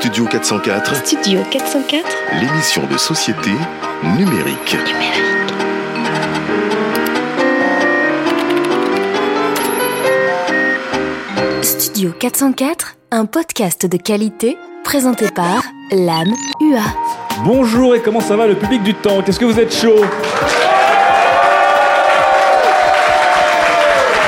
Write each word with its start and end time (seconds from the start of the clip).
Studio 0.00 0.26
404, 0.26 0.94
Studio 0.94 1.40
404 1.50 2.06
l'émission 2.40 2.86
de 2.86 2.96
société 2.96 3.50
numérique. 4.16 4.76
Studio 11.62 12.12
404, 12.12 12.94
un 13.10 13.26
podcast 13.26 13.86
de 13.86 13.96
qualité 13.96 14.56
présenté 14.84 15.32
par 15.32 15.64
l'âme 15.90 16.32
UA. 16.60 16.80
Bonjour 17.44 17.96
et 17.96 18.00
comment 18.00 18.20
ça 18.20 18.36
va 18.36 18.46
le 18.46 18.54
public 18.54 18.84
du 18.84 18.94
temps? 18.94 19.20
Est-ce 19.26 19.40
que 19.40 19.46
vous 19.46 19.58
êtes 19.58 19.74
chaud? 19.74 20.04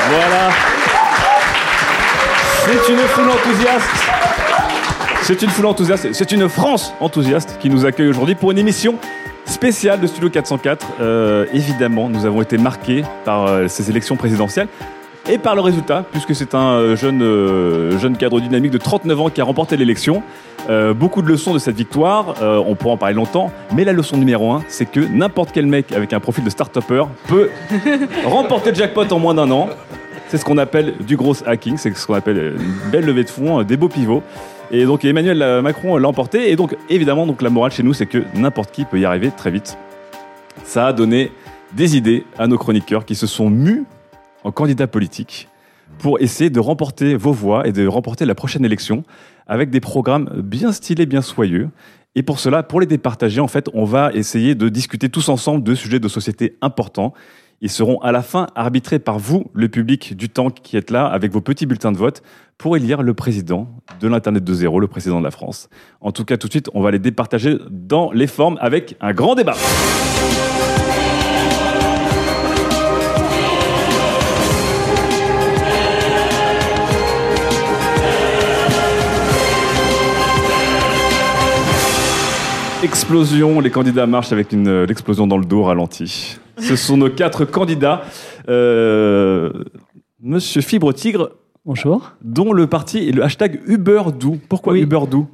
Voilà. 0.09 0.49
C'est 2.65 2.91
une 2.91 2.99
foule 2.99 3.29
enthousiaste. 3.29 4.40
C'est 5.23 5.41
une 5.41 5.49
foule 5.49 5.67
enthousiaste. 5.67 6.13
C'est 6.13 6.31
une 6.31 6.49
France 6.49 6.93
enthousiaste 6.99 7.57
qui 7.59 7.69
nous 7.69 7.85
accueille 7.85 8.09
aujourd'hui 8.09 8.35
pour 8.35 8.51
une 8.51 8.57
émission 8.57 8.95
spéciale 9.45 9.99
de 9.99 10.07
Studio 10.07 10.29
404. 10.29 10.85
Euh, 10.99 11.45
évidemment, 11.53 12.09
nous 12.09 12.25
avons 12.25 12.41
été 12.41 12.57
marqués 12.57 13.03
par 13.23 13.45
euh, 13.45 13.67
ces 13.67 13.89
élections 13.89 14.15
présidentielles 14.15 14.67
et 15.29 15.37
par 15.37 15.55
le 15.55 15.61
résultat, 15.61 16.03
puisque 16.11 16.33
c'est 16.35 16.55
un 16.55 16.71
euh, 16.71 16.95
jeune, 16.95 17.21
euh, 17.21 17.97
jeune 17.99 18.17
cadre 18.17 18.39
dynamique 18.41 18.71
de 18.71 18.79
39 18.79 19.21
ans 19.21 19.29
qui 19.29 19.39
a 19.41 19.43
remporté 19.43 19.77
l'élection. 19.77 20.23
Euh, 20.69 20.93
beaucoup 20.93 21.21
de 21.21 21.27
leçons 21.27 21.53
de 21.53 21.59
cette 21.59 21.75
victoire, 21.75 22.35
euh, 22.41 22.61
on 22.65 22.75
pourra 22.75 22.95
en 22.95 22.97
parler 22.97 23.15
longtemps, 23.15 23.51
mais 23.73 23.83
la 23.83 23.93
leçon 23.93 24.17
numéro 24.17 24.51
un, 24.51 24.63
c'est 24.67 24.85
que 24.85 24.99
n'importe 24.99 25.51
quel 25.53 25.67
mec 25.67 25.91
avec 25.91 26.13
un 26.13 26.19
profil 26.19 26.43
de 26.43 26.49
start-upper 26.49 27.05
peut 27.27 27.49
remporter 28.25 28.71
le 28.71 28.75
jackpot 28.75 29.05
en 29.11 29.19
moins 29.19 29.35
d'un 29.35 29.49
an. 29.51 29.69
C'est 30.29 30.37
ce 30.37 30.45
qu'on 30.45 30.57
appelle 30.57 30.93
du 31.01 31.17
gros 31.17 31.35
hacking, 31.45 31.77
c'est 31.77 31.95
ce 31.95 32.07
qu'on 32.07 32.13
appelle 32.13 32.55
une 32.57 32.91
belle 32.91 33.05
levée 33.05 33.23
de 33.23 33.29
fonds, 33.29 33.63
des 33.63 33.77
beaux 33.77 33.89
pivots. 33.89 34.23
Et 34.73 34.85
donc 34.85 35.03
Emmanuel 35.03 35.41
euh, 35.41 35.61
Macron 35.61 35.97
l'a 35.97 36.07
emporté, 36.07 36.49
et 36.49 36.55
donc 36.55 36.77
évidemment, 36.89 37.27
donc, 37.27 37.41
la 37.41 37.49
morale 37.49 37.71
chez 37.71 37.83
nous, 37.83 37.93
c'est 37.93 38.05
que 38.05 38.23
n'importe 38.35 38.71
qui 38.71 38.85
peut 38.85 38.99
y 38.99 39.05
arriver 39.05 39.29
très 39.29 39.51
vite. 39.51 39.77
Ça 40.63 40.87
a 40.87 40.93
donné 40.93 41.29
des 41.73 41.97
idées 41.97 42.25
à 42.37 42.47
nos 42.47 42.57
chroniqueurs 42.57 43.03
qui 43.03 43.15
se 43.15 43.27
sont 43.27 43.49
mus 43.49 43.83
en 44.45 44.51
candidats 44.51 44.87
politiques 44.87 45.49
pour 45.99 46.21
essayer 46.21 46.49
de 46.49 46.59
remporter 46.61 47.15
vos 47.15 47.33
voix 47.33 47.67
et 47.67 47.73
de 47.73 47.85
remporter 47.85 48.25
la 48.25 48.33
prochaine 48.33 48.63
élection 48.63 49.03
avec 49.45 49.71
des 49.71 49.81
programmes 49.81 50.29
bien 50.41 50.71
stylés, 50.71 51.05
bien 51.05 51.21
soyeux. 51.21 51.69
Et 52.15 52.23
pour 52.23 52.39
cela, 52.39 52.63
pour 52.63 52.79
les 52.79 52.87
départager, 52.87 53.41
en 53.41 53.47
fait, 53.47 53.69
on 53.73 53.83
va 53.83 54.11
essayer 54.13 54.55
de 54.55 54.69
discuter 54.69 55.09
tous 55.09 55.27
ensemble 55.27 55.63
de 55.63 55.75
sujets 55.75 55.99
de 55.99 56.07
société 56.07 56.57
importants. 56.61 57.13
Ils 57.63 57.69
seront 57.69 57.99
à 57.99 58.11
la 58.11 58.23
fin 58.23 58.47
arbitrés 58.55 58.97
par 58.97 59.19
vous, 59.19 59.51
le 59.53 59.69
public 59.69 60.17
du 60.17 60.29
temps 60.29 60.49
qui 60.49 60.77
êtes 60.77 60.89
là, 60.89 61.05
avec 61.05 61.31
vos 61.31 61.41
petits 61.41 61.67
bulletins 61.67 61.91
de 61.91 61.97
vote, 61.97 62.23
pour 62.57 62.75
élire 62.75 63.03
le 63.03 63.13
président 63.13 63.67
de 63.99 64.07
l'Internet 64.07 64.43
de 64.43 64.53
zéro, 64.53 64.79
le 64.79 64.87
président 64.87 65.19
de 65.19 65.23
la 65.23 65.31
France. 65.31 65.69
En 65.99 66.11
tout 66.11 66.25
cas, 66.25 66.37
tout 66.37 66.47
de 66.47 66.53
suite, 66.53 66.71
on 66.73 66.81
va 66.81 66.89
les 66.89 66.97
départager 66.97 67.57
dans 67.69 68.11
les 68.11 68.27
formes 68.27 68.57
avec 68.61 68.97
un 68.99 69.13
grand 69.13 69.35
débat. 69.35 69.55
Explosion, 82.83 83.59
les 83.59 83.69
candidats 83.69 84.07
marchent 84.07 84.31
avec 84.31 84.51
une 84.53 84.67
euh, 84.67 84.85
l'explosion 84.87 85.27
dans 85.27 85.37
le 85.37 85.45
dos 85.45 85.61
ralenti. 85.63 86.39
Ce 86.57 86.75
sont 86.75 86.97
nos 86.97 87.09
quatre 87.11 87.45
candidats. 87.45 88.01
Euh, 88.49 89.51
Monsieur 90.19 90.61
Fibre 90.61 90.91
Tigre, 90.91 91.31
Bonjour. 91.63 92.13
dont 92.23 92.53
le 92.53 92.65
parti 92.65 93.07
est 93.07 93.11
le 93.11 93.23
hashtag 93.23 93.61
UberDo. 93.67 94.37
Pourquoi 94.49 94.73
Oui. 94.73 94.87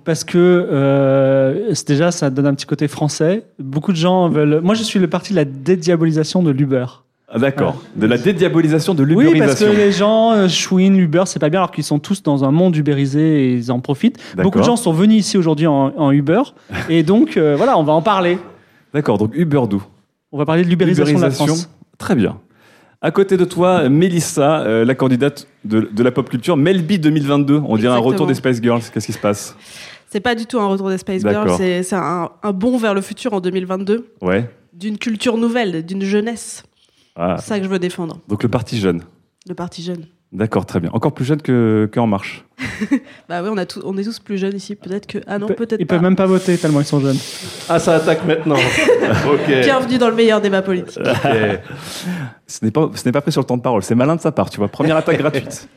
Parce 0.04 0.26
que 0.26 0.38
euh, 0.38 1.74
déjà, 1.88 2.12
ça 2.12 2.30
donne 2.30 2.48
un 2.48 2.54
petit 2.54 2.66
côté 2.66 2.90
français. 2.90 3.46
Beaucoup 3.60 3.94
de 3.94 3.98
gens 3.98 4.28
veulent. 4.28 4.60
Moi, 4.62 4.76
je 4.76 4.84
suis 4.84 5.00
le 5.00 5.10
parti 5.10 5.32
de 5.32 5.38
la 5.38 5.46
dédiabolisation 5.46 6.44
de 6.44 6.52
l'Uber. 6.52 6.86
Ah, 7.30 7.40
D'accord. 7.40 7.84
De 7.96 8.08
la 8.08 8.18
dédiabolisation 8.18 8.94
de 8.94 9.04
Oui, 9.04 9.38
parce 9.40 9.60
que 9.60 9.66
les 9.66 9.92
gens 9.92 10.32
euh, 10.32 10.48
chouinent 10.48 10.96
l'Uber, 10.96 11.24
c'est 11.26 11.40
pas 11.40 11.50
bien, 11.50 11.60
alors 11.60 11.72
qu'ils 11.72 11.84
sont 11.84 12.00
tous 12.00 12.24
dans 12.24 12.46
un 12.46 12.52
monde 12.52 12.76
ubérisé 12.78 13.50
et 13.50 13.54
ils 13.56 13.70
en 13.72 13.82
profitent. 13.82 14.18
D'accord. 14.30 14.44
Beaucoup 14.44 14.60
de 14.60 14.64
gens 14.64 14.78
sont 14.78 14.94
venus 14.94 15.18
ici 15.20 15.38
aujourd'hui 15.38 15.68
en, 15.68 15.92
en 15.98 16.12
Uber. 16.12 16.42
et 16.90 17.04
donc, 17.04 17.36
euh, 17.36 17.56
voilà, 17.58 17.78
on 17.78 17.84
va 17.84 17.92
en 17.94 18.02
parler. 18.02 18.38
D'accord, 18.94 19.18
donc 19.18 19.32
UberDo. 19.36 19.82
On 20.32 20.38
va 20.38 20.46
parler 20.46 20.64
de 20.64 20.70
l'ubérisation 20.70 21.18
de 21.18 21.22
la 21.24 21.32
France. 21.32 21.70
Très 21.98 22.16
bien. 22.16 22.38
À 23.02 23.12
côté 23.12 23.36
de 23.36 23.44
toi, 23.46 23.90
Mélissa, 23.90 24.62
euh, 24.62 24.86
la 24.86 24.96
candidate 24.96 25.48
de, 25.66 25.82
de 25.92 26.04
la 26.04 26.12
pop 26.12 26.30
culture, 26.30 26.56
Melby 26.56 26.98
2022. 26.98 27.56
On 27.56 27.60
dirait 27.76 27.88
un 27.90 27.98
Exactement. 27.98 28.06
retour 28.06 28.28
des 28.28 28.34
Spice 28.36 28.62
Girls. 28.62 28.82
Qu'est-ce 28.94 29.06
qui 29.06 29.14
se 29.14 29.20
passe? 29.20 29.56
C'est 30.10 30.22
pas 30.22 30.34
du 30.34 30.46
tout 30.46 30.60
un 30.60 30.68
retour 30.68 30.90
des 30.90 30.98
Spice 30.98 31.22
Girls, 31.24 31.34
D'accord. 31.36 31.58
c'est 31.58 31.84
c'est 31.84 31.96
un, 31.98 32.30
un 32.42 32.52
bond 32.54 32.78
vers 32.78 32.94
le 32.94 33.02
futur 33.02 33.34
en 33.34 33.42
2022, 33.42 34.08
Ouais. 34.22 34.50
d'une 34.74 34.98
culture 34.98 35.38
nouvelle, 35.38 35.86
d'une 35.86 36.02
jeunesse. 36.02 36.64
Ah, 37.18 37.36
C'est 37.40 37.48
ça 37.48 37.58
que 37.58 37.66
je 37.66 37.70
veux 37.70 37.80
défendre, 37.80 38.20
donc 38.28 38.44
le 38.44 38.50
parti 38.50 38.80
jeune. 38.80 39.02
le 39.50 39.56
parti 39.56 39.82
jeune. 39.84 40.06
D'accord, 40.34 40.66
très 40.66 40.82
bien. 40.82 40.90
Encore 40.92 41.14
plus 41.14 41.24
jeune 41.24 41.42
que, 41.42 41.88
que 41.90 42.00
En 42.02 42.06
Marche. 42.08 42.44
Bah 43.30 43.42
oui, 43.42 43.50
on, 43.52 43.56
a 43.58 43.66
tout- 43.66 43.82
on 43.86 43.98
est 43.98 44.04
tous 44.04 44.20
plus 44.20 44.38
jeunes 44.38 44.56
ici, 44.58 44.76
peut-être 44.76 45.08
que... 45.08 45.20
Ah 45.26 45.40
non, 45.40 45.48
Ils 45.48 45.56
pe- 45.56 45.64
peut-être 45.66 45.80
Ils 45.80 45.88
pas. 45.88 45.96
peuvent 45.96 46.04
même 46.04 46.18
pas 46.18 46.26
voter 46.26 46.58
tellement 46.58 46.82
ils 46.82 46.86
sont 46.86 47.00
jeunes. 47.00 47.16
Ah, 47.70 47.80
ça 47.80 47.96
attaque 47.96 48.26
maintenant. 48.26 48.58
Bienvenue 49.48 49.98
dans 49.98 50.10
le 50.10 50.16
meilleur 50.16 50.42
débat 50.42 50.62
politique. 50.62 51.00
Ce 52.48 52.64
n'est 52.64 52.72
pas, 52.72 52.90
ce 52.94 53.06
n'est 53.06 53.12
pas 53.12 53.22
pris 53.22 53.32
sur 53.32 53.42
le 53.42 53.48
temps 53.48 53.58
de 53.58 53.62
parole. 53.62 53.84
C'est 53.84 53.96
malin 53.96 54.16
de 54.16 54.22
sa 54.22 54.32
part, 54.32 54.50
tu 54.50 54.58
vois. 54.58 54.68
Première 54.68 54.98
attaque 54.98 55.18
gratuite. 55.18 55.68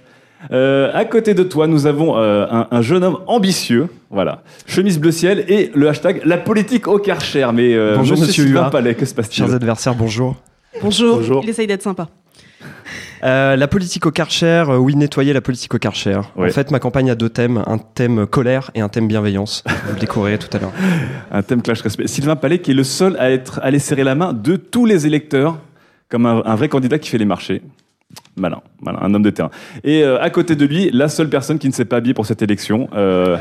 Euh, 0.52 0.90
à 0.94 1.04
côté 1.04 1.34
de 1.34 1.42
toi, 1.42 1.66
nous 1.66 1.86
avons 1.86 2.16
euh, 2.16 2.46
un, 2.50 2.66
un 2.70 2.82
jeune 2.82 3.04
homme 3.04 3.18
ambitieux, 3.26 3.88
voilà, 4.10 4.42
chemise 4.66 4.98
bleu 4.98 5.12
ciel 5.12 5.44
et 5.48 5.70
le 5.74 5.88
hashtag 5.88 6.22
la 6.24 6.38
politique 6.38 6.88
au 6.88 6.98
Karcher. 6.98 7.46
Mais 7.52 7.74
euh, 7.74 7.96
Bonjour, 7.96 8.18
monsieur 8.18 8.44
Sylvain 8.44 8.62
Hua. 8.64 8.70
Palais, 8.70 8.94
que 8.94 9.04
se 9.04 9.14
passe-t-il? 9.14 9.44
Chers 9.44 9.54
adversaires, 9.54 9.94
bonjour. 9.94 10.36
Bonjour. 10.82 11.16
Bonjour. 11.16 11.40
il 11.42 11.50
essaye 11.50 11.66
d'être 11.66 11.82
sympa. 11.82 12.08
Euh, 13.22 13.56
la 13.56 13.68
politique 13.68 14.06
au 14.06 14.10
Karcher, 14.10 14.64
euh, 14.68 14.76
oui, 14.78 14.96
nettoyer 14.96 15.32
la 15.32 15.40
politique 15.40 15.74
au 15.74 15.78
Karcher. 15.78 16.20
Ouais. 16.36 16.48
En 16.48 16.52
fait, 16.52 16.70
ma 16.70 16.78
campagne 16.78 17.10
a 17.10 17.14
deux 17.14 17.28
thèmes, 17.28 17.62
un 17.66 17.78
thème 17.78 18.26
colère 18.26 18.70
et 18.74 18.80
un 18.80 18.88
thème 18.88 19.08
bienveillance. 19.08 19.62
Vous 19.66 19.94
le 19.94 20.00
découvrirez 20.00 20.38
tout 20.38 20.54
à 20.56 20.60
l'heure. 20.60 20.72
Un 21.30 21.42
thème 21.42 21.60
clash 21.62 21.82
respect. 21.82 22.06
Sylvain 22.06 22.36
Palais 22.36 22.60
qui 22.60 22.70
est 22.70 22.74
le 22.74 22.84
seul 22.84 23.16
à 23.18 23.30
être 23.30 23.60
allé 23.62 23.78
serrer 23.78 24.04
la 24.04 24.14
main 24.14 24.32
de 24.32 24.56
tous 24.56 24.86
les 24.86 25.06
électeurs, 25.06 25.58
comme 26.08 26.24
un, 26.24 26.42
un 26.44 26.54
vrai 26.54 26.68
candidat 26.68 26.98
qui 26.98 27.10
fait 27.10 27.18
les 27.18 27.24
marchés. 27.26 27.62
Malin, 28.36 28.62
malin, 28.80 28.98
un 29.02 29.12
homme 29.12 29.22
de 29.22 29.30
terrain. 29.30 29.50
Et 29.84 30.02
euh, 30.02 30.20
à 30.20 30.30
côté 30.30 30.56
de 30.56 30.64
lui, 30.64 30.90
la 30.92 31.08
seule 31.08 31.28
personne 31.28 31.58
qui 31.58 31.68
ne 31.68 31.72
s'est 31.72 31.84
pas 31.84 31.96
habillée 31.96 32.14
pour 32.14 32.26
cette 32.26 32.42
élection. 32.42 32.88
Euh, 32.94 33.36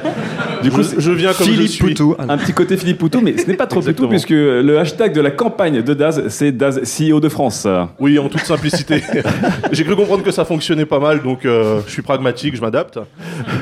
du 0.62 0.72
coup, 0.72 0.84
je, 0.84 1.00
je 1.00 1.12
viens 1.12 1.32
comme 1.34 1.48
je 1.48 1.52
Philippe 1.54 1.70
suis. 1.70 1.84
Poutou. 1.84 2.16
un 2.20 2.38
petit 2.38 2.54
côté 2.54 2.76
Philippe 2.76 2.98
Poutou, 2.98 3.22
mais 3.22 3.38
ce 3.38 3.48
n'est 3.48 3.56
pas 3.56 3.68
trop 3.68 3.82
Poutou, 3.82 4.10
puisque 4.10 4.32
le 4.32 4.78
hashtag 4.78 5.14
de 5.14 5.22
la 5.22 5.32
campagne 5.32 5.82
de 5.82 5.94
Daz, 5.94 6.28
c'est 6.28 6.52
Daz 6.52 6.82
CEO 6.82 7.20
de 7.20 7.30
France. 7.30 7.68
Oui, 8.00 8.20
en 8.20 8.30
toute 8.30 8.42
simplicité. 8.42 9.02
J'ai 9.72 9.84
cru 9.84 9.96
comprendre 9.96 10.24
que 10.24 10.32
ça 10.32 10.44
fonctionnait 10.44 10.86
pas 10.86 11.00
mal, 11.00 11.22
donc 11.24 11.46
euh, 11.46 11.82
je 11.86 11.92
suis 11.92 12.02
pragmatique, 12.02 12.56
je 12.56 12.62
m'adapte. 12.62 13.00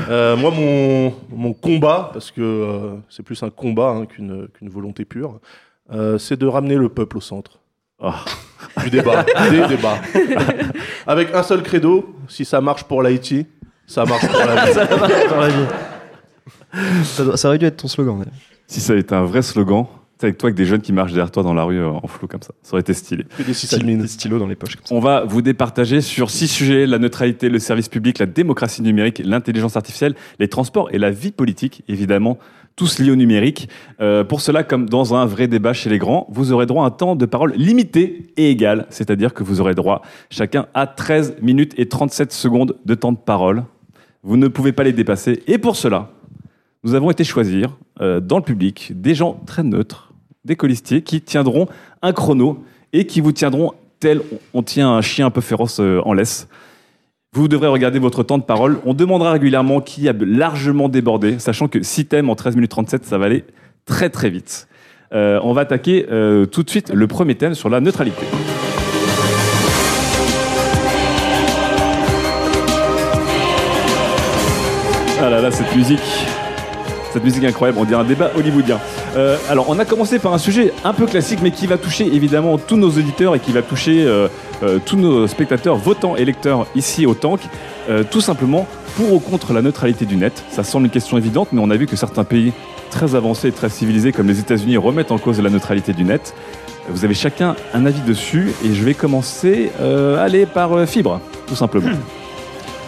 Euh, 0.09 0.35
moi, 0.35 0.51
mon, 0.51 1.13
mon 1.29 1.53
combat, 1.53 2.09
parce 2.13 2.31
que 2.31 2.41
euh, 2.41 2.95
c'est 3.09 3.23
plus 3.23 3.41
un 3.43 3.49
combat 3.49 3.89
hein, 3.89 4.05
qu'une 4.05 4.47
qu'une 4.47 4.69
volonté 4.69 5.05
pure, 5.05 5.39
euh, 5.91 6.17
c'est 6.17 6.37
de 6.37 6.45
ramener 6.45 6.75
le 6.75 6.89
peuple 6.89 7.17
au 7.17 7.21
centre. 7.21 7.59
Oh. 7.99 8.11
Du 8.83 8.89
débat, 8.91 9.25
des 9.49 9.67
débats. 9.67 9.99
Avec 11.07 11.33
un 11.33 11.41
seul 11.43 11.63
credo, 11.63 12.15
si 12.27 12.45
ça 12.45 12.61
marche 12.61 12.83
pour 12.83 13.01
l'Haïti, 13.01 13.47
ça 13.87 14.05
marche 14.05 14.27
pour 14.27 14.39
la 14.45 14.65
vie. 14.65 14.73
Dans 15.29 15.39
la 15.39 15.47
vie. 15.49 15.65
Ça, 17.03 17.23
doit- 17.23 17.37
ça 17.37 17.47
aurait 17.47 17.57
dû 17.57 17.65
être 17.65 17.77
ton 17.77 17.87
slogan. 17.87 18.19
d'ailleurs. 18.19 18.33
Si 18.67 18.79
ça 18.81 18.91
avait 18.93 19.01
été 19.01 19.15
un 19.15 19.23
vrai 19.23 19.41
slogan, 19.41 19.85
c'est 20.19 20.25
avec 20.27 20.37
toi 20.37 20.47
avec 20.47 20.55
des 20.57 20.65
jeunes 20.65 20.81
qui 20.81 20.93
marchent 20.93 21.13
derrière 21.13 21.31
toi 21.31 21.41
dans 21.43 21.53
la 21.53 21.63
rue 21.63 21.79
euh, 21.79 21.89
en 21.89 22.05
flou 22.07 22.27
comme 22.27 22.41
ça, 22.41 22.51
ça 22.61 22.73
aurait 22.73 22.81
été 22.81 22.93
stylé. 22.93 23.23
Que 23.37 23.43
des. 23.43 23.95
Des 23.97 24.07
stylos 24.07 24.39
dans 24.39 24.47
les 24.47 24.55
poches 24.55 24.75
comme 24.75 24.85
ça. 24.85 24.93
On 24.93 24.99
va 24.99 25.23
vous 25.25 25.41
départager 25.41 26.01
sur 26.01 26.29
six 26.29 26.47
sujets 26.47 26.85
la 26.85 26.99
neutralité, 26.99 27.49
le 27.49 27.59
service 27.59 27.87
public, 27.89 28.19
la 28.19 28.25
démocratie 28.25 28.81
numérique, 28.81 29.21
l'intelligence 29.23 29.75
artificielle, 29.77 30.15
les 30.39 30.47
transports 30.49 30.89
et 30.91 30.97
la 30.99 31.09
vie 31.11 31.31
politique. 31.31 31.83
Évidemment, 31.87 32.37
tous 32.77 32.99
liés 32.99 33.11
au 33.11 33.15
numérique. 33.17 33.67
Euh, 33.99 34.23
pour 34.23 34.39
cela, 34.39 34.63
comme 34.63 34.87
dans 34.87 35.15
un 35.15 35.25
vrai 35.25 35.47
débat 35.47 35.73
chez 35.73 35.89
les 35.89 35.97
grands, 35.97 36.27
vous 36.29 36.53
aurez 36.53 36.67
droit 36.67 36.85
à 36.85 36.87
un 36.87 36.91
temps 36.91 37.17
de 37.17 37.25
parole 37.25 37.53
limité 37.55 38.27
et 38.37 38.49
égal, 38.49 38.85
c'est-à-dire 38.89 39.33
que 39.33 39.43
vous 39.43 39.59
aurez 39.59 39.73
droit 39.73 40.03
chacun 40.29 40.67
à 40.73 40.87
13 40.87 41.37
minutes 41.41 41.73
et 41.77 41.89
37 41.89 42.31
secondes 42.31 42.77
de 42.85 42.95
temps 42.95 43.11
de 43.11 43.17
parole. 43.17 43.63
Vous 44.23 44.37
ne 44.37 44.47
pouvez 44.47 44.71
pas 44.71 44.83
les 44.83 44.93
dépasser. 44.93 45.43
Et 45.47 45.57
pour 45.57 45.75
cela, 45.75 46.11
nous 46.83 46.93
avons 46.93 47.09
été 47.09 47.23
choisir 47.23 47.75
euh, 47.99 48.19
dans 48.19 48.37
le 48.37 48.43
public 48.43 48.93
des 48.95 49.15
gens 49.15 49.41
très 49.47 49.63
neutres, 49.63 50.13
des 50.45 50.55
colistiers, 50.55 51.01
qui 51.01 51.19
tiendront 51.19 51.67
un 52.03 52.13
chrono 52.13 52.63
et 52.93 53.07
qui 53.07 53.21
vous 53.21 53.31
tiendront 53.31 53.73
tel 53.99 54.21
on 54.53 54.61
tient 54.61 54.91
un 54.91 55.01
chien 55.01 55.25
un 55.25 55.31
peu 55.31 55.41
féroce 55.41 55.79
euh, 55.79 55.99
en 56.05 56.13
laisse. 56.13 56.47
Vous 57.37 57.47
devrez 57.47 57.67
regarder 57.67 57.99
votre 57.99 58.23
temps 58.23 58.39
de 58.39 58.43
parole. 58.43 58.79
On 58.83 58.95
demandera 58.95 59.31
régulièrement 59.31 59.79
qui 59.79 60.09
a 60.09 60.13
largement 60.19 60.89
débordé, 60.89 61.37
sachant 61.37 61.67
que 61.67 61.83
6 61.83 62.07
thèmes 62.07 62.31
en 62.31 62.35
13 62.35 62.55
minutes 62.55 62.71
37, 62.71 63.05
ça 63.05 63.19
va 63.19 63.25
aller 63.25 63.43
très 63.85 64.09
très 64.09 64.31
vite. 64.31 64.67
Euh, 65.13 65.39
on 65.43 65.53
va 65.53 65.61
attaquer 65.61 66.07
euh, 66.09 66.47
tout 66.47 66.63
de 66.63 66.69
suite 66.71 66.89
le 66.91 67.05
premier 67.05 67.35
thème 67.35 67.53
sur 67.53 67.69
la 67.69 67.79
neutralité. 67.79 68.25
Ah 75.21 75.29
là 75.29 75.39
là, 75.39 75.51
cette 75.51 75.75
musique, 75.75 75.99
cette 77.13 77.23
musique 77.23 77.43
incroyable, 77.43 77.79
on 77.79 77.85
dirait 77.85 78.01
un 78.01 78.05
débat 78.05 78.31
hollywoodien. 78.35 78.79
Euh, 79.15 79.37
alors, 79.49 79.69
on 79.69 79.79
a 79.79 79.85
commencé 79.85 80.19
par 80.19 80.33
un 80.33 80.37
sujet 80.37 80.73
un 80.83 80.93
peu 80.93 81.05
classique, 81.05 81.39
mais 81.41 81.51
qui 81.51 81.67
va 81.67 81.77
toucher 81.77 82.05
évidemment 82.05 82.57
tous 82.57 82.77
nos 82.77 82.89
auditeurs 82.89 83.35
et 83.35 83.39
qui 83.39 83.51
va 83.51 83.61
toucher 83.61 84.05
euh, 84.05 84.27
euh, 84.63 84.79
tous 84.83 84.97
nos 84.97 85.27
spectateurs, 85.27 85.77
votants 85.77 86.15
et 86.15 86.25
lecteurs 86.25 86.67
ici 86.75 87.05
au 87.05 87.13
Tank. 87.13 87.41
Tout 88.11 88.19
simplement, 88.19 88.67
pour 88.97 89.13
ou 89.13 89.19
contre 89.19 89.53
la 89.53 89.61
neutralité 89.61 90.03
du 90.03 90.17
net. 90.17 90.43
Ça 90.49 90.65
semble 90.65 90.87
une 90.87 90.91
question 90.91 91.17
évidente, 91.17 91.47
mais 91.53 91.61
on 91.61 91.69
a 91.69 91.77
vu 91.77 91.85
que 91.85 91.95
certains 91.95 92.25
pays 92.25 92.51
très 92.91 93.15
avancés 93.15 93.47
et 93.47 93.51
très 93.53 93.69
civilisés, 93.69 94.11
comme 94.11 94.27
les 94.27 94.39
États-Unis, 94.39 94.75
remettent 94.75 95.13
en 95.13 95.17
cause 95.17 95.39
la 95.39 95.49
neutralité 95.49 95.93
du 95.93 96.03
net. 96.03 96.33
Vous 96.89 97.05
avez 97.05 97.13
chacun 97.13 97.55
un 97.73 97.85
avis 97.85 98.01
dessus, 98.01 98.51
et 98.65 98.73
je 98.73 98.83
vais 98.83 98.93
commencer, 98.93 99.71
allez, 100.19 100.45
par 100.45 100.85
Fibre, 100.85 101.21
tout 101.47 101.55
simplement. 101.55 101.91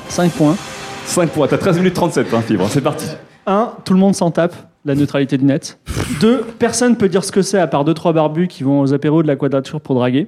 5 0.10 0.34
points. 0.34 0.58
5 1.06 1.30
points, 1.30 1.48
t'as 1.48 1.58
13 1.58 1.78
minutes 1.78 1.94
37, 1.94 2.34
hein, 2.34 2.42
Fibre, 2.46 2.68
c'est 2.70 2.82
parti. 2.82 3.06
1. 3.50 3.74
Tout 3.86 3.94
le 3.94 4.00
monde 4.00 4.16
s'en 4.16 4.32
tape, 4.32 4.56
la 4.86 4.96
neutralité 4.96 5.38
du 5.38 5.46
net. 5.46 5.80
2. 6.22 6.46
Personne 6.60 6.96
peut 6.96 7.10
dire 7.10 7.24
ce 7.24 7.32
que 7.32 7.42
c'est 7.42 7.60
à 7.60 7.68
part 7.68 7.84
2-3 7.86 8.14
barbus 8.14 8.48
qui 8.48 8.64
vont 8.64 8.80
aux 8.82 8.94
apéros 8.94 9.24
de 9.24 9.28
la 9.28 9.36
quadrature 9.36 9.82
pour 9.82 9.96
draguer. 9.96 10.28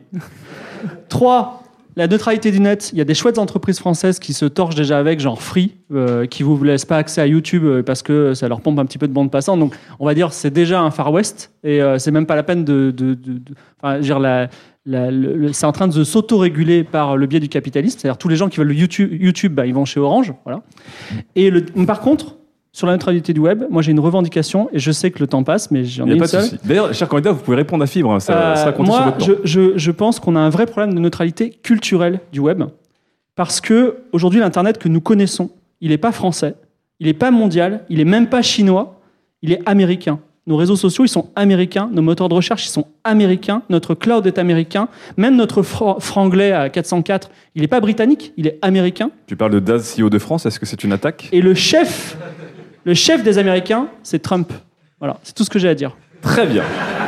3. 1.09 1.57
La 1.97 2.07
neutralité 2.07 2.51
du 2.51 2.61
net, 2.61 2.89
il 2.93 2.99
y 2.99 3.01
a 3.01 3.03
des 3.03 3.13
chouettes 3.13 3.37
entreprises 3.37 3.77
françaises 3.77 4.17
qui 4.17 4.31
se 4.31 4.45
torchent 4.45 4.75
déjà 4.75 4.97
avec, 4.97 5.19
genre 5.19 5.41
Free, 5.41 5.75
euh, 5.93 6.25
qui 6.25 6.41
vous 6.41 6.63
laissent 6.63 6.85
pas 6.85 6.95
accès 6.95 7.19
à 7.19 7.27
YouTube 7.27 7.65
euh, 7.65 7.83
parce 7.83 8.01
que 8.01 8.33
ça 8.33 8.47
leur 8.47 8.61
pompe 8.61 8.79
un 8.79 8.85
petit 8.85 8.97
peu 8.97 9.09
de 9.09 9.13
bande 9.13 9.29
passante. 9.29 9.59
Donc, 9.59 9.75
on 9.99 10.05
va 10.05 10.13
dire 10.13 10.31
c'est 10.31 10.51
déjà 10.51 10.79
un 10.81 10.89
Far 10.89 11.11
West 11.11 11.51
et 11.65 11.81
euh, 11.81 11.97
c'est 11.97 12.11
même 12.11 12.25
pas 12.25 12.37
la 12.37 12.43
peine 12.43 12.63
de. 12.63 12.95
enfin, 13.81 13.99
la- 14.19 14.47
c'est 15.51 15.65
en 15.65 15.71
train 15.73 15.89
de 15.89 16.03
s'auto-réguler 16.03 16.85
par 16.85 17.17
le 17.17 17.27
biais 17.27 17.41
du 17.41 17.49
capitalisme. 17.49 17.99
C'est-à-dire 17.99 18.17
tous 18.17 18.29
les 18.29 18.37
gens 18.37 18.47
qui 18.47 18.57
veulent 18.57 18.69
le 18.69 18.73
YouTube, 18.73 19.11
YouTube 19.21 19.53
bah, 19.53 19.65
ils 19.65 19.73
vont 19.73 19.85
chez 19.85 19.99
Orange. 19.99 20.33
Voilà. 20.45 20.61
Et 21.35 21.51
par 21.85 21.99
contre, 21.99 22.37
sur 22.73 22.87
la 22.87 22.93
neutralité 22.93 23.33
du 23.33 23.39
web, 23.41 23.63
moi 23.69 23.81
j'ai 23.81 23.91
une 23.91 23.99
revendication 23.99 24.69
et 24.71 24.79
je 24.79 24.91
sais 24.91 25.11
que 25.11 25.19
le 25.19 25.27
temps 25.27 25.43
passe, 25.43 25.71
mais 25.71 25.83
j'en 25.83 26.07
ai 26.07 26.13
une 26.13 26.19
pas 26.19 26.25
de 26.27 26.31
souci. 26.31 26.57
D'ailleurs, 26.63 26.93
chers 26.93 27.09
candidats, 27.09 27.31
vous 27.33 27.41
pouvez 27.41 27.57
répondre 27.57 27.83
à 27.83 27.87
Fibre, 27.87 28.11
hein, 28.13 28.19
ça, 28.21 28.33
Euh, 28.33 28.55
ça 28.55 28.73
sur 28.73 28.83
moi, 28.83 29.01
votre 29.01 29.17
temps. 29.17 29.25
je, 29.25 29.33
je- 29.43 29.77
je 29.77 29.91
pense 29.91 30.19
qu'on 30.19 30.35
a 30.35 30.39
un 30.39 30.49
vrai 30.49 30.65
problème 30.65 30.93
de 30.93 30.99
neutralité 30.99 31.49
culturelle 31.49 32.21
du 32.31 32.39
web. 32.39 32.63
Parce 33.35 33.59
que 33.61 33.97
aujourd'hui, 34.13 34.39
l'Internet 34.39 34.77
que 34.77 34.87
nous 34.87 35.01
connaissons, 35.01 35.49
il 35.81 35.89
n'est 35.89 35.97
pas 35.97 36.11
français, 36.13 36.55
il 36.99 37.07
n'est 37.07 37.13
pas 37.13 37.31
mondial, 37.31 37.81
il 37.89 37.97
n'est 37.97 38.05
même 38.05 38.27
pas 38.27 38.41
chinois, 38.41 38.99
il 39.41 39.51
est 39.51 39.61
américain. 39.65 40.19
Nos 40.47 40.55
réseaux 40.55 40.75
sociaux, 40.75 41.03
ils 41.05 41.09
sont 41.09 41.29
américains, 41.35 41.89
nos 41.93 42.01
moteurs 42.01 42.27
de 42.29 42.33
recherche, 42.33 42.65
ils 42.65 42.69
sont 42.71 42.87
américains, 43.03 43.61
notre 43.69 43.93
cloud 43.95 44.25
est 44.25 44.39
américain, 44.39 44.87
même 45.17 45.35
notre 45.35 45.61
fr- 45.61 45.99
franglais 45.99 46.51
à 46.51 46.69
404, 46.69 47.29
il 47.55 47.61
n'est 47.61 47.67
pas 47.67 47.79
britannique, 47.79 48.33
il 48.37 48.47
est 48.47 48.57
américain. 48.61 49.11
Tu 49.27 49.35
parles 49.35 49.51
de 49.51 49.59
Daz, 49.59 49.95
CEO 49.97 50.09
de 50.09 50.17
France, 50.19 50.45
est-ce 50.45 50.59
que 50.59 50.65
c'est 50.65 50.83
une 50.83 50.93
attaque? 50.93 51.29
Et 51.31 51.41
le 51.41 51.53
chef, 51.53 52.17
le 52.83 52.93
chef 52.93 53.23
des 53.23 53.37
Américains, 53.37 53.87
c'est 54.03 54.21
Trump. 54.21 54.51
Voilà, 54.99 55.17
c'est 55.23 55.33
tout 55.35 55.43
ce 55.43 55.49
que 55.49 55.59
j'ai 55.59 55.69
à 55.69 55.75
dire. 55.75 55.95
Très 56.21 56.45
bien. 56.45 56.61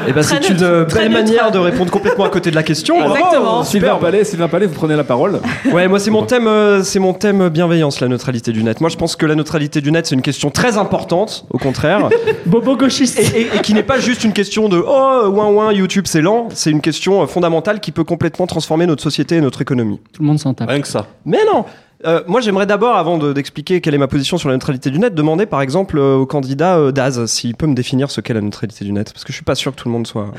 Et 0.07 0.11
ben 0.11 0.23
c'est 0.23 0.49
une 0.49 0.63
euh, 0.63 0.85
très 0.85 1.01
belle 1.01 1.11
neutre. 1.11 1.23
manière 1.25 1.51
de 1.51 1.59
répondre 1.59 1.91
complètement 1.91 2.25
à 2.25 2.29
côté 2.29 2.49
de 2.49 2.55
la 2.55 2.63
question. 2.63 2.95
Exactement. 3.11 3.63
Sylvain 3.63 3.95
Palais, 3.97 4.23
Sylvain 4.23 4.47
Palais, 4.47 4.65
vous 4.65 4.73
prenez 4.73 4.95
la 4.95 5.03
parole. 5.03 5.39
Ouais, 5.71 5.87
moi 5.87 5.99
c'est 5.99 6.09
mon 6.09 6.23
thème, 6.23 6.47
euh, 6.47 6.81
c'est 6.83 6.97
mon 6.99 7.13
thème 7.13 7.47
bienveillance, 7.49 7.99
la 8.01 8.07
neutralité 8.07 8.51
du 8.51 8.63
net. 8.63 8.81
Moi 8.81 8.89
je 8.89 8.97
pense 8.97 9.15
que 9.15 9.25
la 9.27 9.35
neutralité 9.35 9.81
du 9.81 9.91
net 9.91 10.07
c'est 10.07 10.15
une 10.15 10.23
question 10.23 10.49
très 10.49 10.77
importante, 10.79 11.45
au 11.51 11.57
contraire, 11.59 12.09
Bobo 12.47 12.75
gauchiste. 12.75 13.19
et, 13.19 13.41
et- 13.41 13.47
et 13.55 13.59
qui 13.61 13.75
n'est 13.75 13.83
pas 13.83 13.99
juste 13.99 14.23
une 14.23 14.33
question 14.33 14.67
de 14.67 14.83
oh 14.85 15.27
ouin 15.29 15.47
ouin 15.51 15.71
YouTube 15.71 16.05
c'est 16.07 16.21
lent. 16.21 16.47
C'est 16.51 16.71
une 16.71 16.81
question 16.81 17.21
euh, 17.21 17.27
fondamentale 17.27 17.79
qui 17.79 17.91
peut 17.91 18.03
complètement 18.03 18.47
transformer 18.47 18.87
notre 18.87 19.03
société 19.03 19.35
et 19.35 19.41
notre 19.41 19.61
économie. 19.61 20.01
Tout 20.11 20.23
le 20.23 20.27
monde 20.27 20.39
s'en 20.39 20.55
tape. 20.55 20.69
Rien 20.69 20.81
que 20.81 20.87
ça. 20.87 21.05
Mais 21.25 21.39
non. 21.45 21.65
Euh, 22.05 22.21
moi, 22.27 22.41
j'aimerais 22.41 22.65
d'abord, 22.65 22.95
avant 22.97 23.17
de- 23.17 23.33
d'expliquer 23.33 23.79
quelle 23.81 23.93
est 23.95 23.97
ma 23.99 24.07
position 24.07 24.37
sur 24.37 24.49
la 24.49 24.55
neutralité 24.55 24.89
du 24.89 24.99
net, 24.99 25.15
demander 25.15 25.45
par 25.45 25.61
exemple 25.61 25.97
euh, 25.97 26.15
au 26.15 26.25
candidat 26.25 26.77
euh, 26.77 26.91
Daz 26.91 27.25
s'il 27.27 27.55
peut 27.55 27.67
me 27.67 27.75
définir 27.75 28.11
ce 28.11 28.19
qu'est 28.21 28.33
la 28.33 28.41
neutralité 28.41 28.83
du 28.85 28.91
net, 28.91 29.11
parce 29.13 29.23
que 29.23 29.31
je 29.31 29.37
suis 29.37 29.45
pas 29.45 29.55
sûr 29.55 29.71
que 29.73 29.77
tout 29.81 29.87
le 29.87 29.93
monde 29.93 30.05
soit. 30.07 30.31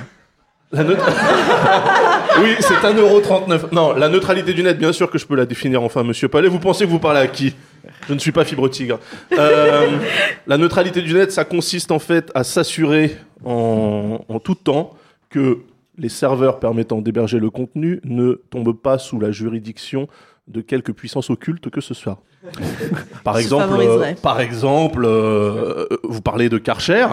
La 0.72 0.82
oui, 2.43 2.56
c'est 2.58 2.75
1,39€. 2.75 3.72
Non, 3.72 3.93
la 3.94 4.08
neutralité 4.08 4.52
du 4.52 4.62
net, 4.62 4.76
bien 4.76 4.93
sûr 4.93 5.08
que 5.11 5.19
je 5.19 5.26
peux 5.26 5.37
la 5.37 5.46
définir 5.46 5.82
enfin, 5.82 6.02
monsieur 6.02 6.28
Palais. 6.28 6.49
Vous 6.49 6.58
pensez 6.58 6.84
que 6.84 6.90
vous 6.90 6.99
parlez 6.99 7.20
à 7.20 7.26
qui? 7.28 7.55
Je 8.08 8.14
ne 8.14 8.19
suis 8.19 8.32
pas 8.32 8.44
fibre 8.44 8.69
tigre. 8.69 8.99
La 9.31 10.58
neutralité 10.58 11.00
du 11.02 11.14
net, 11.14 11.31
ça 11.31 11.44
consiste 11.44 11.93
en 11.93 12.00
fait 12.00 12.32
à 12.34 12.43
s'assurer 12.43 13.17
en 13.44 14.40
tout 14.43 14.56
temps 14.56 14.94
que 15.31 15.58
les 15.96 16.08
serveurs 16.08 16.58
permettant 16.58 17.00
d'héberger 17.00 17.38
le 17.38 17.50
contenu 17.50 18.00
ne 18.02 18.32
tombent 18.50 18.76
pas 18.76 18.99
sous 18.99 19.20
la 19.20 19.31
juridiction 19.31 20.08
de 20.46 20.61
quelque 20.61 20.93
puissance 20.93 21.31
occulte 21.31 21.70
que 21.70 21.81
ce 21.81 21.94
soit. 21.94 22.23
Par 23.25 23.37
Se 23.37 23.41
exemple, 23.43 23.64
favoriserait. 23.69 24.12
euh, 24.12 24.20
par 24.23 24.41
exemple 24.41 25.05
euh, 25.06 25.87
vous 26.02 26.20
parlez 26.20 26.49
de 26.50 26.58
Karcher. 26.58 27.06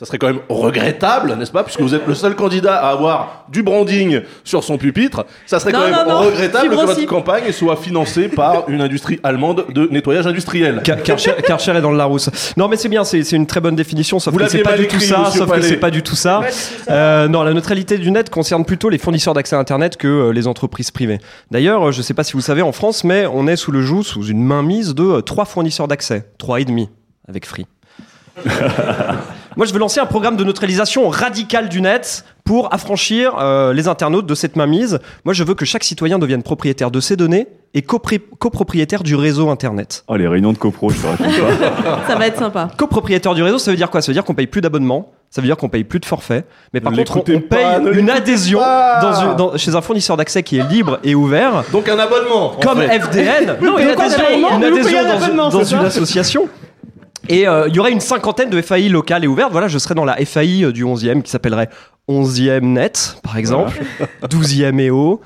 Ça 0.00 0.06
serait 0.06 0.16
quand 0.16 0.28
même 0.28 0.40
regrettable, 0.48 1.36
n'est-ce 1.36 1.52
pas 1.52 1.62
Puisque 1.62 1.82
vous 1.82 1.94
êtes 1.94 2.06
le 2.06 2.14
seul 2.14 2.34
candidat 2.34 2.74
à 2.74 2.88
avoir 2.88 3.44
du 3.50 3.62
branding 3.62 4.22
sur 4.44 4.64
son 4.64 4.78
pupitre. 4.78 5.26
Ça 5.44 5.60
serait 5.60 5.72
Non, 5.72 5.80
quand 5.80 5.84
même 5.90 6.08
non, 6.08 6.14
non, 6.14 6.18
regrettable 6.20 6.70
que 6.70 6.74
votre 6.74 7.04
campagne 7.04 7.52
soit 7.52 7.76
financée 7.76 8.28
par 8.28 8.66
une 8.70 8.80
industrie 8.80 9.20
allemande 9.22 9.66
de 9.68 9.88
nettoyage 9.90 10.26
industriel. 10.26 10.80
Car- 10.84 11.02
Karcher, 11.02 11.32
Karcher 11.46 11.72
est 11.72 11.82
dans 11.82 11.90
le 11.90 11.98
Larousse. 11.98 12.30
Non, 12.56 12.66
mais 12.66 12.78
c'est 12.78 12.88
bien, 12.88 13.04
c'est 13.04 13.20
une 13.32 13.46
très 13.46 13.60
bonne 13.60 13.76
définition, 13.76 14.18
sauf 14.18 14.32
Vous 14.32 14.40
que 14.40 14.48
c'est 14.48 14.62
pas 14.62 14.78
du 14.78 14.88
tout 14.88 15.00
ça. 15.00 15.26
Sauf 15.26 15.52
que 15.52 15.60
c'est 15.60 15.76
pas 15.76 15.90
du 15.90 16.02
tout 16.02 16.16
ça. 16.16 16.40
Euh, 16.88 17.28
non, 17.28 17.42
la 17.42 17.52
neutralité 17.52 17.98
du 17.98 18.10
net 18.10 18.30
concerne 18.30 18.64
plutôt 18.64 18.88
les 18.88 18.96
fournisseurs 18.96 19.34
d'accès 19.34 19.54
à 19.54 19.58
Internet 19.58 19.98
que 19.98 20.08
euh, 20.08 20.32
les 20.32 20.46
entreprises 20.46 20.90
privées. 20.90 21.18
D'ailleurs, 21.50 21.88
euh, 21.88 21.92
je 21.92 22.00
sais 22.00 22.14
pas 22.14 22.24
si 22.24 22.32
vous 22.32 22.38
le 22.38 22.44
savez, 22.44 22.62
en 22.62 22.72
France, 22.72 23.04
mais 23.04 23.26
on 23.26 23.46
est 23.46 23.56
sous 23.56 23.70
le 23.70 23.82
joug, 23.82 24.02
sous 24.02 24.24
une 24.24 24.42
mainmise 24.42 24.94
de 24.94 25.02
euh, 25.02 25.20
trois 25.20 25.44
fournisseurs 25.44 25.88
d'accès, 25.88 26.24
trois 26.38 26.58
et 26.58 26.64
demi 26.64 26.88
avec 27.28 27.44
Free. 27.44 27.66
Moi, 29.56 29.66
je 29.66 29.72
veux 29.72 29.78
lancer 29.78 30.00
un 30.00 30.06
programme 30.06 30.36
de 30.36 30.44
neutralisation 30.44 31.08
radicale 31.08 31.68
du 31.68 31.80
net 31.80 32.24
pour 32.44 32.72
affranchir 32.72 33.36
euh, 33.38 33.72
les 33.72 33.88
internautes 33.88 34.26
de 34.26 34.34
cette 34.34 34.56
mainmise. 34.56 34.98
Moi, 35.24 35.34
je 35.34 35.44
veux 35.44 35.54
que 35.54 35.64
chaque 35.64 35.84
citoyen 35.84 36.18
devienne 36.18 36.42
propriétaire 36.42 36.90
de 36.90 37.00
ses 37.00 37.16
données 37.16 37.46
et 37.74 37.82
copropriétaire 37.82 39.02
du 39.02 39.14
réseau 39.14 39.48
Internet. 39.50 40.04
Oh, 40.08 40.16
les 40.16 40.26
réunions 40.26 40.52
de 40.52 40.58
copro, 40.58 40.90
je 40.90 41.00
te 41.00 41.06
raconte 41.06 41.26
pas. 41.84 42.00
Ça 42.08 42.16
va 42.16 42.26
être 42.26 42.38
sympa. 42.38 42.68
Copropriétaire 42.76 43.34
du 43.34 43.42
réseau, 43.42 43.58
ça 43.58 43.70
veut 43.70 43.76
dire 43.76 43.90
quoi? 43.90 44.02
Ça 44.02 44.08
veut 44.08 44.14
dire 44.14 44.24
qu'on 44.24 44.34
paye 44.34 44.48
plus 44.48 44.60
d'abonnement, 44.60 45.12
ça 45.30 45.40
veut 45.40 45.46
dire 45.46 45.56
qu'on 45.56 45.68
paye 45.68 45.84
plus 45.84 46.00
de 46.00 46.06
forfait, 46.06 46.44
mais 46.74 46.80
par 46.80 46.90
Ne 46.92 46.96
contre, 46.98 47.18
on, 47.18 47.20
paye 47.20 47.40
pas, 47.40 47.78
une 47.92 48.10
adhésion 48.10 48.58
pas. 48.58 49.00
dans 49.00 49.14
une- 49.20 49.36
dans- 49.36 49.56
chez 49.56 49.74
un 49.76 49.80
fournisseur 49.82 50.16
d'accès 50.16 50.42
qui 50.42 50.58
est 50.58 50.68
libre 50.68 50.98
et 51.04 51.14
ouvert, 51.14 51.62
Donc 51.70 51.88
un 51.88 51.98
abonnement. 51.98 52.56
en 52.56 52.60
comme 52.60 52.80
fait. 52.80 52.98
FDN. 52.98 53.56
Non, 53.62 53.78
une 53.78 53.88
adhésion, 53.88 54.18
paye- 54.18 54.44
une 54.56 54.64
adhésion 54.64 54.98
un 54.98 55.02
dans, 55.04 55.10
abonnement, 55.24 55.50
une- 55.50 55.78
dans 55.78 55.84
association. 55.84 56.48
Et 57.30 57.46
euh, 57.46 57.68
il 57.68 57.76
y 57.76 57.78
aurait 57.78 57.92
une 57.92 58.00
cinquantaine 58.00 58.50
de 58.50 58.60
FAI 58.60 58.88
locales 58.88 59.22
et 59.22 59.28
ouvertes. 59.28 59.52
Voilà, 59.52 59.68
je 59.68 59.78
serais 59.78 59.94
dans 59.94 60.04
la 60.04 60.16
FAI 60.16 60.64
euh, 60.64 60.72
du 60.72 60.84
11e 60.84 61.22
qui 61.22 61.30
s'appellerait 61.30 61.68
11e 62.08 62.64
Net, 62.64 63.18
par 63.22 63.36
exemple, 63.36 63.80
12e 64.28 64.80
EO, 64.80 65.20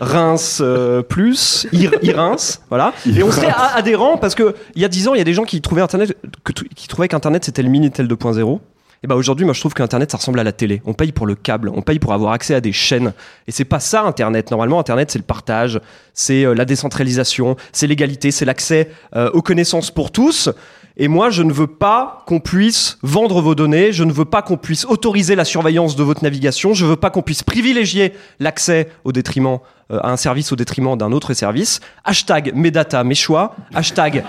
Reims 0.00 0.58
euh, 0.60 1.02
Plus, 1.02 1.68
Reims, 2.12 2.60
voilà. 2.70 2.92
Et 3.06 3.22
on 3.22 3.30
serait 3.30 3.54
adhérent 3.76 4.16
parce 4.16 4.34
que 4.34 4.56
il 4.74 4.82
y 4.82 4.84
a 4.84 4.88
10 4.88 5.08
ans, 5.08 5.14
il 5.14 5.18
y 5.18 5.20
a 5.20 5.24
des 5.24 5.32
gens 5.32 5.44
qui 5.44 5.60
trouvaient 5.60 5.82
Internet, 5.82 6.16
que 6.42 6.52
qui 6.52 6.88
trouvaient 6.88 7.06
qu'Internet 7.06 7.44
c'était 7.44 7.62
le 7.62 7.68
Minitel 7.68 8.08
2.0. 8.08 8.58
Et 9.04 9.06
bah 9.06 9.14
aujourd'hui, 9.14 9.44
moi 9.44 9.54
je 9.54 9.60
trouve 9.60 9.74
qu'Internet 9.74 10.10
ça 10.10 10.16
ressemble 10.16 10.40
à 10.40 10.44
la 10.44 10.52
télé. 10.52 10.82
On 10.86 10.94
paye 10.94 11.12
pour 11.12 11.26
le 11.26 11.36
câble, 11.36 11.70
on 11.72 11.82
paye 11.82 12.00
pour 12.00 12.14
avoir 12.14 12.32
accès 12.32 12.54
à 12.54 12.60
des 12.60 12.72
chaînes. 12.72 13.12
Et 13.46 13.52
c'est 13.52 13.66
pas 13.66 13.78
ça 13.78 14.02
Internet. 14.02 14.50
Normalement, 14.50 14.80
Internet 14.80 15.12
c'est 15.12 15.18
le 15.20 15.24
partage, 15.24 15.78
c'est 16.14 16.44
euh, 16.44 16.54
la 16.54 16.64
décentralisation, 16.64 17.54
c'est 17.70 17.86
l'égalité, 17.86 18.32
c'est 18.32 18.46
l'accès 18.46 18.90
euh, 19.14 19.30
aux 19.32 19.42
connaissances 19.42 19.92
pour 19.92 20.10
tous. 20.10 20.48
Et 20.96 21.08
moi, 21.08 21.30
je 21.30 21.42
ne 21.42 21.52
veux 21.52 21.66
pas 21.66 22.22
qu'on 22.26 22.38
puisse 22.38 22.98
vendre 23.02 23.40
vos 23.40 23.56
données, 23.56 23.92
je 23.92 24.04
ne 24.04 24.12
veux 24.12 24.24
pas 24.24 24.42
qu'on 24.42 24.56
puisse 24.56 24.84
autoriser 24.84 25.34
la 25.34 25.44
surveillance 25.44 25.96
de 25.96 26.04
votre 26.04 26.22
navigation, 26.22 26.72
je 26.72 26.84
ne 26.84 26.90
veux 26.90 26.96
pas 26.96 27.10
qu'on 27.10 27.22
puisse 27.22 27.42
privilégier 27.42 28.14
l'accès 28.38 28.88
au 29.02 29.10
détriment 29.10 29.58
euh, 29.90 29.98
à 30.04 30.10
un 30.10 30.16
service 30.16 30.52
au 30.52 30.56
détriment 30.56 30.96
d'un 30.96 31.10
autre 31.10 31.34
service. 31.34 31.80
Hashtag 32.04 32.52
mes 32.54 32.70
data, 32.70 33.02
mes 33.02 33.16
choix. 33.16 33.56
Hashtag 33.74 34.24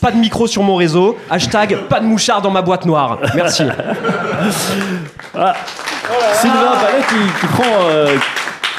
pas 0.00 0.10
de 0.10 0.16
micro 0.16 0.48
sur 0.48 0.64
mon 0.64 0.74
réseau. 0.74 1.16
Hashtag 1.30 1.86
pas 1.88 2.00
de 2.00 2.06
mouchard 2.06 2.42
dans 2.42 2.50
ma 2.50 2.62
boîte 2.62 2.84
noire. 2.84 3.20
Merci. 3.36 3.62
Sylvain 6.34 6.74
Ballet 6.80 7.04
qui, 7.08 7.40
qui 7.40 7.46
prend, 7.46 7.64
euh, 7.90 8.16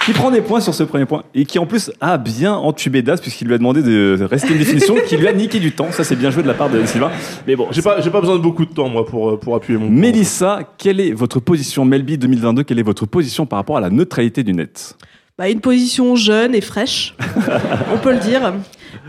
qui 0.05 0.13
prend 0.13 0.31
des 0.31 0.41
points 0.41 0.59
sur 0.59 0.73
ce 0.73 0.83
premier 0.83 1.05
point 1.05 1.23
et 1.35 1.45
qui 1.45 1.59
en 1.59 1.65
plus 1.65 1.91
a 2.01 2.17
bien 2.17 2.53
entubé 2.53 3.01
Das 3.01 3.17
puisqu'il 3.21 3.47
lui 3.47 3.53
a 3.53 3.57
demandé 3.57 3.81
de 3.81 4.17
rester 4.29 4.51
une 4.51 4.57
définition 4.59 4.95
qui 5.07 5.17
lui 5.17 5.27
a 5.27 5.33
niqué 5.33 5.59
du 5.59 5.71
temps. 5.71 5.91
Ça 5.91 6.03
c'est 6.03 6.15
bien 6.15 6.31
joué 6.31 6.43
de 6.43 6.47
la 6.47 6.53
part 6.53 6.69
de 6.69 6.83
Sylvain. 6.85 7.11
Mais 7.47 7.55
bon, 7.55 7.67
J'ai 7.71 7.81
pas, 7.81 8.01
j'ai 8.01 8.09
pas 8.09 8.21
besoin 8.21 8.35
de 8.37 8.41
beaucoup 8.41 8.65
de 8.65 8.73
temps, 8.73 8.89
moi, 8.89 9.05
pour, 9.05 9.29
euh, 9.31 9.37
pour 9.37 9.55
appuyer 9.55 9.77
mon. 9.79 9.87
point. 9.87 9.95
Mélissa, 9.95 10.59
quelle 10.77 10.99
est 10.99 11.11
votre 11.11 11.39
position? 11.39 11.85
Melby 11.85 12.17
2022 12.17 12.63
Quelle 12.63 12.79
est 12.79 12.83
votre 12.83 13.05
position 13.05 13.45
par 13.45 13.57
rapport 13.57 13.77
à 13.77 13.81
la 13.81 13.89
neutralité 13.89 14.43
du 14.43 14.53
net? 14.53 14.95
Bah, 15.37 15.49
une 15.49 15.61
position 15.61 16.15
jeune 16.17 16.53
et 16.53 16.61
fraîche, 16.61 17.15
on 17.93 17.97
peut 17.97 18.11
le 18.11 18.19
dire. 18.19 18.53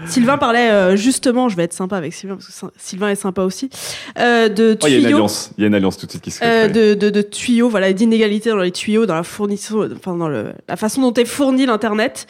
Sylvain 0.06 0.38
parlait 0.38 0.70
euh, 0.70 0.96
justement, 0.96 1.48
je 1.48 1.56
vais 1.56 1.64
être 1.64 1.72
sympa 1.72 1.96
avec 1.96 2.12
Sylvain 2.14 2.36
parce 2.36 2.46
que 2.46 2.52
Sy- 2.52 2.66
Sylvain 2.76 3.08
est 3.10 3.14
sympa 3.16 3.42
aussi, 3.42 3.70
euh, 4.18 4.48
de 4.48 4.76
Oh, 4.82 4.86
Il 4.86 4.92
y 4.92 4.94
a 4.94 4.98
une 4.98 5.04
tuyaux, 5.04 5.16
alliance. 5.16 5.50
Il 5.58 5.62
y 5.62 5.64
a 5.64 5.66
une 5.68 5.74
alliance 5.74 5.96
tout 5.98 6.06
de 6.06 6.10
suite 6.10 6.22
qui 6.22 6.30
se 6.30 6.38
crée. 6.40 6.48
euh, 6.48 6.68
de, 6.68 6.94
de, 6.94 7.10
de 7.10 7.22
tuyaux, 7.22 7.68
voilà, 7.68 7.92
d'inégalités 7.92 8.50
dans 8.50 8.56
les 8.58 8.72
tuyaux, 8.72 9.06
dans 9.06 9.14
la 9.14 9.22
fourniture, 9.22 9.88
enfin 9.96 10.16
dans 10.16 10.28
le, 10.28 10.52
la 10.68 10.76
façon 10.76 11.00
dont 11.02 11.14
est 11.14 11.24
fourni 11.24 11.66
l'internet. 11.66 12.26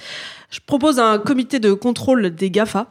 Je 0.50 0.58
propose 0.64 0.98
un 0.98 1.18
comité 1.18 1.58
de 1.60 1.72
contrôle 1.72 2.30
des 2.34 2.50
Gafa 2.50 2.86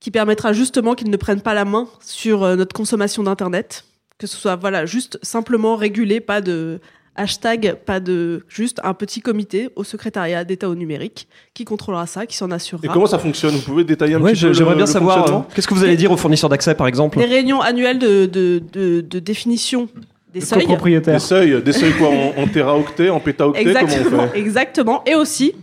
qui 0.00 0.10
permettra 0.10 0.52
justement 0.52 0.94
qu'ils 0.94 1.10
ne 1.10 1.16
prennent 1.16 1.40
pas 1.42 1.54
la 1.54 1.64
main 1.64 1.86
sur 2.00 2.40
notre 2.56 2.74
consommation 2.74 3.22
d'internet, 3.22 3.84
que 4.18 4.26
ce 4.26 4.36
soit 4.36 4.56
voilà 4.56 4.86
juste 4.86 5.18
simplement 5.22 5.76
régulé, 5.76 6.20
pas 6.20 6.40
de 6.40 6.80
hashtag, 7.16 7.74
pas 7.84 8.00
de 8.00 8.44
juste 8.48 8.80
un 8.84 8.94
petit 8.94 9.20
comité 9.20 9.68
au 9.76 9.84
secrétariat 9.84 10.44
d'État 10.44 10.68
au 10.68 10.74
numérique 10.74 11.26
qui 11.54 11.64
contrôlera 11.64 12.06
ça, 12.06 12.26
qui 12.26 12.36
s'en 12.36 12.50
Et 12.50 12.54
assurera. 12.54 12.92
comment 12.92 13.06
ça 13.06 13.18
fonctionne? 13.18 13.54
Vous 13.54 13.62
pouvez 13.62 13.84
détailler 13.84 14.14
un 14.14 14.20
Ouais, 14.20 14.32
petit 14.32 14.44
peu 14.46 14.52
j'aimerais 14.52 14.74
bien 14.76 14.84
le 14.86 14.90
savoir. 14.90 15.32
euh, 15.32 15.40
Qu'est-ce 15.54 15.66
que 15.68 15.74
vous 15.74 15.84
allez 15.84 15.96
dire 15.96 16.10
aux 16.12 16.16
fournisseurs 16.16 16.50
d'accès, 16.50 16.74
par 16.74 16.86
exemple? 16.86 17.18
Les 17.18 17.24
réunions 17.26 17.60
annuelles 17.60 17.98
de, 17.98 18.26
de, 18.26 18.62
de, 18.72 19.00
de 19.00 19.18
définition 19.18 19.88
des 20.32 20.40
seuils. 20.40 20.66
Des 21.00 21.18
seuils, 21.18 21.62
des 21.62 21.72
seuils 21.72 21.92
quoi 21.94 22.08
En, 22.08 22.42
en 22.42 22.46
téraoctets, 22.46 23.08
en 23.10 23.20
pétaoctets 23.20 23.64
Comment 23.64 23.78
on 23.78 23.82
Exactement, 23.86 24.28
fait? 24.28 24.38
exactement. 24.38 25.04
Et 25.06 25.14
aussi 25.14 25.54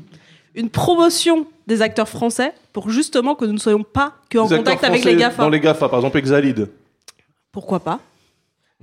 une 0.56 0.70
promotion 0.70 1.46
des 1.68 1.82
acteurs 1.82 2.10
français 2.10 2.54
pour 2.74 2.90
justement 2.90 3.36
que 3.36 3.46
nous 3.46 3.54
ne 3.54 3.58
soyons 3.60 3.84
pas 3.84 4.14
que 4.30 4.38
en 4.38 4.48
contact 4.48 4.84
avec 4.84 5.04
les 5.06 5.16
GAFA. 5.16 5.44
Dans 5.44 5.50
les 5.50 5.60
GAFA, 5.60 5.88
par 5.90 6.00
exemple 6.00 6.18
Exalid. 6.18 6.68
Pourquoi 7.52 7.80
pas? 7.80 8.00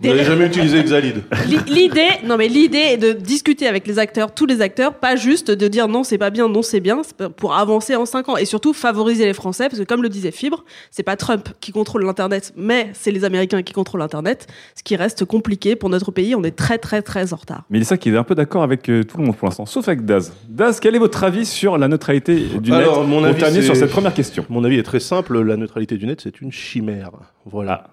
Vous 0.03 0.09
n'avez 0.09 0.25
jamais 0.25 0.47
utilisé 0.47 0.79
Exalid 0.79 1.23
L'i- 1.47 1.59
L'idée, 1.73 2.09
non 2.25 2.37
mais 2.37 2.49
l'idée 2.49 2.79
est 2.79 2.97
de 2.97 3.13
discuter 3.13 3.67
avec 3.67 3.87
les 3.87 3.99
acteurs, 3.99 4.35
tous 4.35 4.47
les 4.47 4.61
acteurs, 4.63 4.95
pas 4.95 5.17
juste 5.17 5.51
de 5.51 5.69
dire 5.69 5.89
non 5.89 6.05
c'est 6.05 6.17
pas 6.19 6.31
bien, 6.31 6.49
non 6.49 6.63
c'est 6.63 6.81
bien, 6.81 7.03
c'est 7.05 7.29
pour 7.29 7.55
avancer 7.55 7.97
en 7.97 8.07
5 8.07 8.29
ans 8.31 8.37
et 8.37 8.45
surtout 8.47 8.73
favoriser 8.73 9.27
les 9.27 9.35
Français 9.35 9.69
parce 9.69 9.79
que 9.79 9.85
comme 9.85 10.03
le 10.03 10.09
disait 10.09 10.31
Fibre, 10.31 10.65
c'est 10.91 11.03
pas 11.03 11.17
Trump 11.17 11.49
qui 11.61 11.71
contrôle 11.73 12.05
l'internet, 12.05 12.53
mais 12.57 12.91
c'est 12.95 13.11
les 13.11 13.25
Américains 13.25 13.63
qui 13.63 13.73
contrôlent 13.75 14.01
l'internet, 14.01 14.47
ce 14.75 14.83
qui 14.83 14.97
reste 14.97 15.25
compliqué 15.25 15.77
pour 15.77 15.91
notre 15.91 16.11
pays. 16.13 16.35
On 16.35 16.43
est 16.45 16.57
très 16.57 16.79
très 16.79 17.03
très 17.03 17.33
en 17.33 17.37
retard. 17.37 17.65
Mélissa 17.69 17.97
qui 17.99 18.09
est 18.09 18.17
un 18.17 18.25
peu 18.25 18.35
d'accord 18.35 18.63
avec 18.63 18.89
euh, 18.89 19.05
tout 19.05 19.19
le 19.19 19.25
monde 19.25 19.37
pour 19.37 19.49
l'instant, 19.49 19.67
sauf 19.67 19.87
avec 19.89 20.05
Daz. 20.07 20.33
Daz, 20.49 20.81
quel 20.81 20.95
est 20.95 20.99
votre 20.99 21.23
avis 21.25 21.45
sur 21.45 21.77
la 21.77 21.89
neutralité 21.89 22.37
du 22.61 22.73
Alors, 22.73 23.01
net 23.01 23.09
mon 23.09 23.17
Pour 23.19 23.27
avis, 23.27 23.39
terminer 23.39 23.61
c'est- 23.61 23.67
sur 23.67 23.77
cette 23.77 23.91
première 23.91 24.15
question? 24.15 24.47
Mon 24.49 24.65
avis 24.65 24.79
est 24.79 24.83
très 24.83 25.01
simple, 25.01 25.41
la 25.43 25.57
neutralité 25.57 25.97
du 25.99 26.07
net, 26.07 26.21
c'est 26.23 26.41
une 26.41 26.53
chimère. 26.53 27.11
Voilà. 27.45 27.89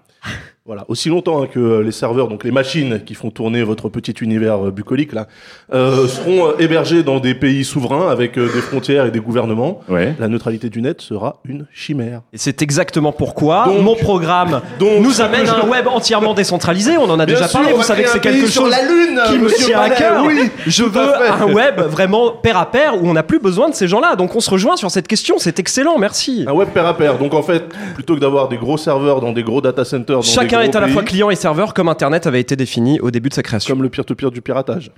Voilà, 0.68 0.84
aussi 0.88 1.08
longtemps 1.08 1.42
hein, 1.42 1.46
que 1.50 1.80
les 1.80 1.92
serveurs, 1.92 2.28
donc 2.28 2.44
les 2.44 2.50
machines 2.50 3.00
qui 3.06 3.14
font 3.14 3.30
tourner 3.30 3.62
votre 3.62 3.88
petit 3.88 4.12
univers 4.20 4.66
euh, 4.66 4.70
bucolique 4.70 5.14
là, 5.14 5.26
euh, 5.72 6.06
seront 6.06 6.48
euh, 6.48 6.52
hébergés 6.58 7.02
dans 7.02 7.20
des 7.20 7.32
pays 7.34 7.64
souverains 7.64 8.10
avec 8.10 8.36
euh, 8.36 8.52
des 8.52 8.60
frontières 8.60 9.06
et 9.06 9.10
des 9.10 9.18
gouvernements, 9.20 9.80
Ouais. 9.88 10.14
la 10.18 10.28
neutralité 10.28 10.68
du 10.68 10.82
net 10.82 11.00
sera 11.00 11.36
une 11.48 11.64
chimère. 11.72 12.20
Et 12.34 12.36
c'est 12.36 12.60
exactement 12.60 13.12
pourquoi 13.12 13.64
Donc- 13.64 13.80
mon 13.80 13.94
programme 13.94 14.60
donc- 14.78 15.00
nous 15.00 15.22
amène 15.22 15.48
à 15.48 15.64
un 15.64 15.66
web 15.66 15.86
entièrement 15.88 16.34
décentralisé. 16.34 16.98
On 16.98 17.04
en 17.08 17.18
a 17.18 17.24
Bien 17.24 17.36
déjà 17.36 17.48
sûr, 17.48 17.60
parlé. 17.60 17.74
Vous 17.74 17.82
savez 17.82 18.02
que 18.02 18.10
c'est 18.10 18.20
quelque 18.20 18.46
sur 18.46 18.64
chose 18.64 18.70
la 18.70 18.82
Lune, 18.86 19.20
qui 19.30 19.38
me 19.38 19.48
tient 19.48 19.80
à 19.80 19.88
cœur. 19.88 20.22
oui, 20.26 20.50
Je 20.66 20.84
veux 20.84 21.00
un 21.32 21.50
web 21.50 21.80
vraiment 21.80 22.30
pair 22.32 22.58
à 22.58 22.70
pair 22.70 23.02
où 23.02 23.08
on 23.08 23.14
n'a 23.14 23.22
plus 23.22 23.38
besoin 23.38 23.70
de 23.70 23.74
ces 23.74 23.88
gens-là. 23.88 24.16
Donc 24.16 24.36
on 24.36 24.40
se 24.40 24.50
rejoint 24.50 24.76
sur 24.76 24.90
cette 24.90 25.08
question. 25.08 25.36
C'est 25.38 25.58
excellent. 25.58 25.98
Merci. 25.98 26.44
Un 26.46 26.52
web 26.52 26.68
pair 26.68 26.84
à 26.86 26.94
pair. 26.94 27.16
Donc 27.16 27.32
en 27.32 27.42
fait, 27.42 27.64
plutôt 27.94 28.16
que 28.16 28.20
d'avoir 28.20 28.48
des 28.48 28.58
gros 28.58 28.76
serveurs 28.76 29.22
dans 29.22 29.32
des 29.32 29.42
gros 29.42 29.62
data 29.62 29.86
centers, 29.86 30.16
dans 30.16 30.20
Chacun 30.22 30.57
des 30.62 30.68
est 30.68 30.76
à 30.76 30.80
la 30.80 30.88
fois 30.88 31.02
client 31.02 31.30
et 31.30 31.36
serveur 31.36 31.74
comme 31.74 31.88
Internet 31.88 32.26
avait 32.26 32.40
été 32.40 32.56
défini 32.56 33.00
au 33.00 33.10
début 33.10 33.28
de 33.28 33.34
sa 33.34 33.42
création. 33.42 33.74
comme 33.74 33.82
le 33.82 33.88
peer-to-peer 33.88 34.30
du 34.30 34.40
piratage. 34.42 34.90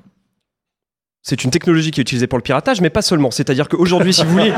C'est 1.23 1.45
une 1.45 1.51
technologie 1.51 1.91
qui 1.91 2.01
est 2.01 2.03
utilisée 2.03 2.27
pour 2.27 2.39
le 2.39 2.43
piratage, 2.43 2.81
mais 2.81 2.89
pas 2.91 3.03
seulement. 3.03 3.31
C'est-à-dire 3.31 3.69
qu'aujourd'hui, 3.69 4.13
si 4.15 4.25
vous 4.25 4.31
voulez, 4.33 4.53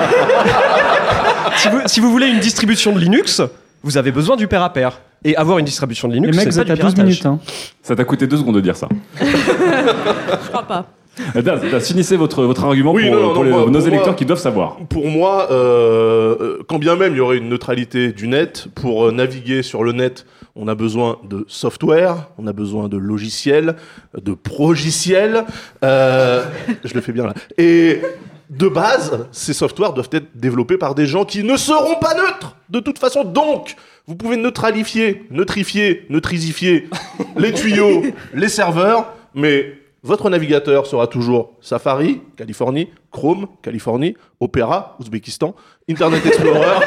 si 1.57 1.69
vous, 1.69 1.81
si 1.87 2.01
vous 2.01 2.11
voulez 2.11 2.29
une 2.29 2.39
distribution 2.39 2.93
de 2.93 3.01
Linux, 3.01 3.43
vous 3.83 3.97
avez 3.97 4.13
besoin 4.13 4.37
du 4.37 4.47
pair 4.47 4.63
à 4.63 4.73
pair. 4.73 5.01
Et 5.25 5.37
avoir 5.37 5.59
une 5.59 5.65
distribution 5.65 6.09
de 6.09 6.15
Les 6.15 6.21
Linux, 6.21 6.37
mecs, 6.37 6.47
vous 6.47 6.53
c'est 6.53 6.65
pas 6.65 6.73
êtes 6.73 6.79
du 6.79 6.83
à 6.83 6.85
12 6.85 6.95
piratage. 6.95 7.05
minutes. 7.05 7.27
Hein. 7.27 7.39
Ça 7.83 7.95
t'a 7.97 8.05
coûté 8.05 8.27
deux 8.27 8.37
secondes 8.37 8.55
de 8.57 8.61
dire 8.61 8.77
ça. 8.77 8.89
Je 9.21 10.49
crois 10.49 10.63
pas. 10.63 10.87
Euh, 11.37 11.43
Daz, 11.43 11.61
finissez 11.87 12.17
votre, 12.17 12.43
votre 12.45 12.65
argument 12.65 12.93
Oui, 12.93 13.05
pour, 13.11 13.15
non, 13.15 13.21
non, 13.21 13.35
pour 13.35 13.45
non, 13.45 13.51
les- 13.51 13.51
moi- 13.65 13.71
nos 13.71 13.81
électeurs 13.81 14.07
moi- 14.07 14.15
qui 14.15 14.25
doivent 14.25 14.39
savoir. 14.41 14.77
Pour 14.89 15.09
moi, 15.09 15.47
euh, 15.51 16.35
euh, 16.41 16.59
quand 16.67 16.79
bien 16.79 16.97
même 16.97 17.13
il 17.13 17.19
y 17.19 17.21
aurait 17.21 17.37
une 17.37 17.51
neutralité 17.51 18.13
du 18.13 18.29
net, 18.29 18.69
pour 18.75 19.05
euh, 19.09 19.13
naviguer 19.13 19.63
sur 19.63 19.85
le 19.85 19.93
net, 19.93 20.25
on 20.55 20.69
a 20.69 20.75
besoin 20.75 21.19
de 21.29 21.45
software, 21.49 22.29
on 22.39 22.47
a 22.47 22.53
besoin 22.53 22.89
de 22.89 22.97
logiciels, 22.97 23.77
de 24.21 24.35
progiciels. 24.35 25.45
Euh, 25.83 26.45
je 26.85 26.95
le 26.95 27.01
fais 27.01 27.13
bien 27.13 27.27
là. 27.27 27.35
Et 27.59 28.03
de 28.51 28.69
base, 28.69 29.27
ces 29.33 29.55
softwares 29.55 29.95
doivent 29.95 30.11
être 30.13 30.29
développés 30.35 30.77
par 30.77 30.95
des 30.95 31.07
gens 31.07 31.25
qui 31.25 31.43
ne 31.43 31.57
seront 31.57 31.99
pas 31.99 32.15
neutres 32.15 32.57
de 32.69 32.81
toute 32.81 32.99
façon. 32.99 33.25
Donc, 33.25 33.77
vous 34.07 34.15
pouvez 34.15 34.37
neutralifier, 34.37 35.27
neutrifier, 35.31 36.07
neutrisifier 36.11 36.89
les 37.37 37.53
tuyaux, 37.53 38.03
les 38.35 38.49
serveurs, 38.49 39.15
mais 39.35 39.79
votre 40.03 40.29
navigateur 40.31 40.87
sera 40.87 41.07
toujours 41.07 41.53
Safari, 41.61 42.21
Californie, 42.37 42.89
Chrome, 43.13 43.47
Californie, 43.63 44.17
Opera, 44.41 44.97
Ouzbékistan, 44.99 45.55
Internet 45.89 46.27
Explorer, 46.27 46.81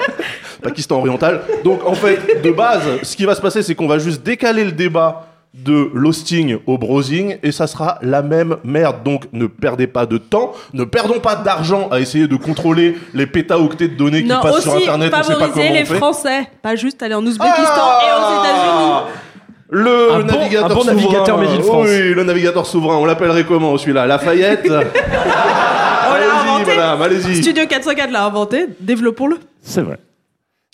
Pakistan 0.62 0.98
oriental. 0.98 1.42
Donc 1.62 1.86
en 1.86 1.94
fait, 1.94 2.42
de 2.42 2.50
base, 2.50 2.82
ce 3.02 3.16
qui 3.16 3.24
va 3.24 3.34
se 3.34 3.40
passer, 3.40 3.62
c'est 3.62 3.74
qu'on 3.74 3.86
va 3.86 3.98
juste 3.98 4.22
décaler 4.22 4.64
le 4.64 4.72
débat 4.72 5.28
de 5.54 5.90
l'hosting 5.94 6.58
au 6.66 6.76
browsing 6.76 7.38
et 7.42 7.52
ça 7.52 7.66
sera 7.66 7.98
la 8.02 8.20
même 8.22 8.56
merde. 8.64 9.02
Donc 9.04 9.26
ne 9.32 9.46
perdez 9.46 9.86
pas 9.86 10.04
de 10.04 10.18
temps, 10.18 10.52
ne 10.74 10.84
perdons 10.84 11.20
pas 11.20 11.36
d'argent 11.36 11.88
à 11.90 12.00
essayer 12.00 12.26
de 12.26 12.36
contrôler 12.36 12.96
les 13.14 13.26
pétaoctets 13.26 13.88
de 13.88 13.94
données 13.94 14.22
qui 14.22 14.28
passent 14.28 14.56
aussi 14.56 14.62
sur 14.70 14.76
internet, 14.76 15.14
on 15.16 15.22
sait 15.22 15.32
pas 15.32 15.38
comment 15.38 15.46
favoriser 15.46 15.70
on 15.70 15.72
les 15.74 15.84
fait. 15.84 15.96
Français, 15.96 16.50
pas 16.60 16.76
juste 16.76 17.02
aller 17.02 17.14
en 17.14 17.24
Ouzbékistan 17.24 17.62
Ah 17.76 18.00
et 18.02 18.12
aux 18.12 18.40
États-Unis. 18.42 19.35
Le 19.70 20.12
Un 20.12 20.20
bon- 20.20 20.26
navigateur 20.26 20.70
un 20.70 20.74
bon 20.74 20.80
souverain. 20.82 20.94
navigateur 20.94 21.38
Made 21.38 21.48
in 21.58 21.62
France. 21.62 21.86
Oui, 21.88 22.14
le 22.14 22.24
navigateur 22.24 22.66
souverain. 22.66 22.96
On 22.96 23.04
l'appellerait 23.04 23.44
comment 23.44 23.76
celui-là? 23.76 24.06
Lafayette? 24.06 24.64
On 24.68 24.72
l'a 24.72 24.78
Allez-y, 24.78 26.48
inventé. 26.48 26.76
madame, 26.76 27.02
allez-y. 27.02 27.42
Studio 27.42 27.66
404 27.66 28.10
l'a 28.12 28.24
inventé, 28.26 28.66
développons-le. 28.80 29.38
C'est 29.62 29.80
vrai. 29.82 29.98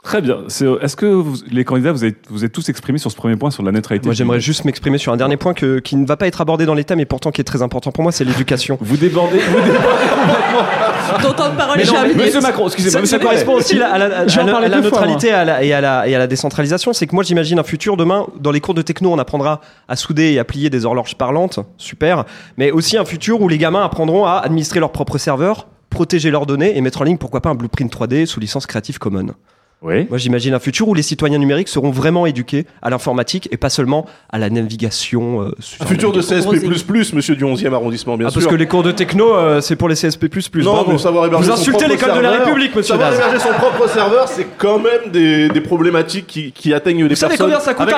Très 0.03 0.21
bien. 0.21 0.39
C'est- 0.49 0.67
Est-ce 0.81 0.97
que 0.97 1.07
vous- 1.07 1.37
les 1.51 1.65
candidats, 1.65 1.93
vous 1.93 2.05
êtes, 2.05 2.17
vous 2.29 2.45
êtes 2.45 2.51
tous 2.51 2.69
exprimés 2.69 2.99
sur 2.99 3.11
ce 3.13 3.17
premier 3.17 3.37
point 3.37 3.53
sur 3.53 3.63
la 3.63 3.71
neutralité 3.71 4.07
Moi, 4.09 4.15
j'aimerais 4.15 4.41
juste 4.41 4.65
m'exprimer 4.65 4.99
sur 4.99 5.13
un 5.13 5.17
dernier 5.17 5.37
point 5.37 5.55
que, 5.55 5.79
qui 5.79 5.95
ne 5.95 6.05
va 6.05 6.17
pas 6.17 6.27
être 6.27 6.41
abordé 6.41 6.67
dans 6.67 6.75
les 6.75 6.83
thèmes, 6.83 6.99
et 6.99 7.05
pourtant 7.05 7.31
qui 7.31 7.41
est 7.41 7.45
très 7.45 7.63
important 7.63 7.93
pour 7.93 8.03
moi, 8.03 8.11
c'est 8.11 8.25
l'éducation. 8.25 8.77
Vous 8.81 8.97
débordez. 8.97 9.39
Vous 9.39 9.61
débordez. 9.61 11.23
Ton 11.23 11.33
temps 11.35 11.51
de 11.51 11.57
parole 11.57 11.81
est 11.81 11.85
non, 11.85 11.93
mais 11.93 11.99
terminé. 12.09 12.25
Monsieur 12.25 12.41
Macron, 12.41 12.67
excusez-moi, 12.67 13.07
Ça, 13.07 13.19
correspond 13.21 13.55
aussi 13.55 13.81
à 13.81 13.97
la, 13.99 14.05
à 14.07 14.21
à 14.23 14.29
fois, 14.29 14.81
neutralité 14.81 15.31
à 15.31 15.45
la- 15.45 15.63
et, 15.63 15.73
à 15.73 15.81
la, 15.81 16.09
et 16.09 16.15
à 16.17 16.19
la 16.19 16.27
décentralisation. 16.27 16.93
C'est 16.93 17.07
que 17.07 17.15
moi, 17.15 17.23
j'imagine 17.23 17.61
un 17.61 17.63
futur 17.65 17.97
demain, 17.97 18.27
dans 18.41 18.51
les 18.51 18.61
cours 18.61 18.75
de 18.75 18.83
techno, 18.83 19.13
on 19.13 19.19
apprendra 19.19 19.61
à 19.89 19.95
souder 19.95 20.33
et 20.33 20.39
à 20.41 20.45
plier 20.45 20.69
des 20.69 20.85
horloges 20.85 21.15
parlantes, 21.15 21.61
super. 21.77 22.25
Mais 22.57 22.73
aussi 22.73 22.97
un 22.99 23.05
futur 23.05 23.41
où 23.41 23.49
les 23.49 23.59
gamins 23.59 23.85
apprendront 23.85 24.25
à 24.27 24.39
administrer 24.39 24.81
leurs 24.81 24.91
propres 24.93 25.19
serveurs, 25.19 25.69
protéger 25.91 26.31
leurs 26.33 26.47
données 26.47 26.77
et 26.77 26.81
mettre 26.81 27.03
en 27.03 27.05
ligne, 27.05 27.19
pourquoi 27.19 27.41
pas, 27.41 27.51
un 27.51 27.55
blueprint 27.55 27.93
3D 27.93 28.27
sous 28.27 28.41
licence 28.41 28.67
Creative 28.67 28.99
Commons. 28.99 29.35
Oui. 29.83 30.07
Moi, 30.09 30.19
j'imagine 30.19 30.55
un 30.55 30.59
futur 30.61 30.87
où 30.89 30.95
les 30.95 31.03
citoyens 31.03 31.39
numériques 31.39 31.69
seront 31.69 31.91
vraiment 31.91 32.25
éduqués 32.27 32.67
à 32.83 32.91
l'informatique 32.91 33.49
et 33.51 33.57
pas 33.57 33.69
seulement 33.71 34.07
à 34.31 34.39
la 34.39 34.49
navigation. 34.49 35.43
euh, 35.43 35.51
sur- 35.59 35.83
Un 35.83 35.87
futur 35.87 36.13
de 36.13 36.21
CSP++, 36.21 37.15
monsieur 37.15 37.35
du 37.35 37.45
11e 37.45 37.75
arrondissement, 37.75 38.17
bien 38.17 38.29
Ah, 38.29 38.31
sûr. 38.31 38.41
parce 38.41 38.51
que 38.53 38.57
les 38.57 38.67
cours 38.67 38.83
de 38.83 38.93
techno, 38.93 39.35
euh, 39.35 39.61
c'est 39.61 39.77
pour 39.77 39.89
les 39.89 39.97
CSP++. 39.97 40.29
Non, 40.63 40.73
bravo. 40.75 40.93
mais 40.93 40.99
savoir 40.99 41.27
héberger 41.27 41.45
Vous 41.51 41.57
son 41.57 41.61
insultez 41.61 41.89
l'école 41.89 42.15
de 42.15 42.21
la 42.21 42.31
République, 42.31 42.75
monsieur 42.77 42.93
Savoir 42.95 43.13
héberger 43.13 43.39
son 43.41 43.53
propre 43.55 43.89
serveur, 43.89 44.29
c'est 44.29 44.47
quand 44.57 44.79
même 44.79 45.11
des, 45.13 45.49
des 45.49 45.61
problématiques 45.61 46.27
qui, 46.27 46.53
qui 46.53 46.73
atteignent 46.73 47.03
les 47.05 47.09
Vous 47.11 47.15
savez 47.17 47.37
combien 47.37 47.59
ça 47.61 47.75
coûte 47.75 47.89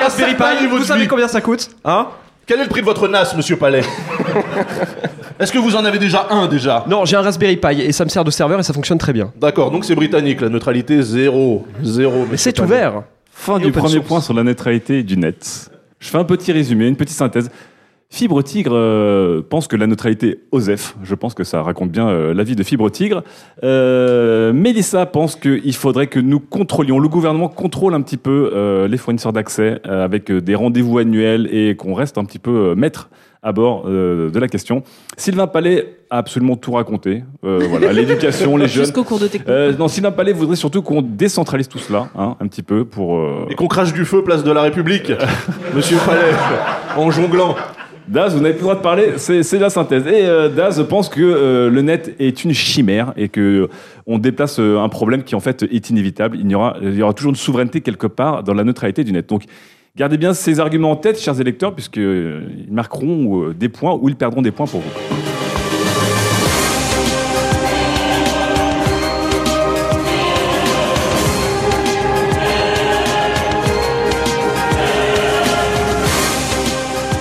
Vous 0.71 0.83
savez 0.83 1.07
combien 1.07 1.27
ça 1.27 1.41
coûte 1.41 1.69
Hein? 1.85 2.07
Quel 2.45 2.59
est 2.59 2.63
le 2.63 2.69
prix 2.69 2.81
de 2.81 2.85
votre 2.85 3.07
NAS, 3.07 3.33
monsieur 3.35 3.57
Palais 3.57 3.81
Est-ce 5.39 5.51
que 5.51 5.57
vous 5.57 5.75
en 5.75 5.83
avez 5.83 5.97
déjà 5.99 6.27
un 6.29 6.47
déjà 6.47 6.85
Non, 6.87 7.03
j'ai 7.05 7.15
un 7.17 7.21
Raspberry 7.21 7.57
Pi 7.57 7.81
et 7.81 7.91
ça 7.91 8.05
me 8.05 8.09
sert 8.09 8.23
de 8.23 8.31
serveur 8.31 8.59
et 8.59 8.63
ça 8.63 8.71
fonctionne 8.73 8.97
très 8.97 9.13
bien. 9.13 9.33
D'accord, 9.39 9.71
donc 9.71 9.83
c'est 9.83 9.95
britannique, 9.95 10.41
la 10.41 10.49
neutralité 10.49 11.01
zéro. 11.01 11.65
Zéro. 11.83 12.25
Mais 12.29 12.37
c'est 12.37 12.57
ouvert. 12.59 13.03
Fin 13.31 13.59
Et 13.59 13.63
du 13.65 13.71
premier 13.71 13.95
source. 13.95 14.07
point 14.07 14.21
sur 14.21 14.33
la 14.33 14.43
neutralité 14.43 15.03
du 15.03 15.17
net. 15.17 15.69
Je 15.99 16.07
fais 16.07 16.17
un 16.17 16.23
petit 16.23 16.51
résumé, 16.51 16.87
une 16.87 16.95
petite 16.95 17.17
synthèse. 17.17 17.49
Fibre 18.09 18.41
Tigre 18.43 18.71
euh, 18.73 19.41
pense 19.47 19.67
que 19.67 19.75
la 19.75 19.87
neutralité 19.87 20.39
OSEF, 20.51 20.95
je 21.03 21.15
pense 21.15 21.33
que 21.33 21.43
ça 21.43 21.61
raconte 21.61 21.89
bien 21.91 22.07
euh, 22.07 22.33
l'avis 22.33 22.55
de 22.55 22.63
Fibre 22.63 22.89
Tigre. 22.89 23.23
Euh, 23.63 24.53
Mélissa 24.53 25.05
pense 25.05 25.35
qu'il 25.35 25.75
faudrait 25.75 26.07
que 26.07 26.19
nous 26.19 26.39
contrôlions, 26.39 26.99
le 26.99 27.09
gouvernement 27.09 27.49
contrôle 27.49 27.93
un 27.93 28.01
petit 28.01 28.17
peu 28.17 28.51
euh, 28.53 28.87
les 28.87 28.97
fournisseurs 28.97 29.33
d'accès 29.33 29.81
euh, 29.87 30.05
avec 30.05 30.31
des 30.31 30.55
rendez-vous 30.55 30.97
annuels 30.99 31.49
et 31.51 31.75
qu'on 31.75 31.93
reste 31.93 32.17
un 32.17 32.25
petit 32.25 32.39
peu 32.39 32.51
euh, 32.71 32.75
maître 32.75 33.09
à 33.43 33.51
bord 33.51 33.83
euh, 33.87 34.29
de 34.29 34.39
la 34.39 34.47
question. 34.47 34.83
Sylvain 35.17 35.45
Palais 35.47 35.97
a 36.09 36.19
absolument 36.19 36.55
tout 36.55 36.71
raconté. 36.71 37.23
Euh, 37.43 37.65
voilà, 37.69 37.91
l'éducation, 37.93 38.55
les 38.55 38.67
jeunes. 38.67 38.85
Jusqu'au 38.85 39.03
cours 39.03 39.19
de 39.19 39.27
technique. 39.27 39.49
Euh, 39.49 39.73
non, 39.77 39.87
Sylvain 39.87 40.11
Palais 40.11 40.31
voudrait 40.31 40.55
surtout 40.55 40.81
qu'on 40.81 41.01
décentralise 41.01 41.67
tout 41.67 41.79
cela, 41.79 42.07
hein, 42.17 42.37
un 42.39 42.47
petit 42.47 42.63
peu 42.63 42.85
pour. 42.85 43.17
euh, 43.17 43.45
Et 43.49 43.55
qu'on 43.55 43.67
crache 43.67 43.93
du 43.93 44.05
feu 44.05 44.23
place 44.23 44.43
de 44.43 44.51
la 44.51 44.61
République, 44.61 45.11
monsieur 45.75 45.97
Palais, 46.05 46.31
en 46.95 47.11
jonglant. 47.11 47.55
Daz, 48.07 48.35
vous 48.35 48.41
n'avez 48.41 48.53
plus 48.53 48.59
le 48.59 48.65
droit 48.65 48.75
de 48.75 48.81
parler, 48.81 49.13
c'est 49.17 49.57
la 49.57 49.69
synthèse. 49.69 50.05
Et 50.05 50.25
euh, 50.25 50.49
Daz 50.49 50.85
pense 50.87 51.09
que 51.09 51.21
euh, 51.21 51.69
le 51.69 51.81
net 51.81 52.15
est 52.19 52.43
une 52.43 52.53
chimère 52.53 53.13
et 53.17 53.29
que 53.29 53.41
euh, 53.41 53.67
on 54.05 54.19
déplace 54.19 54.59
euh, 54.59 54.79
un 54.79 54.89
problème 54.89 55.23
qui 55.23 55.33
en 55.33 55.39
fait 55.39 55.63
est 55.63 55.89
inévitable. 55.89 56.37
Il 56.39 56.49
y 56.49 56.55
aura, 56.55 56.77
il 56.81 56.93
y 56.93 57.01
aura 57.01 57.13
toujours 57.13 57.31
une 57.31 57.35
souveraineté 57.35 57.81
quelque 57.81 58.07
part 58.07 58.43
dans 58.43 58.53
la 58.53 58.63
neutralité 58.63 59.03
du 59.03 59.11
net. 59.11 59.27
Donc 59.27 59.43
gardez 59.95 60.17
bien 60.17 60.33
ces 60.35 60.59
arguments 60.59 60.91
en 60.91 60.95
tête, 60.97 61.19
chers 61.19 61.39
électeurs, 61.41 61.73
puisque 61.73 61.97
euh, 61.97 62.41
ils 62.67 62.73
marqueront 62.73 63.49
des 63.57 63.69
points 63.69 63.97
ou 63.99 64.07
ils 64.07 64.15
perdront 64.15 64.43
des 64.43 64.51
points 64.51 64.67
pour 64.67 64.81
vous. 64.81 65.34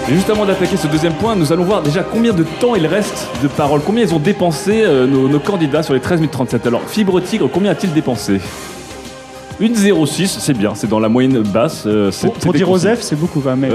Et 0.08 0.12
juste 0.14 0.28
avant 0.28 0.44
d'attaquer 0.44 0.76
ce 0.76 0.86
deuxième 0.86 1.14
point, 1.14 1.34
nous 1.34 1.50
allons 1.52 1.64
voir 1.64 1.82
déjà 1.82 2.02
combien 2.02 2.32
de 2.34 2.44
temps 2.60 2.74
il 2.74 2.86
reste 2.86 3.26
de 3.42 3.48
parole, 3.48 3.80
combien 3.84 4.04
ils 4.04 4.14
ont 4.14 4.18
dépensé 4.18 4.82
euh, 4.84 5.06
nos, 5.06 5.28
nos 5.28 5.38
candidats 5.38 5.82
sur 5.82 5.94
les 5.94 6.00
13 6.00 6.20
minutes 6.20 6.32
37. 6.32 6.66
Alors, 6.66 6.82
Fibre 6.86 7.20
Tigre, 7.20 7.48
combien 7.50 7.70
a-t-il 7.70 7.92
dépensé? 7.94 8.40
Une 9.60 9.72
0,6, 9.72 10.26
c'est 10.40 10.52
bien, 10.52 10.74
c'est 10.74 10.88
dans 10.88 10.98
la 10.98 11.08
moyenne 11.08 11.38
basse. 11.40 11.84
euh, 11.86 12.10
c'est- 12.10 12.26
Pour, 12.26 12.34
pour 12.34 12.52
dire. 12.52 12.68
Osef, 12.70 13.00
c'est 13.00 13.16
beaucoup, 13.18 13.40
quand 13.40 13.56
même. 13.56 13.72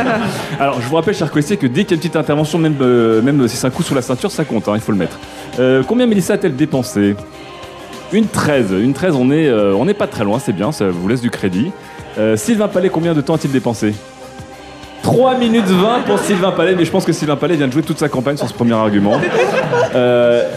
Alors, 0.60 0.80
je 0.82 0.86
vous 0.88 0.96
rappelle, 0.96 1.14
cher 1.14 1.30
Coessier, 1.30 1.56
que 1.56 1.66
dès 1.66 1.84
qu'il 1.84 1.92
y 1.92 1.94
a 1.94 1.94
une 1.94 2.00
petite 2.00 2.16
intervention, 2.16 2.58
même, 2.58 2.74
euh, 2.82 3.22
même 3.22 3.48
si 3.48 3.56
c'est 3.56 3.66
un 3.66 3.70
coup 3.70 3.82
sous 3.82 3.94
la 3.94 4.02
ceinture, 4.02 4.30
ça 4.30 4.44
compte, 4.44 4.68
hein, 4.68 4.72
il 4.74 4.80
faut 4.80 4.92
le 4.92 4.98
mettre. 4.98 5.18
Euh, 5.58 5.82
combien 5.86 6.06
Mélissa 6.06 6.34
a-t-elle 6.34 6.56
dépensé? 6.56 7.16
Une 8.12 8.26
13. 8.26 8.72
Une 8.78 8.92
13, 8.92 9.14
on 9.14 9.30
est, 9.30 9.46
euh, 9.46 9.74
on 9.74 9.86
n'est 9.86 9.94
pas 9.94 10.06
très 10.08 10.24
loin, 10.24 10.38
c'est 10.38 10.52
bien, 10.52 10.70
ça 10.70 10.90
vous 10.90 11.08
laisse 11.08 11.22
du 11.22 11.30
crédit. 11.30 11.70
Sylvain 12.36 12.68
Palais, 12.68 12.90
combien 12.90 13.14
de 13.14 13.22
temps 13.22 13.36
a-t-il 13.36 13.52
dépensé? 13.52 13.94
3 15.02 15.36
minutes 15.36 15.66
20 15.66 16.02
pour 16.06 16.18
Sylvain 16.18 16.52
Palais, 16.52 16.74
mais 16.76 16.84
je 16.84 16.90
pense 16.90 17.04
que 17.04 17.12
Sylvain 17.12 17.36
Palais 17.36 17.56
vient 17.56 17.66
de 17.66 17.72
jouer 17.72 17.82
toute 17.82 17.98
sa 17.98 18.08
campagne 18.08 18.36
sur 18.36 18.48
ce 18.48 18.54
premier 18.54 18.74
argument. 18.74 19.20
Euh, 19.94 20.48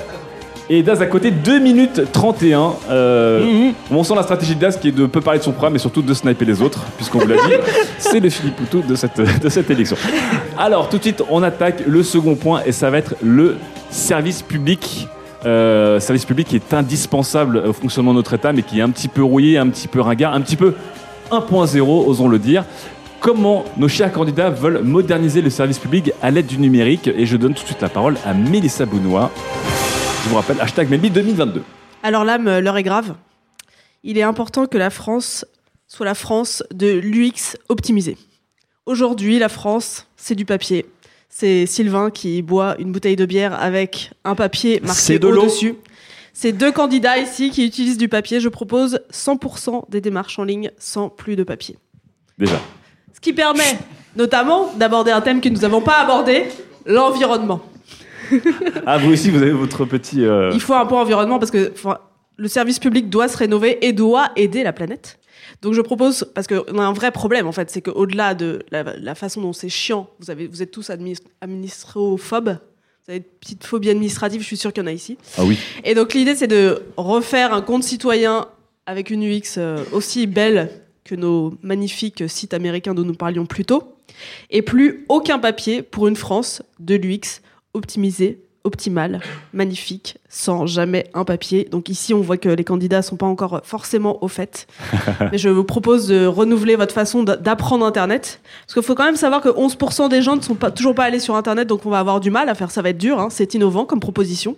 et 0.70 0.82
Daz 0.82 1.02
à 1.02 1.06
côté, 1.06 1.30
2 1.32 1.60
minutes 1.60 2.12
31. 2.12 2.74
Euh, 2.90 3.72
On 3.92 4.04
sent 4.04 4.16
la 4.16 4.24
stratégie 4.24 4.56
de 4.56 4.60
Daz 4.60 4.78
qui 4.78 4.90
est 4.90 4.92
de 4.92 5.06
peu 5.06 5.22
parler 5.22 5.40
de 5.40 5.44
son 5.44 5.52
programme, 5.52 5.74
mais 5.74 5.80
surtout 5.80 6.02
de 6.02 6.14
sniper 6.14 6.46
les 6.46 6.62
autres, 6.62 6.80
puisqu'on 6.96 7.20
vous 7.20 7.28
l'a 7.28 7.36
dit, 7.36 7.54
c'est 7.98 8.20
le 8.20 8.30
Philippe 8.30 8.56
Poutou 8.56 8.82
de 8.82 8.96
cette, 8.96 9.20
de 9.20 9.50
cette 9.50 9.70
élection. 9.70 9.96
Alors, 10.58 10.90
tout 10.90 10.98
de 10.98 11.04
suite, 11.04 11.22
on 11.30 11.44
attaque 11.44 11.84
le 11.86 12.02
second 12.04 12.36
point, 12.36 12.62
et 12.66 12.72
ça 12.72 12.90
va 12.90 12.98
être 12.98 13.16
le 13.22 13.58
service 13.90 14.42
public. 14.42 15.08
Euh, 15.46 16.00
service 16.00 16.25
public 16.25 16.48
qui 16.48 16.56
est 16.56 16.74
indispensable 16.74 17.58
au 17.58 17.74
fonctionnement 17.74 18.12
de 18.12 18.18
notre 18.18 18.34
État, 18.34 18.52
mais 18.52 18.64
qui 18.64 18.80
est 18.80 18.84
un 18.84 18.90
petit 18.90 19.08
peu 19.08 19.24
rouillé, 19.24 19.58
un 19.58 19.68
petit 19.68 19.88
peu 19.88 20.02
ringard, 20.02 20.34
un 20.34 20.42
petit 20.42 20.56
peu 20.56 20.74
1.0, 21.32 21.82
osons 22.08 22.28
le 22.28 22.40
dire. 22.40 22.64
Comment 23.25 23.65
nos 23.75 23.88
chers 23.88 24.12
candidats 24.12 24.51
veulent 24.51 24.84
moderniser 24.84 25.41
le 25.41 25.50
service 25.50 25.79
public 25.79 26.12
à 26.22 26.29
l'aide 26.29 26.46
du 26.46 26.60
numérique 26.60 27.08
Et 27.08 27.25
je 27.25 27.38
donne 27.38 27.55
tout 27.55 27.63
de 27.63 27.67
suite 27.67 27.82
la 27.82 27.89
parole 27.89 28.17
à 28.24 28.36
Mélissa 28.36 28.86
Bounois. 28.86 29.32
Je 30.24 30.29
vous 30.29 30.36
rappelle, 30.36 30.62
hashtag 30.62 30.91
Melby 30.91 31.10
2022. 31.10 31.63
Alors 32.03 32.24
là, 32.24 32.38
l'heure 32.38 32.77
est 32.77 32.84
grave. 32.84 33.15
Il 34.03 34.20
est 34.20 34.22
important 34.22 34.67
que 34.67 34.77
la 34.77 34.91
France 34.91 35.44
soit 35.88 36.05
la 36.05 36.13
France 36.13 36.62
de 36.72 37.00
l'UX 37.00 37.58
optimisé. 37.67 38.15
Aujourd'hui, 38.86 39.39
la 39.39 39.50
France, 39.50 40.05
c'est 40.17 40.36
du 40.36 40.46
papier. 40.46 40.86
C'est 41.27 41.65
Sylvain 41.65 42.12
qui 42.12 42.44
boit 42.44 42.75
une 42.77 42.91
bouteille 42.91 43.15
de 43.15 43.25
bière 43.25 43.60
avec 43.60 44.12
un 44.24 44.36
papier 44.36 44.82
marqué 44.86 45.17
de 45.17 45.25
au-dessus. 45.25 45.74
C'est 46.32 46.51
deux 46.51 46.72
candidats 46.72 47.17
ici 47.17 47.50
qui 47.50 47.65
utilisent 47.65 47.98
du 47.98 48.07
papier. 48.07 48.40
Je 48.40 48.50
propose 48.50 49.00
100% 49.11 49.90
des 49.90 50.00
démarches 50.00 50.38
en 50.38 50.44
ligne 50.44 50.70
sans 50.77 51.09
plus 51.09 51.35
de 51.35 51.44
papier. 51.44 51.79
Déjà. 52.38 52.61
Ce 53.16 53.20
qui 53.22 53.34
permet 53.34 53.80
notamment 54.16 54.72
d'aborder 54.78 55.12
un 55.12 55.22
thème 55.22 55.42
que 55.42 55.50
nous 55.50 55.60
n'avons 55.62 55.82
pas 55.82 55.98
abordé, 56.00 56.46
l'environnement. 56.86 57.62
Ah, 58.88 58.98
vous 58.98 59.12
aussi, 59.12 59.30
vous 59.30 59.42
avez 59.42 59.51
votre 59.51 59.86
petit. 59.86 60.25
euh, 60.25 60.50
Il 60.54 60.60
faut 60.62 60.74
un 60.74 60.86
point 60.88 61.00
environnement 61.01 61.38
parce 61.38 61.51
que 61.51 61.72
enfin, 61.75 62.00
le 62.38 62.48
service 62.48 62.80
public 62.80 63.08
doit 63.10 63.28
se 63.28 63.38
rénover 63.38 63.86
et 63.86 63.94
doit 63.94 64.30
aider 64.36 64.64
la 64.64 64.74
planète. 64.74 65.20
Donc 65.62 65.74
je 65.74 65.82
propose, 65.82 66.25
parce 66.34 66.48
qu'on 66.48 66.78
a 66.80 66.84
un 66.84 66.94
vrai 66.94 67.12
problème 67.12 67.46
en 67.46 67.51
fait, 67.51 67.70
c'est 67.70 67.82
qu'au-delà 67.82 68.34
de 68.34 68.64
la, 68.72 68.84
la 68.84 69.14
façon 69.16 69.42
dont 69.42 69.54
c'est 69.54 69.70
chiant, 69.70 70.08
vous, 70.20 70.32
avez, 70.32 70.48
vous 70.48 70.64
êtes 70.64 70.72
tous 70.72 70.90
administ- 70.90 71.22
administrophobes, 71.42 72.58
vous 73.06 73.12
avez 73.12 73.18
une 73.18 73.24
petite 73.40 73.64
phobie 73.64 73.92
administrative, 73.92 74.42
je 74.42 74.46
suis 74.48 74.58
sûre 74.58 74.74
qu'il 74.74 74.82
y 74.82 74.86
en 74.86 74.90
a 74.90 74.92
ici. 74.94 75.18
Ah 75.38 75.44
oui. 75.46 75.60
Et 75.84 75.94
donc 75.94 76.14
l'idée 76.16 76.36
c'est 76.36 76.48
de 76.48 76.82
refaire 76.98 77.54
un 77.54 77.62
compte 77.62 77.84
citoyen 77.84 78.48
avec 78.88 79.12
une 79.12 79.24
UX 79.24 79.58
euh, 79.58 79.84
aussi 79.92 80.25
belle 80.25 80.72
que 81.05 81.15
nos 81.15 81.53
magnifiques 81.61 82.24
sites 82.27 82.53
américains 82.53 82.94
dont 82.94 83.03
nous 83.05 83.13
parlions 83.13 83.46
plus 83.46 83.63
tôt, 83.63 83.96
et 84.50 84.61
plus 84.61 85.05
aucun 85.07 85.39
papier 85.39 85.81
pour 85.81 86.07
une 86.07 86.15
France 86.15 86.61
de 86.79 86.96
l'UX 86.96 87.41
optimisée, 87.74 88.41
optimale, 88.63 89.20
magnifique, 89.53 90.18
sans 90.27 90.65
jamais 90.65 91.07
un 91.13 91.24
papier. 91.24 91.65
Donc 91.70 91.87
ici 91.89 92.15
on 92.15 92.22
voit 92.22 92.37
que 92.37 92.50
les 92.50 92.63
candidats 92.63 93.03
sont 93.03 93.15
pas 93.18 93.27
encore 93.27 93.61
forcément 93.63 94.24
au 94.24 94.27
fait, 94.27 94.65
mais 95.31 95.37
je 95.37 95.50
vous 95.50 95.63
propose 95.63 96.07
de 96.07 96.25
renouveler 96.25 96.75
votre 96.75 96.94
façon 96.94 97.22
d'a- 97.22 97.35
d'apprendre 97.37 97.85
Internet, 97.85 98.41
parce 98.65 98.74
qu'il 98.74 98.81
faut 98.81 98.96
quand 98.96 99.05
même 99.05 99.15
savoir 99.18 99.41
que 99.41 99.50
11% 99.50 100.09
des 100.09 100.24
gens 100.24 100.35
ne 100.35 100.41
sont 100.41 100.55
pas, 100.55 100.72
toujours 100.72 100.96
pas 100.96 101.03
allés 101.03 101.20
sur 101.20 101.35
Internet, 101.35 101.68
donc 101.68 101.85
on 101.85 101.91
va 101.91 102.00
avoir 102.00 102.20
du 102.20 102.31
mal 102.31 102.50
à 102.50 102.55
faire, 102.55 102.72
ça 102.72 102.81
va 102.81 102.89
être 102.89 102.98
dur, 102.98 103.20
hein. 103.20 103.27
c'est 103.29 103.53
innovant 103.53 103.85
comme 103.85 104.00
proposition, 104.00 104.57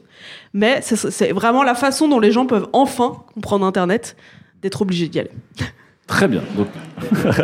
mais 0.54 0.80
c'est- 0.82 1.12
c'est 1.12 1.34
vraiment 1.34 1.64
la 1.64 1.76
façon 1.76 2.08
dont 2.08 2.22
les 2.22 2.32
gens 2.32 2.46
peuvent 2.46 2.70
enfin 2.72 3.24
comprendre 3.34 3.66
Internet, 3.66 4.16
d'être 4.62 4.82
obligés 4.82 5.10
d'y 5.10 5.20
aller. 5.20 5.32
Très 6.08 6.28
bien. 6.28 6.42
Donc... 6.56 6.68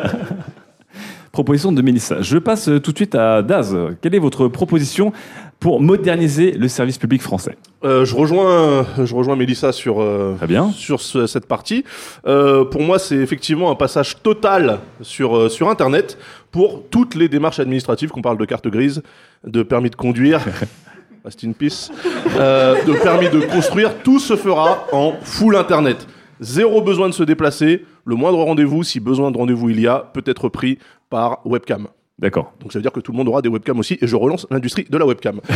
proposition 1.31 1.71
de 1.71 1.81
Mélissa. 1.81 2.21
Je 2.21 2.37
passe 2.37 2.69
euh, 2.69 2.79
tout 2.79 2.91
de 2.91 2.97
suite 2.97 3.15
à 3.15 3.41
Daz. 3.41 3.75
Quelle 4.01 4.13
est 4.13 4.19
votre 4.19 4.47
proposition 4.47 5.11
pour 5.59 5.81
moderniser 5.81 6.51
le 6.51 6.67
service 6.67 6.99
public 6.99 7.21
français? 7.23 7.57
Euh, 7.83 8.05
je 8.05 8.15
rejoins, 8.15 8.85
je 9.03 9.15
rejoins 9.15 9.35
Mélissa 9.35 9.71
sur, 9.71 9.99
euh, 9.99 10.35
bien. 10.47 10.69
sur 10.71 11.01
ce- 11.01 11.25
cette 11.25 11.47
partie. 11.47 11.85
Euh, 12.27 12.65
pour 12.65 12.81
moi, 12.81 12.99
c'est 12.99 13.15
effectivement 13.15 13.71
un 13.71 13.75
passage 13.75 14.21
total 14.21 14.79
sur, 15.01 15.35
euh, 15.35 15.49
sur 15.49 15.69
Internet 15.69 16.19
pour 16.51 16.83
toutes 16.91 17.15
les 17.15 17.29
démarches 17.29 17.59
administratives, 17.59 18.09
qu'on 18.11 18.21
parle 18.21 18.37
de 18.37 18.45
carte 18.45 18.67
grise, 18.67 19.01
de 19.43 19.63
permis 19.63 19.89
de 19.89 19.95
conduire, 19.95 20.39
rest 21.25 21.43
in 21.43 21.53
peace, 21.53 21.91
euh, 22.37 22.75
de 22.85 22.93
permis 22.93 23.29
de 23.29 23.39
construire, 23.39 23.95
tout 24.03 24.19
se 24.19 24.35
fera 24.35 24.85
en 24.91 25.13
full 25.23 25.55
Internet. 25.55 26.05
Zéro 26.41 26.81
besoin 26.83 27.07
de 27.09 27.13
se 27.13 27.23
déplacer. 27.23 27.85
Le 28.05 28.15
moindre 28.15 28.37
rendez-vous, 28.43 28.83
si 28.83 28.99
besoin 28.99 29.31
de 29.31 29.37
rendez-vous 29.37 29.69
il 29.69 29.79
y 29.79 29.87
a, 29.87 29.99
peut 30.13 30.23
être 30.25 30.49
pris 30.49 30.77
par 31.09 31.39
webcam. 31.45 31.87
D'accord. 32.19 32.53
Donc 32.61 32.71
ça 32.73 32.79
veut 32.79 32.83
dire 32.83 32.91
que 32.91 32.99
tout 32.99 33.11
le 33.11 33.17
monde 33.17 33.27
aura 33.27 33.41
des 33.41 33.49
webcams 33.49 33.79
aussi, 33.79 33.97
et 34.01 34.07
je 34.07 34.15
relance 34.15 34.45
l'industrie 34.51 34.85
de 34.89 34.97
la 34.97 35.05
webcam. 35.05 35.39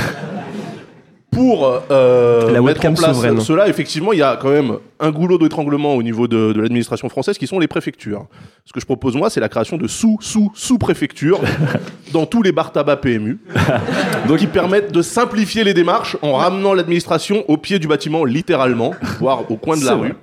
Pour 1.29 1.69
euh, 1.91 2.45
La 2.51 2.62
mettre 2.62 2.63
webcam 2.63 2.93
en 2.93 2.95
place 2.95 3.15
souveraine. 3.15 3.41
cela, 3.41 3.67
effectivement, 3.67 4.12
il 4.13 4.19
y 4.19 4.23
a 4.23 4.38
quand 4.38 4.49
même 4.49 4.77
un 4.99 5.12
goulot 5.12 5.38
d'étranglement 5.38 5.93
au 5.93 6.01
niveau 6.01 6.27
de, 6.27 6.51
de 6.53 6.62
l'administration 6.62 7.10
française, 7.10 7.38
qui 7.38 7.45
sont 7.45 7.60
les 7.60 7.67
préfectures. 7.67 8.25
Ce 8.65 8.73
que 8.73 8.79
je 8.79 8.86
propose 8.86 9.15
moi, 9.15 9.29
c'est 9.29 9.41
la 9.41 9.49
création 9.49 9.77
de 9.77 9.88
sous 9.88 10.17
sous 10.21 10.51
sous 10.55 10.77
préfectures 10.79 11.39
dans 12.13 12.25
tous 12.25 12.41
les 12.41 12.51
bars 12.53 12.71
tabac 12.71 12.97
PMU, 12.97 13.39
Donc- 14.27 14.38
qui 14.38 14.47
permettent 14.47 14.91
de 14.91 15.01
simplifier 15.03 15.63
les 15.63 15.73
démarches 15.75 16.17
en 16.23 16.33
ramenant 16.33 16.73
l'administration 16.73 17.43
au 17.49 17.57
pied 17.57 17.77
du 17.77 17.88
bâtiment, 17.88 18.23
littéralement, 18.25 18.93
voire 19.19 19.51
au 19.51 19.57
coin 19.57 19.77
de 19.77 19.86
la 19.86 19.93
rue. 19.95 20.13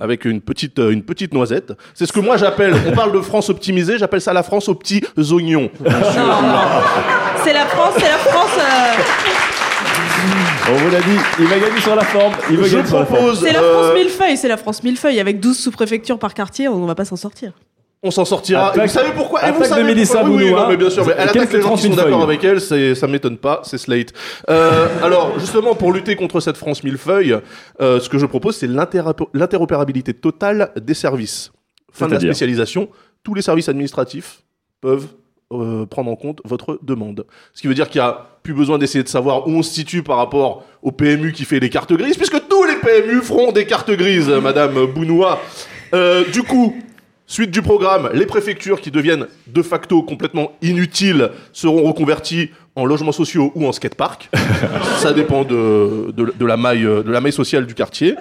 Avec 0.00 0.24
une 0.24 0.40
petite, 0.40 0.78
euh, 0.78 0.90
une 0.90 1.02
petite 1.02 1.32
noisette. 1.34 1.72
C'est 1.94 2.06
ce 2.06 2.12
que 2.12 2.20
moi 2.20 2.36
j'appelle, 2.36 2.74
on 2.88 2.92
parle 2.92 3.12
de 3.12 3.20
France 3.20 3.50
optimisée, 3.50 3.98
j'appelle 3.98 4.20
ça 4.20 4.32
la 4.32 4.42
France 4.42 4.68
aux 4.68 4.74
petits 4.74 5.02
oignons. 5.30 5.70
C'est 7.44 7.52
la 7.52 7.66
France, 7.66 7.94
c'est 7.98 8.08
la 8.08 8.18
France. 8.18 8.56
euh, 8.58 8.94
On 10.70 10.74
vous 10.76 10.90
l'a 10.90 11.00
dit, 11.00 11.16
il 11.38 11.46
va 11.46 11.58
gagner 11.58 11.80
sur 11.80 11.94
la 11.96 12.04
forme. 12.04 12.32
Il 12.50 12.56
va 12.56 12.66
Je 12.66 12.76
gagner 12.76 12.88
sur 12.88 12.98
la 12.98 13.06
forme. 13.06 13.18
propose, 13.18 13.40
c'est 13.40 13.52
la 13.52 13.60
euh, 13.60 13.72
France 13.84 13.94
millefeuille, 13.94 14.36
c'est 14.36 14.48
la 14.48 14.56
France 14.56 14.82
millefeuille. 14.82 15.20
Avec 15.20 15.40
12 15.40 15.58
sous-préfectures 15.58 16.18
par 16.18 16.34
quartier, 16.34 16.68
on 16.68 16.86
va 16.86 16.94
pas 16.94 17.04
s'en 17.04 17.16
sortir. 17.16 17.52
On 18.02 18.10
s'en 18.10 18.24
sortira. 18.24 18.68
Attaque- 18.68 18.78
et 18.78 18.86
vous 18.86 18.92
savez 18.92 19.10
pourquoi 19.14 19.40
Et 19.46 19.50
vous 19.50 19.58
attaque 19.58 19.68
de 19.70 19.74
savez 19.74 19.84
Mélissa 19.84 20.18
pourquoi 20.20 20.36
Oui, 20.36 20.44
oui, 20.44 20.52
non, 20.52 20.68
mais 20.68 20.76
bien 20.76 20.90
sûr, 20.90 21.04
mais 21.06 21.12
elle 21.18 21.28
attaque 21.28 21.52
les 21.52 21.60
gens 21.60 21.74
qui 21.76 21.82
sont 21.82 21.88
38 21.90 21.96
d'accord 21.96 22.22
avec 22.22 22.42
elle, 22.44 22.60
c'est, 22.60 22.94
ça 22.94 23.06
m'étonne 23.06 23.36
pas, 23.36 23.60
c'est 23.64 23.78
Slate. 23.78 24.12
Euh, 24.48 24.86
alors, 25.02 25.38
justement, 25.38 25.74
pour 25.74 25.92
lutter 25.92 26.16
contre 26.16 26.40
cette 26.40 26.56
France 26.56 26.82
millefeuille, 26.82 27.36
euh, 27.80 28.00
ce 28.00 28.08
que 28.08 28.18
je 28.18 28.26
propose, 28.26 28.56
c'est 28.56 28.66
l'interopé- 28.68 29.26
l'interopérabilité 29.34 30.14
totale 30.14 30.70
des 30.80 30.94
services. 30.94 31.52
fin 31.92 32.06
de 32.06 32.12
la 32.14 32.20
spécialisation, 32.20 32.88
tous 33.24 33.34
les 33.34 33.42
services 33.42 33.68
administratifs 33.68 34.42
peuvent 34.80 35.08
euh, 35.52 35.84
prendre 35.86 36.08
en 36.10 36.14
compte 36.14 36.40
votre 36.44 36.78
demande. 36.82 37.26
Ce 37.52 37.60
qui 37.60 37.66
veut 37.66 37.74
dire 37.74 37.88
qu'il 37.88 38.00
n'y 38.00 38.06
a 38.06 38.28
plus 38.44 38.54
besoin 38.54 38.78
d'essayer 38.78 39.02
de 39.02 39.08
savoir 39.08 39.48
où 39.48 39.50
on 39.50 39.62
se 39.64 39.72
situe 39.74 40.04
par 40.04 40.16
rapport 40.18 40.62
au 40.82 40.92
PMU 40.92 41.32
qui 41.32 41.44
fait 41.44 41.58
les 41.58 41.68
cartes 41.68 41.92
grises, 41.92 42.16
puisque 42.16 42.46
tous 42.48 42.64
les 42.64 42.76
PMU 42.76 43.20
feront 43.22 43.50
des 43.50 43.66
cartes 43.66 43.90
grises, 43.90 44.28
Madame 44.28 44.86
Bounoua. 44.86 45.40
Euh, 45.92 46.22
du 46.32 46.44
coup, 46.44 46.76
suite 47.30 47.52
du 47.52 47.62
programme, 47.62 48.10
les 48.12 48.26
préfectures 48.26 48.80
qui 48.80 48.90
deviennent 48.90 49.26
de 49.46 49.62
facto 49.62 50.02
complètement 50.02 50.50
inutiles 50.62 51.30
seront 51.52 51.84
reconverties 51.84 52.50
en 52.74 52.84
logements 52.84 53.12
sociaux 53.12 53.52
ou 53.54 53.66
en 53.66 53.72
skatepark. 53.72 54.28
Ça 54.98 55.12
dépend 55.12 55.44
de, 55.44 56.10
de, 56.10 56.32
de 56.36 56.46
la 56.46 56.56
maille, 56.56 56.82
de 56.82 57.10
la 57.10 57.20
maille 57.20 57.32
sociale 57.32 57.66
du 57.66 57.74
quartier. 57.74 58.16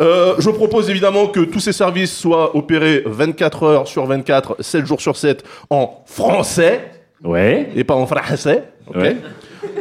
Euh, 0.00 0.34
je 0.38 0.50
propose 0.50 0.90
évidemment 0.90 1.26
que 1.28 1.40
tous 1.40 1.60
ces 1.60 1.72
services 1.72 2.14
soient 2.16 2.54
opérés 2.54 3.02
24 3.06 3.62
heures 3.62 3.88
sur 3.88 4.04
24, 4.06 4.56
7 4.60 4.84
jours 4.86 5.00
sur 5.00 5.16
7 5.16 5.42
en 5.70 6.02
français 6.06 6.90
Ouais. 7.24 7.68
et 7.76 7.84
pas 7.84 7.94
en 7.94 8.06
français. 8.06 8.64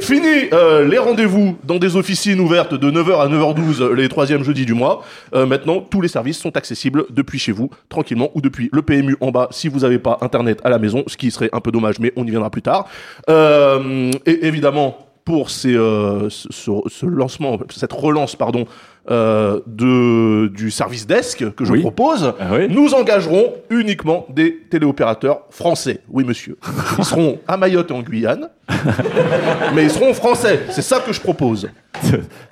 Fini 0.01 0.49
euh, 0.53 0.85
les 0.87 0.97
rendez-vous 0.97 1.57
dans 1.63 1.77
des 1.77 1.95
officines 1.95 2.39
ouvertes 2.41 2.73
de 2.73 2.91
9h 2.91 3.19
à 3.21 3.27
9h12 3.29 3.91
les 3.93 4.09
troisièmes 4.09 4.43
jeudis 4.43 4.65
du 4.65 4.73
mois. 4.73 5.03
Euh, 5.33 5.45
maintenant, 5.45 5.79
tous 5.79 6.01
les 6.01 6.07
services 6.09 6.37
sont 6.37 6.55
accessibles 6.57 7.05
depuis 7.09 7.39
chez 7.39 7.51
vous, 7.53 7.69
tranquillement, 7.87 8.29
ou 8.35 8.41
depuis 8.41 8.69
le 8.73 8.81
PMU 8.81 9.15
en 9.21 9.31
bas 9.31 9.47
si 9.51 9.67
vous 9.69 9.79
n'avez 9.79 9.99
pas 9.99 10.17
Internet 10.21 10.59
à 10.65 10.69
la 10.69 10.79
maison, 10.79 11.03
ce 11.07 11.15
qui 11.17 11.31
serait 11.31 11.49
un 11.53 11.61
peu 11.61 11.71
dommage, 11.71 11.99
mais 11.99 12.11
on 12.17 12.25
y 12.25 12.29
viendra 12.29 12.49
plus 12.49 12.61
tard. 12.61 12.87
Euh, 13.29 14.11
et 14.25 14.45
évidemment, 14.47 14.97
pour 15.25 15.47
euh, 15.65 16.27
ce- 16.29 16.71
ce 16.87 17.05
lancement, 17.05 17.57
cette 17.69 17.93
relance, 17.93 18.35
pardon, 18.35 18.65
euh, 19.11 19.59
de, 19.67 20.47
du 20.47 20.69
service 20.71 21.07
desk 21.07 21.43
que 21.55 21.65
je 21.65 21.71
Oui. 21.71 21.81
propose, 21.81 22.33
Ah 22.39 22.47
oui. 22.53 22.67
nous 22.69 22.93
engagerons 22.93 23.53
uniquement 23.69 24.25
des 24.29 24.59
téléopérateurs 24.69 25.41
français. 25.49 26.01
Oui, 26.09 26.23
monsieur. 26.23 26.57
Ils 26.97 27.03
seront 27.03 27.39
à 27.47 27.57
Mayotte 27.57 27.91
et 27.91 27.93
en 27.93 28.01
Guyane, 28.01 28.49
mais 29.75 29.83
ils 29.83 29.89
seront 29.89 30.13
français. 30.13 30.61
C'est 30.69 30.81
ça 30.81 30.99
que 30.99 31.11
je 31.13 31.21
propose. 31.21 31.69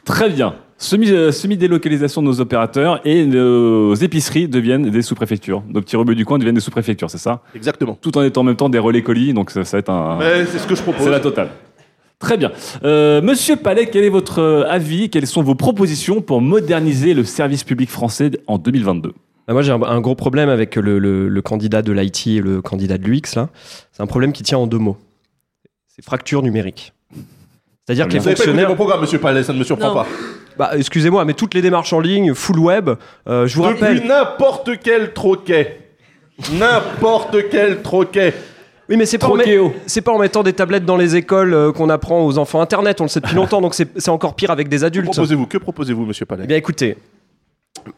Très 0.06 0.30
bien. 0.30 0.56
Semi, 0.80 1.10
euh, 1.10 1.32
semi-délocalisation 1.32 2.22
de 2.22 2.28
nos 2.28 2.40
opérateurs 2.40 3.02
et 3.04 3.26
nos 3.26 3.96
épiceries 3.96 4.48
deviennent 4.48 4.90
des 4.92 5.02
sous-préfectures. 5.02 5.64
Nos 5.70 5.82
petits 5.82 5.96
rebeux 5.96 6.14
du 6.14 6.24
coin 6.24 6.38
deviennent 6.38 6.54
des 6.56 6.62
sous-préfectures, 6.62 7.10
c'est 7.10 7.18
ça? 7.18 7.42
Exactement. 7.56 7.98
Tout 8.00 8.16
en 8.16 8.24
étant 8.24 8.42
en 8.42 8.44
même 8.44 8.56
temps 8.56 8.70
des 8.70 8.78
relais 8.78 9.02
colis, 9.02 9.34
donc 9.34 9.50
ça, 9.50 9.64
ça 9.64 9.78
va 9.78 9.80
être 9.80 9.90
un. 9.90 10.18
Mais 10.20 10.46
c'est 10.46 10.60
ce 10.60 10.68
que 10.68 10.76
je 10.76 10.84
propose. 10.84 11.04
C'est 11.04 11.10
la 11.10 11.20
totale. 11.20 11.50
Très 12.20 12.38
bien. 12.38 12.52
Euh, 12.84 13.22
Monsieur 13.22 13.56
Palais, 13.58 13.88
quel 13.92 14.04
est 14.04 14.10
votre 14.10 14.40
euh, 14.40 14.66
avis? 14.68 15.10
Quelles 15.10 15.28
sont 15.28 15.44
vos 15.44 15.54
propositions 15.56 16.22
pour 16.22 16.42
moderniser 16.42 17.14
le 17.14 17.24
service 17.24 17.64
public 17.64 17.90
français 17.92 18.32
en 18.48 18.58
2022 18.58 19.14
Bah, 19.48 19.54
moi, 19.54 19.62
j'ai 19.62 19.72
un, 19.72 20.02
gros 20.02 20.16
problème 20.16 20.50
avec 20.50 20.76
le, 20.76 20.98
le- 20.98 21.28
le 21.30 21.42
candidat 21.44 21.82
de 21.84 21.92
l'IT 21.92 22.28
et 22.28 22.42
le 22.42 22.62
candidat 22.62 22.98
de 22.98 23.04
l'UX. 23.04 23.36
là. 23.36 23.50
C'est 23.92 24.02
un 24.02 24.08
problème 24.08 24.34
qui 24.34 24.42
tient 24.44 24.58
en 24.58 24.66
deux 24.68 24.80
mots. 24.80 24.98
C'est 25.88 26.04
fracture 26.04 26.42
numérique. 26.42 26.94
C'est-à-dire 27.86 28.08
que 28.08 28.14
les 28.14 28.20
Vous 28.20 28.26
n'avez 28.26 28.36
pas 28.36 28.44
fonctionnaires. 28.44 28.76
programme, 28.76 29.02
monsieur 29.02 29.20
Palais, 29.20 29.44
ça 29.44 29.54
ne 29.54 29.60
me 29.60 29.64
surprend 29.64 29.90
Non. 29.90 29.94
pas. 29.94 30.08
Bah, 30.58 30.72
excusez-moi, 30.76 31.24
mais 31.24 31.34
toutes 31.36 31.54
les 31.54 31.62
démarches 31.62 31.94
en 31.94 32.00
ligne, 32.00 32.34
full 32.34 32.58
web, 32.60 32.90
euh, 33.30 33.46
je 33.46 33.56
vous 33.56 33.62
Depuis 33.68 33.80
rappelle. 33.84 34.08
n'importe 34.08 34.72
quel 34.84 35.14
troquet. 35.14 35.78
N'importe 36.60 37.38
quel 37.52 37.82
troquet. 37.84 38.34
Oui, 38.90 38.96
mais 38.98 39.06
c'est 39.06 39.18
pas, 39.18 39.34
met- 39.34 40.02
pas 40.04 40.12
en 40.12 40.18
mettant 40.20 40.44
des 40.44 40.54
tablettes 40.54 40.86
dans 40.86 40.98
les 40.98 41.16
écoles 41.16 41.54
euh, 41.54 41.72
qu'on 41.72 41.90
apprend 41.90 42.26
aux 42.26 42.38
enfants 42.38 42.62
Internet. 42.62 43.02
On 43.02 43.06
le 43.06 43.10
sait 43.10 43.20
depuis 43.20 43.36
longtemps, 43.42 43.62
donc 43.62 43.74
c'est 43.76 44.10
encore 44.10 44.36
pire 44.36 44.52
avec 44.52 44.70
des 44.70 44.80
Que 44.80 44.86
adultes. 44.86 45.06
proposez-vous 45.12 45.46
Que 45.48 45.58
proposez-vous, 45.58 46.06
monsieur 46.06 46.26
Palais 46.26 46.44
Eh 46.46 46.48
bien, 46.48 46.58
écoutez, 46.58 46.96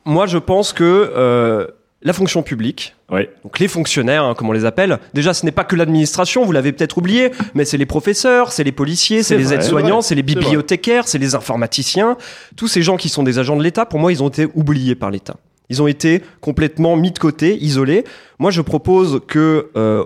moi, 0.05 0.25
je 0.25 0.37
pense 0.37 0.73
que 0.73 0.83
euh, 1.15 1.67
la 2.01 2.13
fonction 2.13 2.41
publique, 2.43 2.95
Oui. 3.11 3.27
donc 3.43 3.59
les 3.59 3.67
fonctionnaires, 3.67 4.23
hein, 4.23 4.33
comme 4.33 4.49
on 4.49 4.53
les 4.53 4.65
appelle, 4.65 4.99
déjà, 5.13 5.33
ce 5.33 5.45
n'est 5.45 5.51
pas 5.51 5.63
que 5.65 5.75
l'administration, 5.75 6.43
vous 6.45 6.51
l'avez 6.53 6.71
peut-être 6.71 6.97
oublié, 6.97 7.31
mais 7.55 7.65
c'est 7.65 7.77
les 7.77 7.85
professeurs, 7.85 8.51
c'est 8.51 8.63
les 8.63 8.71
policiers, 8.71 9.21
c'est 9.21 9.37
les 9.37 9.53
aides-soignants, 9.53 10.01
c'est 10.01 10.15
les 10.15 10.23
bibliothécaires, 10.23 11.07
c'est 11.07 11.17
les 11.17 11.35
informaticiens. 11.35 12.17
Tous 12.55 12.67
ces 12.67 12.81
gens 12.81 12.97
qui 12.97 13.09
sont 13.09 13.23
des 13.23 13.37
agents 13.37 13.57
de 13.57 13.63
l'État, 13.63 13.85
pour 13.85 13.99
moi, 13.99 14.11
ils 14.11 14.23
ont 14.23 14.29
été 14.29 14.47
oubliés 14.55 14.95
par 14.95 15.11
l'État. 15.11 15.35
Ils 15.69 15.81
ont 15.81 15.87
été 15.87 16.21
complètement 16.41 16.95
mis 16.95 17.11
de 17.11 17.19
côté, 17.19 17.55
isolés. 17.63 18.03
Moi, 18.39 18.51
je 18.51 18.61
propose 18.61 19.21
que 19.27 19.69
euh, 19.75 20.03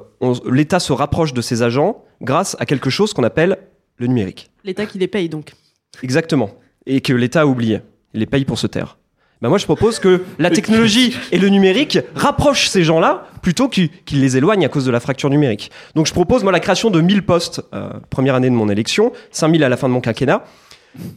l'État 0.50 0.80
se 0.80 0.92
rapproche 0.92 1.34
de 1.34 1.42
ces 1.42 1.64
agents 1.64 2.04
grâce 2.22 2.56
à 2.60 2.66
quelque 2.66 2.90
chose 2.90 3.14
qu'on 3.14 3.24
appelle 3.24 3.58
le 3.98 4.08
numérique. 4.08 4.52
L'État 4.64 4.86
qui 4.86 4.98
les 4.98 5.08
paye 5.08 5.30
donc. 5.30 5.54
Exactement. 6.02 6.52
Et 6.86 7.02
que 7.02 7.14
l'État 7.14 7.42
a 7.42 7.46
oublié. 7.46 7.80
Il 8.14 8.20
les 8.20 8.26
paye 8.26 8.46
pour 8.46 8.60
se 8.60 8.68
taire. 8.68 8.98
Ben 9.42 9.50
moi, 9.50 9.58
je 9.58 9.66
propose 9.66 10.00
que 10.00 10.24
la 10.40 10.50
technologie 10.50 11.18
et 11.34 11.38
le 11.38 11.50
numérique 11.50 12.00
rapprochent 12.16 12.70
ces 12.70 12.84
gens-là 12.84 13.28
plutôt 13.42 13.68
qu'ils 13.68 13.90
les 14.12 14.38
éloignent 14.38 14.66
à 14.66 14.70
cause 14.70 14.86
de 14.86 14.92
la 14.92 15.02
fracture 15.02 15.30
numérique. 15.30 15.70
Donc, 15.96 16.08
je 16.08 16.14
propose, 16.14 16.44
moi, 16.44 16.54
la 16.54 16.62
création 16.62 16.90
de 16.90 17.02
1000 17.02 17.24
postes, 17.24 17.62
euh, 17.74 17.90
première 18.10 18.36
année 18.36 18.50
de 18.50 18.56
mon 18.56 18.70
élection, 18.70 19.12
5000 19.32 19.64
à 19.66 19.70
la 19.70 19.76
fin 19.76 19.90
de 19.90 19.94
mon 19.94 20.00
quinquennat, 20.00 20.46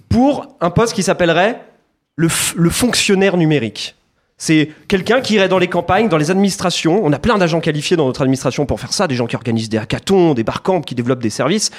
pour 0.08 0.56
un 0.60 0.70
poste 0.70 0.94
qui 0.94 1.04
s'appellerait 1.04 1.60
le 2.16 2.28
fonctionnaire 2.70 3.36
numérique. 3.36 3.95
C'est 4.38 4.70
quelqu'un 4.88 5.20
qui 5.22 5.34
irait 5.34 5.48
dans 5.48 5.58
les 5.58 5.68
campagnes, 5.68 6.08
dans 6.08 6.18
les 6.18 6.30
administrations. 6.30 7.00
On 7.04 7.12
a 7.12 7.18
plein 7.18 7.38
d'agents 7.38 7.60
qualifiés 7.60 7.96
dans 7.96 8.06
notre 8.06 8.20
administration 8.20 8.66
pour 8.66 8.78
faire 8.80 8.92
ça, 8.92 9.06
des 9.06 9.14
gens 9.14 9.26
qui 9.26 9.34
organisent 9.34 9.70
des 9.70 9.78
hackathons, 9.78 10.34
des 10.34 10.44
barcamps, 10.44 10.82
qui 10.82 10.94
développent 10.94 11.22
des 11.22 11.30
services. 11.30 11.70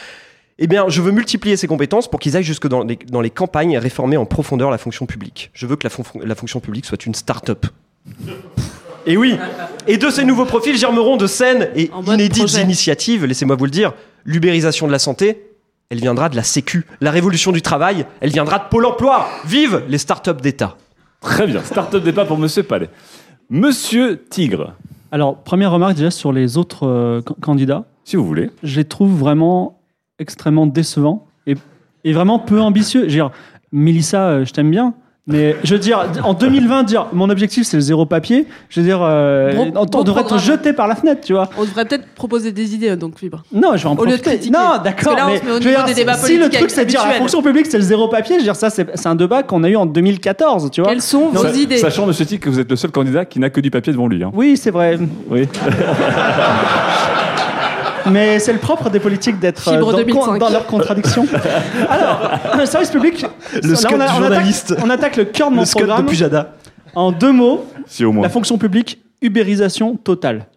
Eh 0.58 0.66
bien, 0.66 0.86
je 0.90 1.04
veux 1.04 1.12
multiplier 1.12 1.56
ces 1.56 1.68
compétences 1.68 2.10
pour 2.10 2.20
qu'ils 2.20 2.36
aillent 2.36 2.44
jusque 2.44 2.68
dans 2.68 2.84
les, 2.84 2.98
dans 3.12 3.22
les 3.22 3.30
campagnes 3.30 3.74
et 3.74 3.78
réformer 3.78 4.18
en 4.18 4.26
profondeur 4.26 4.72
la 4.72 4.80
fonction 4.80 5.06
publique. 5.06 5.52
Je 5.54 5.68
veux 5.68 5.76
que 5.76 5.84
la, 5.84 5.92
fon- 5.92 6.04
la 6.20 6.34
fonction 6.34 6.60
publique 6.60 6.86
soit 6.88 7.06
une 7.06 7.14
start-up. 7.14 7.68
Et 9.06 9.18
oui, 9.18 9.38
et 9.86 9.98
de 9.98 10.10
ces 10.10 10.26
nouveaux 10.26 10.46
profils 10.46 10.76
germeront 10.76 11.16
de 11.16 11.28
saines 11.28 11.70
et 11.76 11.92
inédites 12.08 12.56
initiatives, 12.64 13.24
laissez-moi 13.26 13.56
vous 13.56 13.66
le 13.66 13.72
dire, 13.72 13.94
l'ubérisation 14.26 14.88
de 14.88 14.92
la 14.92 15.00
santé, 15.00 15.44
elle 15.92 16.00
viendra 16.00 16.28
de 16.28 16.36
la 16.36 16.44
Sécu. 16.44 16.88
La 17.02 17.12
révolution 17.12 17.52
du 17.52 17.62
travail, 17.62 18.06
elle 18.20 18.32
viendra 18.32 18.58
de 18.58 18.66
Pôle 18.70 18.86
emploi. 18.88 19.30
Vive 19.46 19.84
les 19.88 20.00
start-up 20.00 20.42
d'État. 20.42 20.76
Très 21.22 21.48
bien. 21.48 21.62
Start-up 21.62 22.04
départ 22.04 22.28
pour 22.28 22.38
Monsieur 22.38 22.64
Palais. 22.64 22.90
Monsieur 23.50 24.24
Tigre, 24.30 24.74
Alors, 25.12 25.38
première 25.38 25.72
remarque 25.72 25.96
déjà 25.96 26.12
sur 26.12 26.32
les 26.34 26.58
autres 26.58 26.86
euh, 26.86 27.22
can- 27.22 27.36
candidats. 27.42 27.86
si 28.04 28.16
vous 28.18 28.26
voulez. 28.26 28.50
Je 28.64 28.76
les 28.78 28.84
trouve 28.86 29.18
vraiment 29.18 29.80
extrêmement 30.20 30.66
décevants 30.68 31.28
et, 31.46 31.56
et 32.04 32.14
vraiment 32.14 32.40
peu 32.40 32.60
ambitieux. 32.62 33.02
Je 33.02 33.06
veux 33.06 33.12
dire, 33.12 33.32
Mélissa, 33.72 34.28
euh, 34.30 34.46
je 34.46 34.52
t'aime 34.54 34.70
bien. 34.72 34.94
Mais 35.30 35.58
je 35.64 35.74
veux 35.76 35.80
dire, 35.80 36.06
en 36.24 36.34
2020, 36.34 36.84
dire 36.84 37.08
mon 37.12 37.30
objectif 37.30 37.66
c'est 37.68 37.76
le 37.76 37.82
zéro 37.82 38.06
papier, 38.06 38.48
je 38.70 38.80
veux 38.80 38.86
dire, 38.86 39.00
euh, 39.02 39.54
Bon- 39.54 39.72
on, 39.76 39.82
on 39.82 39.86
bon 39.86 40.04
devrait 40.04 40.22
être 40.22 40.28
programme. 40.28 40.40
jeté 40.46 40.72
par 40.74 40.88
la 40.88 40.96
fenêtre, 40.96 41.20
tu 41.26 41.34
vois. 41.34 41.50
On 41.58 41.66
devrait 41.66 41.84
peut-être 41.84 42.08
proposer 42.16 42.54
des 42.54 42.74
idées, 42.74 42.96
donc 42.96 43.20
Fibre. 43.20 43.44
Non, 43.52 43.72
je 43.76 43.84
vais 43.84 43.90
en 43.90 43.96
Au 43.98 44.06
lieu 44.06 44.12
de 44.12 44.18
profiter. 44.22 44.30
critiquer. 44.38 44.52
Non, 44.58 44.60
Parce 44.66 44.84
d'accord. 44.84 45.14
que 45.14 45.18
là, 45.20 45.26
on 45.28 45.32
mais 45.32 45.40
se 45.40 45.44
met 45.46 45.52
au 45.52 45.56
je 45.60 45.64
veux 45.64 45.70
niveau 45.72 45.76
dire, 45.76 45.86
des 45.86 45.94
débats 45.96 46.14
si 46.14 46.34
le 46.34 46.40
politiques 46.44 46.60
truc 46.60 46.72
c'est 46.72 46.86
de 46.86 46.90
dire 46.90 47.00
la 47.00 47.06
habituels. 47.08 47.22
fonction 47.24 47.42
publique 47.42 47.66
c'est 47.66 47.78
le 47.78 47.84
zéro 47.84 48.08
papier, 48.08 48.36
je 48.36 48.40
veux 48.40 48.44
dire 48.46 48.56
ça 48.56 48.70
c'est 48.70 48.88
c'est 48.96 49.08
un 49.10 49.16
débat 49.16 49.44
qu'on 49.44 49.64
a 49.66 49.70
eu 49.70 49.76
en 49.76 49.86
2014, 49.86 50.72
tu 50.72 50.80
vois. 50.82 50.90
Quelles 50.92 51.02
sont 51.02 51.28
vos 51.30 51.44
Sa- 51.44 51.52
idées 51.52 51.78
Sachant, 51.78 52.06
Monsieur 52.06 52.26
Tigre, 52.26 52.44
que 52.46 52.50
vous 52.50 52.60
êtes 52.62 52.70
le 52.70 52.78
seul 52.78 52.92
candidat 52.92 53.26
qui 53.26 53.40
n'a 53.40 53.50
que 53.50 53.60
du 53.60 53.70
papier 53.70 53.92
devant 53.92 54.08
lui. 54.08 54.24
hein. 54.24 54.32
Oui, 54.34 54.56
c'est 54.56 54.72
vrai. 54.72 54.98
Oui. 55.30 55.48
Mais 58.12 58.40
c'est 58.40 58.54
le 58.54 58.60
propre 58.60 58.90
des 58.90 59.00
politiques 59.00 59.40
d'être 59.40 59.68
euh, 59.70 59.80
dans, 59.80 59.92
2005. 59.94 60.40
dans 60.40 60.50
leur 60.50 60.66
contradiction. 60.66 61.26
Alors, 61.90 62.32
un 62.54 62.66
service 62.66 62.90
public. 62.92 63.26
Le 63.64 63.72
là, 63.74 63.78
on, 63.92 64.00
a- 64.00 64.06
du 64.08 64.12
on 64.12 64.22
journaliste. 64.22 64.72
attaque, 64.72 64.86
on 64.86 64.90
attaque 64.90 65.16
le 65.18 65.26
cœur 65.26 65.50
de 65.50 65.56
mon 65.56 65.62
Le 65.62 65.68
de 65.68 65.72
programme. 65.72 66.06
Pujada. 66.06 66.54
En 66.96 67.12
deux 67.12 67.32
mots, 67.32 67.66
Si 67.86 68.04
au 68.06 68.12
moins. 68.12 68.24
la 68.24 68.30
fonction 68.30 68.58
publique, 68.58 69.02
ubérisation 69.22 69.96
totale. 69.96 70.48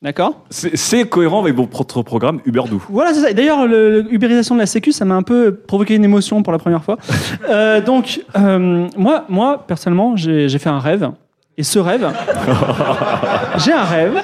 D'accord? 0.00 0.44
C'est 0.50 1.08
cohérent 1.08 1.40
avec 1.42 1.56
votre 1.56 2.02
programme 2.02 2.38
Uberdou. 2.46 2.80
Voilà, 2.88 3.12
c'est 3.12 3.20
ça. 3.20 3.32
D'ailleurs, 3.32 3.66
le, 3.66 4.02
le 4.02 4.14
ubérisation 4.14 4.54
de 4.54 4.60
la 4.60 4.66
Sécu, 4.66 4.92
ça 4.92 5.04
m'a 5.04 5.16
un 5.16 5.24
peu 5.24 5.52
provoqué 5.56 5.96
une 5.96 6.04
émotion 6.04 6.40
pour 6.44 6.52
la 6.52 6.58
première 6.60 6.84
fois. 6.84 6.98
Euh, 7.50 7.80
donc, 7.80 8.20
euh, 8.36 8.86
moi, 8.96 9.24
moi, 9.28 9.64
personnellement, 9.66 10.14
j'ai 10.16 10.48
fait 10.58 10.68
un 10.68 10.78
rêve. 10.78 11.10
Et 11.56 11.62
ce 11.64 11.78
rêve, 11.80 12.06
j'ai 13.58 13.72
un 13.72 13.84
rêve. 13.84 14.22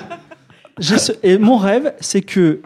Ce- 0.78 1.12
et 1.22 1.38
mon 1.38 1.56
rêve, 1.56 1.92
c'est 2.00 2.20
que 2.22 2.60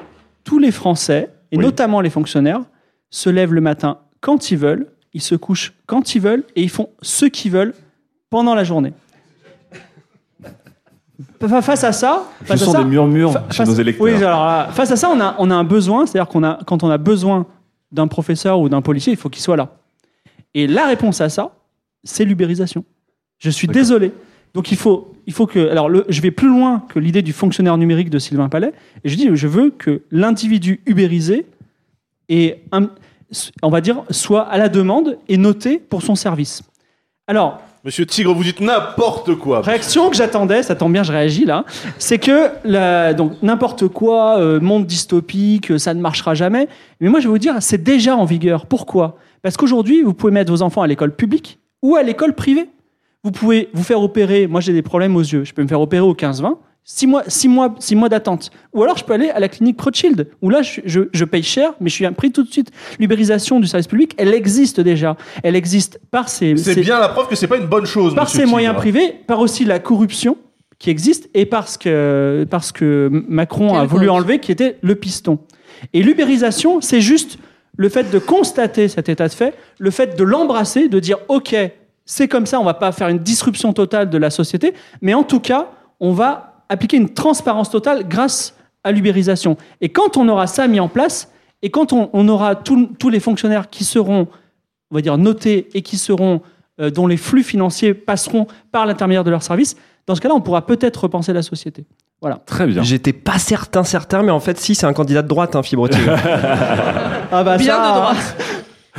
tous 0.49 0.59
les 0.59 0.71
Français, 0.73 1.29
et 1.53 1.59
Oui. 1.59 1.63
notamment 1.63 2.01
les 2.01 2.09
fonctionnaires, 2.09 2.63
se 3.11 3.29
lèvent 3.29 3.53
le 3.53 3.61
matin 3.61 3.99
quand 4.23 4.51
ils 4.51 4.57
veulent, 4.57 4.87
ils 5.13 5.21
se 5.21 5.35
couchent 5.35 5.75
quand 5.85 6.15
ils 6.15 6.23
veulent, 6.23 6.43
et 6.57 6.63
ils 6.63 6.71
font 6.71 6.89
ce 7.03 7.27
qu'ils 7.27 7.53
veulent 7.53 7.75
pendant 8.31 8.55
la 8.55 8.65
journée. 8.65 8.95
Fa- 11.39 11.61
Face 11.61 11.85
à 11.85 11.93
ça, 11.93 12.25
Je 12.41 12.47
face 12.47 12.63
à 12.63 12.65
sens 12.65 12.73
ça- 12.75 12.79
des 12.83 12.89
murmures 12.89 13.33
Fa- 13.33 13.45
chez 13.51 13.57
face- 13.59 13.69
nos 13.69 13.75
électeurs. 13.75 14.05
Oui, 14.05 14.15
alors 14.15 14.47
là, 14.47 14.69
face 14.73 14.91
à 14.91 14.97
ça, 14.97 15.11
on 15.11 15.21
a, 15.21 15.35
on 15.39 15.51
a 15.51 15.55
un 15.55 15.65
besoin, 15.65 16.07
c'est-à-dire 16.07 16.29
qu'on 16.31 16.43
a, 16.43 16.59
quand 16.67 16.83
on 16.83 16.89
a 16.89 16.97
besoin 16.99 17.47
d'un 17.93 18.07
professeur 18.09 18.59
ou 18.61 18.71
d'un 18.71 18.81
policier, 18.81 19.13
il 19.13 19.17
faut 19.19 19.29
qu'il 19.29 19.43
soit 19.43 19.57
là. 19.57 19.77
Et 20.55 20.67
la 20.67 20.87
réponse 20.87 21.21
à 21.21 21.29
ça, 21.29 21.53
c'est 22.05 22.25
l'ubérisation. 22.25 22.85
Je 23.39 23.51
suis 23.51 23.69
désolé. 23.69 24.13
Donc 24.55 24.73
il 24.73 24.77
faut, 24.77 25.13
il 25.27 25.33
faut 25.33 25.47
que. 25.47 25.69
Alors 25.71 25.89
le- 25.89 26.05
je 26.09 26.21
vais 26.21 26.31
plus 26.31 26.49
loin 26.49 26.83
que 26.89 26.99
l'idée 26.99 27.23
du 27.23 27.33
fonctionnaire 27.33 27.77
numérique 27.77 28.11
de 28.11 28.19
Sylvain 28.19 28.49
Palais. 28.49 28.73
Et 29.05 29.09
je 29.09 29.17
dis, 29.17 29.29
je 29.33 29.47
veux 29.49 29.71
que 29.71 30.03
l'individu 30.11 30.81
ubérisé 30.87 31.47
et 32.29 32.63
on 33.63 33.69
va 33.71 33.81
dire 33.81 34.03
soit 34.11 34.43
à 34.43 34.59
la 34.59 34.69
demande 34.69 35.19
et 35.29 35.37
noté 35.37 35.79
pour 35.79 36.03
son 36.03 36.15
service. 36.15 36.63
Alors 37.27 37.61
Monsieur 37.85 38.05
Tigre, 38.07 38.35
vous 38.35 38.43
dites 38.43 38.61
n'importe 38.61 39.35
quoi. 39.37 39.61
Réaction 39.61 40.11
que 40.11 40.17
j'attendais, 40.17 40.63
ça 40.65 40.75
tombe 40.75 40.93
bien, 40.93 41.05
je 41.05 41.13
réagis 41.13 41.45
là. 41.45 41.65
C'est 41.99 42.19
que 42.19 42.49
la- 42.65 43.15
donc 43.15 43.35
n'importe 43.43 43.87
quoi, 43.89 44.39
euh, 44.41 44.59
monde 44.61 44.85
dystopique, 44.85 45.71
euh, 45.71 45.79
ça 45.79 45.95
ne 45.95 46.01
marchera 46.01 46.35
jamais. 46.35 46.69
Mais 47.01 47.09
moi, 47.09 47.21
je 47.21 47.27
vais 47.29 47.31
vous 47.31 47.39
dire, 47.39 47.55
c'est 47.61 47.83
déjà 47.83 48.17
en 48.17 48.25
vigueur. 48.25 48.67
Pourquoi? 48.67 49.17
Parce 49.43 49.57
qu'aujourd'hui, 49.57 50.03
vous 50.03 50.13
pouvez 50.13 50.33
mettre 50.33 50.51
vos 50.51 50.63
enfants 50.63 50.83
à 50.83 50.87
l'école 50.89 51.15
publique 51.15 51.61
ou 51.81 51.95
à 51.95 52.03
l'école 52.03 52.35
privée. 52.35 52.69
Vous 53.25 53.31
pouvez 53.33 53.69
vous 53.73 53.83
faire 53.83 54.01
opérer. 54.03 54.47
Moi, 54.47 54.61
j'ai 54.61 54.73
des 54.73 54.83
problèmes 54.83 55.17
aux 55.17 55.21
yeux. 55.23 55.45
Je 55.45 55.53
peux 55.53 55.63
me 55.63 55.69
faire 55.69 55.81
opérer 55.81 56.03
au 56.03 56.15
15-20. 56.15 56.57
6 56.91 57.07
mois, 57.07 57.23
six 57.27 57.49
mois, 57.49 57.75
six 57.81 57.95
mois 57.95 58.09
d'attente. 58.09 58.51
Ou 58.73 58.83
alors, 58.83 58.97
je 58.97 59.05
peux 59.05 59.13
aller 59.13 59.29
à 59.29 59.39
la 59.41 59.49
clinique 59.49 59.79
Rothschild, 59.79 60.29
où 60.41 60.49
là, 60.49 60.63
je, 60.63 60.81
je- 60.87 61.01
je 61.13 61.25
paye 61.27 61.43
cher, 61.43 61.75
mais 61.81 61.91
je 61.91 61.95
suis 61.97 62.11
pris 62.13 62.33
tout 62.33 62.43
de 62.43 62.51
suite. 62.51 62.71
L'ubérisation 62.99 63.61
du 63.61 63.67
service 63.67 63.87
public, 63.89 64.15
elle 64.17 64.33
existe 64.33 64.81
déjà. 64.81 65.15
Elle 65.43 65.55
existe 65.55 66.01
par 66.11 66.31
ses. 66.31 66.57
C'est 66.57 66.73
ses- 66.75 66.81
bien 66.81 66.99
la 66.99 67.11
preuve 67.11 67.29
que 67.29 67.37
c'est 67.37 67.47
pas 67.47 67.59
une 67.59 67.67
bonne 67.67 67.85
chose. 67.85 68.15
par 68.15 68.27
Tigre. 68.27 68.47
moyens 68.49 68.75
privés, 68.75 69.17
par 69.27 69.41
aussi 69.41 69.67
la 69.67 69.81
corruption 69.81 70.39
qui 70.79 70.89
existe 70.89 71.29
et 71.35 71.45
parce 71.45 71.77
que, 71.77 72.47
parce 72.49 72.73
que 72.73 73.11
Macron 73.29 73.75
a 73.77 73.85
voulu 73.85 74.09
enlever 74.09 74.39
qui 74.39 74.51
était 74.53 74.79
le 74.81 74.95
piston. 74.95 75.41
Et 75.93 76.03
l'ubérisation, 76.03 76.81
c'est 76.81 77.03
juste 77.03 77.39
le 77.77 77.91
fait 77.91 78.11
de 78.11 78.19
constater 78.19 78.89
cet 78.89 79.11
état 79.11 79.29
de 79.29 79.33
fait, 79.35 79.55
le 79.79 79.91
fait 79.91 80.17
de 80.19 80.25
l'embrasser, 80.25 80.89
de 80.89 80.99
dire 81.01 81.19
OK, 81.29 81.55
c'est 82.11 82.27
comme 82.27 82.47
ça, 82.47 82.59
on 82.59 82.65
va 82.65 82.73
pas 82.73 82.91
faire 82.91 83.09
une 83.09 83.19
disruption 83.19 83.75
totale 83.75 84.09
de 84.09 84.17
la 84.17 84.31
société, 84.31 84.73
mais 85.03 85.13
en 85.13 85.25
tout 85.25 85.41
cas, 85.41 85.69
on 86.01 86.13
va 86.13 86.65
appliquer 86.71 86.97
une 86.97 87.11
transparence 87.11 87.69
totale 87.69 88.09
grâce 88.09 88.55
à 88.83 88.93
l'ubérisation. 88.93 89.59
Et 89.83 89.91
quand 89.91 90.17
on 90.17 90.27
aura 90.29 90.47
ça 90.47 90.67
mis 90.69 90.81
en 90.81 90.89
place, 90.89 91.31
et 91.61 91.69
quand 91.69 91.93
on, 91.93 92.09
on 92.15 92.27
aura 92.29 92.55
tous 92.55 92.87
tous 92.99 93.11
les 93.11 93.21
fonctionnaires 93.21 93.69
qui 93.69 93.85
seront, 93.85 94.27
on 94.91 94.95
va 94.95 95.03
dire, 95.03 95.19
notés 95.19 95.69
et 95.75 95.83
qui 95.83 95.99
seront, 95.99 96.41
euh, 96.81 96.91
dont 96.91 97.07
les 97.07 97.19
flux 97.19 97.43
financiers 97.43 97.93
passeront 97.93 98.47
par 98.73 98.87
l'intermédiaire 98.87 99.25
de 99.25 99.31
leurs 99.31 99.43
services, 99.43 99.77
dans 100.07 100.15
ce 100.15 100.23
cas-là, 100.23 100.35
on 100.35 100.41
pourra 100.41 100.65
peut-être 100.65 101.03
repenser 101.03 101.35
la 101.35 101.43
société. 101.43 101.85
Voilà. 102.23 102.41
Très 102.47 102.67
bien. 102.67 102.83
J'étais 102.83 103.13
pas 103.13 103.39
certain, 103.39 103.85
certain, 103.85 104.23
mais 104.23 104.31
en 104.31 104.41
fait, 104.41 104.59
si, 104.59 104.75
c'est 104.75 104.87
un 104.87 104.95
candidat 104.95 105.21
de 105.21 105.29
droite, 105.29 105.55
hein, 105.55 105.63
Fibre. 105.63 105.89
Ah 107.31 107.45
bah 107.45 107.59
Bien 107.59 107.77
ça, 107.77 107.89
de 107.91 107.95
droite. 107.95 108.37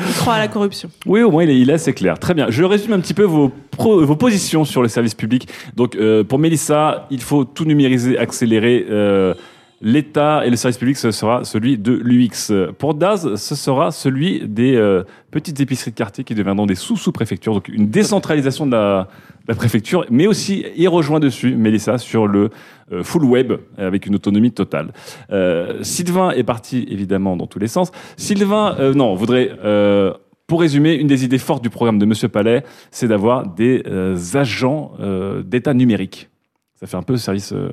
Il 0.07 0.13
croit 0.15 0.33
à 0.35 0.39
la 0.39 0.47
corruption. 0.47 0.89
Oui, 1.05 1.21
au 1.21 1.31
moins 1.31 1.43
il 1.43 1.49
est, 1.49 1.59
il 1.59 1.69
est 1.69 1.73
assez 1.73 1.93
clair. 1.93 2.17
Très 2.19 2.33
bien. 2.33 2.47
Je 2.49 2.63
résume 2.63 2.93
un 2.93 2.99
petit 2.99 3.13
peu 3.13 3.23
vos, 3.23 3.51
vos 3.77 4.15
positions 4.15 4.65
sur 4.65 4.81
le 4.81 4.87
service 4.87 5.15
public. 5.15 5.47
Donc, 5.75 5.95
euh, 5.95 6.23
pour 6.23 6.39
Mélissa, 6.39 7.07
il 7.11 7.21
faut 7.21 7.43
tout 7.45 7.65
numériser, 7.65 8.17
accélérer. 8.17 8.85
euh, 8.89 9.33
L'État 9.81 10.45
et 10.45 10.49
le 10.49 10.55
service 10.55 10.77
public, 10.77 10.97
ce 10.97 11.11
sera 11.11 11.45
celui 11.45 11.77
de 11.77 11.93
l'UX. 11.93 12.51
Pour 12.77 12.93
Daz, 12.95 13.35
ce 13.35 13.55
sera 13.55 13.91
celui 13.91 14.47
des 14.47 14.75
euh, 14.75 15.03
petites 15.31 15.59
épiceries 15.61 15.91
de 15.91 15.95
quartier 15.95 16.23
qui 16.23 16.35
deviendront 16.35 16.65
des 16.65 16.75
sous-sous-préfectures. 16.75 17.53
Donc, 17.53 17.69
une 17.69 17.89
décentralisation 17.89 18.65
de 18.65 18.71
la, 18.71 19.07
de 19.43 19.47
la 19.47 19.55
préfecture, 19.55 20.05
mais 20.09 20.27
aussi, 20.27 20.65
il 20.75 20.89
rejoint 20.89 21.19
dessus, 21.19 21.55
Mélissa, 21.55 21.97
sur 21.97 22.27
le 22.27 22.49
euh, 22.91 23.03
full 23.03 23.23
web, 23.23 23.53
avec 23.77 24.05
une 24.05 24.15
autonomie 24.15 24.51
totale. 24.51 24.91
Euh, 25.31 25.81
Sylvain 25.81 26.31
est 26.31 26.43
parti, 26.43 26.85
évidemment, 26.89 27.37
dans 27.37 27.47
tous 27.47 27.59
les 27.59 27.67
sens. 27.67 27.91
Sylvain, 28.17 28.75
euh, 28.79 28.93
non, 28.93 29.15
voudrait... 29.15 29.51
euh, 29.63 30.13
pour 30.45 30.61
résumer, 30.61 30.95
une 30.95 31.07
des 31.07 31.23
idées 31.23 31.37
fortes 31.37 31.61
du 31.63 31.69
programme 31.69 31.99
de 31.99 32.05
Monsieur 32.05 32.27
Palais, 32.27 32.63
c'est 32.89 33.07
d'avoir 33.07 33.47
des 33.47 33.83
euh, 33.85 34.17
agents 34.33 34.93
euh, 34.99 35.43
d'État 35.43 35.75
numérique. 35.75 36.27
Ça 36.73 36.87
fait 36.87 36.97
un 36.97 37.03
peu 37.03 37.17
service, 37.17 37.53
euh, 37.53 37.69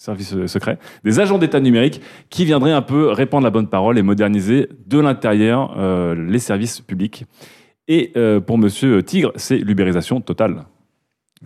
service 0.00 0.32
euh, 0.32 0.46
secret. 0.46 0.78
Des 1.04 1.20
agents 1.20 1.36
d'État 1.36 1.60
numérique 1.60 2.00
qui 2.30 2.46
viendraient 2.46 2.72
un 2.72 2.80
peu 2.80 3.10
répandre 3.10 3.44
la 3.44 3.50
bonne 3.50 3.66
parole 3.68 3.98
et 3.98 4.02
moderniser 4.02 4.68
de 4.86 4.98
l'intérieur 4.98 5.76
euh, 5.78 6.14
les 6.14 6.38
services 6.38 6.80
publics. 6.80 7.26
Et 7.86 8.10
euh, 8.16 8.40
pour 8.40 8.56
Monsieur 8.56 9.02
Tigre, 9.02 9.30
c'est 9.36 9.58
l'ubérisation 9.58 10.22
totale. 10.22 10.64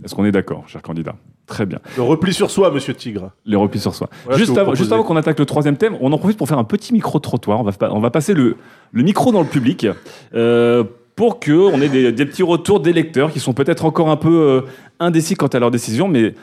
Est-ce 0.04 0.14
qu'on 0.14 0.24
est 0.24 0.30
d'accord, 0.30 0.68
cher 0.68 0.82
candidat? 0.82 1.16
Très 1.46 1.66
bien. 1.66 1.80
Le 1.96 2.02
repli 2.02 2.32
sur 2.32 2.50
soi, 2.50 2.70
monsieur 2.70 2.94
Tigre. 2.94 3.32
Les 3.44 3.56
replis 3.56 3.80
sur 3.80 3.94
soi. 3.94 4.08
Voilà 4.24 4.38
juste, 4.38 4.56
avant, 4.56 4.70
juste 4.70 4.88
proposez. 4.88 4.94
avant 4.94 5.02
qu'on 5.02 5.16
attaque 5.16 5.38
le 5.38 5.46
troisième 5.46 5.76
thème, 5.76 5.96
on 6.00 6.12
en 6.12 6.18
profite 6.18 6.38
pour 6.38 6.48
faire 6.48 6.58
un 6.58 6.64
petit 6.64 6.92
micro-trottoir. 6.92 7.60
On 7.60 7.64
va, 7.64 7.72
on 7.92 8.00
va 8.00 8.10
passer 8.10 8.34
le, 8.34 8.56
le 8.92 9.02
micro 9.02 9.32
dans 9.32 9.42
le 9.42 9.48
public 9.48 9.86
euh, 10.34 10.84
pour 11.16 11.40
qu'on 11.40 11.80
ait 11.80 11.88
des, 11.88 12.12
des 12.12 12.26
petits 12.26 12.42
retours 12.44 12.80
des 12.80 12.92
lecteurs 12.92 13.32
qui 13.32 13.40
sont 13.40 13.52
peut-être 13.52 13.84
encore 13.84 14.10
un 14.10 14.16
peu 14.16 14.64
indécis 15.00 15.34
quant 15.34 15.48
à 15.48 15.58
leur 15.58 15.70
décision, 15.70 16.08
mais 16.08 16.34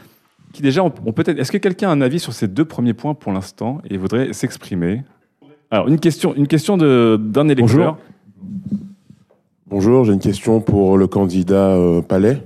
qui 0.53 0.61
déjà 0.61 0.83
ont, 0.83 0.91
ont 1.05 1.13
peut-être. 1.13 1.39
Est-ce 1.39 1.51
que 1.51 1.57
quelqu'un 1.57 1.89
a 1.89 1.91
un 1.91 2.01
avis 2.01 2.19
sur 2.19 2.33
ces 2.33 2.47
deux 2.47 2.65
premiers 2.65 2.93
points 2.93 3.13
pour 3.13 3.31
l'instant 3.31 3.81
et 3.89 3.97
voudrait 3.97 4.33
s'exprimer? 4.33 5.03
Alors, 5.69 5.87
une 5.87 5.99
question, 5.99 6.35
une 6.35 6.47
question 6.47 6.77
de- 6.77 7.19
d'un 7.21 7.47
électeur. 7.47 7.97
Bonjour, 9.67 10.03
j'ai 10.03 10.13
une 10.13 10.19
question 10.19 10.59
pour 10.59 10.97
le 10.97 11.07
candidat 11.07 11.69
euh, 11.71 12.01
Palais. 12.01 12.41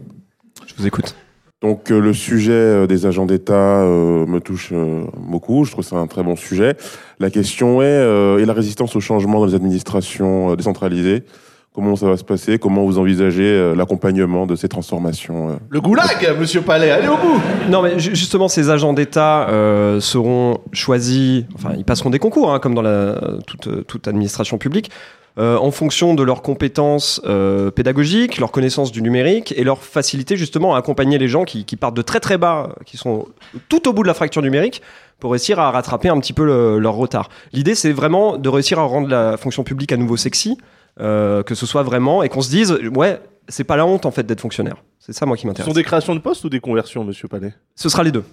Je 0.68 0.76
vous 0.78 0.86
écoute. 0.86 1.16
Donc 1.62 1.90
euh, 1.90 2.00
le 2.00 2.14
sujet 2.14 2.52
euh, 2.52 2.86
des 2.86 3.08
agents 3.08 3.26
d'État 3.26 3.82
euh, 3.82 4.28
me 4.28 4.40
touche 4.40 4.70
euh, 4.72 5.06
beaucoup, 5.18 5.64
je 5.64 5.72
trouve 5.72 5.84
que 5.84 5.90
c'est 5.90 5.96
un 5.96 6.06
très 6.06 6.22
bon 6.22 6.36
sujet. 6.36 6.76
La 7.20 7.32
question 7.32 7.82
est, 7.82 7.86
euh, 7.86 8.38
et 8.38 8.46
la 8.46 8.54
résistance 8.54 8.96
au 8.96 9.00
changement 9.00 9.40
dans 9.40 9.46
les 9.48 9.56
administrations 9.56 10.52
euh, 10.52 10.56
décentralisées 10.56 11.24
Comment 11.76 11.98
ça 11.98 12.08
va 12.08 12.16
se 12.16 12.24
passer? 12.24 12.58
Comment 12.58 12.86
vous 12.86 12.98
envisagez 12.98 13.44
euh, 13.44 13.76
l'accompagnement 13.76 14.46
de 14.46 14.56
ces 14.56 14.70
transformations 14.70 15.50
euh? 15.50 15.54
Le 15.70 15.82
goulag, 15.82 16.36
monsieur 16.40 16.62
Palais, 16.62 16.90
allez 16.90 17.10
au 17.10 17.18
bout! 17.18 17.42
Non, 17.70 17.82
mais 17.82 18.00
ju- 18.00 18.16
justement, 18.16 18.48
ces 18.48 18.70
agents 18.70 18.94
d'État 18.94 19.50
euh, 19.50 20.00
seront 20.00 20.60
choisis, 20.72 21.44
enfin, 21.56 21.74
ils 21.78 21.84
passeront 21.84 22.10
des 22.12 22.20
concours, 22.20 22.54
hein, 22.54 22.60
comme 22.60 22.76
dans 22.76 22.82
la, 22.82 23.20
toute, 23.46 23.86
toute 23.88 24.08
administration 24.08 24.58
publique, 24.58 24.90
euh, 25.38 25.58
en 25.58 25.70
fonction 25.72 26.14
de 26.14 26.24
leurs 26.24 26.42
compétences 26.42 27.20
euh, 27.26 27.72
pédagogiques, 27.72 28.38
leur 28.38 28.52
connaissance 28.52 28.94
du 28.94 29.02
numérique 29.02 29.54
et 29.58 29.66
leur 29.66 29.84
facilité 29.84 30.38
justement 30.38 30.76
à 30.76 30.78
accompagner 30.78 31.18
les 31.18 31.28
gens 31.28 31.44
qui, 31.44 31.66
qui 31.66 31.76
partent 31.76 31.98
de 31.98 32.02
très 32.02 32.22
très 32.22 32.38
bas, 32.38 32.70
qui 32.86 32.96
sont 32.96 33.26
tout 33.68 33.90
au 33.90 33.92
bout 33.92 34.04
de 34.04 34.08
la 34.08 34.14
fracture 34.14 34.42
numérique, 34.42 34.82
pour 35.20 35.32
réussir 35.32 35.60
à 35.60 35.72
rattraper 35.72 36.08
un 36.08 36.20
petit 36.22 36.32
peu 36.32 36.46
le- 36.46 36.80
leur 36.80 36.94
retard. 36.94 37.28
L'idée, 37.52 37.76
c'est 37.76 37.92
vraiment 37.92 38.38
de 38.38 38.48
réussir 38.48 38.80
à 38.80 38.84
rendre 38.84 39.10
la 39.10 39.36
fonction 39.36 39.66
publique 39.66 39.92
à 39.92 39.98
nouveau 39.98 40.16
sexy, 40.16 40.58
euh, 41.00 41.44
que 41.44 41.56
ce 41.56 41.66
soit 41.66 41.84
vraiment, 41.84 42.24
et 42.24 42.30
qu'on 42.30 42.42
se 42.42 42.50
dise, 42.50 42.78
ouais, 42.96 43.20
c'est 43.48 43.64
pas 43.64 43.76
la 43.78 43.86
honte 43.86 44.06
en 44.06 44.12
fait 44.12 44.24
d'être 44.26 44.42
fonctionnaire. 44.42 44.78
C'est 45.00 45.14
ça 45.14 45.26
moi 45.26 45.36
qui 45.38 45.44
Ce 45.44 45.48
m'intéresse. 45.48 45.68
sont 45.70 45.76
des 45.76 45.84
créations 45.84 46.16
de 46.16 46.20
postes 46.20 46.44
ou 46.46 46.50
des 46.50 46.60
conversions, 46.60 47.04
monsieur 47.04 47.28
Palais? 47.28 47.54
Ce 47.76 47.90
sera 47.90 48.04
les 48.04 48.12
deux. 48.12 48.24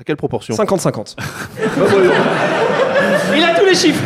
À 0.00 0.04
quelle 0.04 0.16
proportion? 0.16 0.54
50-50. 0.54 1.16
Il 3.36 3.42
a 3.44 3.58
tous 3.58 3.66
les 3.66 3.74
chiffres. 3.74 4.02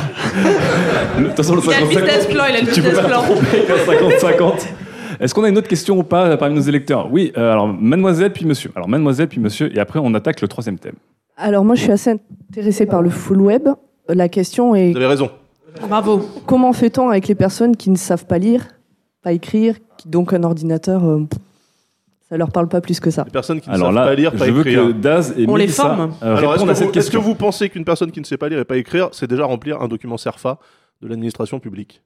De 1.18 1.24
toute 1.26 1.36
façon, 1.36 1.54
le 1.56 1.62
Il 1.62 1.72
a 1.72 1.80
le 1.80 1.86
50-50, 1.86 1.88
business 1.88 2.26
plan, 2.26 2.44
il 2.48 2.56
a 2.56 2.60
le 2.60 2.66
business 2.66 2.98
plan. 2.98 3.20
te 3.22 3.26
tromper 3.26 3.58
avec 3.58 3.70
un 4.40 4.46
50-50. 4.46 4.66
Est-ce 5.20 5.34
qu'on 5.34 5.44
a 5.44 5.48
une 5.48 5.58
autre 5.58 5.68
question 5.68 5.98
ou 5.98 6.02
pas 6.02 6.36
parmi 6.36 6.54
nos 6.56 6.60
électeurs? 6.62 7.12
Oui, 7.12 7.32
euh, 7.36 7.52
alors 7.52 7.68
mademoiselle 7.68 8.32
puis 8.32 8.44
monsieur. 8.44 8.72
Alors 8.74 8.88
mademoiselle 8.88 9.28
puis 9.28 9.40
monsieur, 9.40 9.74
et 9.74 9.78
après 9.78 10.00
on 10.02 10.12
attaque 10.14 10.40
le 10.40 10.48
troisième 10.48 10.78
thème. 10.78 10.94
Alors 11.36 11.64
moi, 11.64 11.74
je 11.74 11.82
suis 11.82 11.92
assez 11.92 12.10
intéressée 12.50 12.86
par 12.86 13.02
le 13.02 13.10
full 13.10 13.40
web. 13.40 13.68
La 14.08 14.28
question 14.28 14.74
est 14.74 14.90
Vous 14.90 14.96
avez 14.96 15.06
raison. 15.06 15.30
Bravo. 15.80 16.28
comment 16.46 16.72
fait-on 16.72 17.08
avec 17.10 17.28
les 17.28 17.34
personnes 17.34 17.76
qui 17.76 17.90
ne 17.90 17.96
savent 17.96 18.26
pas 18.26 18.38
lire, 18.38 18.66
pas 19.22 19.32
écrire, 19.32 19.76
qui 19.98 20.08
donc 20.08 20.32
un 20.32 20.42
ordinateur, 20.42 21.04
euh, 21.04 21.26
ça 22.28 22.36
leur 22.36 22.50
parle 22.50 22.68
pas 22.68 22.80
plus 22.80 23.00
que 23.00 23.10
ça. 23.10 23.24
Les 23.24 23.30
personnes 23.30 23.60
qui 23.60 23.68
ne 23.70 23.74
Alors 23.74 23.88
savent 23.88 23.94
là, 23.96 24.04
pas 24.06 24.14
lire, 24.14 24.32
pas 24.32 24.46
je 24.46 24.50
veux 24.52 24.60
écrire. 24.66 24.86
que 24.88 24.92
Daz 24.92 25.34
et 25.36 25.46
On 25.48 25.56
les 25.56 25.68
forme. 25.68 26.12
euh, 26.22 26.36
Alors, 26.36 26.54
est-ce 26.54 26.64
que, 26.64 26.70
à 26.70 26.74
cette 26.74 26.84
vous, 26.88 26.90
est-ce 26.90 27.06
que 27.10 27.12
question. 27.16 27.20
vous 27.20 27.34
pensez 27.34 27.68
qu'une 27.68 27.84
personne 27.84 28.10
qui 28.10 28.20
ne 28.20 28.24
sait 28.24 28.36
pas 28.36 28.48
lire 28.48 28.58
et 28.58 28.64
pas 28.64 28.76
écrire, 28.76 29.08
c'est 29.12 29.26
déjà 29.28 29.44
remplir 29.44 29.80
un 29.80 29.88
document 29.88 30.16
SERFA 30.16 30.58
de 31.02 31.08
l'administration 31.08 31.58
publique? 31.60 32.02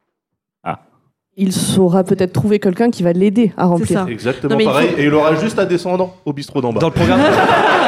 Il 1.39 1.53
saura 1.53 2.03
peut-être 2.03 2.33
trouver 2.33 2.59
quelqu'un 2.59 2.91
qui 2.91 3.03
va 3.03 3.13
l'aider 3.13 3.53
à 3.59 3.65
C'est 3.65 3.69
remplir. 3.69 3.89
ça. 3.89 4.07
Exactement 4.09 4.57
Non, 4.57 4.65
pareil. 4.65 4.89
faut- 4.89 4.97
Et 4.99 5.05
il 5.05 5.13
aura 5.13 5.35
juste 5.35 5.59
à 5.59 5.67
descendre 5.67 6.15
au 6.25 6.33
bistrot 6.33 6.63
d'en 6.63 6.73
bas. 6.73 6.81
Dans 6.81 6.87
le 6.89 6.95
programme. 6.95 7.21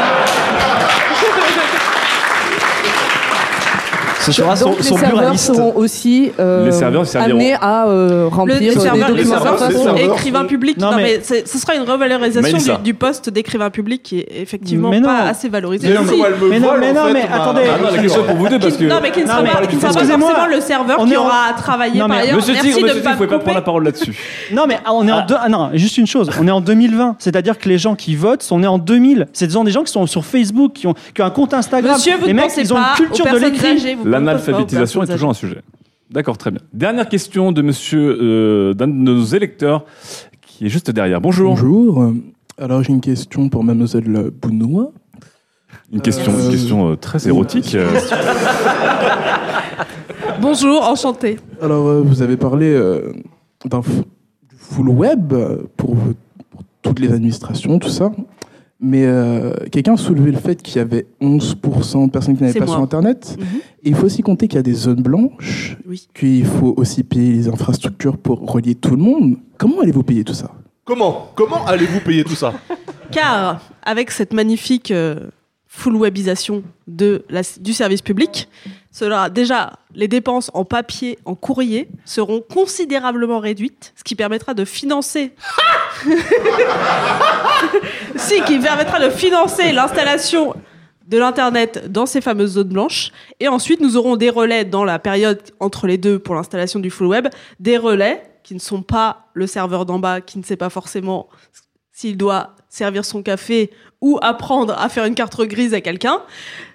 Ce 4.21 4.33
sera 4.33 4.57
son, 4.57 4.71
donc 4.71 4.83
son 4.83 4.95
les 4.95 5.01
serveurs 5.01 5.21
buraliste. 5.21 5.45
seront 5.55 5.73
aussi 5.77 6.33
euh, 6.41 6.67
Les 6.67 6.73
serveurs 6.73 7.05
serviront- 7.07 7.31
amenés 7.31 7.55
à 7.61 7.87
euh, 7.87 8.29
remplir 8.31 8.59
les 8.59 8.67
documents 8.67 8.83
serveurs, 8.83 9.11
les 9.13 9.25
serveurs. 9.25 9.97
écrivain 9.99 10.45
public. 10.45 10.77
Non, 10.79 10.91
Non, 10.91 10.97
mais- 10.97 11.21
c'est- 11.23 11.47
ce 11.49 11.59
sera 11.59 11.75
une 11.77 11.89
revalorisation 11.89 12.43
Mélissa. 12.53 12.77
du, 12.77 12.83
du 12.83 12.95
poste 12.95 13.31
d'écrivain 13.31 13.71
public 13.71 14.03
qui 14.03 14.19
est 14.21 14.29
effectivement 14.43 14.91
Mais 14.91 15.01
non. 15.01 15.09
pas 15.09 15.21
assez 15.29 15.49
valorisé. 15.49 15.89
Mais 15.89 15.95
non, 15.95 16.01
Si. 16.07 16.21
Mais 16.51 16.59
non, 16.61 16.69
vole, 16.69 16.81
mais 16.81 16.91
en 16.91 16.95
non, 16.95 17.05
fait, 17.07 17.13
mais 17.13 17.29
ma- 17.29 17.35
attendez. 17.37 17.61
Ah, 17.73 17.79
non, 17.83 17.91
la 17.97 18.03
question 18.03 18.23
est 18.23 18.27
pour 18.27 18.37
vous 18.37 18.49
deux 18.49 18.59
parce 18.59 18.77
que. 18.77 18.85
Non, 18.85 18.99
mais 19.03 19.11
qui 19.13 19.21
ne 19.21 19.25
Non, 19.27 19.31
sera 19.33 19.43
mais 19.43 19.49
pas, 19.51 19.67
qui 19.67 19.77
ne 19.77 19.81
sera 19.81 19.93
pas 19.93 19.99
excusez-moi, 20.01 20.31
forcément 20.31 20.55
le 20.57 20.61
serveur 20.61 20.97
on 21.01 21.07
qui 21.07 21.13
est 21.13 21.17
en- 21.17 21.21
aura 21.25 21.31
Non, 21.49 21.55
mais 21.55 21.99
par 22.09 22.11
ailleurs. 22.19 22.37
Monsieur 22.37 22.53
Merci 22.55 22.69
Tigre, 22.69 22.81
de 22.81 22.83
monsieur 22.83 22.87
ne 22.87 22.93
Tigre, 22.93 23.03
pas 23.05 23.11
vous 23.11 23.17
pouvez 23.17 23.27
pas 23.29 23.35
couper. 23.35 23.45
prendre 23.45 23.59
la 23.59 23.63
parole 23.63 23.85
là-dessus. 23.85 24.17
Non, 24.53 24.65
mais 24.69 24.79
ah, 24.85 24.93
on 24.93 25.07
est 25.09 25.13
en 25.13 25.25
deux. 25.27 25.37
Ah 25.41 25.49
non, 25.49 25.71
juste 25.75 25.97
une 25.99 26.07
chose. 26.07 26.29
On 26.41 26.47
est 26.47 26.51
en 26.51 26.61
2020. 26.61 27.17
C'est-à-dire 27.19 27.59
que 27.59 27.69
les 27.69 27.79
gens 27.79 27.95
qui 27.95 28.15
votent 28.17 28.43
sont 28.43 28.59
nés 28.59 28.67
en 28.67 28.79
2000. 28.79 29.27
C'est 29.33 29.47
des 29.47 29.53
gens- 29.53 29.65
des 29.65 29.71
gens 29.71 29.85
qui 29.85 29.93
sont 29.93 30.07
sur 30.07 30.25
Facebook, 30.25 30.73
qui 30.75 30.87
ont, 30.87 30.95
qui 31.15 31.23
ont 31.23 31.25
un 31.25 31.31
compte 31.31 31.55
Instagram. 31.55 31.95
Monsieur, 31.95 32.15
vous 32.19 32.27
les 32.27 32.33
ne 32.33 32.37
mecs, 32.37 32.49
pensez 32.49 32.63
ils 32.63 32.73
ont 32.73 32.77
pas 32.77 32.95
une 32.99 33.07
culture 33.07 33.25
de 33.25 33.31
personnes 33.31 33.53
l'écrit. 33.53 33.69
âgées, 33.69 33.95
vous 34.01 34.08
L'analphabétisation 34.11 35.03
est 35.03 35.07
toujours 35.07 35.31
un 35.31 35.35
sujet. 35.35 35.63
D'accord, 36.11 36.39
très 36.39 36.51
bien. 36.51 36.61
Dernière 36.73 37.09
question 37.09 37.53
de 37.53 37.63
monsieur, 37.63 38.19
euh, 38.21 38.75
d'un 38.75 38.89
de 38.89 38.93
nos 38.93 39.23
électeurs 39.25 39.85
qui 40.41 40.67
est 40.67 40.71
juste 40.71 40.91
derrière. 40.91 41.21
Bonjour. 41.21 41.51
Bonjour. 41.51 42.13
Alors 42.59 42.83
j'ai 42.83 42.93
une 42.93 43.01
question 43.01 43.49
pour 43.49 43.63
mademoiselle 43.63 44.31
Bounois. 44.41 44.93
Une 45.93 46.01
question, 46.01 46.33
une 46.33 46.47
Euh, 46.47 46.51
question 46.51 46.91
euh, 46.93 46.97
très 46.97 47.29
érotique. 47.29 47.75
euh. 47.75 47.89
Bonjour, 50.41 50.83
enchanté. 50.83 51.39
Alors 51.61 51.87
euh, 51.89 52.03
vous 52.05 52.23
avez 52.23 52.37
parlé 52.37 52.71
euh, 52.73 53.13
d'un 53.65 53.83
full 54.57 54.89
web 54.89 55.33
pour, 55.77 55.97
pour 56.51 56.63
toutes 56.83 57.01
les 57.01 57.13
administrations, 57.13 57.79
tout 57.79 57.89
ça. 57.89 58.11
Mais 58.81 59.05
euh, 59.07 59.53
quelqu'un 59.73 59.95
a 59.95 59.97
soulevé 59.97 60.31
le 60.31 60.39
fait 60.39 60.63
qu'il 60.63 60.77
y 60.77 60.79
avait 60.79 61.07
11% 61.21 62.07
de 62.07 62.11
personnes 62.13 62.37
qui 62.37 62.45
n'avaient 62.45 62.59
pas 62.61 62.67
moi. 62.67 62.75
sur 62.77 62.83
Internet. 62.85 63.37
Mhm. 63.39 63.45
Et 63.83 63.89
il 63.91 63.95
faut 63.97 64.07
aussi 64.07 64.23
compter 64.23 64.47
qu'il 64.47 64.57
y 64.57 64.61
a 64.61 64.63
des 64.63 64.73
zones 64.75 65.03
blanches, 65.03 65.77
qu'il 66.15 66.45
faut 66.47 66.75
aussi 66.77 67.03
payer 67.03 67.33
les 67.33 67.49
infrastructures 67.49 68.17
pour 68.19 68.49
relier 68.51 68.75
tout 68.77 68.93
le 68.93 69.03
monde. 69.03 69.37
Comment 69.57 69.81
allez-vous 69.81 70.05
payer 70.05 70.23
tout 70.23 70.35
ça? 70.35 70.53
Comment? 70.85 71.31
Comment 71.35 71.67
allez-vous 71.67 72.01
payer 72.01 72.23
tout 72.25 72.35
ça? 72.37 72.53
Car 73.11 73.61
avec 73.83 74.11
cette 74.13 74.33
magnifique 74.33 74.91
euh, 74.91 75.29
full 75.67 75.97
webisation 75.97 76.63
de 76.87 77.25
la- 77.31 77.43
du 77.61 77.73
service 77.73 78.03
public, 78.03 78.49
cela 78.99 79.31
déjà 79.31 79.75
les 79.95 80.09
dépenses 80.09 80.51
en 80.55 80.65
papier, 80.65 81.21
en 81.25 81.37
courrier 81.37 81.89
seront 82.05 82.41
considérablement 82.41 83.39
réduites, 83.39 83.93
ce 83.95 84.03
qui 84.03 84.17
permettra 84.17 84.55
de 84.55 84.65
financer. 84.65 85.35
si, 88.17 88.43
qui 88.43 88.59
permettra 88.59 88.99
de 88.99 89.11
financer 89.11 89.71
l'installation 89.71 90.55
de 91.07 91.17
l'internet 91.17 91.91
dans 91.91 92.07
ces 92.07 92.21
fameuses 92.21 92.55
zones 92.55 92.71
blanches. 92.71 93.13
Et 93.39 93.47
ensuite, 93.47 93.81
nous 93.81 93.97
aurons 93.97 94.17
des 94.17 94.31
relais 94.31 94.65
dans 94.65 94.85
la 94.85 94.99
période 94.99 95.43
entre 95.61 95.87
les 95.87 95.97
deux 95.97 96.19
pour 96.19 96.35
l'installation 96.35 96.81
du 96.81 96.91
full 96.91 97.07
web, 97.07 97.29
des 97.61 97.77
relais 97.77 98.25
qui 98.43 98.55
ne 98.55 98.61
sont 98.61 98.83
pas 98.83 99.29
le 99.33 99.47
serveur 99.47 99.87
d'en 99.87 100.01
bas, 100.01 100.21
qui 100.21 100.39
ne 100.39 100.43
sait 100.43 100.57
pas 100.57 100.71
forcément 100.71 101.29
s'il 101.93 102.17
doit 102.17 102.57
servir 102.69 103.05
son 103.05 103.23
café 103.23 103.71
ou 104.01 104.19
apprendre 104.23 104.75
à 104.77 104.89
faire 104.89 105.05
une 105.05 105.15
carte 105.15 105.41
grise 105.43 105.73
à 105.73 105.81
quelqu'un, 105.81 106.23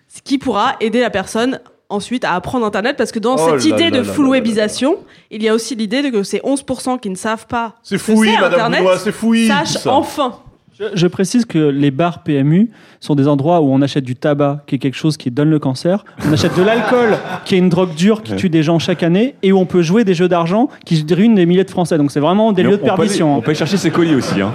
ce 0.07 0.21
qui 0.21 0.37
pourra 0.37 0.77
aider 0.79 1.01
la 1.01 1.09
personne 1.09 1.59
ensuite 1.93 2.25
à 2.25 2.33
apprendre 2.33 2.65
Internet, 2.65 2.95
parce 2.97 3.11
que 3.11 3.19
dans 3.19 3.35
Oh 3.35 3.49
cette 3.51 3.65
idée 3.65 3.85
là 3.85 3.91
de 3.91 3.97
là 3.97 4.03
full 4.03 4.25
là 4.25 4.31
là 4.31 4.37
webisation, 4.39 4.97
il 5.31 5.41
y 5.43 5.47
a 5.49 5.53
aussi 5.53 5.75
l'idée 5.75 6.01
de 6.01 6.09
que 6.09 6.23
ces 6.23 6.39
11% 6.39 6.99
qui 6.99 7.09
ne 7.09 7.15
savent 7.15 7.47
pas 7.47 7.75
C'est 7.83 7.97
fouillis, 7.97 8.31
c'est 8.35 8.41
Madame 8.41 8.73
c'est 8.97 9.11
fouillis, 9.11 9.47
sachent 9.47 9.77
ça. 9.77 9.91
enfin. 9.93 10.37
Je, 10.79 10.85
je 10.95 11.05
précise 11.05 11.45
que 11.45 11.59
les 11.59 11.91
bars 11.91 12.23
PMU 12.23 12.71
sont 12.99 13.13
des 13.13 13.27
endroits 13.27 13.61
où 13.61 13.71
on 13.71 13.79
achète 13.83 14.03
du 14.03 14.15
tabac, 14.15 14.63
qui 14.65 14.75
est 14.75 14.79
quelque 14.79 14.95
chose 14.97 15.17
qui 15.17 15.29
donne 15.29 15.51
le 15.51 15.59
cancer. 15.59 16.03
On 16.27 16.33
achète 16.33 16.57
de 16.57 16.63
l'alcool, 16.63 17.15
qui 17.45 17.53
est 17.53 17.59
une 17.59 17.69
drogue 17.69 17.93
dure 17.93 18.23
qui 18.23 18.35
tue 18.35 18.49
des 18.49 18.63
gens 18.63 18.79
chaque 18.79 19.03
année, 19.03 19.35
et 19.43 19.51
où 19.51 19.59
on 19.59 19.67
peut 19.67 19.83
jouer 19.83 20.03
des 20.03 20.15
jeux 20.15 20.27
d'argent 20.27 20.69
qui 20.83 21.05
ruinent 21.11 21.35
des 21.35 21.45
milliers 21.45 21.63
de 21.63 21.69
Français. 21.69 21.99
Donc 21.99 22.11
c'est 22.11 22.19
vraiment 22.19 22.51
des 22.53 22.63
Mais 22.63 22.69
lieux 22.71 22.75
on- 22.75 22.77
de 22.77 22.81
on 22.81 22.85
peut 22.87 22.91
aller- 22.93 22.97
perdition. 23.03 23.37
On 23.37 23.41
peut 23.41 23.51
aller 23.51 23.57
chercher 23.59 23.77
ses 23.77 23.91
colis 23.91 24.15
aussi. 24.15 24.41
Hein. 24.41 24.51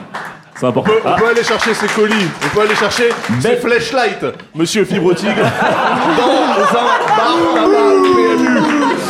C'est 0.58 0.66
On 0.66 0.72
peut, 0.72 0.90
on 1.04 1.14
peut 1.14 1.28
aller 1.28 1.44
chercher 1.44 1.72
ses 1.72 1.86
colis, 1.86 2.14
on 2.44 2.48
peut 2.48 2.62
aller 2.62 2.74
chercher 2.74 3.10
ses 3.40 3.56
flashlights, 3.56 4.24
monsieur 4.56 4.84
Fibre 4.84 5.14
Tigre, 5.14 5.34
dans 5.36 6.78
un 6.78 7.16
bar 7.16 7.38
tabac 7.54 8.02
PMU. 8.02 8.47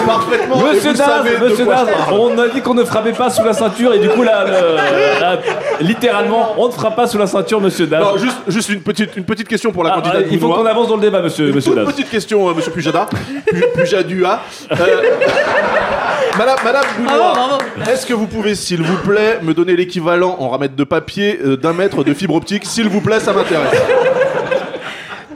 Parfaitement, 0.08 0.56
Monsieur 0.58 0.92
Daz, 0.94 1.24
Monsieur 1.42 1.66
on 2.12 2.38
a 2.38 2.48
dit 2.48 2.60
qu'on 2.62 2.74
ne 2.74 2.84
frappait 2.84 3.12
pas 3.12 3.30
sous 3.30 3.44
la 3.44 3.52
ceinture 3.52 3.92
et 3.94 3.98
du 3.98 4.08
coup 4.08 4.22
là, 4.22 4.44
le- 4.44 5.20
là, 5.20 5.38
littéralement, 5.80 6.54
on 6.58 6.66
ne 6.68 6.72
frappe 6.72 6.96
pas 6.96 7.06
sous 7.06 7.18
la 7.18 7.26
ceinture, 7.26 7.60
Monsieur 7.60 7.86
Daz. 7.86 8.00
Non, 8.02 8.16
juste, 8.18 8.36
juste 8.48 8.68
une, 8.70 8.80
petite, 8.80 9.16
une 9.16 9.24
petite 9.24 9.48
question 9.48 9.70
pour 9.72 9.84
la 9.84 9.90
Ah, 9.92 10.00
candidate 10.00 10.24
il 10.30 10.38
faut 10.38 10.46
Bounois. 10.48 10.62
qu'on 10.62 10.66
avance 10.66 10.88
dans 10.88 10.96
le 10.96 11.02
débat, 11.02 11.20
Monsieur, 11.22 11.48
Une 11.48 11.54
monsieur 11.54 11.72
toute 11.74 11.84
Daz. 11.84 11.92
petite 11.94 12.10
question, 12.10 12.48
euh, 12.48 12.54
monsieur 12.54 12.70
Pujada. 12.72 13.06
Pu- 13.46 13.64
Pujadua. 13.74 14.40
Euh, 14.72 14.76
Madame, 16.38 16.56
Madame 16.64 16.84
Bounois, 16.96 17.12
Bravo, 17.16 17.34
bravo. 17.34 17.90
est-ce 17.90 18.06
que 18.06 18.14
vous 18.14 18.26
pouvez, 18.26 18.54
s'il 18.54 18.82
vous 18.82 18.96
plaît, 18.98 19.38
me 19.42 19.54
donner 19.54 19.74
l'équivalent 19.76 20.36
en 20.38 20.48
ramette 20.50 20.76
de 20.76 20.84
papier 20.84 21.38
euh, 21.44 21.56
d'un 21.56 21.72
mètre 21.72 22.04
de 22.04 22.14
fibre 22.14 22.34
optique? 22.36 22.64
S'il 22.64 22.88
vous 22.88 23.00
plaît, 23.00 23.18
ça 23.20 23.32
m'intéresse. 23.32 23.72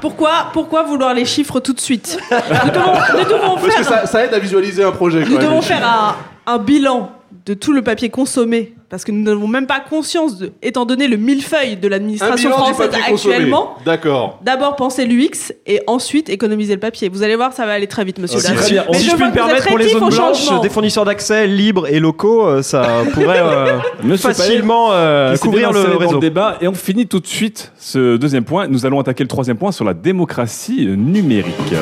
Pourquoi, 0.03 0.49
pourquoi 0.53 0.83
vouloir 0.83 1.15
les 1.15 1.25
chiffres 1.25 1.61
tout 1.61 1.73
de 1.73 1.81
suite? 1.81 2.19
Nous 2.31 2.71
devons, 2.73 2.93
nous 3.19 3.25
devons 3.25 3.55
Parce 3.55 3.67
que 3.77 3.83
faire, 3.85 4.01
ça, 4.01 4.07
ça 4.07 4.25
aide 4.25 4.35
à 4.35 4.39
visualiser 4.41 4.83
un 4.85 4.91
projet. 4.91 5.25
nous 5.25 5.39
devons 5.39 5.63
faire 5.63 5.87
un, 5.87 6.17
un 6.53 6.59
bilan 6.59 7.11
de 7.45 7.55
tout 7.55 7.73
le 7.73 7.83
papier 7.83 8.09
consommé, 8.09 8.75
parce 8.89 9.05
que 9.05 9.11
nous 9.11 9.23
n'avons 9.23 9.49
même 9.49 9.67
pas 9.67 9.81
conscience, 9.81 10.39
de, 10.39 10.53
étant 10.63 10.85
donné 10.85 11.09
le 11.09 11.17
millefeuille 11.17 11.77
de 11.77 11.89
l'administration 11.89 12.51
française 12.51 12.91
actuellement. 13.09 13.75
D'accord. 13.85 14.39
D'abord 14.45 14.77
penser 14.77 15.07
l'UX 15.07 15.53
et 15.67 15.81
ensuite 15.89 16.29
économiser 16.29 16.75
le 16.75 16.81
papier. 16.81 17.09
Vous 17.09 17.25
allez 17.25 17.35
voir, 17.35 17.53
ça 17.53 17.67
va 17.67 17.73
aller 17.73 17.89
très 17.89 18.05
vite, 18.05 18.19
monsieur. 18.21 18.39
Si, 18.39 18.47
Daz. 18.53 18.65
si- 18.67 18.75
Mais 18.75 18.99
si 18.99 19.05
je 19.05 19.17
vois 19.17 19.17
puis 19.17 19.27
me 19.27 19.33
permettre, 19.33 19.67
pour 19.67 19.79
les 19.79 19.89
zones 19.89 20.09
blanches, 20.09 20.61
des 20.63 20.69
fournisseurs 20.69 21.05
d'accès 21.05 21.49
libres 21.49 21.89
et 21.89 21.99
locaux, 21.99 22.47
euh, 22.47 22.63
ça 22.63 23.03
pourrait 23.13 23.41
euh, 23.41 24.17
facilement 24.19 24.91
euh, 24.93 25.37
couvrir 25.37 25.71
réseau. 25.73 26.15
le 26.15 26.21
débat 26.21 26.59
et 26.61 26.69
on 26.69 26.75
finit 26.75 27.09
tout 27.09 27.19
de 27.19 27.27
suite 27.27 27.73
ce 27.77 28.17
deuxième 28.17 28.45
point. 28.45 28.69
Nous 28.69 28.87
allons 28.87 29.01
attaquer 29.01 29.25
le 29.25 29.29
troisième 29.29 29.57
point 29.57 29.73
sur 29.73 29.85
la 29.85 29.95
démocratie 29.95 30.87
numérique. 30.87 31.75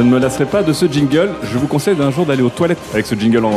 Je 0.00 0.04
ne 0.06 0.10
me 0.12 0.18
lasserai 0.18 0.46
pas 0.46 0.62
de 0.62 0.72
ce 0.72 0.86
jingle. 0.86 1.28
Je 1.42 1.58
vous 1.58 1.66
conseille 1.66 1.94
d'un 1.94 2.10
jour 2.10 2.24
d'aller 2.24 2.40
aux 2.40 2.48
toilettes 2.48 2.78
avec 2.94 3.04
ce 3.04 3.14
jingle 3.14 3.44
en. 3.44 3.50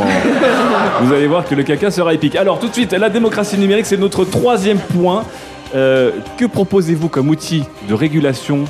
vous 1.00 1.10
allez 1.10 1.26
voir 1.26 1.46
que 1.48 1.54
le 1.54 1.62
caca 1.62 1.90
sera 1.90 2.12
épique. 2.12 2.36
Alors, 2.36 2.58
tout 2.58 2.68
de 2.68 2.74
suite, 2.74 2.92
la 2.92 3.08
démocratie 3.08 3.56
numérique, 3.56 3.86
c'est 3.86 3.96
notre 3.96 4.26
troisième 4.26 4.76
point. 4.76 5.24
Euh, 5.74 6.10
que 6.36 6.44
proposez-vous 6.44 7.08
comme 7.08 7.30
outil 7.30 7.64
de 7.88 7.94
régulation 7.94 8.64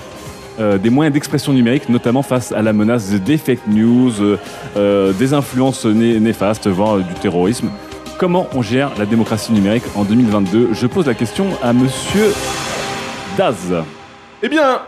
euh, 0.61 0.79
des 0.79 0.89
moyens 0.89 1.13
d'expression 1.13 1.53
numérique, 1.53 1.89
notamment 1.89 2.23
face 2.23 2.53
à 2.53 2.63
la 2.63 2.73
menace 2.73 3.11
des 3.11 3.39
fake 3.39 3.67
news, 3.67 4.13
euh, 4.77 5.13
des 5.13 5.35
influences 5.35 5.85
né- 5.85 6.21
néfastes, 6.21 6.69
voire 6.69 6.99
du 6.99 7.15
terrorisme? 7.15 7.71
Comment 8.19 8.47
on 8.55 8.63
gère 8.63 8.93
la 9.01 9.05
démocratie 9.05 9.51
numérique 9.53 9.83
en 9.97 10.05
2022 10.05 10.69
Je 10.75 10.87
pose 10.87 11.07
la 11.09 11.15
question 11.15 11.47
à 11.61 11.73
monsieur 11.73 12.33
Daz. 13.37 13.75
Eh 14.45 14.49
bien, 14.49 14.79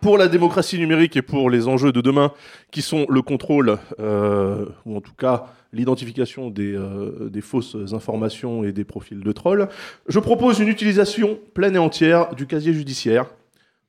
pour 0.00 0.18
la 0.18 0.28
démocratie 0.28 0.78
numérique 0.78 1.16
et 1.16 1.22
pour 1.22 1.50
les 1.50 1.68
enjeux 1.68 1.92
de 1.92 2.00
demain, 2.00 2.32
qui 2.70 2.82
sont 2.82 3.06
le 3.08 3.22
contrôle, 3.22 3.78
euh, 3.98 4.66
ou 4.84 4.96
en 4.96 5.00
tout 5.00 5.14
cas 5.14 5.46
l'identification 5.72 6.50
des, 6.50 6.74
euh, 6.74 7.28
des 7.30 7.40
fausses 7.40 7.76
informations 7.92 8.64
et 8.64 8.72
des 8.72 8.84
profils 8.84 9.20
de 9.20 9.32
trolls, 9.32 9.68
je 10.08 10.18
propose 10.18 10.60
une 10.60 10.68
utilisation 10.68 11.38
pleine 11.54 11.76
et 11.76 11.78
entière 11.78 12.34
du 12.34 12.46
casier 12.46 12.72
judiciaire 12.72 13.26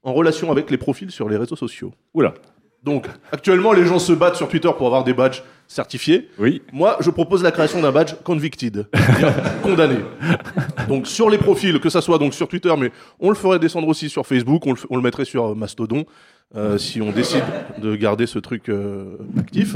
en 0.04 0.13
relation 0.13 0.52
avec 0.52 0.72
les 0.72 0.78
profils 0.78 1.12
sur 1.12 1.30
les 1.30 1.38
réseaux 1.38 1.56
sociaux. 1.56 1.93
Oula. 2.13 2.34
Donc, 2.83 3.07
actuellement, 3.31 3.73
les 3.73 3.85
gens 3.85 3.99
se 3.99 4.13
battent 4.13 4.35
sur 4.37 4.47
Twitter 4.47 4.69
pour 4.77 4.87
avoir 4.87 5.03
des 5.03 5.13
badges 5.13 5.43
certifiés. 5.67 6.29
Oui. 6.39 6.61
Moi, 6.71 6.95
je 7.01 7.09
propose 7.09 7.43
la 7.43 7.51
création 7.51 7.81
d'un 7.81 7.91
badge 7.91 8.13
convicted, 8.23 8.87
condamné. 9.63 9.97
Donc, 10.87 11.05
sur 11.05 11.29
les 11.29 11.37
profils, 11.37 11.77
que 11.79 11.89
ça 11.89 11.99
soit 12.01 12.17
donc 12.17 12.33
sur 12.33 12.47
Twitter, 12.47 12.73
mais 12.79 12.91
on 13.19 13.29
le 13.29 13.35
ferait 13.35 13.59
descendre 13.59 13.87
aussi 13.87 14.09
sur 14.09 14.25
Facebook, 14.25 14.65
on 14.65 14.71
le, 14.71 14.77
f- 14.77 14.85
on 14.89 14.95
le 14.95 15.01
mettrait 15.01 15.25
sur 15.25 15.47
euh, 15.47 15.55
Mastodon, 15.55 16.05
euh, 16.55 16.77
si 16.77 17.01
on 17.01 17.11
décide 17.11 17.43
de 17.81 17.95
garder 17.97 18.25
ce 18.27 18.39
truc 18.39 18.69
euh, 18.69 19.17
actif. 19.37 19.75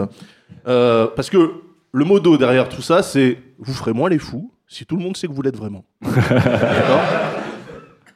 Euh, 0.68 1.08
parce 1.14 1.30
que 1.30 1.52
le 1.92 2.06
mot 2.06 2.20
d'eau 2.22 2.38
derrière 2.38 2.70
tout 2.70 2.82
ça, 2.82 3.04
c'est 3.04 3.38
vous 3.60 3.74
ferez 3.74 3.92
moins 3.94 4.10
les 4.10 4.18
fous 4.18 4.50
si 4.68 4.86
tout 4.86 4.96
le 4.96 5.04
monde 5.04 5.16
sait 5.18 5.28
que 5.28 5.34
vous 5.34 5.42
l'êtes 5.44 5.58
vraiment. 5.58 5.84
D'accord? 6.02 7.02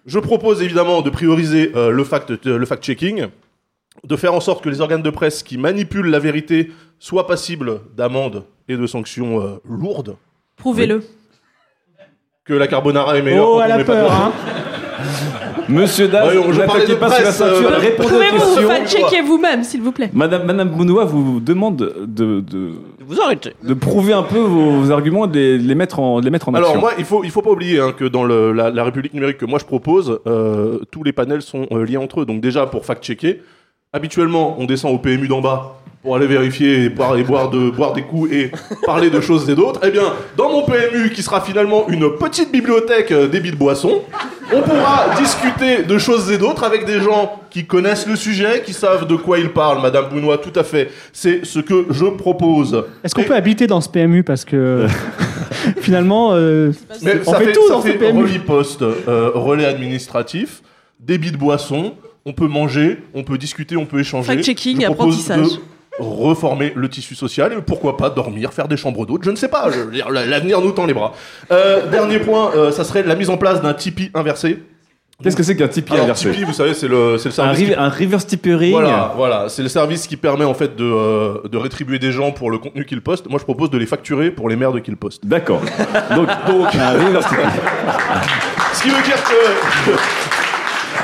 Je 0.06 0.18
propose 0.20 0.62
évidemment 0.64 1.02
de 1.02 1.10
prioriser 1.10 1.72
le 1.76 2.04
fact 2.06 2.32
le 2.46 2.66
fact-checking, 2.66 3.28
de 4.04 4.16
faire 4.16 4.34
en 4.34 4.40
sorte 4.40 4.64
que 4.64 4.70
les 4.70 4.82
organes 4.82 5.02
de 5.02 5.10
presse 5.10 5.44
qui 5.44 5.58
manipulent 5.58 6.10
la 6.10 6.20
vérité 6.20 6.72
soient 7.00 7.28
passibles 7.28 7.82
d'amendes 7.96 8.44
et 8.70 8.78
de 8.78 8.88
sanctions 8.88 9.42
euh, 9.42 9.60
lourdes. 9.68 10.16
Prouvez-le. 10.58 11.04
Que 12.46 12.54
la 12.54 12.68
carbonara 12.68 13.18
est 13.18 13.22
meilleure 13.22 13.48
Oh, 13.50 13.56
quand 13.58 13.62
à 13.62 13.66
on 13.66 13.70
la 13.70 13.78
met 13.78 13.84
pas 13.84 13.96
de 13.96 14.00
peur, 14.02 14.12
hein. 14.12 14.32
Monsieur 15.70 16.08
Daz, 16.08 16.34
Ouais, 16.34 16.42
je 16.54 16.60
n'attaquez 16.60 16.88
de 16.88 16.94
pas 16.96 17.10
sur 17.10 17.18
la 17.18 17.24
presse, 17.24 17.36
ceinture, 17.36 17.72
euh, 17.72 17.78
répondez 17.78 18.16
aux 18.16 18.32
questions. 18.32 18.68
fact-checker 18.70 19.22
vous-même, 19.22 19.64
s'il 19.64 19.82
vous 19.82 19.92
plaît 19.92 20.10
Madame, 20.14 20.46
Madame 20.46 20.70
Bounois 20.70 21.04
vous 21.04 21.42
demande 21.42 21.76
de, 22.08 22.40
de, 22.40 22.72
Vous 23.06 23.20
arrêtez. 23.22 23.52
de 23.64 23.74
prouver 23.74 24.14
un 24.14 24.24
peu 24.24 24.40
vos, 24.40 24.72
vos 24.82 24.92
arguments 24.92 25.26
et 25.26 25.28
de 25.28 25.58
les, 25.62 25.76
mettre 25.76 26.00
en, 26.00 26.20
de 26.22 26.26
les 26.26 26.32
mettre 26.32 26.48
en 26.48 26.54
action. 26.54 26.70
Alors 26.72 26.82
moi, 26.82 26.94
il 26.98 27.04
faut 27.04 27.24
il 27.26 27.32
faut 27.32 27.42
pas 27.42 27.52
oublier 27.52 27.80
hein, 27.82 27.92
que 27.96 28.06
dans 28.06 28.24
le- 28.24 28.54
la, 28.54 28.70
la 28.70 28.84
République 28.86 29.14
numérique 29.14 29.38
que 29.40 29.46
moi 29.46 29.60
je 29.60 29.66
propose, 29.66 30.20
euh, 30.26 30.80
tous 30.90 31.04
les 31.04 31.12
panels 31.12 31.42
sont 31.42 31.68
euh, 31.74 31.86
liés 31.86 31.98
entre 31.98 32.22
eux. 32.22 32.26
Donc 32.26 32.40
déjà 32.40 32.66
pour 32.66 32.86
fact-checker, 32.86 33.42
habituellement 33.94 34.56
on 34.60 34.66
descend 34.66 34.94
au 34.94 34.98
PMU 34.98 35.28
d'en 35.28 35.42
bas 35.42 35.74
pour 36.04 36.16
aller 36.16 36.28
vérifier 36.28 36.86
et 36.86 36.90
boire, 36.90 37.18
et 37.18 37.24
boire, 37.24 37.50
de, 37.50 37.70
boire 37.70 37.92
des 37.94 38.04
coups 38.04 38.32
et 38.32 38.52
parler 38.86 39.10
de 39.10 39.20
choses 39.20 39.50
et 39.50 39.56
d'autres. 39.56 39.82
Eh 39.84 39.90
bien, 39.90 40.14
dans 40.38 40.50
mon 40.50 40.64
PMU 40.64 41.10
qui 41.10 41.22
sera 41.22 41.42
finalement 41.42 41.90
une 41.90 42.16
petite 42.18 42.52
bibliothèque 42.52 43.12
euh, 43.12 43.28
débit 43.28 43.52
de 43.52 43.58
boissons, 43.58 44.04
on 44.54 44.62
pourra 44.62 45.16
discuter 45.20 45.84
de 45.84 45.98
choses 45.98 46.32
et 46.32 46.38
d'autres 46.38 46.64
avec 46.64 46.86
des 46.86 47.02
gens 47.02 47.42
qui 47.50 47.66
connaissent 47.66 48.08
le 48.08 48.16
sujet, 48.16 48.62
qui 48.66 48.72
savent 48.72 49.06
de 49.06 49.16
quoi 49.16 49.40
ils 49.40 49.50
parlent. 49.52 49.82
Madame 49.82 50.08
Bounois, 50.10 50.38
tout 50.38 50.58
à 50.58 50.64
fait. 50.64 50.90
C'est 51.12 51.46
ce 51.46 51.60
que 51.60 51.88
je 51.90 52.06
propose. 52.06 52.86
Est-ce 53.04 53.14
qu'on 53.14 53.24
peut 53.24 53.36
habiter 53.36 53.68
dans 53.68 53.82
ce 53.82 53.90
PMU 53.90 54.24
Parce 54.24 54.46
que 54.46 54.86
finalement, 55.82 56.30
euh, 56.34 56.72
Mais 57.02 57.16
on 57.26 57.32
ça 57.32 57.40
fait, 57.40 57.46
fait, 57.48 57.52
tout 57.54 57.68
ça 57.68 57.74
dans 57.74 57.82
ce 57.82 57.88
fait 57.88 57.98
PMU. 57.98 58.22
relais 58.24 58.40
poste, 58.40 58.82
euh, 58.84 59.32
relais 59.34 59.66
administratif, 59.66 60.62
débit 61.02 61.32
de 61.32 61.38
boisson, 61.38 61.96
on 62.28 62.34
peut 62.34 62.48
manger, 62.48 63.00
on 63.16 63.24
peut 63.24 63.38
discuter, 63.38 63.78
on 63.78 63.86
peut 63.86 64.00
échanger. 64.00 64.28
Fact-checking 64.36 64.86
apprentissage. 64.86 65.48
de 65.48 65.60
reformer 66.00 66.74
le 66.76 66.90
tissu 66.90 67.16
social 67.16 67.54
et 67.54 67.62
pourquoi 67.62 67.98
pas 67.98 68.10
dormir, 68.12 68.54
faire 68.54 68.68
des 68.68 68.78
chambres 68.78 69.06
d'hôtes, 69.08 69.24
je 69.24 69.32
ne 69.32 69.36
sais 69.36 69.48
pas, 69.48 69.68
l'avenir 70.12 70.62
nous 70.62 70.72
tend 70.72 70.86
les 70.86 70.94
bras. 70.94 71.14
Euh, 71.52 71.90
dernier 71.90 72.20
point, 72.20 72.52
euh, 72.56 72.72
ça 72.72 72.84
serait 72.84 73.02
la 73.02 73.16
mise 73.16 73.30
en 73.32 73.38
place 73.38 73.62
d'un 73.64 73.74
Tipeee 73.74 74.12
inversé. 74.14 74.60
Qu'est-ce 75.24 75.36
que 75.36 75.42
c'est 75.42 75.56
qu'un 75.56 75.68
Tipeee 75.68 75.94
Alors, 75.94 76.04
inversé 76.04 76.30
Tipeee, 76.30 76.44
vous 76.44 76.54
savez, 76.54 76.76
c'est 76.76 76.88
le, 76.88 77.18
c'est 77.18 77.30
le 77.30 77.34
un, 77.34 77.36
service. 77.36 77.68
qui- 77.70 77.74
un 77.74 77.90
reverse 77.90 78.28
tippering. 78.28 78.72
Voilà, 78.72 79.14
voilà, 79.16 79.50
c'est 79.50 79.64
le 79.64 79.70
service 79.70 80.06
qui 80.06 80.18
permet 80.18 80.46
en 80.46 80.54
fait 80.54 80.76
de, 80.76 80.84
euh, 80.84 81.48
de 81.52 81.58
rétribuer 81.58 81.98
des 81.98 82.12
gens 82.12 82.32
pour 82.32 82.52
le 82.52 82.60
contenu 82.60 82.86
qu'ils 82.86 83.02
postent. 83.02 83.28
Moi, 83.28 83.40
je 83.40 83.44
propose 83.46 83.72
de 83.72 83.80
les 83.80 83.88
facturer 83.88 84.30
pour 84.30 84.50
les 84.50 84.56
merdes 84.56 84.80
qu'ils 84.84 84.98
postent. 84.98 85.26
D'accord. 85.26 85.62
Donc, 86.16 86.28
Donc, 86.48 86.76
un 86.76 86.92
reverse 86.92 87.26
ce 88.74 88.84
qui 88.84 88.90
veut 88.90 89.02
dire 89.04 89.24
que 89.24 89.92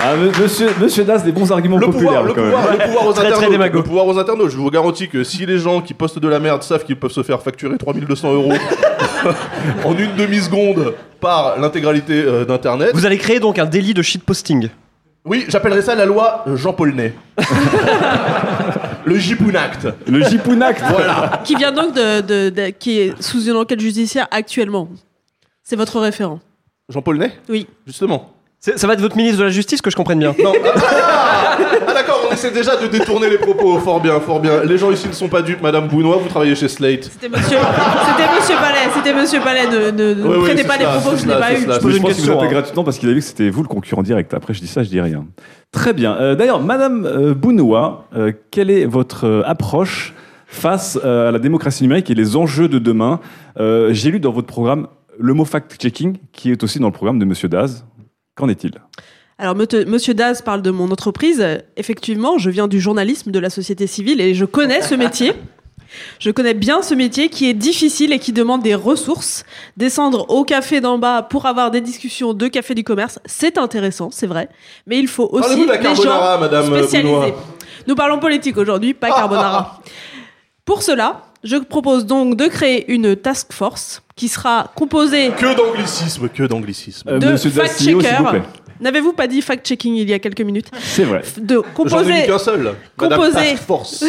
Ah, 0.05 0.15
monsieur, 0.41 0.69
monsieur 0.81 1.03
Das, 1.05 1.19
des 1.23 1.31
bons 1.31 1.49
arguments 1.51 1.77
le 1.77 1.85
populaires 1.85 2.23
pouvoir, 2.23 2.23
le, 2.25 2.33
quand 2.33 2.41
même. 2.41 2.51
pouvoir, 2.51 2.71
le 2.73 2.77
pouvoir 2.77 3.07
aux 3.07 3.13
Très, 3.13 3.27
internautes, 3.27 3.73
le 3.73 3.83
pouvoir 3.83 4.05
aux 4.07 4.19
internautes, 4.19 4.49
je 4.49 4.57
vous 4.57 4.69
garantis 4.69 5.07
que 5.07 5.23
si 5.23 5.45
les 5.45 5.57
gens 5.59 5.79
qui 5.81 5.93
postent 5.93 6.19
de 6.19 6.27
la 6.27 6.39
merde 6.39 6.61
savent 6.61 6.83
qu'ils 6.83 6.97
peuvent 6.99 7.11
se 7.11 7.23
faire 7.23 7.41
facturer 7.41 7.77
3200 7.77 8.33
euros 8.33 8.53
en 9.85 9.97
une 9.97 10.13
demi-seconde 10.15 10.93
par 11.21 11.57
l'intégralité 11.59 12.21
euh, 12.21 12.43
d'Internet, 12.43 12.91
Vous 12.93 13.05
allez 13.05 13.17
créer 13.17 13.39
donc 13.39 13.59
un 13.59 13.65
délit 13.65 13.93
de 13.93 14.01
shitposting. 14.01 14.67
oui, 15.25 15.45
j'appellerais 15.47 15.81
ça 15.81 15.95
la 15.95 16.05
loi 16.05 16.43
Jean-Paul 16.53 16.93
Ney. 16.95 17.13
le 19.05 19.15
Jipoun 19.17 19.55
Act. 19.55 19.87
Le 20.07 20.21
Jipoun 20.23 20.61
Act. 20.61 20.83
Voilà. 20.89 21.41
Qui 21.45 21.55
vient 21.55 21.71
donc 21.71 21.93
de, 21.93 22.19
de- 22.21 22.49
de- 22.49 22.69
qui 22.71 22.99
est 22.99 23.21
sous 23.21 23.43
une 23.45 23.55
enquête 23.55 23.79
judiciaire 23.79 24.27
actuellement. 24.31 24.89
C'est 25.63 25.75
votre 25.77 25.99
référent. 26.01 26.39
Jean-Paul 26.89 27.17
Ney? 27.17 27.31
Oui. 27.49 27.67
Justement. 27.87 28.33
Ça 28.77 28.87
va 28.87 28.93
être 28.93 29.01
votre 29.01 29.17
ministre 29.17 29.39
de 29.39 29.43
la 29.43 29.49
Justice 29.49 29.81
que 29.81 29.89
je 29.91 29.95
comprenne 29.97 30.19
bien. 30.19 30.33
Non. 30.41 30.53
Ah, 30.63 31.57
ah, 31.85 31.93
d'accord, 31.93 32.21
on 32.29 32.33
essaie 32.33 32.49
déjà 32.49 32.77
de 32.77 32.87
détourner 32.87 33.29
les 33.29 33.37
propos. 33.37 33.77
Fort 33.79 33.99
bien, 33.99 34.21
fort 34.21 34.39
bien. 34.39 34.63
Les 34.63 34.77
gens 34.77 34.89
ici 34.89 35.05
ne 35.09 35.11
sont 35.13 35.27
pas 35.27 35.41
dupes, 35.41 35.61
Madame 35.61 35.89
Bounois, 35.89 36.15
vous 36.15 36.29
travaillez 36.29 36.55
chez 36.55 36.69
Slate. 36.69 37.03
C'était 37.03 37.27
monsieur, 37.27 37.57
c'était 37.57 38.29
monsieur 38.39 38.55
Palais. 38.55 38.89
C'était 38.95 39.13
monsieur 39.13 39.39
Palais. 39.41 39.67
Ne, 39.67 39.91
ne, 39.91 40.13
ne 40.13 40.23
Oui, 40.25 40.37
oui, 40.55 40.63
pas 40.63 40.77
les 40.77 40.83
cela, 40.85 40.91
propos 40.97 41.09
que 41.11 41.17
je 41.21 41.25
n'ai 41.27 41.33
pas 41.37 41.53
eu. 41.53 41.63
cela. 41.63 41.75
Je 41.75 41.79
pose 41.81 41.95
une 41.97 42.01
pense 42.03 42.13
question, 42.13 42.39
hein. 42.41 42.47
gratuitement 42.47 42.83
parce 42.85 42.97
qu'il 42.99 43.09
a 43.09 43.11
vu 43.13 43.19
que 43.19 43.25
c'était 43.25 43.49
vous 43.49 43.63
le 43.63 43.67
concurrent 43.67 44.01
direct. 44.01 44.33
Après, 44.33 44.53
je 44.53 44.61
dis 44.61 44.67
ça, 44.67 44.81
je 44.81 44.87
dis 44.89 45.01
rien. 45.01 45.25
Très 45.73 45.91
bien. 45.91 46.15
Euh, 46.15 46.35
D'ailleurs, 46.35 46.61
Madame 46.61 47.05
euh, 47.05 47.33
Bounoua, 47.33 48.05
euh, 48.15 48.31
quelle 48.49 48.71
est 48.71 48.85
votre 48.85 49.25
euh, 49.25 49.41
approche 49.45 50.13
face 50.47 50.97
euh, 51.03 51.27
à 51.27 51.31
la 51.33 51.39
démocratie 51.39 51.83
numérique 51.83 52.09
et 52.09 52.15
les 52.15 52.37
enjeux 52.37 52.69
de 52.69 52.79
demain? 52.79 53.19
Euh, 53.59 53.89
J'ai 53.91 54.09
lu 54.09 54.21
dans 54.21 54.31
votre 54.31 54.47
programme 54.47 54.87
le 55.19 55.33
mot 55.33 55.45
fact-checking, 55.45 56.15
qui 56.31 56.49
est 56.51 56.63
aussi 56.63 56.79
dans 56.79 56.87
le 56.87 56.93
programme 56.93 57.19
de 57.19 57.25
Monsieur 57.25 57.47
Daz. 57.49 57.85
Qu'en 58.35 58.49
est-il? 58.49 58.71
Alors, 59.37 59.55
Monsieur 59.55 60.13
Daz 60.13 60.41
parle 60.41 60.61
de 60.61 60.71
mon 60.71 60.91
entreprise. 60.91 61.45
Effectivement, 61.75 62.37
je 62.37 62.49
viens 62.49 62.67
du 62.67 62.79
journalisme, 62.79 63.31
de 63.31 63.39
la 63.39 63.49
société 63.49 63.87
civile, 63.87 64.21
et 64.21 64.33
je 64.33 64.45
connais 64.45 64.81
ce 64.81 64.95
métier. 64.95 65.33
Je 66.19 66.31
connais 66.31 66.53
bien 66.53 66.81
ce 66.81 66.93
métier 66.93 67.29
qui 67.29 67.49
est 67.49 67.53
difficile 67.53 68.13
et 68.13 68.19
qui 68.19 68.33
demande 68.33 68.63
des 68.63 68.75
ressources. 68.75 69.43
Descendre 69.77 70.25
au 70.29 70.43
café 70.43 70.81
d'en 70.81 70.97
bas 70.97 71.21
pour 71.23 71.45
avoir 71.45 71.71
des 71.71 71.81
discussions 71.81 72.33
de 72.33 72.47
café 72.47 72.73
du 72.75 72.83
commerce, 72.83 73.19
c'est 73.25 73.57
intéressant, 73.57 74.09
c'est 74.11 74.27
vrai. 74.27 74.49
Mais 74.87 74.97
il 74.99 75.07
faut 75.07 75.27
aussi 75.31 75.41
Parlez-nous 75.41 75.65
de 75.65 75.71
la 75.71 75.77
des 75.77 75.83
carbonara, 75.83 76.35
gens 76.35 76.41
Madame 76.41 76.65
spécialisés. 76.65 77.33
Nous 77.87 77.95
parlons 77.95 78.19
politique 78.19 78.57
aujourd'hui, 78.57 78.93
pas 78.93 79.09
carbonara. 79.09 79.81
Pour 80.65 80.81
cela, 80.81 81.23
je 81.43 81.57
propose 81.57 82.05
donc 82.05 82.37
de 82.37 82.47
créer 82.47 82.91
une 82.91 83.15
task 83.15 83.51
force 83.51 84.02
qui 84.15 84.27
sera 84.27 84.71
composée 84.75 85.31
Que 85.31 85.55
d'anglicisme, 85.55 86.29
que 86.29 86.43
d'anglicisme. 86.43 87.09
Euh, 87.09 87.19
de 87.19 88.29
plaît. 88.29 88.43
N'avez-vous 88.79 89.13
pas 89.13 89.27
dit 89.27 89.41
fact-checking 89.41 89.95
il 89.95 90.09
y 90.09 90.13
a 90.13 90.19
quelques 90.19 90.41
minutes 90.41 90.69
C'est 90.79 91.05
vrai. 91.05 91.23
De 91.37 91.57
vu 92.03 92.25
qu'un 92.25 92.37
seul. 92.37 92.75
Composé. 92.97 93.31
Task 93.31 93.63
Force. 93.63 94.03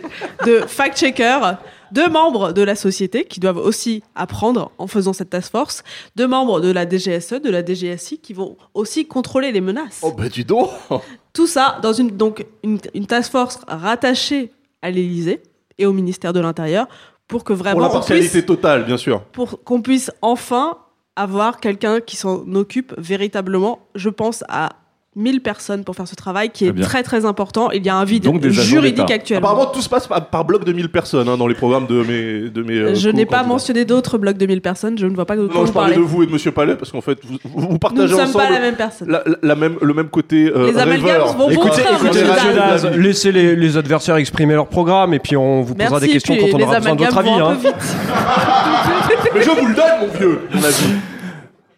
de 0.46 0.60
fact-checkers, 0.60 1.58
de 1.92 2.02
membres 2.02 2.52
de 2.52 2.62
la 2.62 2.76
société 2.76 3.24
qui 3.24 3.40
doivent 3.40 3.58
aussi 3.58 4.02
apprendre 4.14 4.70
en 4.78 4.86
faisant 4.86 5.12
cette 5.12 5.30
task 5.30 5.50
force, 5.50 5.82
de 6.16 6.26
membres 6.26 6.60
de 6.60 6.70
la 6.70 6.88
DGSE, 6.88 7.40
de 7.42 7.50
la 7.50 7.64
DGSI 7.64 8.18
qui 8.18 8.32
vont 8.32 8.56
aussi 8.74 9.06
contrôler 9.06 9.52
les 9.52 9.60
menaces. 9.60 10.00
Oh 10.02 10.12
bah 10.12 10.28
dis 10.28 10.44
donc 10.44 10.70
Tout 11.32 11.46
ça 11.46 11.78
dans 11.82 11.92
une 11.92 12.10
donc 12.16 12.44
une, 12.62 12.78
une 12.94 13.06
task 13.06 13.32
force 13.32 13.60
rattachée 13.66 14.50
à 14.82 14.90
l'Élysée 14.90 15.42
et 15.78 15.86
au 15.86 15.92
ministère 15.92 16.32
de 16.32 16.40
l'Intérieur 16.40 16.86
pour 17.30 17.44
que 17.44 17.52
Pour 17.52 17.62
vraiment 17.62 17.80
on 17.80 17.82
l'impartialité 17.84 18.44
totale, 18.44 18.84
bien 18.84 18.98
sûr. 18.98 19.22
pour 19.32 19.64
qu'on 19.64 19.80
puisse 19.80 20.10
enfin 20.20 20.76
avoir 21.16 21.60
quelqu'un 21.60 22.00
qui 22.00 22.16
s'en 22.16 22.44
occupe 22.54 22.92
véritablement. 22.98 23.86
Je 23.94 24.08
pense 24.08 24.44
à 24.48 24.70
1000 25.16 25.40
personnes 25.40 25.82
pour 25.82 25.96
faire 25.96 26.06
ce 26.06 26.14
travail 26.14 26.50
qui 26.50 26.66
est 26.66 26.68
Très 26.68 26.72
bien. 26.72 26.84
très 26.86 27.02
très 27.02 27.24
important. 27.24 27.72
Il 27.72 27.84
y 27.84 27.88
a 27.88 27.96
un 27.96 28.04
vide 28.04 28.22
Donc 28.22 28.46
juridique 28.46 29.10
actuellement. 29.10 29.48
Apparemment, 29.48 29.70
tout 29.72 29.80
se 29.82 29.88
passe 29.88 30.06
par, 30.06 30.24
par 30.26 30.44
bloc 30.44 30.64
de 30.64 30.72
1000 30.72 30.88
personnes 30.88 31.28
hein, 31.28 31.36
dans 31.36 31.48
les 31.48 31.56
programmes 31.56 31.86
de 31.88 32.02
mes. 32.04 32.48
De 32.48 32.62
mes 32.62 32.74
euh, 32.78 32.94
je 32.94 33.08
n'ai 33.10 33.26
pas 33.26 33.42
mentionné 33.42 33.84
d'autres 33.84 34.18
blocs 34.18 34.36
de 34.38 34.46
1000 34.46 34.60
personnes, 34.60 34.96
je 34.98 35.06
ne 35.06 35.14
vois 35.16 35.24
pas 35.26 35.34
de 35.36 35.46
quoi 35.48 35.54
Non, 35.56 35.62
je 35.62 35.66
vous 35.66 35.72
parlais 35.72 35.96
de 35.96 36.00
vous 36.00 36.22
et 36.22 36.26
de 36.26 36.30
Monsieur 36.32 36.52
Palais 36.52 36.76
parce 36.76 36.92
qu'en 36.92 37.00
fait, 37.00 37.18
vous, 37.24 37.38
vous 37.42 37.60
Nous 37.66 37.72
ne 37.72 37.78
partagez 37.78 38.14
sommes 38.14 38.32
pas 38.32 38.50
la 38.50 38.60
même 38.60 38.76
personne. 38.76 39.08
la, 39.10 39.22
la- 39.26 39.36
la 39.42 39.54
même, 39.56 39.76
le 39.82 39.94
même 39.94 40.08
côté. 40.10 40.46
euh, 40.54 40.68
Les 40.70 40.78
amalgames 40.78 41.22
vont 41.36 41.50
Écoutez, 41.50 41.82
écoutez. 41.92 42.22
Daz, 42.54 42.86
laissez 42.96 43.32
les, 43.32 43.56
les 43.56 43.76
adversaires 43.76 44.14
exprimer 44.16 44.54
leur 44.54 44.68
programme 44.68 45.12
et 45.12 45.18
puis 45.18 45.36
on 45.36 45.62
vous 45.62 45.74
posera 45.74 45.90
Merci, 45.98 46.06
des 46.06 46.12
questions 46.12 46.36
quand 46.36 46.56
on 46.56 46.62
aura 46.62 46.78
besoin 46.78 46.94
de 46.94 47.04
votre 47.04 47.18
amalgames 47.18 47.46
avis. 47.48 47.66
hein. 47.66 47.72
Mais 49.34 49.42
je 49.42 49.50
vous 49.50 49.66
le 49.66 49.74
donne, 49.74 49.84
mon 50.02 50.18
vieux, 50.18 50.40
mon 50.54 50.62
avis. 50.62 50.84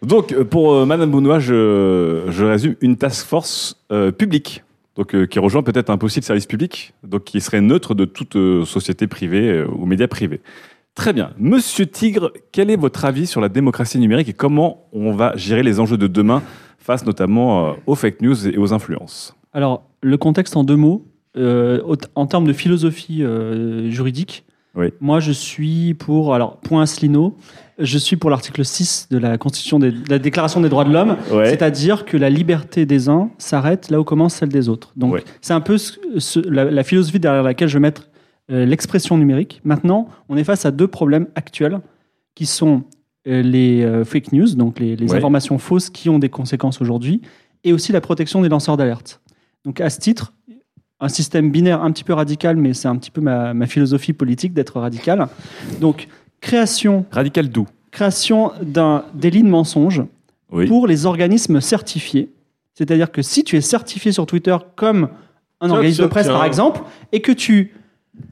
Donc, 0.03 0.33
euh, 0.33 0.45
pour 0.45 0.75
euh, 0.75 0.85
Madame 0.85 1.11
Bounois, 1.11 1.39
je, 1.39 2.43
résume 2.45 2.75
une 2.81 2.97
task 2.97 3.27
force 3.27 3.77
euh, 3.93 4.11
publique. 4.11 4.65
Donc, 4.97 5.27
qui 5.27 5.39
rejoint 5.39 5.63
peut-être 5.63 5.89
un 5.89 5.97
possible 5.97 6.23
service 6.23 6.45
public, 6.45 6.93
donc 7.03 7.25
qui 7.25 7.41
serait 7.41 7.63
neutre 7.63 7.95
de 7.95 8.05
toute 8.05 8.37
société 8.67 9.07
privée 9.07 9.65
ou 9.65 9.87
médias 9.87 10.07
privés. 10.07 10.43
Très 10.95 11.15
bien. 11.15 11.31
Monsieur 11.39 11.87
Tigre, 11.87 12.31
quel 12.53 12.69
est 12.69 12.77
votre 12.77 13.07
avis 13.07 13.27
sur 13.27 13.41
la 13.41 13.49
démocratie 13.49 13.99
numérique 13.99 14.29
et 14.29 14.35
comment 14.35 14.87
on 14.93 15.13
va 15.13 15.35
gérer 15.35 15.63
les 15.63 15.81
enjeux 15.81 15.97
de 15.97 16.09
demain 16.09 16.43
face 16.77 17.07
notamment 17.07 17.75
aux 17.87 17.95
fake 17.95 18.21
news 18.21 18.47
et 18.47 18.59
aux 18.59 18.75
influences? 18.75 19.35
Alors, 19.55 19.85
le 20.03 20.19
contexte 20.19 20.59
en 20.59 20.63
deux 20.63 20.77
mots. 20.77 21.07
En 21.35 22.27
termes 22.27 22.47
de 22.47 22.53
philosophie 22.53 23.25
juridique, 23.89 24.45
Oui. 24.75 24.89
moi 25.01 25.21
je 25.21 25.33
suis 25.33 25.93
pour, 25.95 26.35
alors 26.35 26.57
point 26.59 26.83
Asselineau, 26.83 27.37
je 27.79 27.99
suis 27.99 28.17
pour 28.17 28.31
l'article 28.31 28.65
6 28.65 29.09
de 29.11 29.19
la 29.19 29.37
Constitution 29.37 29.79
des- 29.79 29.93
de 29.93 30.09
la 30.09 30.19
Déclaration 30.19 30.61
des 30.63 30.69
droits 30.71 30.85
de 30.85 30.93
l'homme, 30.93 31.17
Ouais. 31.31 31.51
c'est-à-dire 31.51 32.05
que 32.07 32.17
la 32.17 32.31
liberté 32.31 32.87
des 32.87 33.09
uns 33.11 33.31
s'arrête 33.39 33.91
là 33.91 34.01
où 34.01 34.05
commence 34.05 34.35
celle 34.35 34.49
des 34.49 34.69
autres. 34.71 34.93
Donc 34.97 35.13
Ouais. 35.15 35.25
c'est 35.43 35.53
un 35.53 35.61
peu 35.61 35.77
ce- 35.79 35.99
ce- 36.19 36.41
la, 36.41 36.65
la 36.65 36.85
philosophie 36.85 37.21
derrière 37.21 37.43
laquelle 37.43 37.69
je 37.69 37.75
vais 37.75 37.81
mettre 37.83 38.09
euh, 38.51 38.65
l'expression 38.67 39.17
numérique. 39.19 39.61
Maintenant, 39.65 40.09
on 40.29 40.37
est 40.37 40.45
face 40.45 40.65
à 40.67 40.71
deux 40.73 40.89
problèmes 40.89 41.27
actuels 41.37 41.81
qui 42.35 42.47
sont 42.47 42.83
euh, 43.29 43.41
les 43.41 43.83
euh, 43.85 44.05
fake 44.05 44.33
news, 44.33 44.55
donc 44.57 44.81
les, 44.81 44.97
les 44.97 45.11
Ouais. 45.11 45.17
informations 45.17 45.57
fausses 45.59 45.91
qui 45.91 46.09
ont 46.09 46.19
des 46.19 46.29
conséquences 46.29 46.81
aujourd'hui, 46.81 47.21
et 47.63 47.73
aussi 47.73 47.93
la 47.93 48.01
protection 48.01 48.43
des 48.43 48.49
lanceurs 48.49 48.77
d'alerte. 48.77 49.21
Donc 49.65 49.81
à 49.81 49.91
ce 49.91 50.01
titre, 50.01 50.33
un 51.03 51.09
système 51.09 51.51
binaire 51.51 51.83
un 51.83 51.91
petit 51.91 52.05
peu 52.05 52.13
radical, 52.15 52.57
mais 52.57 52.73
c'est 52.75 52.89
un 52.89 52.97
petit 52.97 53.11
peu 53.11 53.21
ma, 53.21 53.53
ma 53.55 53.67
philosophie 53.67 54.13
politique 54.15 54.55
d'être 54.55 54.79
radical. 54.81 55.27
Donc 55.81 56.07
création, 56.41 57.05
Radical 57.11 57.49
doux. 57.49 57.67
création 57.91 58.53
d'un 58.63 59.05
délit 59.15 59.43
de 59.43 59.49
mensonge 59.49 60.03
Oui. 60.53 60.67
pour 60.67 60.87
les 60.87 61.05
organismes 61.07 61.61
certifiés. 61.61 62.31
C'est-à-dire 62.75 63.11
que 63.13 63.21
si 63.23 63.45
tu 63.45 63.57
es 63.57 63.61
certifié 63.61 64.13
sur 64.13 64.27
Twitter 64.27 64.57
comme 64.77 65.09
un 65.61 65.67
Tiens, 65.67 65.77
organisme 65.77 65.97
tiens, 65.97 66.05
de 66.07 66.11
presse, 66.11 66.27
tiens. 66.27 66.35
par 66.35 66.45
exemple, 66.45 66.81
et 67.13 67.21
que 67.21 67.33
tu 67.33 67.73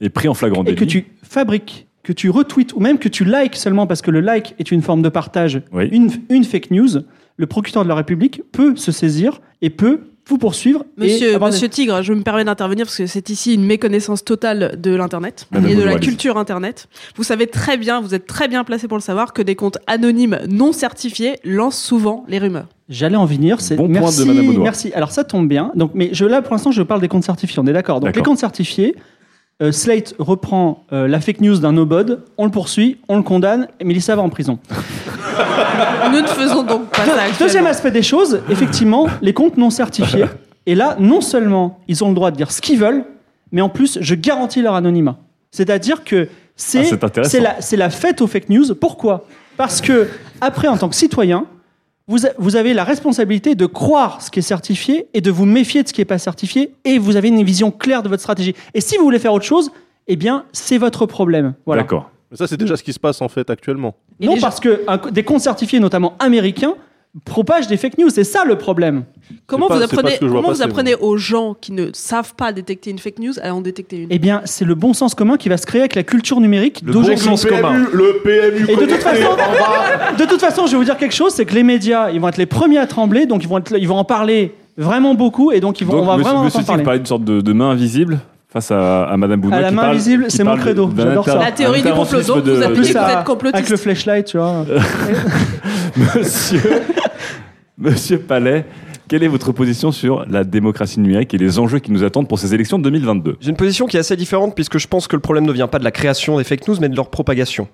Et 0.00 0.08
pris 0.08 0.28
en 0.28 0.34
flagrant 0.34 0.62
et 0.62 0.66
délit. 0.66 0.76
que 0.76 0.84
tu 0.84 1.06
fabriques, 1.22 1.86
que 2.02 2.12
tu 2.12 2.30
retweets 2.30 2.72
ou 2.74 2.80
même 2.80 2.98
que 2.98 3.08
tu 3.08 3.24
likes 3.24 3.56
seulement 3.56 3.86
parce 3.86 4.00
que 4.02 4.10
le 4.10 4.20
like 4.20 4.54
est 4.58 4.70
une 4.72 4.82
forme 4.82 5.02
de 5.02 5.08
partage, 5.08 5.60
Oui. 5.72 5.88
une, 5.92 6.10
une 6.30 6.44
fake 6.44 6.70
news, 6.70 6.88
le 7.36 7.46
procureur 7.46 7.84
de 7.84 7.88
la 7.88 7.94
République 7.94 8.42
peut 8.52 8.76
se 8.76 8.92
saisir 8.92 9.40
et 9.62 9.70
peut 9.70 10.00
vous 10.30 10.38
poursuivre. 10.38 10.84
et 10.98 11.04
Monsieur, 11.04 11.38
des- 11.38 11.68
Tigre, 11.68 12.02
je 12.02 12.12
me 12.14 12.22
permets 12.22 12.44
d'intervenir 12.44 12.86
parce 12.86 12.96
que 12.96 13.06
c'est 13.06 13.28
ici 13.30 13.52
une 13.54 13.64
méconnaissance 13.64 14.24
totale 14.24 14.76
de 14.80 14.94
l'Internet 14.94 15.46
Madame 15.50 15.68
et 15.70 15.74
de 15.74 15.82
la 15.82 15.98
culture 15.98 16.38
Internet. 16.38 16.88
Vous 17.16 17.22
savez 17.24 17.46
très 17.46 17.76
bien, 17.76 18.00
vous 18.00 18.14
êtes 18.14 18.26
très 18.26 18.48
bien 18.48 18.64
placé 18.64 18.88
pour 18.88 18.96
le 18.96 19.02
savoir, 19.02 19.32
que 19.32 19.42
des 19.42 19.56
comptes 19.56 19.78
anonymes 19.86 20.38
non 20.48 20.72
certifiés 20.72 21.36
lancent 21.44 21.82
souvent 21.82 22.24
les 22.28 22.38
rumeurs. 22.38 22.68
J'allais 22.88 23.16
en 23.16 23.26
venir. 23.26 23.60
C'est 23.60 23.76
Bon 23.76 23.84
point 23.84 23.88
de 23.88 24.00
merci, 24.00 24.24
Madame 24.24 24.58
merci. 24.62 24.92
Alors 24.94 25.10
ça 25.12 25.24
tombe 25.24 25.46
bien. 25.48 25.70
Donc, 25.74 25.92
mais 25.94 26.10
je 26.12 26.24
là 26.24 26.42
pour 26.42 26.52
l'instant, 26.52 26.72
je 26.72 26.82
parle 26.82 27.00
des 27.00 27.08
comptes 27.08 27.24
certifiés. 27.24 27.58
On 27.62 27.66
est 27.66 27.72
d'accord. 27.72 28.00
Donc 28.00 28.14
les 28.16 28.22
comptes 28.22 28.38
certifiés, 28.38 28.96
euh, 29.62 29.72
Slate 29.72 30.14
reprend 30.18 30.84
euh, 30.92 31.06
la 31.08 31.20
fake 31.20 31.40
news 31.40 31.58
d'un 31.58 31.72
no-bod, 31.72 32.22
on 32.38 32.44
le 32.44 32.50
poursuit, 32.50 32.98
on 33.08 33.16
le 33.16 33.22
condamne, 33.22 33.68
et 33.78 33.84
Mélissa 33.84 34.16
va 34.16 34.22
en 34.22 34.28
prison. 34.28 34.58
Nous 36.12 36.20
ne 36.20 36.26
faisons 36.26 36.62
donc 36.62 36.88
pas 36.90 37.04
ça. 37.04 37.22
Deuxième 37.38 37.66
aspect 37.66 37.90
des 37.90 38.02
choses, 38.02 38.40
effectivement, 38.48 39.06
les 39.22 39.32
comptes 39.32 39.56
non 39.56 39.70
certifiés. 39.70 40.26
Et 40.66 40.74
là, 40.74 40.96
non 40.98 41.20
seulement 41.20 41.80
ils 41.88 42.02
ont 42.04 42.08
le 42.08 42.14
droit 42.14 42.30
de 42.30 42.36
dire 42.36 42.50
ce 42.50 42.60
qu'ils 42.60 42.78
veulent, 42.78 43.04
mais 43.52 43.60
en 43.60 43.68
plus, 43.68 43.98
je 44.00 44.14
garantis 44.14 44.62
leur 44.62 44.74
anonymat. 44.74 45.18
C'est-à-dire 45.50 46.04
que 46.04 46.28
Ah, 46.30 46.32
c'est 46.56 46.98
c'est 47.24 47.40
la, 47.40 47.60
c'est 47.60 47.76
la 47.76 47.90
fête 47.90 48.20
aux 48.20 48.26
fake 48.26 48.48
news. 48.50 48.74
Pourquoi? 48.74 49.24
Parce 49.56 49.80
que, 49.80 50.08
après, 50.40 50.68
en 50.68 50.76
tant 50.76 50.88
que 50.88 50.94
citoyen, 50.94 51.46
vous, 52.10 52.26
a- 52.26 52.30
vous 52.38 52.56
avez 52.56 52.74
la 52.74 52.84
responsabilité 52.84 53.54
de 53.54 53.66
croire 53.66 54.20
ce 54.20 54.30
qui 54.30 54.40
est 54.40 54.42
certifié 54.42 55.06
et 55.14 55.20
de 55.20 55.30
vous 55.30 55.46
méfier 55.46 55.82
de 55.82 55.88
ce 55.88 55.92
qui 55.94 56.00
n'est 56.02 56.04
pas 56.06 56.18
certifié, 56.18 56.72
et 56.84 56.98
vous 56.98 57.16
avez 57.16 57.28
une 57.28 57.42
vision 57.44 57.70
claire 57.70 58.02
de 58.02 58.08
votre 58.08 58.20
stratégie. 58.22 58.54
Et 58.74 58.80
si 58.80 58.96
vous 58.98 59.04
voulez 59.04 59.18
faire 59.18 59.32
autre 59.32 59.44
chose, 59.46 59.70
eh 60.08 60.16
bien, 60.16 60.44
c'est 60.52 60.76
votre 60.78 61.06
problème. 61.06 61.54
Voilà. 61.66 61.82
D'accord. 61.82 62.10
Mais 62.30 62.36
ça, 62.36 62.46
c'est 62.46 62.56
déjà 62.56 62.76
ce 62.76 62.82
qui 62.82 62.92
se 62.92 63.00
passe 63.00 63.22
en 63.22 63.28
fait 63.28 63.48
actuellement. 63.50 63.94
Et 64.20 64.26
Non, 64.26 64.36
parce 64.40 64.60
que 64.60 64.82
un- 64.88 64.98
des 65.10 65.22
comptes 65.24 65.40
certifiés, 65.40 65.80
notamment 65.80 66.14
américains, 66.18 66.74
propagent 67.24 67.66
des 67.66 67.76
fake 67.76 67.98
news. 67.98 68.08
C'est 68.10 68.24
ça 68.24 68.44
le 68.44 68.56
problème. 68.56 69.04
Comment 69.46 69.66
vous 69.68 69.82
apprenez, 69.82 70.16
comment 70.20 70.52
vous 70.52 70.62
apprenez 70.62 70.94
aux 70.94 71.16
gens 71.16 71.54
qui 71.60 71.72
ne 71.72 71.88
savent 71.92 72.34
pas 72.34 72.52
détecter 72.52 72.90
une 72.90 72.98
fake 72.98 73.18
news 73.18 73.32
à 73.42 73.54
en 73.54 73.60
détecter 73.60 73.96
une? 73.98 74.08
Eh 74.10 74.18
bien, 74.18 74.42
c'est 74.44 74.64
le 74.64 74.74
bon 74.74 74.92
sens 74.94 75.14
commun 75.14 75.36
qui 75.36 75.48
va 75.48 75.56
se 75.56 75.66
créer 75.66 75.80
avec 75.80 75.94
la 75.94 76.02
culture 76.04 76.40
numérique 76.40 76.80
Le 76.84 76.92
bon 76.92 77.00
d'aujourd'hui. 77.00 77.24
sens 77.24 77.44
commun. 77.44 77.86
Le 77.92 78.20
PMU 78.22 78.70
Et 78.70 78.76
de 78.76 78.80
toute, 78.86 79.00
façon, 79.02 79.28
de 80.18 80.24
toute 80.24 80.40
façon, 80.40 80.66
je 80.66 80.72
vais 80.72 80.78
vous 80.78 80.84
dire 80.84 80.96
quelque 80.96 81.14
chose, 81.14 81.32
c'est 81.32 81.44
que 81.46 81.54
les 81.54 81.62
médias, 81.64 82.10
ils 82.10 82.20
vont 82.20 82.28
être 82.28 82.36
les 82.38 82.46
premiers 82.46 82.78
à 82.78 82.86
trembler, 82.86 83.26
donc 83.26 83.42
ils 83.42 83.48
vont, 83.48 83.58
être- 83.58 83.76
ils 83.76 83.88
vont 83.88 83.96
en 83.98 84.04
parler 84.04 84.54
vraiment 84.76 85.14
beaucoup, 85.14 85.52
et 85.52 85.60
donc 85.60 85.80
ils 85.80 85.86
vont, 85.86 85.94
Donc, 85.94 86.02
on 86.02 86.06
va 86.06 86.16
monsieur, 86.16 86.30
vraiment 86.30 86.44
monsieur 86.44 86.60
en 86.60 86.64
parler. 86.64 86.82
parlait 86.84 86.98
d'une 87.00 87.06
sorte 87.06 87.24
de, 87.24 87.40
de 87.40 87.52
main 87.52 87.70
invisible 87.70 88.20
face 88.52 88.70
à, 88.70 89.04
à 89.04 89.16
Madame 89.16 89.40
Bounois. 89.40 89.58
À 89.58 89.60
la 89.62 89.68
qui 89.68 89.74
main 89.74 89.82
parle- 89.82 89.98
qui 89.98 90.18
c'est 90.28 90.44
mon 90.44 90.56
credo. 90.56 90.90
J'adore 90.96 91.24
ça. 91.24 91.36
La 91.38 91.52
théorie 91.52 91.82
du 91.82 91.90
complot, 91.92 92.20
vous 92.20 92.40
de- 92.40 92.62
appelez- 92.62 92.74
Plus 92.74 92.92
vous 92.92 92.98
à- 92.98 93.12
êtes 93.20 93.24
complotiste. 93.24 93.56
avec 93.58 93.70
le 93.70 93.76
flashlight, 93.76 94.26
tu 94.26 94.38
vois. 94.38 94.64
Monsieur, 95.96 96.82
Monsieur 97.78 98.18
Palais, 98.18 98.64
quelle 99.08 99.22
est 99.22 99.28
votre 99.28 99.52
position 99.52 99.92
sur 99.92 100.24
la 100.28 100.44
démocratie 100.44 101.00
numérique 101.00 101.34
et 101.34 101.38
les 101.38 101.58
enjeux 101.58 101.78
qui 101.78 101.92
nous 101.92 102.04
attendent 102.04 102.28
pour 102.28 102.38
ces 102.38 102.54
élections 102.54 102.78
de 102.78 102.84
2022 102.84 103.36
J'ai 103.40 103.50
une 103.50 103.56
position 103.56 103.86
qui 103.86 103.96
est 103.96 104.00
assez 104.00 104.16
différente 104.16 104.54
puisque 104.54 104.78
je 104.78 104.86
pense 104.86 105.06
que 105.08 105.16
le 105.16 105.20
problème 105.22 105.44
ne 105.44 105.52
vient 105.52 105.68
pas 105.68 105.78
de 105.78 105.84
la 105.84 105.90
création 105.90 106.38
des 106.38 106.44
fake 106.44 106.68
news 106.68 106.76
mais 106.80 106.88
de 106.88 106.96
leur 106.96 107.10
propagation. 107.10 107.68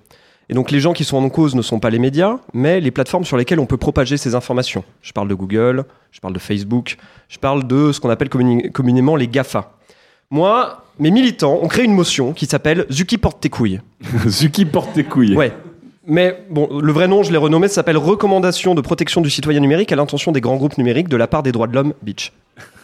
Et 0.49 0.53
donc 0.53 0.71
les 0.71 0.79
gens 0.79 0.93
qui 0.93 1.03
sont 1.03 1.17
en 1.17 1.29
cause 1.29 1.55
ne 1.55 1.61
sont 1.61 1.79
pas 1.79 1.89
les 1.89 1.99
médias, 1.99 2.37
mais 2.53 2.79
les 2.79 2.91
plateformes 2.91 3.25
sur 3.25 3.35
lesquelles 3.35 3.59
on 3.59 3.65
peut 3.65 3.75
propager 3.77 4.15
ces 4.15 4.33
informations. 4.33 4.83
Je 5.01 5.11
parle 5.11 5.27
de 5.27 5.33
Google, 5.35 5.83
je 6.11 6.21
parle 6.21 6.33
de 6.33 6.39
Facebook, 6.39 6.95
je 7.27 7.37
parle 7.37 7.67
de 7.67 7.91
ce 7.91 7.99
qu'on 7.99 8.09
appelle 8.09 8.29
communi- 8.29 8.71
communément 8.71 9.15
les 9.17 9.27
GAFA. 9.27 9.73
Moi, 10.29 10.83
mes 10.99 11.11
militants 11.11 11.59
ont 11.61 11.67
créé 11.67 11.85
une 11.85 11.93
motion 11.93 12.33
qui 12.33 12.47
s'appelle 12.47 12.85
Zuki 12.91 13.17
porte 13.17 13.39
tes 13.39 13.49
couilles. 13.49 13.79
Zuki 14.27 14.65
porte 14.65 14.93
tes 14.93 15.03
couilles. 15.03 15.35
Ouais. 15.35 15.53
Mais 16.05 16.43
bon, 16.49 16.79
le 16.79 16.91
vrai 16.91 17.07
nom, 17.07 17.23
je 17.23 17.31
l'ai 17.31 17.37
renommé, 17.37 17.67
ça 17.67 17.75
s'appelle 17.75 17.97
Recommandation 17.97 18.75
de 18.75 18.81
protection 18.81 19.21
du 19.21 19.29
citoyen 19.29 19.59
numérique 19.59 19.91
à 19.91 19.95
l'intention 19.95 20.31
des 20.31 20.41
grands 20.41 20.55
groupes 20.55 20.77
numériques 20.77 21.09
de 21.09 21.17
la 21.17 21.27
part 21.27 21.43
des 21.43 21.51
droits 21.51 21.67
de 21.67 21.73
l'homme, 21.73 21.93
bitch. 22.01 22.31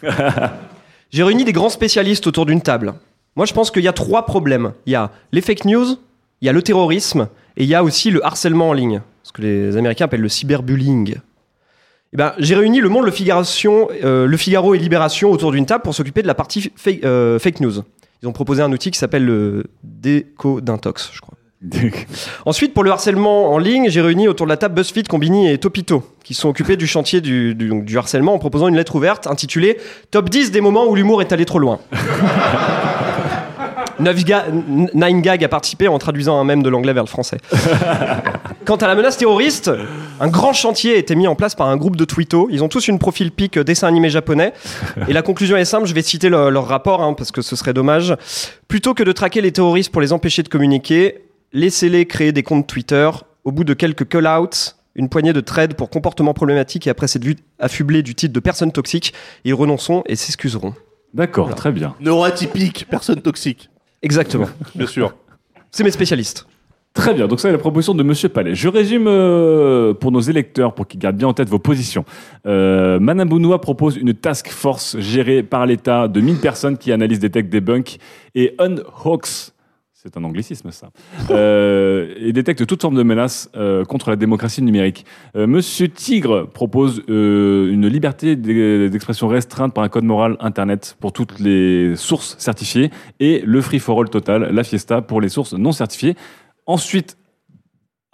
J'ai 1.10 1.22
réuni 1.22 1.44
des 1.44 1.52
grands 1.52 1.70
spécialistes 1.70 2.26
autour 2.26 2.44
d'une 2.46 2.60
table. 2.60 2.94
Moi, 3.36 3.46
je 3.46 3.52
pense 3.52 3.70
qu'il 3.70 3.82
y 3.82 3.88
a 3.88 3.92
trois 3.92 4.26
problèmes. 4.26 4.72
Il 4.86 4.92
y 4.92 4.96
a 4.96 5.10
les 5.32 5.40
fake 5.40 5.64
news, 5.64 5.86
il 6.40 6.46
y 6.46 6.48
a 6.48 6.52
le 6.52 6.62
terrorisme, 6.62 7.28
et 7.56 7.64
il 7.64 7.68
y 7.68 7.74
a 7.74 7.82
aussi 7.82 8.10
le 8.10 8.24
harcèlement 8.24 8.70
en 8.70 8.72
ligne, 8.72 9.00
ce 9.22 9.32
que 9.32 9.42
les 9.42 9.76
Américains 9.76 10.04
appellent 10.06 10.20
le 10.20 10.28
cyberbullying. 10.28 11.16
Eh 12.14 12.16
ben, 12.16 12.32
j'ai 12.38 12.54
réuni 12.54 12.80
le 12.80 12.88
Monde, 12.88 13.06
le, 13.06 13.12
euh, 14.04 14.26
le 14.26 14.36
Figaro 14.36 14.74
et 14.74 14.78
Libération 14.78 15.32
autour 15.32 15.50
d'une 15.50 15.66
table 15.66 15.82
pour 15.82 15.94
s'occuper 15.94 16.22
de 16.22 16.28
la 16.28 16.34
partie 16.34 16.70
fake, 16.76 17.04
euh, 17.04 17.40
fake 17.40 17.58
news. 17.58 17.82
Ils 18.22 18.28
ont 18.28 18.32
proposé 18.32 18.62
un 18.62 18.70
outil 18.70 18.92
qui 18.92 18.98
s'appelle 19.00 19.24
le 19.24 19.64
Décodintox, 19.82 21.10
je 21.12 21.20
crois. 21.20 21.34
Ensuite, 22.46 22.72
pour 22.72 22.84
le 22.84 22.92
harcèlement 22.92 23.52
en 23.52 23.58
ligne, 23.58 23.88
j'ai 23.88 24.00
réuni 24.00 24.28
autour 24.28 24.46
de 24.46 24.50
la 24.50 24.56
table 24.56 24.74
BuzzFeed, 24.76 25.08
Combini 25.08 25.50
et 25.50 25.58
Topito, 25.58 26.04
qui 26.22 26.34
sont 26.34 26.48
occupés 26.48 26.76
du 26.76 26.86
chantier 26.86 27.20
du, 27.20 27.54
du- 27.56 27.68
donc, 27.68 27.84
du 27.84 27.98
harcèlement 27.98 28.34
en 28.34 28.38
proposant 28.38 28.68
une 28.68 28.76
lettre 28.76 28.94
ouverte 28.94 29.26
intitulée 29.26 29.78
Top 30.12 30.30
10 30.30 30.52
des 30.52 30.60
moments 30.60 30.86
où 30.86 30.94
l'humour 30.94 31.20
est 31.20 31.32
allé 31.32 31.44
trop 31.44 31.58
loin. 31.58 31.80
Nine 34.00 34.12
Ga- 34.24 34.44
Nine 34.94 35.20
Gag 35.22 35.44
a 35.44 35.48
participé 35.48 35.88
en 35.88 35.98
traduisant 35.98 36.38
un 36.40 36.44
mème 36.44 36.62
de 36.62 36.68
l'anglais 36.68 36.92
vers 36.92 37.04
le 37.04 37.08
français. 37.08 37.38
Quant 38.64 38.76
à 38.76 38.86
la 38.86 38.94
menace 38.94 39.16
terroriste, 39.18 39.70
un 40.20 40.28
grand 40.28 40.52
chantier 40.52 40.94
a 40.94 40.96
été 40.96 41.14
mis 41.14 41.26
en 41.26 41.34
place 41.34 41.54
par 41.54 41.68
un 41.68 41.76
groupe 41.76 41.96
de 41.96 42.04
twittos. 42.04 42.48
Ils 42.50 42.62
ont 42.64 42.68
tous 42.68 42.88
une 42.88 42.98
profil 42.98 43.30
pic 43.30 43.58
euh, 43.58 43.64
dessin 43.64 43.86
animé 43.88 44.08
japonais. 44.10 44.52
Et 45.08 45.12
la 45.12 45.22
conclusion 45.22 45.56
est 45.56 45.64
simple, 45.64 45.86
je 45.86 45.94
vais 45.94 46.02
citer 46.02 46.28
le- 46.28 46.48
leur 46.50 46.66
rapport, 46.66 47.02
hein, 47.02 47.12
parce 47.14 47.30
que 47.30 47.42
ce 47.42 47.56
serait 47.56 47.74
dommage. 47.74 48.14
Plutôt 48.68 48.94
que 48.94 49.02
de 49.02 49.12
traquer 49.12 49.40
les 49.40 49.52
terroristes 49.52 49.92
pour 49.92 50.00
les 50.00 50.12
empêcher 50.12 50.42
de 50.42 50.48
communiquer, 50.48 51.24
laissez-les 51.52 52.06
créer 52.06 52.32
des 52.32 52.42
comptes 52.42 52.66
Twitter. 52.66 53.10
Au 53.44 53.52
bout 53.52 53.64
de 53.64 53.74
quelques 53.74 54.08
call-outs, 54.08 54.76
une 54.94 55.08
poignée 55.10 55.32
de 55.34 55.40
trades 55.40 55.74
pour 55.74 55.90
comportements 55.90 56.32
problématiques 56.34 56.86
et 56.86 56.90
après 56.90 57.06
s'être 57.08 57.24
vu 57.24 57.36
affublés 57.58 58.02
du 58.02 58.14
titre 58.14 58.32
de 58.32 58.40
personnes 58.40 58.72
toxiques, 58.72 59.12
ils 59.44 59.52
renonceront 59.54 60.02
et 60.06 60.16
s'excuseront. 60.16 60.74
D'accord, 61.12 61.54
très 61.54 61.70
bien. 61.70 61.94
Neuroatypique, 62.00 62.86
personne 62.90 63.20
toxique. 63.20 63.68
Exactement. 64.04 64.48
Bien 64.74 64.86
sûr. 64.86 65.16
C'est 65.70 65.82
mes 65.82 65.90
spécialistes. 65.90 66.46
Très 66.92 67.12
bien, 67.12 67.26
donc 67.26 67.40
ça 67.40 67.48
c'est 67.48 67.52
la 67.52 67.58
proposition 67.58 67.92
de 67.92 68.04
Monsieur 68.04 68.28
Palais. 68.28 68.54
Je 68.54 68.68
résume 68.68 69.06
euh, 69.08 69.94
pour 69.94 70.12
nos 70.12 70.20
électeurs, 70.20 70.74
pour 70.74 70.86
qu'ils 70.86 71.00
gardent 71.00 71.16
bien 71.16 71.26
en 71.26 71.34
tête 71.34 71.48
vos 71.48 71.58
positions. 71.58 72.04
Euh, 72.46 73.00
Madame 73.00 73.28
Bounoua 73.28 73.60
propose 73.60 73.96
une 73.96 74.14
task 74.14 74.48
force 74.50 74.96
gérée 75.00 75.42
par 75.42 75.66
l'État 75.66 76.06
de 76.06 76.20
1000 76.20 76.36
personnes 76.36 76.78
qui 76.78 76.92
analysent, 76.92 77.18
détectent, 77.18 77.50
débunkent 77.50 77.98
et 78.36 78.54
unhoax, 78.60 79.54
c'est 80.04 80.18
un 80.18 80.24
anglicisme 80.24 80.70
ça, 80.70 80.90
euh, 81.30 82.14
et 82.18 82.34
détectent 82.34 82.66
toute 82.66 82.82
forme 82.82 82.94
de 82.94 83.02
menace 83.02 83.48
euh, 83.56 83.84
contre 83.86 84.10
la 84.10 84.16
démocratie 84.16 84.60
numérique. 84.60 85.06
Euh, 85.34 85.46
Monsieur 85.46 85.88
Tigre 85.88 86.46
propose 86.46 87.02
euh, 87.08 87.72
une 87.72 87.86
liberté 87.88 88.36
d'e- 88.36 88.88
d'expression 88.90 89.28
restreinte 89.28 89.72
par 89.72 89.82
un 89.82 89.88
code 89.88 90.04
moral 90.04 90.36
Internet 90.40 90.98
pour 91.00 91.14
toutes 91.14 91.40
les 91.40 91.96
sources 91.96 92.36
certifiées 92.38 92.90
et 93.18 93.42
le 93.46 93.62
free 93.62 93.78
for 93.78 93.98
all 93.98 94.10
total, 94.10 94.50
la 94.52 94.62
fiesta 94.62 95.00
pour 95.00 95.22
les 95.22 95.30
sources 95.30 95.54
non 95.54 95.72
certifiées. 95.72 96.16
Ensuite, 96.66 97.16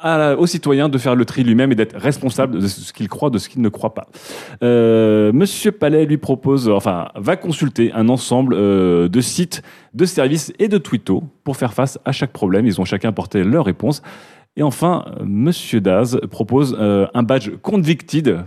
à 0.00 0.36
aux 0.36 0.46
citoyens 0.46 0.88
de 0.88 0.98
faire 0.98 1.14
le 1.14 1.24
tri 1.24 1.42
lui-même 1.44 1.72
et 1.72 1.74
d'être 1.74 1.96
responsable 1.96 2.60
de 2.60 2.66
ce 2.66 2.92
qu'il 2.92 3.08
croit, 3.08 3.30
de 3.30 3.38
ce 3.38 3.48
qu'il 3.48 3.62
ne 3.62 3.68
croit 3.68 3.94
pas. 3.94 4.08
Euh, 4.62 5.32
Monsieur 5.32 5.72
Palais 5.72 6.06
lui 6.06 6.18
propose, 6.18 6.68
enfin, 6.68 7.08
va 7.14 7.36
consulter 7.36 7.92
un 7.92 8.08
ensemble 8.08 8.54
euh, 8.54 9.08
de 9.08 9.20
sites, 9.20 9.62
de 9.94 10.04
services 10.04 10.52
et 10.58 10.68
de 10.68 10.78
twittos 10.78 11.22
pour 11.44 11.56
faire 11.56 11.72
face 11.72 11.98
à 12.04 12.12
chaque 12.12 12.32
problème. 12.32 12.66
Ils 12.66 12.80
ont 12.80 12.84
chacun 12.84 13.12
porté 13.12 13.44
leur 13.44 13.64
réponse. 13.64 14.02
Et 14.56 14.62
enfin, 14.62 15.04
Monsieur 15.24 15.80
Daz 15.80 16.20
propose 16.30 16.76
euh, 16.78 17.06
un 17.14 17.22
badge 17.22 17.50
convicted. 17.62 18.40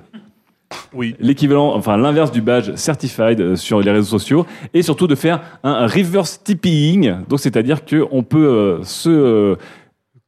Oui. 0.94 1.16
L'équivalent, 1.20 1.74
enfin 1.76 1.98
l'inverse 1.98 2.32
du 2.32 2.42
badge 2.42 2.76
certified 2.76 3.40
euh, 3.40 3.56
sur 3.56 3.80
les 3.82 3.92
réseaux 3.92 4.18
sociaux, 4.18 4.46
et 4.74 4.82
surtout 4.82 5.08
de 5.08 5.16
faire 5.16 5.42
un 5.64 5.88
reverse 5.88 6.42
tipping, 6.44 7.14
donc 7.30 7.40
c'est-à-dire 7.40 7.86
qu'on 7.86 8.24
peut 8.24 8.48
euh, 8.48 8.84
se 8.84 9.58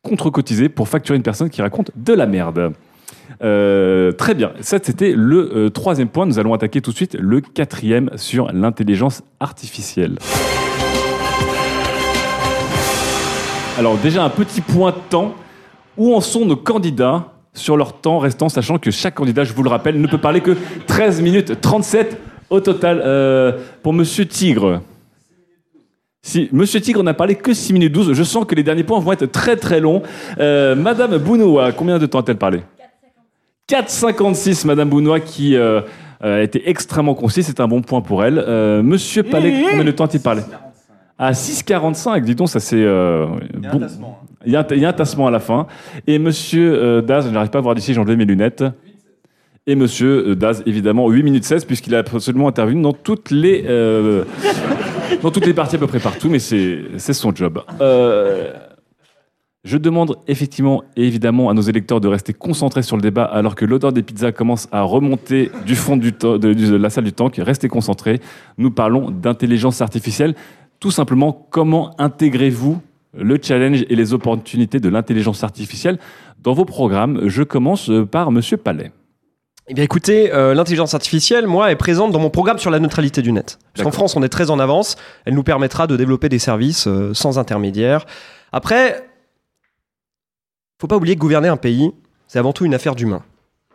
contre-cotiser 0.06 0.70
pour 0.70 0.88
facturer 0.88 1.18
une 1.18 1.24
personne 1.24 1.50
qui 1.50 1.62
raconte 1.62 1.92
de 1.96 2.14
la 2.14 2.28
merde. 2.28 2.74
Euh, 3.44 4.12
très 4.12 4.36
bien, 4.36 4.52
ça 4.62 4.78
c'était 4.82 5.14
le 5.16 5.52
euh, 5.56 5.70
troisième 5.70 6.08
point. 6.08 6.26
Nous 6.26 6.40
allons 6.40 6.54
attaquer 6.54 6.80
tout 6.80 6.92
de 6.92 6.96
suite 6.96 7.18
le 7.20 7.42
quatrième 7.42 8.10
sur 8.16 8.52
l'intelligence 8.54 9.24
artificielle. 9.40 10.18
Alors 13.78 13.98
déjà 13.98 14.24
un 14.24 14.30
petit 14.30 14.62
point 14.62 14.92
de 14.92 15.10
temps. 15.10 15.36
Où 15.98 16.14
en 16.14 16.20
sont 16.20 16.46
nos 16.46 16.58
candidats 16.58 17.32
sur 17.54 17.78
leur 17.78 17.94
temps 17.94 18.20
restant, 18.20 18.50
sachant 18.50 18.78
que 18.80 18.92
chaque 18.92 19.16
candidat, 19.16 19.46
je 19.46 19.54
vous 19.54 19.64
le 19.64 19.70
rappelle, 19.70 20.02
ne 20.02 20.08
peut 20.08 20.18
parler 20.18 20.42
que 20.42 20.58
13 20.88 21.22
minutes 21.22 21.62
37 21.62 22.18
au 22.50 22.60
total? 22.60 23.02
Euh, 23.02 23.54
pour 23.82 23.94
Monsieur 23.94 24.26
Tigre. 24.26 24.82
Si 26.26 26.50
Monsieur 26.52 26.82
Tigre 26.82 27.04
n'a 27.04 27.14
parlé 27.14 27.36
que 27.36 27.54
6 27.54 27.72
minutes 27.72 27.92
12, 27.94 28.14
je 28.14 28.24
sens 28.24 28.46
que 28.46 28.56
les 28.56 28.64
derniers 28.64 28.84
points 28.84 29.00
vont 29.00 29.12
être 29.12 29.28
très 29.28 29.58
très 29.58 29.80
longs. 29.80 30.02
Euh, 30.40 30.74
Madame 30.74 31.20
Bounoua, 31.20 31.72
combien 31.72 32.00
de 32.00 32.06
temps 32.08 32.18
a-t-elle 32.18 32.38
parlé? 32.38 32.62
4,56, 33.70 34.66
Madame 34.66 34.90
Bounoua, 34.90 35.20
qui 35.20 35.56
euh, 35.56 35.82
euh, 36.24 36.40
a 36.40 36.42
été 36.42 36.68
extrêmement 36.68 37.14
concise, 37.14 37.46
c'est 37.46 37.60
un 37.60 37.68
bon 37.68 37.84
point 37.84 38.02
pour 38.02 38.24
elle. 38.24 38.40
Euh, 38.40 38.82
Monsieur 38.82 39.22
Palais, 39.22 39.66
combien 39.70 39.84
de 39.86 39.92
temps 39.92 40.06
a-t-il 40.06 40.24
parlé? 40.24 40.42
À 41.20 41.32
6,45, 41.34 42.24
dis 42.24 42.34
donc, 42.34 42.50
ça 42.50 42.60
c'est... 42.60 42.76
euh, 42.76 43.28
bon. 43.72 43.82
Il 44.48 44.52
y, 44.52 44.56
a 44.56 44.62
un, 44.62 44.66
il 44.72 44.80
y 44.80 44.86
a 44.86 44.90
un 44.90 44.94
tassement 44.94 45.28
à 45.28 45.32
la 45.32 45.40
fin. 45.40 45.68
Et 46.08 46.18
Monsieur 46.18 46.74
euh, 46.74 47.02
Daz, 47.04 47.28
je 47.28 47.32
n'arrive 47.32 47.52
pas 47.52 47.60
à 47.60 47.62
voir 47.62 47.76
d'ici, 47.76 47.94
j'ai 47.94 48.00
enlevé 48.00 48.16
mes 48.16 48.26
lunettes. 48.26 48.64
Et 49.68 49.76
Monsieur 49.76 50.30
euh, 50.30 50.36
Daz, 50.36 50.64
évidemment, 50.66 51.08
8 51.08 51.22
minutes 51.22 51.46
16, 51.46 51.66
puisqu'il 51.66 51.94
a 51.94 52.00
absolument 52.00 52.48
intervenu 52.48 52.82
dans 52.82 52.94
toutes 52.94 53.30
les... 53.30 53.64
dans 55.22 55.32
toutes 55.32 55.46
les 55.46 55.54
parties 55.54 55.76
à 55.76 55.80
peu 55.80 55.88
près 55.88 56.00
partout, 56.00 56.30
mais 56.30 56.40
c'est 56.40 57.14
son 57.14 57.34
job. 57.34 57.62
Euh, 57.82 58.54
je 59.64 59.78
demande 59.78 60.18
effectivement 60.28 60.84
et 60.96 61.08
évidemment 61.08 61.50
à 61.50 61.54
nos 61.54 61.62
électeurs 61.62 62.00
de 62.00 62.08
rester 62.08 62.34
concentrés 62.34 62.84
sur 62.84 62.98
le 62.98 63.02
débat 63.02 63.24
alors 63.24 63.56
que 63.56 63.66
l'odeur 63.66 63.92
des 63.92 64.04
pizzas 64.04 64.32
commence 64.32 64.68
à 64.72 64.84
remonter 64.84 65.50
du 65.66 65.76
fond 65.76 65.98
de, 65.98 66.78
la 66.78 66.90
salle 66.92 67.04
du 67.04 67.14
tank. 67.14 67.36
Restez 67.38 67.68
concentrés. 67.68 68.22
Nous 68.60 68.70
parlons 68.70 69.10
d'intelligence 69.10 69.82
artificielle. 69.82 70.36
Tout 70.80 70.92
simplement, 70.92 71.48
comment 71.50 72.00
intégrez-vous 72.00 72.80
le 73.18 73.40
challenge 73.42 73.86
et 73.90 73.96
les 73.96 74.14
opportunités 74.14 74.80
de 74.80 74.90
l'intelligence 74.90 75.44
artificielle 75.44 75.98
dans 76.44 76.54
vos 76.54 76.66
programmes? 76.66 77.28
Je 77.28 77.42
commence 77.42 77.90
par 78.12 78.32
Monsieur 78.32 78.58
Palais. 78.58 78.92
Eh 79.68 79.74
bien 79.74 79.84
écoutez, 79.84 80.32
euh, 80.32 80.54
l'intelligence 80.54 80.94
artificielle, 80.94 81.48
moi, 81.48 81.72
est 81.72 81.76
présente 81.76 82.12
dans 82.12 82.20
mon 82.20 82.30
programme 82.30 82.60
sur 82.60 82.70
la 82.70 82.80
neutralité 82.80 83.24
du 83.24 83.32
net. 83.32 83.58
Parce 83.74 83.84
qu'en 83.84 83.90
D'accord. 83.90 83.94
France, 83.94 84.16
on 84.16 84.22
est 84.22 84.30
très 84.30 84.52
en 84.52 84.60
avance. 84.60 84.96
Elle 85.26 85.34
nous 85.34 85.44
permettra 85.44 85.88
de 85.88 85.98
développer 85.98 86.30
des 86.30 86.38
services 86.38 86.86
euh, 86.88 87.16
sans 87.16 87.40
intermédiaire. 87.40 88.06
Après, 88.52 89.10
faut 90.80 90.86
pas 90.86 90.98
oublier 90.98 91.16
que 91.16 91.20
gouverner 91.20 91.48
un 91.48 91.58
pays, 91.58 91.92
c'est 92.28 92.38
avant 92.38 92.54
tout 92.54 92.66
une 92.66 92.76
affaire 92.76 92.96
d'humain. 92.96 93.24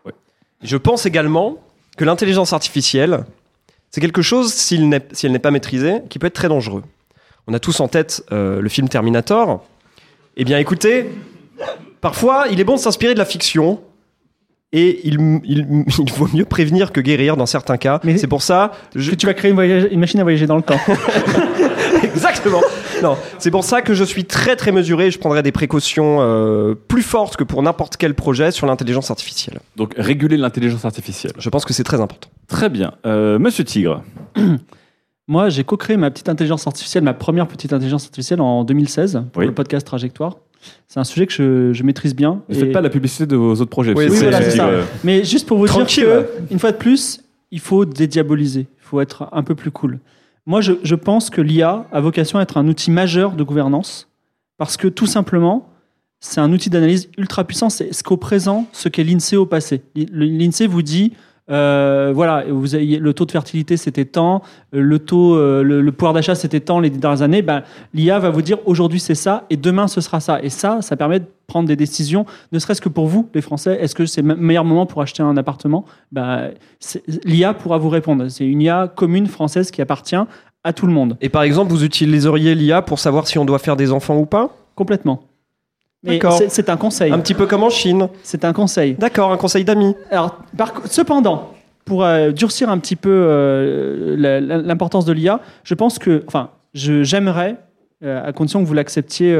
Ouais. 0.07 0.12
Je 0.62 0.76
pense 0.76 1.07
également 1.07 1.57
que 1.97 2.05
l'intelligence 2.05 2.53
artificielle, 2.53 3.24
c'est 3.91 4.01
quelque 4.01 4.22
chose, 4.22 4.53
si 4.53 4.76
elle 4.76 5.32
n'est 5.32 5.38
pas 5.41 5.51
maîtrisée, 5.51 6.03
qui 6.09 6.20
peut 6.20 6.28
être 6.28 6.34
très 6.34 6.49
dangereux. 6.49 6.84
On 7.49 7.55
a 7.55 7.59
tous 7.59 7.80
en 7.80 7.88
tête 7.88 8.24
euh, 8.30 8.61
le 8.61 8.68
film 8.68 8.88
Terminator. 8.88 9.64
Eh 10.36 10.45
bien 10.45 10.59
écoutez, 10.59 11.11
parfois, 12.01 12.47
il 12.49 12.61
est 12.61 12.64
bon 12.64 12.76
de 12.76 12.80
s'inspirer 12.80 13.14
de 13.14 13.18
la 13.18 13.24
fiction 13.24 13.82
Et 14.73 15.01
il, 15.09 15.18
vaut 15.18 16.29
mieux 16.33 16.45
prévenir 16.45 16.93
que 16.93 17.01
guérir 17.01 17.37
dans 17.37 17.47
certains 17.47 17.77
cas. 17.77 18.01
C'est 18.16 18.27
pour 18.29 18.43
ça 18.43 18.73
je- 18.95 19.11
Que 19.11 19.16
tu 19.16 19.27
vas 19.27 19.35
créer 19.35 19.51
une, 19.51 19.57
voyage- 19.57 19.89
une 19.91 19.99
machine 20.01 20.21
à 20.21 20.23
voyager 20.23 20.47
dans 20.47 20.57
le 20.57 20.62
temps. 20.62 20.79
Exactement. 22.03 22.61
Non, 23.03 23.16
c'est 23.39 23.51
pour 23.51 23.64
ça 23.64 23.83
que 23.83 23.95
je 23.95 24.05
suis 24.05 24.25
très 24.25 24.57
très 24.57 24.73
mesuré. 24.73 25.07
et 25.07 25.11
Je 25.11 25.18
prendrai 25.18 25.43
des 25.43 25.53
précautions 25.53 26.18
euh, 26.21 26.75
plus 26.75 27.03
fortes 27.03 27.37
que 27.37 27.45
pour 27.45 27.62
n'importe 27.62 27.97
quel 27.97 28.14
projet 28.14 28.51
sur 28.51 28.66
l'intelligence 28.66 29.11
artificielle. 29.11 29.59
Donc 29.77 29.95
réguler 29.97 30.37
l'intelligence 30.37 30.85
artificielle. 30.85 31.33
Je 31.39 31.49
pense 31.49 31.64
que 31.64 31.73
c'est 31.73 31.85
très 31.85 32.01
important. 32.01 32.29
Très 32.49 32.68
bien. 32.68 32.93
Euh, 33.07 33.39
Monsieur 33.39 33.64
Tigre. 33.64 34.03
Moi, 35.29 35.49
j'ai 35.49 35.62
co-créé 35.64 35.97
ma 35.97 36.11
petite 36.11 36.29
intelligence 36.29 36.66
artificielle, 36.66 37.05
ma 37.05 37.14
première 37.14 37.47
petite 37.47 37.73
intelligence 37.73 38.05
artificielle 38.05 38.41
en 38.41 38.64
2016 38.64 39.23
pour 39.33 39.41
Oui. 39.41 39.47
le 39.47 39.55
podcast 39.55 39.87
Trajectoire. 39.87 40.37
C'est 40.88 41.00
un 41.00 41.04
sujet 41.04 41.26
que 41.26 41.32
je, 41.32 41.72
je 41.72 41.82
maîtrise 41.82 42.14
bien. 42.14 42.42
Ne 42.48 42.54
et- 42.54 42.58
faites 42.58 42.72
pas 42.72 42.80
la 42.80 42.90
publicité 42.90 43.26
de 43.26 43.36
vos 43.36 43.52
autres 43.52 43.64
projets. 43.70 43.94
Oui, 43.94 44.08
voilà, 44.08 44.50
ça. 44.50 44.68
euh, 44.68 44.84
Mais 45.04 45.24
juste 45.24 45.46
pour 45.46 45.58
vous 45.58 45.66
Tranquille. 45.66 46.04
dire 46.04 46.12
que, 46.48 46.52
une 46.52 46.58
fois 46.58 46.72
de 46.72 46.76
plus, 46.76 47.22
il 47.50 47.61
faut 47.61 47.84
dédiaboliser. 47.84 48.61
Il 48.78 48.82
faut 48.82 49.00
être 49.00 49.28
un 49.32 49.42
peu 49.42 49.54
plus 49.54 49.70
cool. 49.70 49.98
Moi, 50.46 50.61
je, 50.61 50.72
je 50.82 50.94
pense 50.94 51.30
que 51.30 51.40
l'IA 51.40 51.86
a 51.92 52.00
vocation 52.00 52.38
à 52.38 52.42
être 52.42 52.56
un 52.56 52.66
outil 52.68 52.90
majeur 52.90 53.32
de 53.32 53.42
gouvernance 53.44 54.08
parce 54.58 54.76
que 54.76 54.88
tout 54.88 55.06
simplement, 55.06 55.68
c'est 56.20 56.40
un 56.40 56.52
outil 56.52 56.68
d'analyse 56.70 57.08
ultra 57.16 57.44
puissant. 57.44 57.70
C'est 57.70 57.92
ce 57.94 58.02
qu'au 58.02 58.16
présent, 58.16 58.66
ce 58.72 58.88
qu'est 58.88 59.04
l'INSEE 59.04 59.36
au 59.36 59.46
passé. 59.46 59.82
L'INSEE 59.94 60.66
vous 60.66 60.82
dit. 60.82 61.12
Euh, 61.51 62.12
voilà, 62.14 62.44
vous 62.48 62.74
avez, 62.74 62.98
le 62.98 63.14
taux 63.14 63.24
de 63.26 63.32
fertilité 63.32 63.76
c'était 63.76 64.05
tant, 64.05 64.42
le 64.72 64.98
taux, 64.98 65.34
euh, 65.34 65.62
le, 65.62 65.80
le 65.80 65.92
pouvoir 65.92 66.12
d'achat 66.12 66.34
c'était 66.34 66.61
tant 66.61 66.80
les 66.80 66.90
dernières 66.90 67.22
années. 67.22 67.42
Ben, 67.42 67.62
L'IA 67.94 68.18
va 68.18 68.30
vous 68.30 68.42
dire 68.42 68.59
aujourd'hui 68.66 69.01
c'est 69.01 69.14
ça 69.14 69.44
et 69.51 69.57
demain 69.57 69.88
ce 69.88 70.01
sera 70.01 70.20
ça. 70.20 70.42
Et 70.42 70.51
ça, 70.51 70.82
ça 70.82 70.96
permet 70.96 71.20
de 71.20 71.26
prendre 71.46 71.68
des 71.68 71.76
décisions, 71.76 72.26
ne 72.53 72.59
serait-ce 72.59 72.80
que 72.80 72.88
pour 72.88 73.07
vous, 73.07 73.28
les 73.34 73.40
Français. 73.40 73.76
Est-ce 73.80 73.94
que 73.94 74.07
c'est 74.07 74.22
le 74.22 74.36
meilleur 74.36 74.64
moment 74.64 74.86
pour 74.86 75.03
acheter 75.03 75.22
un 75.22 75.36
appartement? 75.36 75.84
Ben, 76.12 76.51
L'IA 77.24 77.55
pourra 77.55 77.78
vous 77.78 77.88
répondre. 77.88 78.28
C'est 78.28 78.46
une 78.46 78.62
IA 78.62 78.88
commune 78.94 79.26
française 79.26 79.70
qui 79.70 79.82
appartient 79.82 80.16
à 80.62 80.72
tout 80.72 80.86
le 80.86 80.92
monde. 80.92 81.16
Et 81.20 81.28
par 81.28 81.42
exemple, 81.42 81.72
vous 81.72 81.84
utiliseriez 81.84 82.55
l'IA 82.55 82.82
pour 82.82 82.98
savoir 82.98 83.26
si 83.26 83.38
on 83.38 83.44
doit 83.44 83.59
faire 83.59 83.76
des 83.76 83.92
enfants 83.92 84.16
ou 84.16 84.26
pas? 84.26 84.55
Complètement. 84.76 85.22
D'accord. 86.03 86.40
c'est- 86.48 86.68
un 86.70 86.76
conseil. 86.76 87.12
Un 87.12 87.18
petit 87.18 87.34
peu 87.34 87.46
comme 87.46 87.62
en 87.62 87.70
Chine. 87.70 88.09
C'est 88.22 88.44
un 88.44 88.53
conseil. 88.53 88.94
D'accord, 88.94 89.32
un 89.32 89.36
conseil 89.36 89.64
d'amis. 89.64 89.94
Alors, 90.11 90.38
par 90.57 90.72
cependant, 90.86 91.51
pour 91.84 92.05
euh, 92.05 92.30
durcir 92.30 92.70
un 92.70 92.78
petit 92.78 92.96
peu 92.96 93.11
euh, 93.12 94.16
l'importance 94.64 95.05
de 95.05 95.12
l'IA, 95.12 95.40
je 95.64 95.74
pense 95.74 95.98
que, 95.98 96.22
enfin, 96.26 96.51
j'aimerais, 96.74 97.57
euh, 98.03 98.26
à 98.26 98.32
condition 98.32 98.62
que 98.62 98.66
vous 98.66 98.74
l'acceptiez 98.74 99.34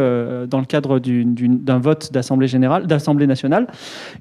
dans 0.49 0.59
le 0.59 0.67
cadre 0.67 0.99
d'un 0.99 1.79
vote 1.79 2.13
d'Assemblée 2.13 2.49
générale, 2.49 2.87
d'Assemblée 2.87 3.27
nationale, 3.27 3.67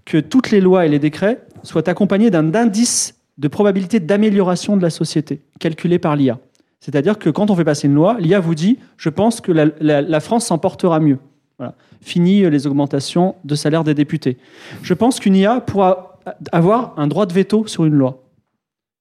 que 0.06 0.18
toutes 0.18 0.52
les 0.52 0.62
lois 0.62 0.86
et 0.86 0.90
les 0.90 1.00
décrets 1.00 1.42
soient 1.64 1.88
accompagnés 1.90 2.30
d'un 2.30 2.54
indice 2.56 3.16
de 3.38 3.48
probabilité 3.48 4.00
d'amélioration 4.00 4.78
de 4.78 4.82
la 4.82 4.90
société, 4.90 5.42
calculé 5.60 5.98
par 6.00 6.16
l'IA. 6.16 6.38
C'est-à-dire 6.82 7.18
que 7.20 7.30
quand 7.30 7.50
on 7.52 7.56
fait 7.56 7.64
passer 7.66 7.88
une 7.88 7.96
loi, 7.96 8.16
l'IA 8.20 8.40
vous 8.40 8.56
dit, 8.56 8.80
je 8.98 9.10
pense 9.10 9.42
que 9.42 9.52
la, 9.52 9.66
la- 9.82 10.02
la 10.02 10.20
France 10.22 10.46
s'en 10.46 10.58
portera 10.58 11.00
mieux. 11.02 11.18
Voilà. 11.60 11.76
Fini 12.02 12.44
euh, 12.44 12.50
les 12.50 12.66
augmentations 12.66 13.36
de 13.44 13.54
salaire 13.54 13.84
des 13.84 13.94
députés. 13.94 14.38
Je 14.82 14.94
pense 14.96 15.20
qu'une 15.20 15.36
IA 15.36 15.60
pourra 15.62 16.18
avoir 16.52 16.94
un 16.98 17.06
droit 17.08 17.26
de 17.28 17.34
veto 17.34 17.68
sur 17.68 17.86
une 17.86 17.94
loi. 17.94 18.24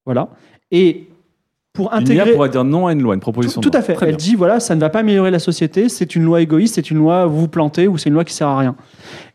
Voilà. 0.04 0.28
Et 0.70 1.08
pour 1.72 1.92
Une 1.92 1.98
intégrer. 2.00 2.28
IA 2.30 2.34
pourrait 2.34 2.48
dire 2.48 2.64
non 2.64 2.88
à 2.88 2.92
une 2.92 3.00
loi, 3.02 3.14
une 3.14 3.20
proposition. 3.20 3.60
Tout 3.60 3.70
de 3.70 3.76
à 3.76 3.80
loi. 3.80 3.86
fait. 3.86 3.94
Très 3.94 4.06
Elle 4.08 4.16
bien. 4.16 4.24
dit 4.26 4.34
voilà, 4.34 4.58
ça 4.60 4.74
ne 4.74 4.80
va 4.80 4.90
pas 4.90 4.98
améliorer 5.00 5.30
la 5.30 5.38
société, 5.38 5.88
c'est 5.88 6.16
une 6.16 6.24
loi 6.24 6.40
égoïste, 6.42 6.74
c'est 6.74 6.90
une 6.90 6.98
loi 6.98 7.26
vous 7.26 7.40
vous 7.40 7.48
plantez 7.48 7.86
ou 7.86 7.96
c'est 7.96 8.08
une 8.08 8.14
loi 8.14 8.24
qui 8.24 8.34
sert 8.34 8.48
à 8.48 8.58
rien. 8.58 8.74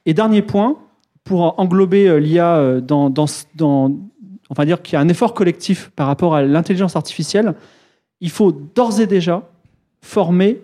Et 0.06 0.14
dernier 0.14 0.42
point, 0.42 0.78
pour 1.24 1.58
englober 1.60 2.10
euh, 2.10 2.20
l'IA 2.20 2.58
euh, 2.58 2.82
dans, 2.82 3.10
dans, 3.10 3.26
dans- 3.56 3.92
on 4.50 4.54
va 4.56 4.66
dire 4.66 4.82
qu'il 4.82 4.94
y 4.94 4.96
a 4.98 5.00
un 5.00 5.08
effort 5.08 5.34
collectif 5.34 5.90
par 5.96 6.08
rapport 6.08 6.36
à 6.36 6.42
l'intelligence 6.44 6.98
artificielle, 6.98 7.54
il 8.20 8.30
faut 8.30 8.52
d'ores 8.52 9.00
et 9.00 9.08
déjà 9.08 9.50
former 10.02 10.62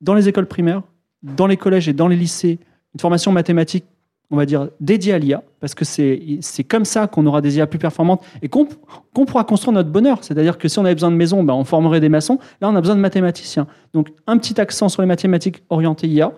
dans 0.00 0.14
les 0.14 0.28
écoles 0.28 0.46
primaires, 0.46 0.82
dans 1.22 1.46
les 1.46 1.56
collèges 1.56 1.88
et 1.88 1.92
dans 1.92 2.08
les 2.08 2.16
lycées 2.16 2.58
une 2.94 3.00
formation 3.00 3.32
mathématique, 3.32 3.84
on 4.30 4.36
va 4.36 4.46
dire, 4.46 4.68
dédiée 4.80 5.12
à 5.12 5.18
l'IA, 5.18 5.42
parce 5.60 5.74
que 5.74 5.84
c'est 5.84 6.64
comme 6.66 6.84
ça 6.84 7.06
qu'on 7.06 7.26
aura 7.26 7.40
des 7.40 7.56
IA 7.58 7.66
plus 7.66 7.78
performantes 7.78 8.24
et 8.40 8.48
qu'on 8.48 8.66
qu'on 9.12 9.26
pourra 9.26 9.44
construire 9.44 9.74
notre 9.74 9.90
bonheur. 9.90 10.24
C'est-à-dire 10.24 10.56
que 10.56 10.68
si 10.68 10.78
on 10.78 10.84
avait 10.84 10.94
besoin 10.94 11.10
de 11.10 11.16
maisons, 11.16 11.42
ben, 11.42 11.52
on 11.52 11.64
formerait 11.64 12.00
des 12.00 12.08
maçons. 12.08 12.38
Là, 12.60 12.70
on 12.70 12.76
a 12.76 12.80
besoin 12.80 12.96
de 12.96 13.00
mathématiciens. 13.00 13.66
Donc, 13.92 14.08
un 14.26 14.38
petit 14.38 14.58
accent 14.58 14.88
sur 14.88 15.02
les 15.02 15.08
mathématiques 15.08 15.62
orientées 15.68 16.08
IA. 16.08 16.32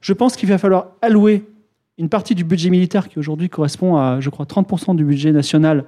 Je 0.00 0.12
pense 0.12 0.36
qu'il 0.36 0.48
va 0.48 0.58
falloir 0.58 0.92
allouer 1.02 1.44
une 1.98 2.08
partie 2.08 2.36
du 2.36 2.44
budget 2.44 2.70
militaire 2.70 3.08
qui 3.08 3.18
aujourd'hui 3.18 3.48
correspond 3.48 3.96
à, 3.96 4.20
je 4.20 4.30
crois, 4.30 4.46
30% 4.46 4.94
du 4.94 5.04
budget 5.04 5.32
national 5.32 5.84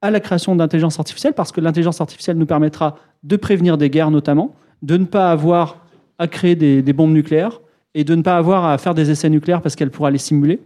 à 0.00 0.10
la 0.10 0.20
création 0.20 0.56
d'intelligence 0.56 0.98
artificielle, 0.98 1.34
parce 1.34 1.52
que 1.52 1.60
l'intelligence 1.60 2.00
artificielle 2.00 2.36
nous 2.36 2.46
permettra 2.46 2.96
de 3.22 3.36
prévenir 3.36 3.76
des 3.76 3.90
guerres 3.90 4.10
notamment, 4.10 4.54
de 4.82 4.96
ne 4.96 5.04
pas 5.04 5.30
avoir 5.30 5.84
à 6.18 6.26
créer 6.26 6.54
des 6.56 6.92
bombes 6.92 7.12
nucléaires 7.12 7.60
et 7.96 8.04
de 8.04 8.14
ne 8.14 8.20
pas 8.20 8.36
avoir 8.36 8.66
à 8.66 8.76
faire 8.76 8.94
des 8.94 9.10
essais 9.10 9.30
nucléaires 9.30 9.62
parce 9.62 9.74
qu'elle 9.74 9.90
pourra 9.90 10.10
les 10.10 10.18
simuler. 10.18 10.60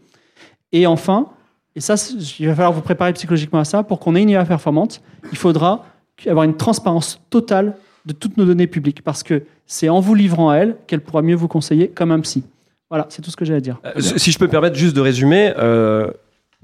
Et 0.72 0.87
enfin, 0.87 1.28
et 1.76 1.81
ça, 1.81 1.95
il 2.41 2.49
va 2.49 2.55
falloir 2.57 2.72
vous 2.72 2.81
préparer 2.81 3.12
psychologiquement 3.12 3.61
à 3.61 3.64
ça, 3.64 3.85
pour 3.85 4.01
qu'on 4.01 4.16
ait 4.16 4.22
une 4.22 4.31
IA 4.31 4.45
performante, 4.45 5.01
il 5.31 5.39
faudra 5.39 5.87
avoir 6.26 6.45
une 6.45 6.57
transparence 6.57 7.20
totale 7.31 7.76
de 8.05 8.12
toutes 8.12 8.37
nos 8.37 8.45
données 8.45 8.66
publiques, 8.66 9.03
parce 9.03 9.22
que 9.22 9.45
c'est 9.64 9.89
en 9.89 10.01
vous 10.01 10.16
livrant 10.16 10.51
à 10.51 10.57
elle 10.57 10.76
qu'elle 10.89 11.01
pourra 11.01 11.22
mieux 11.22 11.37
vous 11.37 11.47
conseiller 11.47 11.89
comme 11.89 12.11
un 12.11 12.18
psy. 12.20 12.43
Voilà, 12.91 13.07
c'est 13.11 13.22
tout 13.22 13.31
ce 13.31 13.37
que 13.37 13.45
j'ai 13.45 13.55
à 13.55 13.61
dire. 13.61 13.78
Euh, 13.85 14.01
si 14.01 14.33
je 14.33 14.39
peux 14.39 14.47
me 14.47 14.51
permettre 14.51 14.74
juste 14.74 14.97
de 14.97 15.01
résumer, 15.01 15.53
euh, 15.57 16.11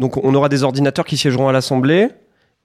donc 0.01 0.17
on 0.17 0.35
aura 0.35 0.49
des 0.49 0.64
ordinateurs 0.64 1.05
qui 1.05 1.17
siégeront 1.17 1.49
à 1.49 1.53
l'Assemblée 1.53 2.09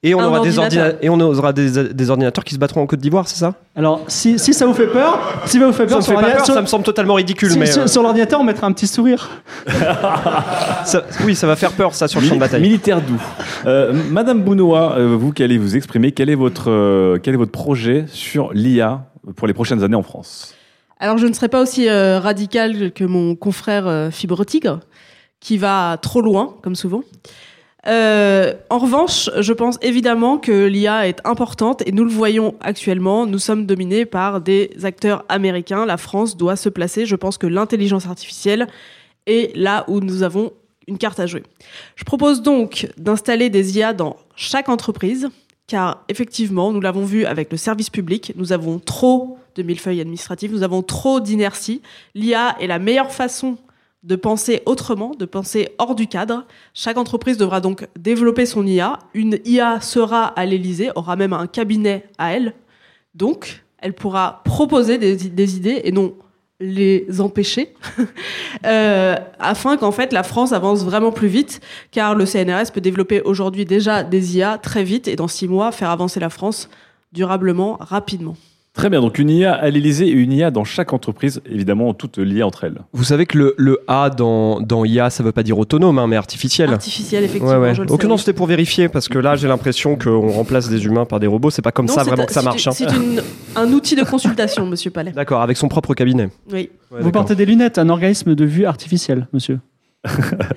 et 0.03 0.15
on 0.15 0.19
Un 0.19 0.25
aura 0.27 0.39
des 0.39 0.57
et 1.01 1.09
on 1.09 1.19
aura 1.19 1.53
des, 1.53 1.93
des 1.93 2.09
ordinateurs 2.09 2.43
qui 2.43 2.55
se 2.55 2.59
battront 2.59 2.81
en 2.81 2.87
Côte 2.87 2.99
d'Ivoire, 2.99 3.27
c'est 3.27 3.37
ça? 3.37 3.53
Alors, 3.75 4.01
si, 4.07 4.39
si 4.39 4.53
ça 4.53 4.65
vous 4.65 4.73
fait 4.73 4.87
peur, 4.87 5.19
si 5.45 5.59
ça 5.59 5.65
vous 5.65 5.71
fait 5.73 5.83
Ça 5.83 5.89
peur, 5.89 5.97
me 5.97 6.01
sur 6.03 6.09
fait 6.09 6.15
pas 6.15 6.21
l'ordinateur- 6.21 6.37
peur, 6.37 6.45
sur- 6.45 6.53
ça 6.55 6.61
me 6.61 6.65
semble 6.67 6.83
totalement 6.83 7.13
ridicule, 7.13 7.51
si- 7.51 7.59
mais 7.59 7.67
sur, 7.67 7.83
euh, 7.83 7.87
sur 7.87 8.01
l'ordinateur, 8.01 8.39
on 8.39 8.43
mettra 8.43 8.65
un 8.67 8.71
petit 8.71 8.87
sourire. 8.87 9.29
ça- 10.85 11.03
oui, 11.25 11.35
ça 11.35 11.47
va 11.47 11.55
faire 11.55 11.71
peur 11.73 11.93
ça 11.93 12.07
sur 12.07 12.19
le 12.21 12.27
champ 12.27 12.35
de 12.35 12.39
bataille. 12.39 12.61
Militaire 12.61 13.01
doux. 13.01 13.21
Euh, 13.65 13.93
Madame 14.09 14.41
Bounoua, 14.41 14.95
euh, 14.97 15.15
vous 15.15 15.31
qui 15.33 15.43
allez 15.43 15.57
vous 15.57 15.75
exprimer, 15.75 16.11
quel 16.11 16.29
est 16.29 16.35
votre, 16.35 16.69
euh, 16.69 17.19
quel 17.21 17.33
est 17.33 17.37
votre 17.37 17.51
projet 17.51 18.05
sur 18.07 18.51
l'IA 18.53 19.05
pour 19.35 19.47
les 19.47 19.53
prochaines 19.53 19.83
années 19.83 19.95
en 19.95 20.03
France? 20.03 20.55
Alors, 20.99 21.17
je 21.17 21.25
ne 21.27 21.33
serai 21.33 21.47
pas 21.49 21.61
aussi 21.61 21.87
euh, 21.89 22.19
radical 22.19 22.91
que 22.91 23.03
mon 23.03 23.35
confrère 23.35 23.87
euh, 23.87 24.11
Fibre 24.11 24.43
Tigre, 24.45 24.79
qui 25.39 25.57
va 25.57 25.97
trop 26.01 26.21
loin, 26.21 26.55
comme 26.61 26.75
souvent. 26.75 27.01
Euh, 27.87 28.53
en 28.69 28.77
revanche, 28.77 29.29
je 29.39 29.53
pense 29.53 29.77
évidemment 29.81 30.37
que 30.37 30.67
l'IA 30.67 31.07
est 31.07 31.19
importante 31.25 31.81
et 31.87 31.91
nous 31.91 32.03
le 32.03 32.11
voyons 32.11 32.55
actuellement. 32.59 33.25
Nous 33.25 33.39
sommes 33.39 33.65
dominés 33.65 34.05
par 34.05 34.41
des 34.41 34.71
acteurs 34.83 35.25
américains. 35.29 35.85
La 35.85 35.97
France 35.97 36.37
doit 36.37 36.55
se 36.55 36.69
placer. 36.69 37.05
Je 37.05 37.15
pense 37.15 37.37
que 37.37 37.47
l'intelligence 37.47 38.05
artificielle 38.05 38.67
est 39.25 39.55
là 39.55 39.83
où 39.87 39.99
nous 39.99 40.23
avons 40.23 40.51
une 40.87 40.97
carte 40.97 41.19
à 41.19 41.25
jouer. 41.25 41.43
Je 41.95 42.03
propose 42.03 42.41
donc 42.41 42.89
d'installer 42.97 43.49
des 43.49 43.77
IA 43.77 43.93
dans 43.93 44.17
chaque 44.35 44.69
entreprise, 44.69 45.29
car 45.67 46.03
effectivement, 46.09 46.71
nous 46.71 46.81
l'avons 46.81 47.05
vu 47.05 47.25
avec 47.25 47.51
le 47.51 47.57
service 47.57 47.89
public, 47.89 48.33
nous 48.35 48.51
avons 48.51 48.79
trop 48.79 49.37
de 49.55 49.63
millefeuilles 49.63 50.01
administratives, 50.01 50.51
nous 50.51 50.63
avons 50.63 50.81
trop 50.81 51.19
d'inertie. 51.19 51.81
L'IA 52.15 52.55
est 52.59 52.67
la 52.67 52.79
meilleure 52.79 53.11
façon 53.11 53.57
de 54.03 54.15
penser 54.15 54.63
autrement, 54.65 55.11
de 55.17 55.25
penser 55.25 55.69
hors 55.77 55.95
du 55.95 56.07
cadre. 56.07 56.45
Chaque 56.73 56.97
entreprise 56.97 57.37
devra 57.37 57.61
donc 57.61 57.87
développer 57.97 58.45
son 58.45 58.65
IA. 58.65 58.99
Une 59.13 59.39
IA 59.45 59.79
sera 59.81 60.25
à 60.25 60.45
l'Élysée, 60.45 60.89
aura 60.95 61.15
même 61.15 61.33
un 61.33 61.47
cabinet 61.47 62.09
à 62.17 62.33
elle. 62.33 62.53
Donc, 63.13 63.63
elle 63.77 63.93
pourra 63.93 64.41
proposer 64.45 64.97
des, 64.97 65.55
idées 65.57 65.81
et 65.83 65.91
non 65.91 66.15
les 66.59 67.19
empêcher, 67.19 67.73
euh, 68.67 69.15
afin 69.39 69.77
qu'en 69.77 69.91
fait 69.91 70.13
la 70.13 70.21
France 70.21 70.51
avance 70.51 70.83
vraiment 70.83 71.11
plus 71.11 71.27
vite, 71.27 71.59
car 71.89 72.13
le 72.13 72.27
CNRS 72.27 72.71
peut 72.71 72.81
développer 72.81 73.19
aujourd'hui 73.23 73.65
déjà 73.65 74.03
des 74.03 74.37
IA 74.37 74.59
très 74.59 74.83
vite 74.83 75.07
et 75.07 75.15
dans 75.15 75.27
six 75.27 75.47
mois 75.47 75.71
faire 75.71 75.89
avancer 75.89 76.19
la 76.19 76.29
France 76.29 76.69
durablement, 77.13 77.77
rapidement. 77.79 78.35
Très 78.73 78.89
bien, 78.89 79.01
donc 79.01 79.19
une 79.19 79.29
IA 79.29 79.53
à 79.53 79.69
l'Élysée 79.69 80.07
et 80.07 80.11
une 80.11 80.31
IA 80.31 80.49
dans 80.49 80.63
chaque 80.63 80.93
entreprise, 80.93 81.41
évidemment 81.45 81.93
toutes 81.93 82.17
liées 82.19 82.41
entre 82.41 82.63
elles. 82.63 82.77
Vous 82.93 83.03
savez 83.03 83.25
que 83.25 83.37
le, 83.37 83.53
le 83.57 83.81
A 83.89 84.09
dans, 84.09 84.61
dans 84.61 84.85
IA, 84.85 85.09
ça 85.09 85.23
veut 85.23 85.33
pas 85.33 85.43
dire 85.43 85.59
autonome, 85.59 85.99
hein, 85.99 86.07
mais 86.07 86.15
artificiel. 86.15 86.69
Artificiel, 86.71 87.25
effectivement, 87.25 87.73
je 87.73 87.81
le 87.81 87.87
Donc 87.87 88.01
sais, 88.01 88.07
non, 88.07 88.13
oui. 88.13 88.19
c'était 88.19 88.31
pour 88.31 88.47
vérifier, 88.47 88.87
parce 88.87 89.09
que 89.09 89.19
là, 89.19 89.35
j'ai 89.35 89.49
l'impression 89.49 89.97
qu'on 89.97 90.29
remplace 90.31 90.69
des 90.69 90.85
humains 90.85 91.03
par 91.03 91.19
des 91.19 91.27
robots. 91.27 91.49
C'est 91.49 91.61
pas 91.61 91.73
comme 91.73 91.87
Non, 91.87 91.93
ça 91.93 92.03
vraiment 92.03 92.23
un- 92.23 92.25
que 92.25 92.31
ça 92.31 92.41
marche. 92.43 92.65
hein. 92.65 92.71
C'est 92.71 92.87
un 93.57 93.67
outil 93.73 93.95
de 93.97 94.03
consultation, 94.05 94.65
Monsieur 94.69 94.89
Palais. 94.89 95.11
D'accord, 95.11 95.41
avec 95.41 95.57
son 95.57 95.67
propre 95.67 95.93
cabinet. 95.93 96.29
Oui. 96.49 96.69
vous 96.91 97.11
portez 97.11 97.35
des 97.35 97.45
lunettes, 97.45 97.77
un 97.77 97.89
organisme 97.89 98.35
de 98.35 98.45
vue 98.45 98.65
artificiel, 98.65 99.27
monsieur. 99.33 99.59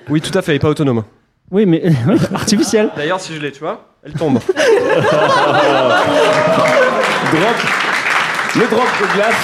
Oui, 0.09 0.21
tout 0.21 0.37
à 0.39 0.43
fait, 0.43 0.55
et 0.55 0.59
pas 0.61 0.69
autonome. 0.69 1.03
Oui, 1.51 1.67
mais 1.67 1.83
artificiel. 2.35 2.91
D'ailleurs, 2.97 3.19
si 3.21 3.35
je 3.35 3.41
l'ai, 3.41 3.51
tu 3.51 3.59
vois, 3.59 3.89
elle 4.05 4.13
tombe. 4.13 4.39
Drop, 7.33 7.57
le 8.57 8.67
drop 8.71 8.87
de 9.01 9.15
glace 9.17 9.35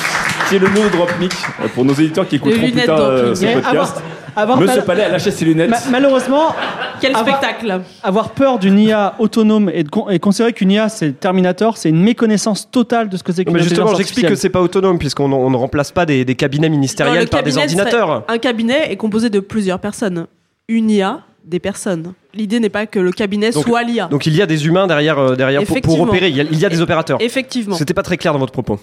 qui 0.49 0.57
est 0.57 0.59
le 0.59 0.69
nœud 0.69 0.89
drop 0.91 1.11
mic 1.21 1.33
euh, 1.63 1.69
pour 1.75 1.85
nos 1.85 1.93
éditeurs 1.95 2.27
qui 2.27 2.37
écouteront 2.37 2.59
plus 2.59 2.69
lunettes 2.71 2.87
tard 2.87 3.01
euh, 3.01 3.35
ce 3.35 3.45
podcast. 3.47 4.03
Avoir 4.37 4.59
Monsieur 4.61 4.77
mal- 4.77 4.85
Palais 4.85 5.03
a 5.05 5.09
lâché 5.09 5.31
ses 5.33 5.45
lunettes. 5.45 5.71
Ma- 5.71 5.79
malheureusement, 5.91 6.55
Quel 7.01 7.17
avoir- 7.17 7.39
spectacle 7.39 7.81
Avoir 8.03 8.31
peur 8.31 8.59
d'une 8.61 8.79
IA 8.79 9.15
autonome 9.19 9.71
et, 9.75 9.83
de 9.83 9.89
con- 9.89 10.09
et 10.09 10.21
considérer 10.21 10.53
qu'une 10.53 10.71
IA 10.71 10.89
c'est 10.89 11.19
Terminator, 11.19 11.77
c'est 11.77 11.89
une 11.89 12.01
méconnaissance 12.03 12.71
totale 12.71 13.09
de 13.09 13.17
ce 13.17 13.25
que 13.25 13.33
c'est 13.33 13.45
qu'une 13.45 13.55
Mais 13.55 13.63
justement, 13.63 13.95
j'explique 13.95 14.29
que 14.29 14.37
c'est 14.37 14.49
pas 14.51 14.61
autonome 14.61 14.99
puisqu'on 14.99 15.33
on 15.33 15.51
ne 15.51 15.57
remplace 15.57 15.91
pas 15.91 16.07
des, 16.07 16.25
des 16.25 16.35
cabinets 16.37 16.69
ministériels 16.69 17.29
par 17.29 17.43
des 17.43 17.51
cabinet 17.53 17.63
ordinateurs. 17.81 18.25
Un 18.29 18.39
cabinet 18.39 18.93
est 18.93 18.97
composé 18.97 19.31
de 19.31 19.41
plusieurs 19.41 19.81
personnes. 19.81 20.27
Une 20.69 20.89
IA, 20.91 21.21
des 21.45 21.59
personnes. 21.59 22.13
L'idée 22.35 22.61
n'est 22.61 22.69
pas 22.69 22.87
que 22.87 22.99
le 22.99 23.11
cabinet 23.13 23.51
Donc- 23.51 23.65
soit 23.67 23.83
l'IA. 23.83 24.07
Donc 24.07 24.27
il 24.27 24.35
y 24.37 24.43
a 24.43 24.47
des 24.47 24.67
humains 24.67 24.87
derrière, 24.87 25.19
euh, 25.19 25.37
derrière 25.37 25.63
pour, 25.65 26.01
opérer. 26.01 26.29
Il 26.29 26.37
y 26.37 26.41
a, 26.41 26.45
il 26.45 26.59
y 26.59 26.65
a 26.65 26.69
des 26.69 26.81
opérateurs. 26.81 27.19
Effectivement. 27.21 27.77
C'était 27.77 27.95
pas 27.95 28.03
très 28.03 28.17
clair 28.17 28.33
dans 28.33 28.39
votre 28.39 28.53
propos. 28.53 28.79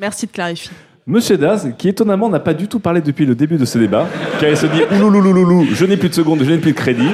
Merci 0.00 0.26
de 0.26 0.32
clarifier. 0.32 0.70
Monsieur 1.06 1.36
Daz, 1.36 1.74
qui 1.78 1.88
étonnamment 1.88 2.28
n'a 2.28 2.38
pas 2.38 2.54
du 2.54 2.68
tout 2.68 2.78
parlé 2.78 3.00
depuis 3.00 3.26
le 3.26 3.34
début 3.34 3.56
de 3.56 3.64
ce 3.64 3.76
débat, 3.76 4.06
car 4.38 4.48
il 4.48 4.56
se 4.56 4.66
dit 4.66 4.82
ouloulouloulou, 4.94 5.66
je 5.72 5.84
n'ai 5.84 5.96
plus 5.96 6.08
de 6.08 6.14
secondes, 6.14 6.40
je 6.44 6.50
n'ai 6.50 6.58
plus 6.58 6.70
de 6.72 6.76
crédit. 6.76 7.08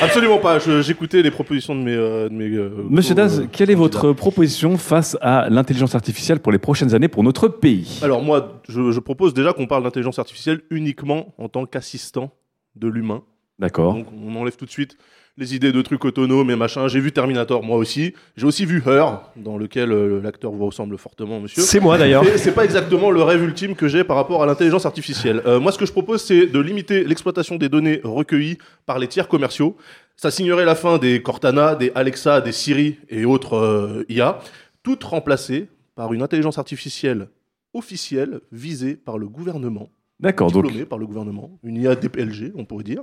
Absolument 0.00 0.38
pas. 0.38 0.58
J'écoutais 0.80 1.22
les 1.22 1.30
propositions 1.30 1.74
de 1.74 1.80
mes. 1.80 1.94
euh, 1.94 2.28
de 2.28 2.34
mes 2.34 2.48
euh, 2.56 2.70
Monsieur 2.88 3.14
Daz, 3.14 3.46
quelle 3.52 3.70
est 3.70 3.74
votre 3.74 4.12
proposition 4.12 4.78
face 4.78 5.18
à 5.20 5.48
l'intelligence 5.50 5.94
artificielle 5.94 6.38
pour 6.40 6.52
les 6.52 6.58
prochaines 6.58 6.94
années 6.94 7.08
pour 7.08 7.24
notre 7.24 7.48
pays? 7.48 7.98
Alors 8.02 8.22
moi, 8.22 8.60
je, 8.68 8.92
je 8.92 9.00
propose 9.00 9.34
déjà 9.34 9.52
qu'on 9.52 9.66
parle 9.66 9.82
d'intelligence 9.82 10.18
artificielle 10.18 10.60
uniquement 10.70 11.34
en 11.36 11.48
tant 11.48 11.66
qu'assistant 11.66 12.30
de 12.76 12.88
l'humain. 12.88 13.22
D'accord. 13.58 13.94
Donc 13.94 14.06
on 14.12 14.34
enlève 14.36 14.56
tout 14.56 14.66
de 14.66 14.70
suite 14.70 14.96
les 15.38 15.54
idées 15.54 15.70
de 15.70 15.80
trucs 15.82 16.04
autonomes 16.04 16.50
et 16.50 16.56
machin. 16.56 16.88
J'ai 16.88 16.98
vu 16.98 17.12
Terminator 17.12 17.62
moi 17.62 17.76
aussi. 17.76 18.12
J'ai 18.36 18.44
aussi 18.44 18.66
vu 18.66 18.82
Her, 18.84 19.20
dans 19.36 19.56
lequel 19.56 19.92
euh, 19.92 20.20
l'acteur 20.20 20.50
vous 20.50 20.66
ressemble 20.66 20.98
fortement, 20.98 21.38
monsieur. 21.40 21.62
C'est 21.62 21.78
moi, 21.78 21.96
d'ailleurs. 21.96 22.24
Et 22.24 22.36
C'est 22.38 22.52
pas 22.52 22.64
exactement 22.64 23.10
le 23.12 23.22
rêve 23.22 23.42
ultime 23.42 23.76
que 23.76 23.86
j'ai 23.86 24.02
par 24.02 24.16
rapport 24.16 24.42
à 24.42 24.46
l'intelligence 24.46 24.84
artificielle. 24.84 25.40
Euh, 25.46 25.60
moi, 25.60 25.70
ce 25.70 25.78
que 25.78 25.86
je 25.86 25.92
propose, 25.92 26.22
c'est 26.22 26.46
de 26.46 26.58
limiter 26.58 27.04
l'exploitation 27.04 27.54
des 27.54 27.68
données 27.68 28.00
recueillies 28.02 28.58
par 28.84 28.98
les 28.98 29.06
tiers 29.06 29.28
commerciaux. 29.28 29.76
Ça 30.16 30.32
signerait 30.32 30.64
la 30.64 30.74
fin 30.74 30.98
des 30.98 31.22
Cortana, 31.22 31.76
des 31.76 31.92
Alexa, 31.94 32.40
des 32.40 32.52
Siri 32.52 32.98
et 33.08 33.24
autres 33.24 33.56
euh, 33.56 34.04
IA, 34.08 34.40
toutes 34.82 35.04
remplacées 35.04 35.68
par 35.94 36.12
une 36.12 36.22
intelligence 36.22 36.58
artificielle 36.58 37.28
officielle 37.74 38.40
visée 38.50 38.96
par 38.96 39.18
le 39.18 39.28
gouvernement. 39.28 39.88
D'accord, 40.20 40.50
donc- 40.50 40.64
diplômée 40.66 40.84
par 40.86 40.98
le 40.98 41.06
gouvernement, 41.06 41.50
une 41.62 41.76
IA 41.76 41.94
DPLG, 41.94 42.52
on 42.56 42.64
pourrait 42.64 42.84
dire, 42.84 43.02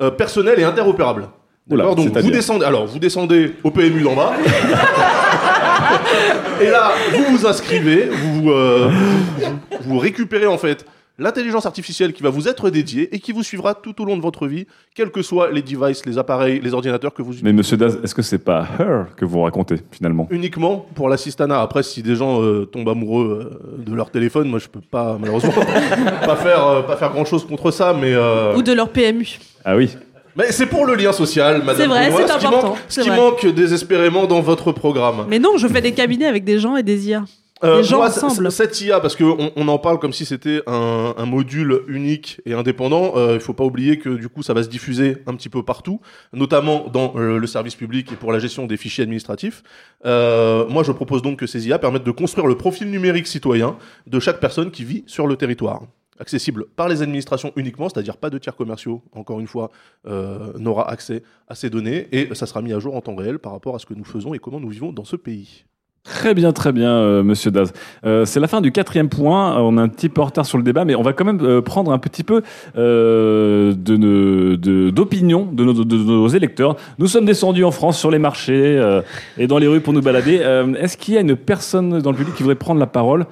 euh, 0.00 0.10
personnelle 0.10 0.58
et 0.58 0.64
interopérable. 0.64 1.28
D'accord 1.66 1.96
Donc 1.96 2.16
vous 2.16 2.30
descendez, 2.30 2.64
alors 2.64 2.86
vous 2.86 2.98
descendez 2.98 3.54
au 3.64 3.70
PMU 3.70 4.02
d'en 4.02 4.14
bas. 4.14 4.32
et 6.60 6.70
là, 6.70 6.92
vous 7.12 7.36
vous 7.36 7.46
inscrivez, 7.46 8.08
vous, 8.08 8.50
euh, 8.50 8.88
vous, 8.90 9.58
vous 9.82 9.98
récupérez 9.98 10.46
en 10.46 10.58
fait 10.58 10.86
l'intelligence 11.18 11.64
artificielle 11.66 12.12
qui 12.12 12.22
va 12.22 12.30
vous 12.30 12.46
être 12.48 12.68
dédiée 12.70 13.14
et 13.14 13.18
qui 13.20 13.32
vous 13.32 13.42
suivra 13.42 13.74
tout 13.74 14.00
au 14.02 14.04
long 14.04 14.16
de 14.16 14.22
votre 14.22 14.46
vie, 14.46 14.66
quels 14.94 15.10
que 15.10 15.22
soient 15.22 15.50
les 15.50 15.62
devices, 15.62 16.04
les 16.06 16.18
appareils, 16.18 16.60
les 16.62 16.74
ordinateurs 16.74 17.14
que 17.14 17.22
vous 17.22 17.30
utilisez. 17.32 17.44
Mais 17.44 17.52
Monsieur 17.52 17.76
Daz, 17.76 17.98
est-ce 18.04 18.14
que 18.14 18.22
c'est 18.22 18.38
pas 18.38 18.66
Her 18.78 19.06
que 19.16 19.24
vous 19.24 19.40
racontez 19.40 19.76
finalement? 19.90 20.28
Uniquement 20.30 20.86
pour 20.94 21.08
l'assistana. 21.08 21.60
Après, 21.62 21.82
si 21.82 22.02
des 22.02 22.16
gens 22.16 22.42
euh, 22.42 22.66
tombent 22.66 22.88
amoureux 22.88 23.58
euh, 23.78 23.82
de 23.84 23.94
leur 23.94 24.10
téléphone, 24.10 24.48
moi 24.48 24.58
je 24.58 24.68
peux 24.68 24.80
pas, 24.80 25.16
malheureusement, 25.18 25.52
pas 26.26 26.36
faire, 26.36 26.66
euh, 26.66 26.82
pas 26.82 26.96
faire 26.96 27.12
grand 27.12 27.24
chose 27.24 27.46
contre 27.46 27.70
ça, 27.70 27.94
mais. 27.98 28.12
euh, 28.14 28.54
Ou 28.56 28.62
de 28.62 28.72
leur 28.72 28.90
PMU. 28.90 29.38
Ah 29.64 29.76
oui. 29.76 29.90
Mais 30.38 30.52
c'est 30.52 30.66
pour 30.66 30.84
le 30.84 30.94
lien 30.96 31.12
social, 31.12 31.60
madame. 31.60 31.76
C'est 31.76 31.86
vrai, 31.86 32.10
c'est 32.10 32.28
ce 32.30 32.38
qui 32.38 32.46
important, 32.46 32.68
manque- 32.70 32.78
Ce 32.88 33.00
qui 33.00 33.08
vrai. 33.08 33.16
manque 33.16 33.46
désespérément 33.46 34.26
dans 34.26 34.40
votre 34.42 34.70
programme. 34.70 35.24
Mais 35.30 35.38
non, 35.38 35.56
je 35.56 35.66
fais 35.66 35.80
des 35.80 35.92
cabinets 35.92 36.26
avec 36.26 36.44
des 36.44 36.58
gens 36.58 36.76
et 36.76 36.82
des 36.82 37.08
IA. 37.08 37.24
Euh, 37.64 37.78
des 37.78 37.84
gens 37.84 37.98
moi, 37.98 38.08
ensemble. 38.08 38.52
Cette 38.52 38.80
IA, 38.82 39.00
parce 39.00 39.16
qu'on 39.16 39.50
on 39.56 39.68
en 39.68 39.78
parle 39.78 39.98
comme 39.98 40.12
si 40.12 40.26
c'était 40.26 40.60
un, 40.66 41.14
un 41.16 41.26
module 41.26 41.80
unique 41.88 42.40
et 42.44 42.52
indépendant, 42.52 43.12
euh, 43.16 43.34
il 43.34 43.40
faut 43.40 43.54
pas 43.54 43.64
oublier 43.64 43.98
que 43.98 44.10
du 44.10 44.28
coup 44.28 44.42
ça 44.42 44.52
va 44.52 44.62
se 44.62 44.68
diffuser 44.68 45.18
un 45.26 45.34
petit 45.34 45.48
peu 45.48 45.62
partout, 45.62 46.00
notamment 46.34 46.88
dans 46.88 47.14
euh, 47.16 47.38
le 47.38 47.46
service 47.46 47.74
public 47.74 48.12
et 48.12 48.16
pour 48.16 48.30
la 48.30 48.38
gestion 48.40 48.66
des 48.66 48.76
fichiers 48.76 49.04
administratifs. 49.04 49.62
Euh, 50.04 50.68
moi 50.68 50.82
je 50.82 50.92
propose 50.92 51.22
donc 51.22 51.38
que 51.38 51.46
ces 51.46 51.66
IA 51.66 51.78
permettent 51.78 52.04
de 52.04 52.10
construire 52.10 52.46
le 52.46 52.56
profil 52.56 52.90
numérique 52.90 53.26
citoyen 53.26 53.78
de 54.06 54.20
chaque 54.20 54.38
personne 54.40 54.70
qui 54.70 54.84
vit 54.84 55.04
sur 55.06 55.26
le 55.26 55.36
territoire. 55.36 55.82
Accessible 56.18 56.66
par 56.76 56.88
les 56.88 57.02
administrations 57.02 57.52
uniquement, 57.56 57.88
c'est-à-dire 57.88 58.16
pas 58.16 58.30
de 58.30 58.38
tiers 58.38 58.56
commerciaux, 58.56 59.02
encore 59.12 59.38
une 59.38 59.46
fois, 59.46 59.70
euh, 60.06 60.52
n'aura 60.58 60.90
accès 60.90 61.22
à 61.48 61.54
ces 61.54 61.68
données 61.68 62.08
et 62.12 62.34
ça 62.34 62.46
sera 62.46 62.60
mis 62.62 62.72
à 62.72 62.78
jour 62.78 62.94
en 62.96 63.00
temps 63.00 63.16
réel 63.16 63.38
par 63.38 63.52
rapport 63.52 63.74
à 63.74 63.78
ce 63.78 63.86
que 63.86 63.94
nous 63.94 64.04
faisons 64.04 64.34
et 64.34 64.38
comment 64.38 64.60
nous 64.60 64.70
vivons 64.70 64.92
dans 64.92 65.04
ce 65.04 65.16
pays. 65.16 65.64
Très 66.08 66.34
bien, 66.34 66.52
très 66.52 66.70
bien, 66.72 66.90
euh, 66.90 67.22
Monsieur 67.24 67.50
Daz. 67.50 67.72
Euh, 68.04 68.24
c'est 68.24 68.38
la 68.38 68.46
fin 68.46 68.60
du 68.60 68.70
quatrième 68.70 69.08
point. 69.08 69.56
Euh, 69.56 69.60
On 69.60 69.76
est 69.76 69.80
un 69.80 69.88
petit 69.88 70.08
peu 70.08 70.20
en 70.20 70.26
retard 70.26 70.46
sur 70.46 70.56
le 70.56 70.62
débat, 70.64 70.84
mais 70.84 70.94
on 70.94 71.02
va 71.02 71.12
quand 71.12 71.24
même 71.24 71.40
euh, 71.42 71.60
prendre 71.60 71.90
un 71.92 71.98
petit 71.98 72.22
peu 72.22 72.42
euh, 72.76 73.74
de 73.76 74.90
d'opinion 74.90 75.48
de, 75.52 75.64
nos, 75.64 75.72
de- 75.72 75.82
de 75.82 75.96
nos 75.96 76.28
électeurs. 76.28 76.76
Nous 76.98 77.08
sommes 77.08 77.24
descendus 77.24 77.64
en 77.64 77.72
France 77.72 77.98
sur 77.98 78.10
les 78.12 78.18
marchés 78.20 78.52
euh, 78.78 79.02
et 79.36 79.46
dans 79.48 79.58
les 79.58 79.66
rues 79.66 79.80
pour 79.80 79.92
nous 79.92 80.00
balader. 80.02 80.38
Euh, 80.42 80.74
Est-ce 80.74 80.96
qu'il 80.96 81.14
y 81.14 81.16
a 81.18 81.20
une 81.20 81.34
personne 81.36 81.98
dans 82.00 82.12
le 82.12 82.16
public 82.16 82.34
qui 82.36 82.42
voudrait 82.44 82.54
prendre 82.54 82.78
la 82.78 82.86
parole? 82.86 83.26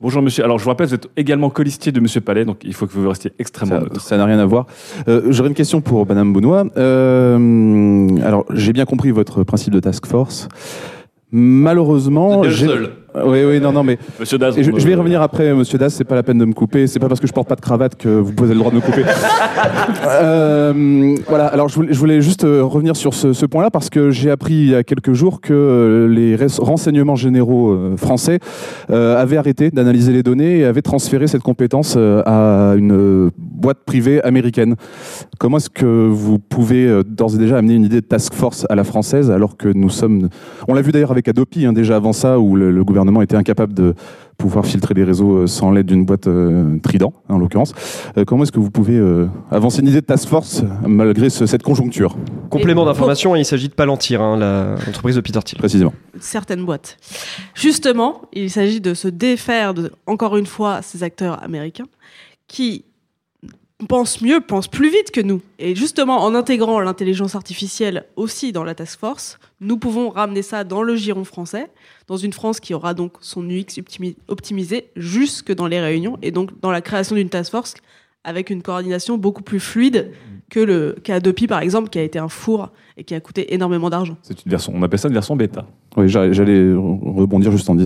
Bonjour 0.00 0.20
Monsieur. 0.20 0.44
Alors 0.44 0.58
je 0.58 0.64
vous 0.64 0.70
rappelle, 0.70 0.88
vous 0.88 0.94
êtes 0.94 1.08
également 1.16 1.48
colistier 1.48 1.90
de 1.90 2.00
Monsieur 2.00 2.20
Palais, 2.20 2.44
donc 2.44 2.58
il 2.64 2.74
faut 2.74 2.86
que 2.86 2.92
vous 2.92 3.08
restiez 3.08 3.32
extrêmement 3.38 3.80
neutre. 3.80 4.00
Ça 4.00 4.16
n'a 4.18 4.26
rien 4.26 4.38
à 4.38 4.44
voir. 4.44 4.66
Euh, 5.08 5.22
J'aurais 5.30 5.48
une 5.48 5.54
question 5.54 5.80
pour 5.80 6.06
Madame 6.06 6.32
Benoît. 6.34 6.64
Euh, 6.76 8.08
alors, 8.22 8.44
j'ai 8.52 8.72
bien 8.74 8.84
compris 8.84 9.10
votre 9.10 9.42
principe 9.44 9.72
de 9.72 9.80
task 9.80 10.04
force. 10.06 10.48
Malheureusement, 11.32 12.42
j'ai- 12.44 12.66
seul. 12.66 12.92
Oui, 13.24 13.44
oui, 13.44 13.60
non, 13.60 13.72
non, 13.72 13.82
mais 13.82 13.98
Monsieur 14.20 14.38
Daz, 14.38 14.54
je, 14.60 14.70
vais 14.70 14.92
y 14.92 14.94
revenir 14.94 15.22
après, 15.22 15.54
Monsieur 15.54 15.78
Das. 15.78 15.94
C'est 15.94 16.04
pas 16.04 16.14
la 16.14 16.22
peine 16.22 16.38
de 16.38 16.44
me 16.44 16.52
couper. 16.52 16.86
C'est 16.86 16.98
pas 16.98 17.08
parce 17.08 17.20
que 17.20 17.26
je 17.26 17.32
porte 17.32 17.48
pas 17.48 17.56
de 17.56 17.60
cravate 17.60 17.96
que 17.96 18.08
vous 18.08 18.32
posez 18.32 18.52
le 18.52 18.58
droit 18.58 18.70
de 18.70 18.76
me 18.76 18.80
couper. 18.80 19.02
Euh, 20.08 21.16
voilà. 21.28 21.46
Alors, 21.46 21.68
je 21.68 21.74
voulais, 21.74 21.92
je 21.92 21.98
voulais 21.98 22.20
juste 22.20 22.44
euh, 22.44 22.62
revenir 22.62 22.96
sur 22.96 23.14
ce, 23.14 23.32
ce 23.32 23.46
point-là 23.46 23.70
parce 23.70 23.90
que 23.90 24.10
j'ai 24.10 24.30
appris 24.30 24.54
il 24.54 24.70
y 24.70 24.74
a 24.74 24.82
quelques 24.82 25.12
jours 25.12 25.40
que 25.40 25.52
euh, 25.52 26.08
les 26.08 26.36
renseignements 26.58 27.16
généraux 27.16 27.70
euh, 27.70 27.96
français 27.96 28.40
euh, 28.90 29.20
avaient 29.20 29.36
arrêté 29.36 29.70
d'analyser 29.70 30.12
les 30.12 30.22
données 30.22 30.58
et 30.58 30.64
avaient 30.64 30.82
transféré 30.82 31.26
cette 31.26 31.42
compétence 31.42 31.94
euh, 31.96 32.22
à 32.26 32.74
une 32.76 32.92
euh, 32.92 33.30
boîte 33.38 33.78
privée 33.84 34.22
américaine. 34.22 34.76
Comment 35.38 35.58
est-ce 35.58 35.70
que 35.70 36.08
vous 36.08 36.38
pouvez 36.38 36.86
euh, 36.86 37.02
d'ores 37.02 37.34
et 37.34 37.38
déjà 37.38 37.58
amener 37.58 37.74
une 37.74 37.84
idée 37.84 38.00
de 38.00 38.06
task 38.06 38.34
force 38.34 38.66
à 38.70 38.74
la 38.74 38.84
française 38.84 39.30
alors 39.30 39.56
que 39.56 39.68
nous 39.68 39.90
sommes, 39.90 40.28
on 40.68 40.74
l'a 40.74 40.82
vu 40.82 40.92
d'ailleurs 40.92 41.10
avec 41.10 41.28
Adopi 41.28 41.66
hein, 41.66 41.72
déjà 41.72 41.96
avant 41.96 42.12
ça 42.12 42.38
où 42.38 42.56
le, 42.56 42.70
le 42.70 42.84
gouvernement 42.84 43.05
était 43.22 43.36
incapable 43.36 43.74
de 43.74 43.94
pouvoir 44.38 44.66
filtrer 44.66 44.92
les 44.94 45.04
réseaux 45.04 45.36
euh, 45.36 45.46
sans 45.46 45.70
l'aide 45.70 45.86
d'une 45.86 46.04
boîte 46.04 46.26
euh, 46.26 46.78
Trident 46.82 47.12
en 47.28 47.38
l'occurrence. 47.38 47.72
Euh, 48.18 48.24
comment 48.24 48.42
est-ce 48.42 48.52
que 48.52 48.60
vous 48.60 48.70
pouvez 48.70 48.96
euh, 48.98 49.26
avancer 49.50 49.80
une 49.80 49.88
idée 49.88 50.00
de 50.02 50.06
task 50.06 50.28
force 50.28 50.62
malgré 50.86 51.30
ce- 51.30 51.46
cette 51.46 51.62
conjoncture? 51.62 52.16
Complément 52.50 52.84
d'information, 52.84 53.34
il 53.36 53.44
s'agit 53.44 53.68
de 53.68 53.74
Palantir, 53.74 54.20
hein, 54.20 54.36
la- 54.36 54.74
l'entreprise 54.86 55.16
de 55.16 55.20
Peter 55.22 55.40
Thiel. 55.44 55.58
Précisément. 55.58 55.92
certaines 56.20 56.64
boîtes. 56.64 56.98
Justement, 57.54 58.22
il 58.32 58.50
s'agit 58.50 58.80
de 58.80 58.92
se 58.94 59.08
défaire, 59.08 59.72
de, 59.74 59.90
encore 60.06 60.36
une 60.36 60.46
fois, 60.46 60.82
ces 60.82 61.02
acteurs 61.02 61.42
américains 61.42 61.86
qui 62.48 62.84
pensent 63.88 64.22
mieux, 64.22 64.40
pensent 64.40 64.68
plus 64.68 64.90
vite 64.90 65.10
que 65.10 65.20
nous. 65.20 65.42
Et 65.58 65.74
justement, 65.74 66.24
en 66.24 66.34
intégrant 66.34 66.80
l'intelligence 66.80 67.34
artificielle 67.34 68.04
aussi 68.16 68.52
dans 68.52 68.64
la 68.64 68.74
task 68.74 68.98
force, 68.98 69.38
nous 69.60 69.76
pouvons 69.76 70.08
ramener 70.08 70.42
ça 70.42 70.64
dans 70.64 70.82
le 70.82 70.96
giron 70.96 71.24
français, 71.24 71.66
dans 72.06 72.16
une 72.16 72.32
France 72.32 72.60
qui 72.60 72.74
aura 72.74 72.94
donc 72.94 73.12
son 73.20 73.44
UX 73.48 73.78
optimi- 73.78 74.16
optimisé 74.28 74.88
jusque 74.96 75.54
dans 75.54 75.66
les 75.66 75.80
réunions 75.80 76.18
et 76.22 76.30
donc 76.30 76.58
dans 76.60 76.70
la 76.70 76.80
création 76.80 77.16
d'une 77.16 77.28
task 77.28 77.50
force 77.50 77.74
avec 78.24 78.50
une 78.50 78.62
coordination 78.62 79.18
beaucoup 79.18 79.42
plus 79.42 79.60
fluide 79.60 80.10
que 80.50 80.60
le 80.60 80.96
cas 81.02 81.16
Adopi 81.16 81.46
par 81.46 81.60
exemple 81.60 81.90
qui 81.90 81.98
a 81.98 82.02
été 82.02 82.18
un 82.18 82.28
four 82.28 82.70
et 82.96 83.04
qui 83.04 83.14
a 83.14 83.20
coûté 83.20 83.52
énormément 83.54 83.90
d'argent. 83.90 84.16
C'est 84.22 84.44
une 84.44 84.50
version. 84.50 84.72
On 84.74 84.82
appelle 84.82 84.98
ça 84.98 85.08
une 85.08 85.14
version 85.14 85.36
bêta. 85.36 85.66
Oui, 85.96 86.08
j'allais 86.08 86.32
j'allais 86.34 86.72
rebondir 86.72 87.52
juste 87.52 87.68
en 87.70 87.74
disant. 87.74 87.85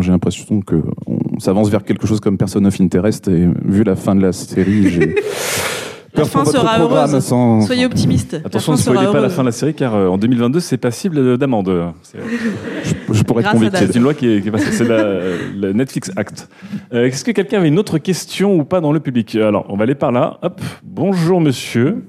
J'ai 0.00 0.10
l'impression 0.12 0.60
que 0.60 0.76
on 1.06 1.38
s'avance 1.38 1.68
vers 1.70 1.84
quelque 1.84 2.06
chose 2.06 2.20
comme 2.20 2.36
Person 2.38 2.64
of 2.64 2.80
Interest 2.80 3.28
et 3.28 3.48
vu 3.64 3.84
la 3.84 3.96
fin 3.96 4.14
de 4.14 4.22
la 4.22 4.32
série, 4.32 4.88
j'ai- 4.90 5.14
La 6.14 6.24
fin 6.24 6.46
sera 6.46 6.78
heureuse. 6.80 7.18
sans- 7.18 7.60
Soyez 7.60 7.84
optimiste. 7.84 8.40
Attention, 8.42 8.72
la 8.72 8.76
ne 8.78 8.82
spoilez 8.82 9.00
pas 9.08 9.12
la 9.12 9.18
heureuse. 9.18 9.32
fin 9.34 9.42
de 9.42 9.48
la 9.48 9.52
série 9.52 9.74
car 9.74 9.94
euh, 9.94 10.08
en 10.08 10.16
2022 10.16 10.60
c'est 10.60 10.78
passible 10.78 11.36
d'amende. 11.36 11.92
Je 13.12 13.22
pourrais 13.22 13.42
être 13.42 13.50
convaincu. 13.52 13.76
C'est 13.76 13.94
une 13.96 14.02
loi 14.02 14.14
qui 14.14 14.26
est, 14.26 14.40
qui 14.40 14.48
est 14.48 14.50
passée, 14.50 14.72
c'est 14.72 14.88
la, 14.88 15.04
la 15.54 15.72
Netflix 15.74 16.10
Act. 16.16 16.48
Euh, 16.94 17.04
Est-ce 17.06 17.22
que 17.22 17.32
quelqu'un 17.32 17.58
avait 17.58 17.68
une 17.68 17.78
autre 17.78 17.98
question 17.98 18.58
ou 18.58 18.64
pas 18.64 18.80
dans 18.80 18.92
le 18.92 19.00
public? 19.00 19.34
Alors, 19.36 19.66
on 19.68 19.76
va 19.76 19.82
aller 19.82 19.94
par 19.94 20.10
là. 20.10 20.38
Hop, 20.42 20.58
bonjour 20.82 21.38
monsieur. 21.38 22.02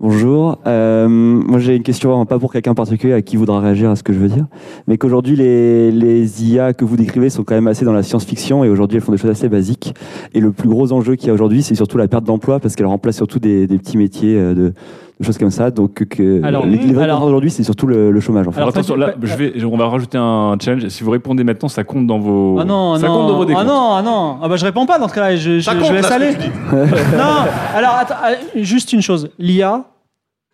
Bonjour. 0.00 0.58
Euh, 0.66 1.08
moi, 1.10 1.58
j'ai 1.58 1.76
une 1.76 1.82
question, 1.82 2.24
pas 2.24 2.38
pour 2.38 2.54
quelqu'un 2.54 2.70
en 2.70 2.74
particulier 2.74 3.12
à 3.12 3.20
qui 3.20 3.36
voudra 3.36 3.60
réagir 3.60 3.90
à 3.90 3.96
ce 3.96 4.02
que 4.02 4.14
je 4.14 4.18
veux 4.18 4.28
dire, 4.28 4.46
mais 4.86 4.96
qu'aujourd'hui, 4.96 5.36
les, 5.36 5.92
les 5.92 6.42
IA 6.50 6.72
que 6.72 6.86
vous 6.86 6.96
décrivez 6.96 7.28
sont 7.28 7.44
quand 7.44 7.54
même 7.54 7.66
assez 7.66 7.84
dans 7.84 7.92
la 7.92 8.02
science-fiction 8.02 8.64
et 8.64 8.70
aujourd'hui, 8.70 8.96
elles 8.96 9.02
font 9.02 9.12
des 9.12 9.18
choses 9.18 9.30
assez 9.30 9.50
basiques. 9.50 9.94
Et 10.32 10.40
le 10.40 10.52
plus 10.52 10.70
gros 10.70 10.92
enjeu 10.92 11.16
qu'il 11.16 11.26
y 11.26 11.30
a 11.30 11.34
aujourd'hui, 11.34 11.62
c'est 11.62 11.74
surtout 11.74 11.98
la 11.98 12.08
perte 12.08 12.24
d'emploi 12.24 12.60
parce 12.60 12.76
qu'elles 12.76 12.86
remplacent 12.86 13.16
surtout 13.16 13.40
des, 13.40 13.66
des 13.66 13.76
petits 13.76 13.98
métiers 13.98 14.38
euh, 14.38 14.54
de, 14.54 14.72
de 15.20 15.24
choses 15.26 15.38
comme 15.38 15.50
ça. 15.50 15.70
Donc, 15.70 16.04
que 16.06 16.42
Alors, 16.42 16.66
les, 16.66 16.78
les 16.78 16.98
alors- 16.98 17.22
aujourd'hui, 17.22 17.50
c'est 17.50 17.62
surtout 17.62 17.86
le, 17.86 18.10
le 18.10 18.20
chômage. 18.20 18.48
En 18.48 18.52
fait. 18.52 18.58
Alors, 18.58 18.70
attention, 18.70 18.96
là, 18.96 19.14
je 19.22 19.34
vais, 19.36 19.64
on 19.64 19.76
va 19.76 19.86
rajouter 19.88 20.18
un 20.18 20.56
challenge. 20.60 20.88
Si 20.88 21.04
vous 21.04 21.10
répondez 21.10 21.44
maintenant, 21.44 21.68
ça 21.68 21.84
compte 21.84 22.06
dans 22.06 22.18
vos. 22.18 22.58
Ah 22.58 22.64
non, 22.64 22.96
ça 22.96 23.06
non, 23.06 23.14
compte 23.18 23.28
dans 23.28 23.36
vos 23.36 23.42
ah 23.42 23.46
décomptes. 23.46 23.66
non, 23.66 23.92
ah 23.94 24.02
non, 24.02 24.38
ah 24.42 24.48
bah 24.48 24.56
je 24.56 24.64
réponds 24.64 24.86
pas 24.86 24.98
dans 24.98 25.08
ce 25.08 25.14
cas-là, 25.14 25.36
je, 25.36 25.58
je, 25.58 25.60
Ça 25.60 25.74
je 25.74 25.80
compte, 25.80 25.92
laisse 25.92 26.02
là, 26.02 26.08
ce 26.08 26.14
aller. 26.14 26.34
que 26.34 26.42
tu 26.42 26.48
dis. 26.48 26.56
non, 27.16 27.46
alors 27.74 27.94
attends, 27.94 28.14
euh, 28.26 28.62
juste 28.62 28.92
une 28.92 29.02
chose, 29.02 29.30
l'IA, 29.38 29.84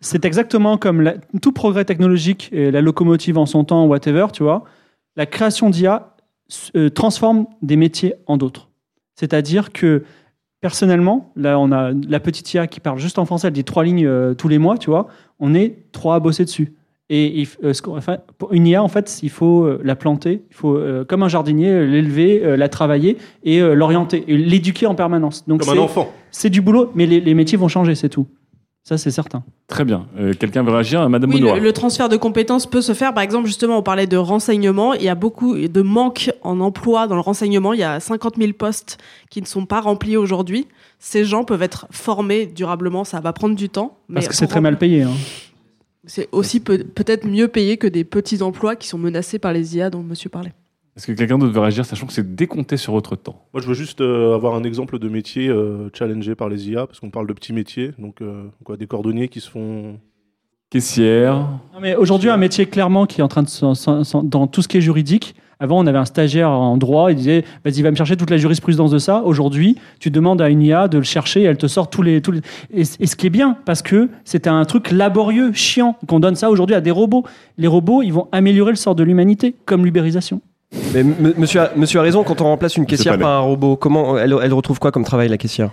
c'est 0.01 0.25
exactement 0.25 0.77
comme 0.77 1.01
la- 1.01 1.15
tout 1.41 1.51
progrès 1.53 1.85
technologique, 1.85 2.49
et 2.51 2.69
la 2.69 2.81
locomotive 2.81 3.37
en 3.37 3.45
son 3.45 3.63
temps, 3.63 3.85
whatever, 3.85 4.27
tu 4.33 4.43
vois, 4.43 4.63
la 5.15 5.25
création 5.25 5.69
d'IA 5.69 6.13
euh, 6.75 6.89
transforme 6.89 7.45
des 7.61 7.77
métiers 7.77 8.13
en 8.27 8.37
d'autres. 8.37 8.67
C'est-à-dire 9.15 9.71
que 9.71 10.03
personnellement, 10.61 11.31
là 11.35 11.59
on 11.59 11.71
a 11.71 11.91
la 11.91 12.19
petite 12.19 12.53
IA 12.53 12.67
qui 12.67 12.79
parle 12.79 12.99
juste 12.99 13.19
en 13.19 13.25
français, 13.25 13.47
elle 13.47 13.53
dit 13.53 13.63
trois 13.63 13.83
lignes 13.83 14.05
euh, 14.05 14.33
tous 14.33 14.47
les 14.47 14.57
mois, 14.57 14.77
tu 14.77 14.89
vois, 14.89 15.07
on 15.39 15.53
est 15.53 15.77
trois 15.91 16.15
à 16.15 16.19
bosser 16.19 16.45
dessus. 16.45 16.73
Et 17.09 17.39
il 17.41 17.47
euh, 17.63 17.71
enfin, 17.87 18.17
pour 18.37 18.51
une 18.51 18.67
IA, 18.67 18.83
en 18.83 18.89
fait, 18.89 19.19
il 19.23 19.29
faut 19.29 19.63
euh, 19.63 19.79
la 19.83 19.95
planter, 19.95 20.41
il 20.49 20.53
faut, 20.55 20.75
euh, 20.75 21.05
comme 21.05 21.23
un 21.23 21.29
jardinier, 21.29 21.85
l'élever, 21.85 22.57
la 22.57 22.67
travailler 22.67 23.17
et 23.43 23.61
l'orienter, 23.61 24.25
et 24.27 24.35
l'éduquer 24.37 24.87
en 24.87 24.95
permanence. 24.95 25.47
Donc 25.47 25.61
Comme 25.61 25.69
un 25.69 25.73
c'est- 25.73 25.79
enfant. 25.79 26.11
C'est 26.31 26.49
du 26.49 26.59
boulot, 26.61 26.91
mais 26.95 27.05
les, 27.05 27.21
les 27.21 27.33
métiers 27.33 27.57
vont 27.57 27.69
changer, 27.69 27.95
c'est 27.95 28.09
tout. 28.09 28.27
Ça, 28.87 28.97
c'est 28.97 29.11
certain. 29.11 29.43
Très 29.67 29.83
bien. 29.83 30.07
Euh, 30.17 30.33
quelqu'un 30.33 30.63
veut 30.63 30.71
réagir 30.71 31.09
Madame 31.09 31.29
Oui, 31.31 31.41
Benoît. 31.41 31.57
le, 31.57 31.61
le 31.61 31.73
transfert 31.73 32.07
de 32.07 32.15
compétences 32.15 32.65
peut 32.65 32.79
se 32.79 32.93
faire. 32.93 33.13
Par 33.13 33.21
exemple, 33.21 33.45
justement, 33.47 33.77
on 33.79 33.83
parlait 33.83 34.07
de 34.07 34.15
renseignement. 34.15 34.93
Il 34.93 35.03
y 35.03 35.09
a 35.09 35.15
beaucoup 35.15 35.57
de 35.57 35.81
manque 35.81 36.31
en 36.41 36.61
emploi 36.61 37.05
dans 37.07 37.15
le 37.15 37.19
renseignement. 37.21 37.73
Il 37.73 37.81
y 37.81 37.83
a 37.83 37.99
50 37.99 38.37
000 38.37 38.53
postes 38.53 38.97
qui 39.29 39.41
ne 39.41 39.45
sont 39.45 39.65
pas 39.65 39.81
remplis 39.81 40.15
aujourd'hui. 40.15 40.67
Ces 40.99 41.25
gens 41.25 41.43
peuvent 41.43 41.63
être 41.63 41.87
formés 41.91 42.45
durablement. 42.45 43.03
Ça 43.03 43.19
va 43.19 43.33
prendre 43.33 43.55
du 43.57 43.67
temps. 43.67 43.97
mais 44.07 44.15
Parce 44.15 44.29
que 44.29 44.35
c'est 44.35 44.47
très 44.47 44.61
mal 44.61 44.77
payé. 44.77 45.01
hein. 45.03 45.11
C'est 46.05 46.29
aussi 46.31 46.61
peut- 46.61 46.85
peut-être 46.85 47.27
mieux 47.27 47.49
payé 47.49 47.75
que 47.75 47.87
des 47.87 48.05
petits 48.05 48.41
emplois 48.41 48.77
qui 48.77 48.87
sont 48.87 48.97
menacés 48.97 49.37
par 49.37 49.51
les 49.51 49.75
IA 49.75 49.89
dont 49.89 50.01
monsieur 50.01 50.29
parlait. 50.29 50.53
Est-ce 50.97 51.05
que 51.07 51.11
quelqu'un 51.11 51.37
d'autre 51.37 51.53
veut 51.53 51.59
réagir, 51.59 51.85
sachant 51.85 52.07
que 52.07 52.13
c'est 52.13 52.35
décompté 52.35 52.75
sur 52.75 52.91
votre 52.91 53.15
temps? 53.15 53.45
Moi, 53.53 53.61
je 53.61 53.67
veux 53.67 53.75
juste 53.75 54.01
euh, 54.01 54.33
avoir 54.33 54.55
un 54.55 54.63
exemple 54.63 54.97
de 54.97 55.07
métier 55.09 55.47
euh, 55.47 55.89
challengé 55.93 56.33
par 56.33 56.49
les 56.49 56.69
IA, 56.69 56.87
parce 56.87 56.99
qu'on 56.99 57.11
parle 57.11 57.27
de 57.27 57.33
petits 57.33 57.53
métiers, 57.53 57.91
donc 57.99 58.21
euh, 58.21 58.45
quoi, 58.63 58.77
des 58.77 58.87
cordonniers 58.87 59.27
qui 59.27 59.39
se 59.39 59.49
font. 59.49 59.99
Caissière. 60.69 61.35
Non, 61.73 61.79
mais 61.81 61.95
aujourd'hui, 61.95 62.29
un 62.29 62.35
métier 62.37 62.65
clairement 62.65 63.05
qui 63.05 63.21
est 63.21 63.23
en 63.23 63.29
train 63.29 63.43
de 63.43 63.47
s'en- 63.47 63.73
s'en- 63.73 64.03
s'en- 64.03 64.23
dans 64.23 64.47
tout 64.47 64.61
ce 64.61 64.67
qui 64.67 64.77
est 64.77 64.81
juridique. 64.81 65.35
Avant, 65.59 65.79
on 65.79 65.87
avait 65.87 65.97
un 65.97 66.05
stagiaire 66.05 66.49
en 66.51 66.77
droit, 66.77 67.09
il 67.11 67.15
disait 67.15 67.43
vas-y, 67.63 67.81
va 67.81 67.89
me 67.89 67.95
chercher 67.95 68.17
toute 68.17 68.29
la 68.29 68.37
jurisprudence 68.37 68.91
de 68.91 68.97
ça. 68.99 69.23
Aujourd'hui, 69.23 69.77
tu 69.99 70.11
demandes 70.11 70.41
à 70.41 70.49
une 70.49 70.61
IA 70.61 70.87
de 70.89 70.97
le 70.97 71.03
chercher, 71.05 71.41
et 71.41 71.45
elle 71.45 71.57
te 71.57 71.67
sort 71.67 71.89
tous 71.89 72.01
les. 72.01 72.21
Tous 72.21 72.31
les... 72.31 72.41
Et, 72.71 72.83
c- 72.83 72.97
et 72.99 73.07
ce 73.07 73.15
qui 73.15 73.27
est 73.27 73.31
bien, 73.31 73.57
parce 73.65 73.81
que 73.81 74.09
c'était 74.25 74.49
un 74.49 74.65
truc 74.65 74.91
laborieux, 74.91 75.53
chiant, 75.53 75.95
qu'on 76.07 76.19
donne 76.19 76.35
ça 76.35 76.49
aujourd'hui 76.49 76.75
à 76.75 76.81
des 76.81 76.91
robots. 76.91 77.23
Les 77.57 77.67
robots, 77.67 78.01
ils 78.01 78.11
vont 78.11 78.27
améliorer 78.31 78.71
le 78.71 78.77
sort 78.77 78.93
de 78.95 79.03
l'humanité, 79.03 79.55
comme 79.65 79.85
l'ubérisation. 79.85 80.41
Mais 80.93 80.99
m- 81.01 81.33
monsieur, 81.37 81.61
a, 81.61 81.71
monsieur 81.75 81.99
a 81.99 82.03
raison, 82.03 82.23
quand 82.23 82.41
on 82.41 82.45
remplace 82.45 82.75
une 82.77 82.85
caissière 82.85 83.17
par 83.19 83.31
un 83.31 83.39
robot, 83.39 83.75
comment 83.77 84.17
elle, 84.17 84.35
elle 84.43 84.53
retrouve 84.53 84.79
quoi 84.79 84.91
comme 84.91 85.03
travail 85.05 85.29
la 85.29 85.37
caissière? 85.37 85.71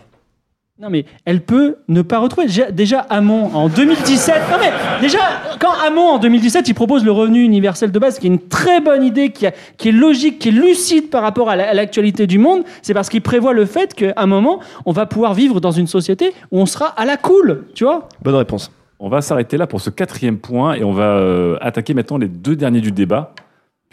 Non, 0.80 0.88
mais 0.90 1.04
elle 1.24 1.40
peut 1.40 1.76
ne 1.86 2.02
pas 2.02 2.18
retrouver. 2.18 2.48
Déjà- 2.48 2.70
Déjà, 2.72 3.00
Hamon, 3.08 3.50
en 3.54 3.68
2017. 3.68 4.34
Non, 4.50 4.56
mais 4.60 4.72
déjà, 5.00 5.18
quand 5.60 5.70
Hamon, 5.86 6.02
en 6.14 6.18
2017, 6.18 6.68
il 6.68 6.74
propose 6.74 7.04
le 7.04 7.12
revenu 7.12 7.42
universel 7.44 7.92
de 7.92 7.98
base, 7.98 8.18
qui 8.18 8.26
est 8.26 8.30
une 8.30 8.40
très 8.40 8.80
bonne 8.80 9.04
idée, 9.04 9.30
qui, 9.30 9.46
a- 9.46 9.52
qui 9.76 9.90
est 9.90 9.92
logique, 9.92 10.40
qui 10.40 10.48
est 10.48 10.52
lucide 10.52 11.10
par 11.10 11.22
rapport 11.22 11.48
à 11.48 11.54
la- 11.54 11.70
à 11.70 11.74
l'actualité 11.74 12.26
du 12.26 12.38
monde, 12.38 12.64
c'est 12.82 12.92
parce 12.94 13.08
qu'il 13.08 13.22
prévoit 13.22 13.52
le 13.52 13.66
fait 13.66 13.94
qu'à 13.94 14.14
un 14.16 14.26
moment, 14.26 14.58
on 14.84 14.90
va 14.92 15.06
pouvoir 15.06 15.34
vivre 15.34 15.60
dans 15.60 15.70
une 15.70 15.86
société 15.86 16.32
où 16.50 16.58
on 16.60 16.66
sera 16.66 16.86
à 16.86 17.04
la 17.04 17.16
cool, 17.16 17.66
tu 17.74 17.84
vois? 17.84 18.08
Bonne 18.22 18.34
réponse. 18.34 18.72
On 18.98 19.08
va 19.08 19.20
s'arrêter 19.22 19.56
là 19.56 19.68
pour 19.68 19.80
ce 19.80 19.90
quatrième 19.90 20.38
point 20.38 20.74
et 20.74 20.82
on 20.82 20.92
va 20.92 21.16
euh, 21.18 21.56
attaquer 21.60 21.94
maintenant 21.94 22.16
les 22.18 22.28
deux 22.28 22.56
derniers 22.56 22.80
du 22.80 22.90
débat, 22.90 23.32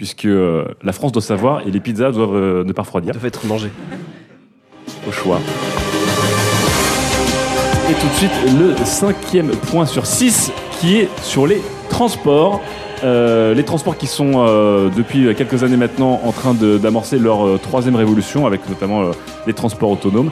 puisque 0.02 0.26
euh, 0.26 0.66
la 0.82 0.94
France 0.94 1.12
doit 1.12 1.22
savoir 1.22 1.62
et 1.68 1.70
les 1.70 1.80
pizzas 1.80 2.12
doivent 2.12 2.34
euh, 2.36 2.64
ne 2.64 2.74
pas 2.74 2.82
refroidir. 2.82 3.14
Doivent 3.14 3.28
être 3.28 3.46
mangées. 3.46 3.70
Au 5.08 5.12
choix. 5.12 5.40
Et 7.88 7.94
tout 7.94 8.08
de 8.08 8.14
suite, 8.14 8.32
le 8.60 8.84
cinquième 8.84 9.50
point 9.50 9.86
sur 9.86 10.08
six 10.08 10.52
qui 10.80 10.98
est 10.98 11.10
sur 11.22 11.46
les 11.46 11.62
transports. 11.90 12.62
Euh, 13.04 13.54
les 13.54 13.64
transports 13.64 13.96
qui 13.96 14.08
sont 14.08 14.32
euh, 14.38 14.90
depuis 14.90 15.36
quelques 15.36 15.64
années 15.64 15.78
maintenant 15.78 16.20
en 16.24 16.32
train 16.32 16.56
d'amorcer 16.56 17.20
leur 17.20 17.46
euh, 17.46 17.60
troisième 17.62 17.96
révolution 17.96 18.48
avec 18.48 18.68
notamment 18.70 19.04
les 19.46 19.54
transports 19.54 19.92
autonomes. 19.92 20.32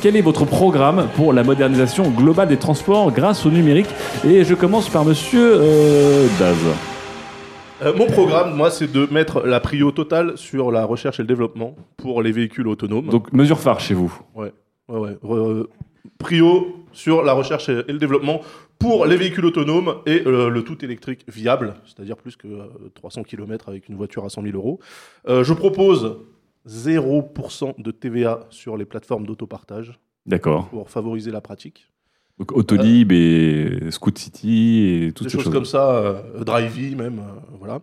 Quel 0.00 0.16
est 0.16 0.22
votre 0.22 0.46
programme 0.46 1.08
pour 1.14 1.34
la 1.34 1.44
modernisation 1.44 2.08
globale 2.08 2.48
des 2.48 2.56
transports 2.56 3.12
grâce 3.12 3.44
au 3.44 3.50
numérique? 3.50 3.88
Et 4.26 4.44
je 4.44 4.54
commence 4.54 4.88
par 4.88 5.04
monsieur 5.04 5.60
Daz. 6.38 6.56
Euh, 7.82 7.94
mon 7.96 8.06
programme, 8.06 8.54
moi, 8.56 8.70
c'est 8.70 8.90
de 8.90 9.06
mettre 9.12 9.42
la 9.42 9.60
prio 9.60 9.92
totale 9.92 10.36
sur 10.36 10.70
la 10.70 10.84
recherche 10.84 11.20
et 11.20 11.22
le 11.22 11.28
développement 11.28 11.76
pour 11.96 12.22
les 12.22 12.32
véhicules 12.32 12.66
autonomes. 12.66 13.08
Donc 13.08 13.32
mesure 13.32 13.60
phare 13.60 13.80
chez 13.80 13.94
vous. 13.94 14.12
Ouais, 14.34 14.52
ouais, 14.88 15.16
prio 16.18 16.84
sur 16.92 17.22
la 17.22 17.32
recherche 17.32 17.68
et 17.68 17.92
le 17.92 17.98
développement 17.98 18.40
pour 18.78 19.06
les 19.06 19.16
véhicules 19.16 19.44
autonomes 19.44 19.96
et 20.06 20.22
euh, 20.26 20.48
le 20.48 20.62
tout 20.62 20.84
électrique 20.84 21.24
viable, 21.28 21.74
c'est-à-dire 21.84 22.16
plus 22.16 22.36
que 22.36 22.48
euh, 22.48 22.66
300 22.94 23.24
km 23.24 23.68
avec 23.68 23.88
une 23.88 23.96
voiture 23.96 24.24
à 24.24 24.28
100 24.28 24.42
000 24.42 24.56
euros. 24.56 24.78
Euh, 25.28 25.44
je 25.44 25.52
propose 25.52 26.18
0% 26.68 27.80
de 27.80 27.90
TVA 27.90 28.46
sur 28.50 28.76
les 28.76 28.84
plateformes 28.84 29.26
d'autopartage. 29.26 29.98
D'accord. 30.26 30.68
Pour 30.68 30.90
favoriser 30.90 31.30
la 31.30 31.40
pratique. 31.40 31.88
Donc 32.38 32.52
Autolib 32.52 33.10
et 33.12 33.80
Scoot 33.90 34.16
City 34.16 35.04
et 35.08 35.12
toutes 35.12 35.26
Des 35.26 35.30
ces 35.30 35.36
choses 35.36 35.44
choses. 35.44 35.52
comme 35.52 35.64
ça, 35.64 35.90
euh, 35.90 36.14
Drivey 36.44 36.94
même, 36.94 37.18
euh, 37.18 37.56
voilà. 37.58 37.80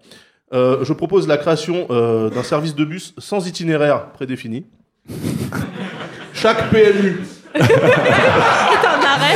Euh, 0.53 0.85
je 0.85 0.93
propose 0.93 1.27
la 1.27 1.37
création 1.37 1.87
euh, 1.89 2.29
d'un 2.29 2.43
service 2.43 2.73
de 2.75 2.85
bus 2.85 3.13
sans 3.17 3.47
itinéraire 3.47 4.11
prédéfini. 4.13 4.65
Chaque 6.33 6.69
PMU. 6.69 7.21
C'est 7.53 7.61
un 7.63 9.05
arrêt. 9.05 9.35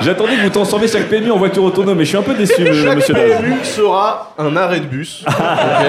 J'attendais 0.00 0.36
que 0.36 0.42
vous 0.44 0.50
transformiez 0.50 0.88
chaque 0.88 1.08
PMU 1.08 1.30
en 1.30 1.36
voiture 1.36 1.62
autonome, 1.64 1.98
mais 1.98 2.04
je 2.04 2.10
suis 2.10 2.16
un 2.16 2.22
peu 2.22 2.34
déçu, 2.34 2.54
Chaque 2.82 2.96
monsieur 2.96 3.12
Daz. 3.12 3.40
PMU 3.42 3.64
sera 3.64 4.34
un 4.38 4.56
arrêt 4.56 4.80
de 4.80 4.86
bus. 4.86 5.24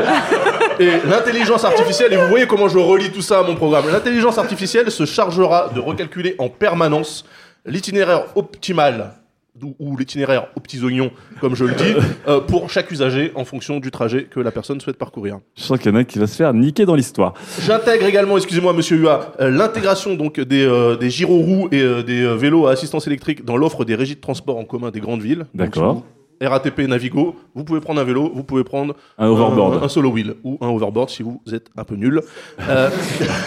Et 0.79 0.89
l'intelligence 1.07 1.63
artificielle, 1.63 2.11
et 2.13 2.17
vous 2.17 2.27
voyez 2.27 2.47
comment 2.47 2.67
je 2.67 2.79
relie 2.79 3.11
tout 3.11 3.21
ça 3.21 3.39
à 3.39 3.43
mon 3.43 3.55
programme, 3.55 3.85
l'intelligence 3.91 4.37
artificielle 4.39 4.89
se 4.89 5.05
chargera 5.05 5.69
de 5.75 5.79
recalculer 5.79 6.35
en 6.39 6.49
permanence 6.49 7.23
l'itinéraire 7.65 8.25
optimal 8.35 9.13
ou, 9.61 9.75
ou 9.79 9.97
l'itinéraire 9.97 10.47
aux 10.55 10.59
petits 10.59 10.81
oignons, 10.83 11.11
comme 11.39 11.55
je 11.55 11.65
le 11.65 11.73
dis, 11.75 11.93
euh, 12.27 12.39
pour 12.39 12.69
chaque 12.69 12.89
usager 12.91 13.31
en 13.35 13.45
fonction 13.45 13.79
du 13.79 13.91
trajet 13.91 14.23
que 14.23 14.39
la 14.39 14.51
personne 14.51 14.79
souhaite 14.79 14.97
parcourir. 14.97 15.39
Je 15.55 15.63
sens 15.63 15.77
qu'il 15.79 15.91
y 15.91 15.93
en 15.93 15.97
a 15.97 16.03
qui 16.03 16.19
va 16.19 16.27
se 16.27 16.35
faire 16.35 16.53
niquer 16.53 16.85
dans 16.85 16.95
l'histoire. 16.95 17.33
J'intègre 17.59 18.05
également, 18.05 18.37
excusez-moi 18.37 18.73
Monsieur 18.73 18.97
Hua, 18.97 19.33
euh, 19.39 19.49
l'intégration 19.49 20.15
donc 20.15 20.39
des, 20.39 20.65
euh, 20.65 20.95
des 20.95 21.09
gyroroues 21.09 21.67
et 21.71 21.81
euh, 21.81 22.01
des 22.03 22.35
vélos 22.35 22.67
à 22.67 22.71
assistance 22.71 23.07
électrique 23.07 23.45
dans 23.45 23.57
l'offre 23.57 23.85
des 23.85 23.95
régies 23.95 24.15
de 24.15 24.21
transport 24.21 24.57
en 24.57 24.65
commun 24.65 24.89
des 24.91 25.01
grandes 25.01 25.21
villes. 25.21 25.45
D'accord. 25.53 26.03
RATP 26.47 26.79
Navigo, 26.87 27.35
vous 27.55 27.63
pouvez 27.63 27.79
prendre 27.79 28.01
un 28.01 28.03
vélo, 28.03 28.31
vous 28.33 28.43
pouvez 28.43 28.63
prendre 28.63 28.95
Un 29.17 29.27
overboard. 29.27 29.83
un, 29.83 29.87
solo 29.87 30.09
wheel 30.09 30.35
ou 30.43 30.57
un 30.61 30.67
overboard 30.67 31.09
si 31.09 31.23
vous 31.23 31.41
êtes 31.53 31.67
un 31.77 31.83
peu 31.83 31.95
nul. 31.95 32.21
Euh, 32.67 32.89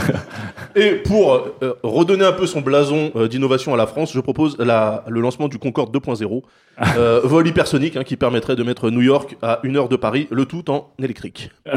et 0.76 0.90
pour 0.92 1.34
euh, 1.62 1.74
redonner 1.82 2.24
un 2.24 2.32
peu 2.32 2.46
son 2.46 2.60
blason 2.60 3.10
euh, 3.16 3.28
d'innovation 3.28 3.74
à 3.74 3.76
la 3.76 3.86
France, 3.86 4.12
je 4.12 4.20
propose 4.20 4.56
la- 4.58 5.04
le 5.08 5.20
lancement 5.20 5.48
du 5.48 5.58
Concorde 5.58 5.94
2.0, 5.94 6.42
euh, 6.98 7.20
vol 7.24 7.46
hypersonique 7.46 7.96
hein, 7.96 8.04
qui 8.04 8.16
permettrait 8.16 8.56
de 8.56 8.62
mettre 8.62 8.90
New 8.90 9.02
York 9.02 9.36
à 9.42 9.60
une 9.62 9.76
heure 9.76 9.88
de 9.88 9.96
Paris, 9.96 10.26
le 10.30 10.44
tout 10.44 10.70
en 10.70 10.88
électrique. 11.02 11.50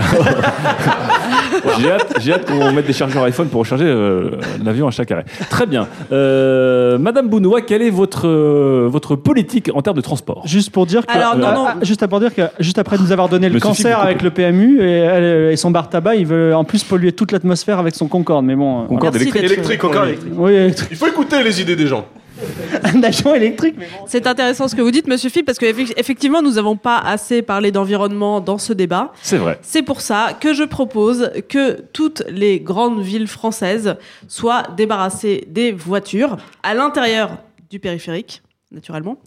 J'ai 1.79 1.91
hâte, 1.91 2.13
hâte 2.29 2.45
qu'on 2.45 2.71
mette 2.71 2.87
des 2.87 2.93
chargeurs 2.93 3.23
iPhone 3.23 3.47
pour 3.49 3.59
recharger 3.61 3.85
euh, 3.85 4.31
l'avion 4.63 4.87
à 4.87 4.91
chaque 4.91 5.11
arrêt. 5.11 5.25
Très 5.49 5.65
bien. 5.65 5.87
Euh, 6.11 6.97
Madame 6.97 7.27
Bounoua, 7.29 7.61
quelle 7.61 7.81
est 7.81 7.89
votre, 7.89 8.27
euh, 8.27 8.87
votre 8.89 9.15
politique 9.15 9.69
en 9.73 9.81
termes 9.81 9.97
de 9.97 10.01
transport? 10.01 10.41
Juste 10.45 10.71
pour 10.71 10.85
dire 10.85 11.05
que, 11.05 11.06
Alors, 11.07 11.37
non, 11.37 11.47
euh, 11.47 11.53
non. 11.53 11.65
ah, 11.67 11.75
juste 11.81 12.05
pour 12.07 12.19
dire 12.19 12.33
que 12.33 12.41
juste 12.59 12.77
après 12.77 12.97
nous 12.97 13.11
avoir 13.11 13.29
donné 13.29 13.49
le 13.49 13.59
cancer 13.59 13.99
avec 13.99 14.21
le 14.21 14.29
PMU 14.31 14.81
et, 14.81 14.91
elle- 14.91 15.51
et 15.51 15.55
son 15.57 15.71
bar 15.71 15.89
tabac, 15.89 16.15
il 16.15 16.25
veut 16.25 16.55
en 16.55 16.63
plus 16.63 16.83
polluer 16.83 17.11
toute 17.11 17.31
l'atmosphère 17.31 17.79
avec 17.79 17.95
son 17.95 18.07
Concorde. 18.07 18.45
Mais 18.45 18.55
bon, 18.55 18.83
euh, 18.83 18.87
Concorde 18.87 19.15
voilà. 19.15 19.21
électrique. 19.21 19.43
Électrique, 19.43 19.79
Concorde 19.79 20.07
électrique. 20.09 20.33
Oui, 20.35 20.53
électrique. 20.53 20.87
Il 20.91 20.97
faut 20.97 21.07
écouter 21.07 21.43
les 21.43 21.61
idées 21.61 21.75
des 21.75 21.87
gens. 21.87 22.05
un 22.83 23.01
agent 23.01 23.33
électrique. 23.33 23.75
bon. 23.79 24.05
C'est 24.05 24.27
intéressant 24.27 24.67
ce 24.67 24.75
que 24.75 24.81
vous 24.83 24.91
dites, 24.91 25.07
monsieur 25.07 25.27
Philippe, 25.31 25.47
parce 25.47 25.57
qu'effectivement, 25.57 26.43
nous 26.43 26.51
n'avons 26.51 26.75
pas 26.75 26.99
assez 26.99 27.41
parlé 27.41 27.71
d'environnement 27.71 28.41
dans 28.41 28.59
ce 28.59 28.73
débat. 28.73 29.11
C'est 29.23 29.37
vrai. 29.37 29.57
C'est 29.63 29.81
pour 29.81 30.01
ça 30.01 30.29
que 30.39 30.53
je 30.53 30.63
propose 30.63 31.31
que 31.49 31.81
toutes 31.93 32.21
les 32.29 32.59
grandes 32.59 33.01
villes 33.01 33.25
françaises 33.27 33.95
soient 34.27 34.61
débarrassées 34.77 35.47
des 35.49 35.71
voitures 35.71 36.37
à 36.61 36.75
l'intérieur 36.75 37.31
du 37.71 37.79
périphérique, 37.79 38.43
naturellement, 38.71 39.17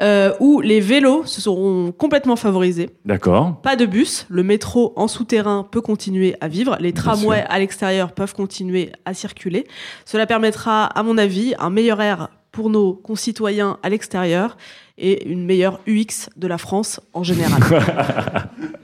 euh, 0.00 0.32
où 0.40 0.60
les 0.60 0.80
vélos 0.80 1.24
se 1.26 1.40
seront 1.40 1.92
complètement 1.92 2.36
favorisés. 2.36 2.90
D'accord. 3.04 3.60
Pas 3.60 3.76
de 3.76 3.84
bus, 3.84 4.26
le 4.28 4.42
métro 4.42 4.92
en 4.96 5.06
souterrain 5.06 5.66
peut 5.70 5.80
continuer 5.82 6.34
à 6.40 6.48
vivre, 6.48 6.76
les 6.80 6.92
tramways 6.92 7.44
à 7.48 7.58
l'extérieur 7.58 8.12
peuvent 8.12 8.34
continuer 8.34 8.92
à 9.04 9.12
circuler. 9.12 9.66
Cela 10.04 10.26
permettra, 10.26 10.86
à 10.86 11.02
mon 11.02 11.18
avis, 11.18 11.54
un 11.58 11.70
meilleur 11.70 12.00
air 12.00 12.28
pour 12.52 12.70
nos 12.70 12.94
concitoyens 12.94 13.78
à 13.82 13.90
l'extérieur 13.90 14.56
et 14.96 15.28
une 15.28 15.44
meilleure 15.44 15.80
UX 15.86 16.30
de 16.36 16.46
la 16.46 16.56
France 16.56 17.00
en 17.12 17.22
général. 17.22 17.60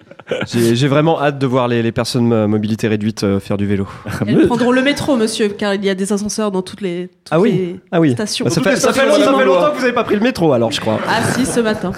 J'ai 0.52 0.88
vraiment 0.88 1.20
hâte 1.20 1.38
de 1.38 1.46
voir 1.46 1.68
les, 1.68 1.82
les 1.82 1.92
personnes 1.92 2.32
à 2.32 2.46
mobilité 2.46 2.88
réduite 2.88 3.24
euh, 3.24 3.40
faire 3.40 3.56
du 3.56 3.66
vélo. 3.66 3.86
Elles 4.26 4.46
prendront 4.46 4.70
le 4.72 4.82
métro, 4.82 5.16
monsieur, 5.16 5.48
car 5.48 5.74
il 5.74 5.84
y 5.84 5.90
a 5.90 5.94
des 5.94 6.12
ascenseurs 6.12 6.50
dans 6.50 6.62
toutes 6.62 6.80
les, 6.80 7.08
toutes 7.08 7.28
Ah 7.30 7.40
oui, 7.40 7.50
les 7.52 7.80
ah 7.92 8.00
oui. 8.00 8.12
stations. 8.12 8.44
Bah, 8.44 8.50
ça, 8.50 8.60
fait, 8.62 8.76
ça, 8.76 8.92
fait, 8.92 9.06
long- 9.06 9.14
ça 9.14 9.34
fait 9.38 9.44
longtemps 9.44 9.70
que 9.70 9.74
vous 9.76 9.80
n'avez 9.82 9.92
pas 9.92 10.04
pris 10.04 10.14
le 10.14 10.20
métro 10.20 10.52
alors, 10.52 10.70
je 10.72 10.80
crois. 10.80 10.98
Ah 11.08 11.22
si, 11.34 11.44
ce 11.46 11.60
matin. 11.60 11.92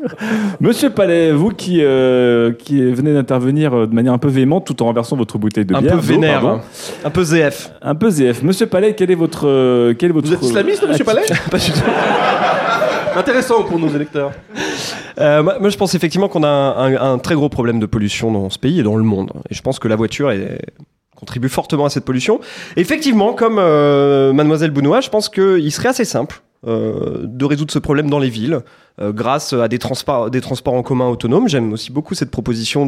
Monsieur 0.60 0.90
Palais, 0.90 1.32
vous 1.32 1.50
qui, 1.50 1.78
euh, 1.82 2.52
qui 2.52 2.80
venez 2.92 3.12
d'intervenir 3.14 3.74
euh, 3.74 3.86
de 3.86 3.94
manière 3.94 4.12
un 4.12 4.18
peu 4.18 4.28
véhémente 4.28 4.66
tout 4.66 4.82
en 4.82 4.86
renversant 4.86 5.16
votre 5.16 5.38
bouteille 5.38 5.64
de 5.64 5.74
Un 5.74 5.80
bière. 5.80 5.92
peu 5.94 5.98
d'eau, 6.00 6.02
vénère, 6.06 6.40
pardon. 6.40 6.58
hein. 6.58 6.60
un 7.04 7.10
peu 7.10 7.24
ZF. 7.24 7.70
Un 7.82 7.94
peu 7.94 8.10
ZF. 8.10 8.42
Monsieur 8.42 8.66
Palais, 8.66 8.94
quel 8.94 9.10
est 9.10 9.14
votre. 9.16 9.46
euh, 9.46 9.94
Quel 9.98 10.10
est 10.10 10.12
votre 10.12 10.26
Vous 10.28 10.34
êtes 10.34 10.42
islamiste, 10.42 10.86
monsieur 10.88 11.04
Palais 11.04 11.22
Intéressant 13.16 13.62
pour 13.62 13.78
nos 13.78 13.88
électeurs. 13.88 14.32
Euh, 15.18 15.42
moi, 15.42 15.68
je 15.70 15.76
pense 15.76 15.94
effectivement 15.94 16.28
qu'on 16.28 16.42
a 16.42 16.48
un, 16.48 16.94
un- 16.94 17.12
un 17.14 17.18
très 17.18 17.34
gros 17.34 17.48
problème 17.48 17.78
de 17.80 17.86
pollution 17.86 18.30
dans 18.32 18.50
ce 18.50 18.58
pays 18.58 18.80
et 18.80 18.82
dans 18.82 18.96
le 18.96 19.02
monde. 19.04 19.30
Et 19.50 19.54
je 19.54 19.62
pense 19.62 19.78
que 19.78 19.88
la 19.88 19.96
voiture 19.96 20.30
est- 20.30 20.60
contribue 21.16 21.48
fortement 21.48 21.86
à 21.86 21.90
cette 21.90 22.04
pollution. 22.04 22.40
Effectivement, 22.76 23.32
comme 23.32 23.56
euh, 23.58 24.32
Mademoiselle 24.34 24.70
Bounois, 24.70 25.00
je 25.00 25.08
pense 25.08 25.28
qu'il 25.30 25.72
serait 25.72 25.88
assez 25.88 26.04
simple 26.04 26.42
euh, 26.66 27.20
de 27.24 27.44
résoudre 27.44 27.72
ce 27.72 27.78
problème 27.78 28.10
dans 28.10 28.18
les 28.18 28.28
villes 28.28 28.60
euh, 29.00 29.12
grâce 29.12 29.52
à 29.54 29.68
des 29.68 29.78
des 29.78 30.40
transports 30.40 30.74
en 30.74 30.82
commun 30.82 31.08
autonomes. 31.08 31.48
J'aime 31.48 31.72
aussi 31.72 31.90
beaucoup 31.92 32.14
cette 32.14 32.30
proposition 32.30 32.86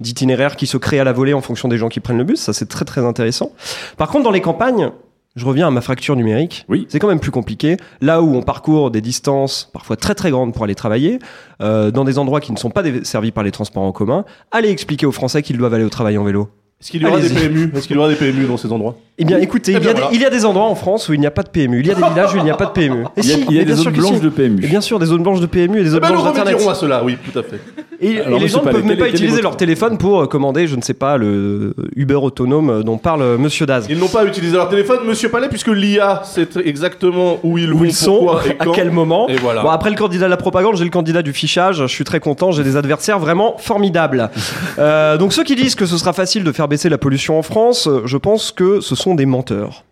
d'itinéraire 0.00 0.56
qui 0.56 0.66
se 0.66 0.76
crée 0.76 0.98
à 0.98 1.04
la 1.04 1.12
volée 1.12 1.34
en 1.34 1.40
fonction 1.40 1.68
des 1.68 1.78
gens 1.78 1.88
qui 1.88 2.00
prennent 2.00 2.18
le 2.18 2.24
bus. 2.24 2.40
Ça, 2.40 2.52
c'est 2.52 2.66
très 2.68 2.84
très 2.84 3.04
intéressant. 3.04 3.52
Par 3.96 4.08
contre, 4.08 4.24
dans 4.24 4.30
les 4.32 4.40
campagnes, 4.40 4.90
je 5.38 5.46
reviens 5.46 5.68
à 5.68 5.70
ma 5.70 5.80
fracture 5.80 6.16
numérique. 6.16 6.64
Oui. 6.68 6.86
C'est 6.88 6.98
quand 6.98 7.08
même 7.08 7.20
plus 7.20 7.30
compliqué. 7.30 7.76
Là 8.00 8.22
où 8.22 8.34
on 8.34 8.42
parcourt 8.42 8.90
des 8.90 9.00
distances 9.00 9.70
parfois 9.72 9.96
très 9.96 10.14
très 10.14 10.30
grandes 10.30 10.52
pour 10.52 10.64
aller 10.64 10.74
travailler, 10.74 11.18
euh, 11.60 11.90
dans 11.90 12.04
des 12.04 12.18
endroits 12.18 12.40
qui 12.40 12.52
ne 12.52 12.58
sont 12.58 12.70
pas 12.70 12.82
desservis 12.82 13.30
par 13.30 13.44
les 13.44 13.50
transports 13.50 13.82
en 13.82 13.92
commun, 13.92 14.24
allez 14.50 14.70
expliquer 14.70 15.06
aux 15.06 15.12
Français 15.12 15.42
qu'ils 15.42 15.56
doivent 15.56 15.74
aller 15.74 15.84
au 15.84 15.90
travail 15.90 16.18
en 16.18 16.24
vélo. 16.24 16.48
Est-ce 16.80 16.90
qu'il 16.90 17.02
y 17.02 17.06
aura 17.06 17.20
des. 17.20 17.28
PMU 17.28 17.72
Est-ce 17.74 17.86
qu'il 17.86 17.96
y 17.96 17.98
aura 17.98 18.08
des 18.08 18.14
PMU 18.14 18.46
dans 18.46 18.56
ces 18.56 18.70
endroits? 18.70 18.96
Eh 19.20 19.24
bien, 19.24 19.38
écoutez, 19.38 19.72
Eh 19.72 19.78
il 19.78 19.84
y, 19.84 19.88
a 19.88 19.92
des, 19.94 20.00
voilà. 20.00 20.14
il 20.14 20.20
y 20.20 20.24
a 20.24 20.30
des 20.30 20.44
endroits 20.44 20.66
en 20.68 20.76
France 20.76 21.08
où 21.08 21.12
il 21.14 21.18
n'y 21.18 21.26
a 21.26 21.30
pas 21.32 21.42
de 21.42 21.48
PMU. 21.48 21.80
Il 21.80 21.86
y 21.86 21.90
a 21.90 21.94
des 21.94 22.02
villages 22.02 22.34
où 22.34 22.38
il 22.38 22.44
n'y 22.44 22.50
a 22.50 22.54
pas 22.54 22.66
de 22.66 22.70
PMU. 22.70 23.02
Et 23.16 23.20
Il 23.22 23.26
y 23.26 23.32
a- 23.32 23.34
si, 23.34 23.46
il 23.50 23.56
y 23.56 23.60
a 23.60 23.64
des 23.64 23.72
zones 23.74 23.92
blanches 23.92 24.14
si. 24.14 24.20
de 24.20 24.28
PMU. 24.28 24.64
Et 24.64 24.68
bien 24.68 24.80
sûr, 24.80 24.98
des 25.00 25.06
zones 25.06 25.22
blanches 25.24 25.40
de 25.40 25.46
PMU 25.46 25.80
et 25.80 25.82
des 25.82 25.90
zones 25.90 26.00
ben, 26.00 26.08
nous 26.08 26.14
blanches 26.14 26.24
d'internet. 26.26 26.54
remédierons 26.54 26.70
à 26.70 26.74
cela, 26.76 27.02
oui, 27.04 27.16
tout 27.32 27.36
à 27.38 27.42
fait. 27.42 27.60
Et, 28.00 28.20
Alors, 28.20 28.38
et 28.38 28.42
les 28.42 28.46
gens 28.46 28.62
ne 28.64 28.70
peuvent 28.70 28.84
même 28.84 28.96
pas 28.96 29.08
utiliser 29.08 29.42
leur 29.42 29.56
téléphone 29.56 29.98
pour 29.98 30.20
euh, 30.22 30.26
commander, 30.28 30.68
je 30.68 30.76
ne 30.76 30.82
sais 30.82 30.94
pas, 30.94 31.16
le 31.16 31.74
Uber 31.96 32.14
autonome 32.14 32.70
euh, 32.70 32.82
dont 32.84 32.96
parle 32.96 33.22
euh, 33.22 33.38
Monsieur 33.38 33.66
Daz. 33.66 33.86
Ils 33.90 33.98
n'ont 33.98 34.06
pas 34.06 34.24
utilisé 34.24 34.54
leur 34.54 34.68
téléphone, 34.68 34.98
monsieur 35.04 35.30
Palais, 35.30 35.48
puisque 35.48 35.66
l'IA 35.66 36.22
sait 36.24 36.46
exactement 36.64 37.40
où 37.42 37.58
ils 37.58 37.72
Où 37.72 37.84
ils 37.84 37.92
sont, 37.92 38.28
à 38.60 38.66
quel 38.72 38.92
moment. 38.92 39.28
Et 39.28 39.34
voilà. 39.34 39.62
Bon, 39.62 39.70
après 39.70 39.90
le 39.90 39.96
candidat 39.96 40.26
de 40.26 40.30
la 40.30 40.36
propagande, 40.36 40.76
j'ai 40.76 40.84
le 40.84 40.90
candidat 40.90 41.22
du 41.22 41.32
fichage. 41.32 41.78
Je 41.78 41.86
suis 41.92 42.04
très 42.04 42.20
content. 42.20 42.52
J'ai 42.52 42.62
des 42.62 42.76
adversaires 42.76 43.18
vraiment 43.18 43.56
formidables. 43.58 44.30
Euh, 44.78 45.16
donc 45.16 45.32
ceux 45.32 45.42
qui 45.42 45.56
disent 45.56 45.74
que 45.74 45.86
ce 45.86 45.98
sera 45.98 46.12
facile 46.12 46.44
de 46.44 46.52
faire 46.52 46.68
baisser 46.68 46.88
la 46.88 46.98
pollution 46.98 47.36
en 47.38 47.42
France, 47.42 47.88
euh, 47.88 48.02
je 48.04 48.16
pense 48.16 48.52
que 48.52 48.80
ce 48.80 48.94
sont 48.94 49.07
des 49.14 49.26
menteurs. 49.26 49.84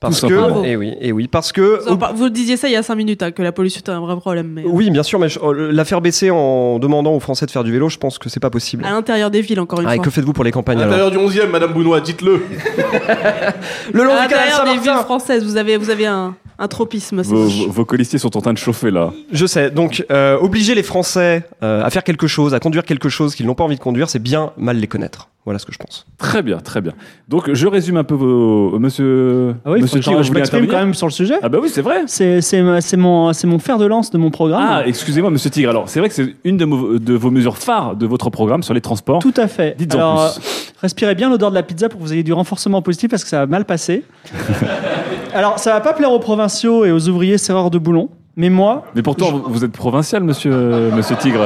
Parce 0.00 0.20
Tout 0.20 0.26
que, 0.26 0.64
et 0.66 0.74
oui, 0.74 0.94
et 1.00 1.12
oui, 1.12 1.28
parce 1.28 1.52
que 1.52 1.80
Vous, 1.84 1.92
en 1.92 1.96
par- 1.96 2.12
vous 2.12 2.28
disiez 2.28 2.56
ça 2.56 2.66
il 2.66 2.72
y 2.72 2.76
a 2.76 2.82
5 2.82 2.96
minutes, 2.96 3.22
hein, 3.22 3.30
que 3.30 3.40
la 3.40 3.52
pollution 3.52 3.80
est 3.86 3.88
un 3.88 4.00
vrai 4.00 4.16
problème. 4.16 4.48
Mais 4.48 4.64
oui, 4.66 4.90
bien 4.90 5.04
sûr, 5.04 5.20
mais 5.20 5.28
je- 5.28 5.38
euh, 5.38 5.70
la 5.70 5.84
faire 5.84 6.00
baisser 6.00 6.28
en 6.32 6.80
demandant 6.80 7.12
aux 7.12 7.20
Français 7.20 7.46
de 7.46 7.52
faire 7.52 7.62
du 7.62 7.70
vélo, 7.70 7.88
je 7.88 7.98
pense 7.98 8.18
que 8.18 8.28
c'est 8.28 8.40
pas 8.40 8.50
possible. 8.50 8.84
à 8.84 8.90
l'intérieur 8.90 9.30
des 9.30 9.42
villes, 9.42 9.60
encore 9.60 9.80
une 9.80 9.86
Ah, 9.86 9.92
et 9.92 9.98
fois. 9.98 10.04
que 10.06 10.10
faites-vous 10.10 10.32
pour 10.32 10.42
les 10.42 10.48
À 10.48 10.52
campagnes 10.52 10.78
alors 10.78 10.90
l'intérieur 10.98 11.10
du 11.12 11.18
11e, 11.18 11.50
madame 11.50 11.72
Bounois, 11.72 12.00
dites-le. 12.00 12.32
Le 13.92 14.02
long 14.04 14.10
À 14.12 14.22
du 14.22 14.28
canal 14.28 14.46
l'intérieur 14.48 14.64
des 14.64 14.70
villes 14.72 14.80
Saint-Martin. 14.84 15.04
françaises, 15.04 15.44
vous 15.44 15.56
avez, 15.56 15.76
vous 15.76 15.90
avez 15.90 16.06
un, 16.06 16.34
un 16.62 16.68
tropisme. 16.68 17.22
c'est 17.24 17.30
Vos, 17.30 17.44
vos- 17.48 17.70
vos 17.70 17.84
colistiers 17.84 18.18
sont 18.18 18.36
en 18.36 18.40
train 18.40 18.52
de 18.52 18.58
chauffer 18.58 18.90
là. 18.90 19.12
Je 19.32 19.46
sais. 19.46 19.70
Donc, 19.70 20.04
euh, 20.10 20.38
obliger 20.38 20.74
les 20.74 20.82
Français 20.82 21.44
euh, 21.62 21.82
à 21.84 21.90
faire 21.90 22.04
quelque 22.04 22.26
chose, 22.26 22.54
à 22.54 22.60
conduire 22.60 22.84
quelque 22.84 23.08
chose 23.08 23.34
qu'ils 23.34 23.46
n'ont 23.46 23.54
pas 23.54 23.64
envie 23.64 23.76
de 23.76 23.80
conduire, 23.80 24.08
c'est 24.08 24.18
bien 24.22 24.52
mal 24.56 24.76
les 24.78 24.86
connaître. 24.86 25.28
Voilà 25.44 25.58
ce 25.58 25.66
que 25.66 25.72
je 25.72 25.78
pense. 25.78 26.06
Très 26.18 26.40
bien, 26.40 26.58
très 26.58 26.80
bien. 26.80 26.92
Donc 27.28 27.52
je 27.52 27.66
résume 27.66 27.96
un 27.96 28.04
peu 28.04 28.14
vos. 28.14 28.78
Monsieur. 28.78 29.56
Ah 29.64 29.72
oui, 29.72 29.82
monsieur 29.82 29.98
Tigre, 29.98 30.22
je 30.22 30.32
m'exprime 30.32 30.68
quand 30.68 30.76
même 30.78 30.94
sur 30.94 31.08
le 31.08 31.12
sujet. 31.12 31.34
Ah 31.42 31.48
bah 31.48 31.58
oui, 31.60 31.68
c'est 31.68 31.82
vrai. 31.82 32.04
C'est 32.06 32.40
c'est 32.40 32.62
ma- 32.62 32.80
c'est 32.80 32.96
mon, 32.96 33.32
c'est 33.32 33.48
mon 33.48 33.58
fer 33.58 33.76
de 33.76 33.84
lance 33.86 34.12
de 34.12 34.18
mon 34.18 34.30
programme. 34.30 34.62
Ah, 34.64 34.82
excusez-moi, 34.86 35.30
monsieur 35.30 35.50
Tigre. 35.50 35.70
Alors, 35.70 35.88
c'est 35.88 35.98
vrai 35.98 36.08
que 36.10 36.14
c'est 36.14 36.36
une 36.44 36.58
de, 36.58 36.64
mo- 36.64 36.96
de 36.96 37.14
vos 37.14 37.32
mesures 37.32 37.58
phares 37.58 37.96
de 37.96 38.06
votre 38.06 38.30
programme 38.30 38.62
sur 38.62 38.72
les 38.72 38.80
transports. 38.80 39.18
Tout 39.18 39.34
à 39.36 39.48
fait. 39.48 39.74
Dites-en 39.76 39.98
Alors, 39.98 40.32
plus. 40.34 40.40
euh, 40.40 40.72
respirez 40.80 41.16
bien 41.16 41.28
l'odeur 41.28 41.50
de 41.50 41.56
la 41.56 41.64
pizza 41.64 41.88
pour 41.88 41.98
que 41.98 42.04
vous 42.04 42.12
ayez 42.12 42.22
du 42.22 42.32
renforcement 42.32 42.80
positif 42.80 43.10
parce 43.10 43.24
que 43.24 43.28
ça 43.30 43.40
va 43.40 43.46
mal 43.46 43.64
passer. 43.64 44.04
Alors, 45.34 45.58
ça 45.58 45.72
va 45.72 45.80
pas 45.80 45.92
plaire 45.94 46.12
aux 46.12 46.18
provinciaux 46.52 46.84
et 46.84 46.92
aux 46.92 47.08
ouvriers 47.08 47.38
serreurs 47.38 47.70
de 47.70 47.78
boulons, 47.78 48.10
mais 48.36 48.50
moi, 48.50 48.84
Mais 48.94 49.02
pourtant, 49.02 49.30
vous- 49.32 49.44
vous 49.52 49.64
êtes 49.64 49.72
provincial, 49.72 50.22
monsieur, 50.22 50.52
euh, 50.52 50.90
monsieur 50.94 51.16
Tigre. 51.16 51.44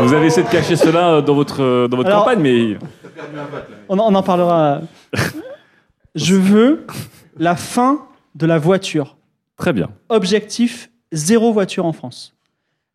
Vous 0.00 0.12
avez 0.12 0.26
essayé 0.26 0.44
de 0.46 0.50
cacher 0.52 0.74
cela 0.76 1.14
euh, 1.14 1.22
dans 1.22 1.34
votre, 1.34 1.62
euh, 1.62 1.86
dans 1.88 1.96
votre 1.96 2.08
Alors- 2.08 2.24
campagne, 2.24 2.40
mais. 2.42 2.76
on 3.88 3.98
en, 3.98 4.12
on 4.12 4.14
en 4.16 4.22
parlera. 4.22 4.80
Je 6.16 6.34
veux 6.34 6.86
la 7.38 7.54
fin 7.56 8.00
de 8.34 8.46
la 8.46 8.58
voiture. 8.58 9.16
Très 9.56 9.72
bien. 9.72 9.90
Objectif 10.08 10.90
zéro 11.12 11.52
voiture 11.52 11.86
en 11.86 11.92
France. 11.92 12.34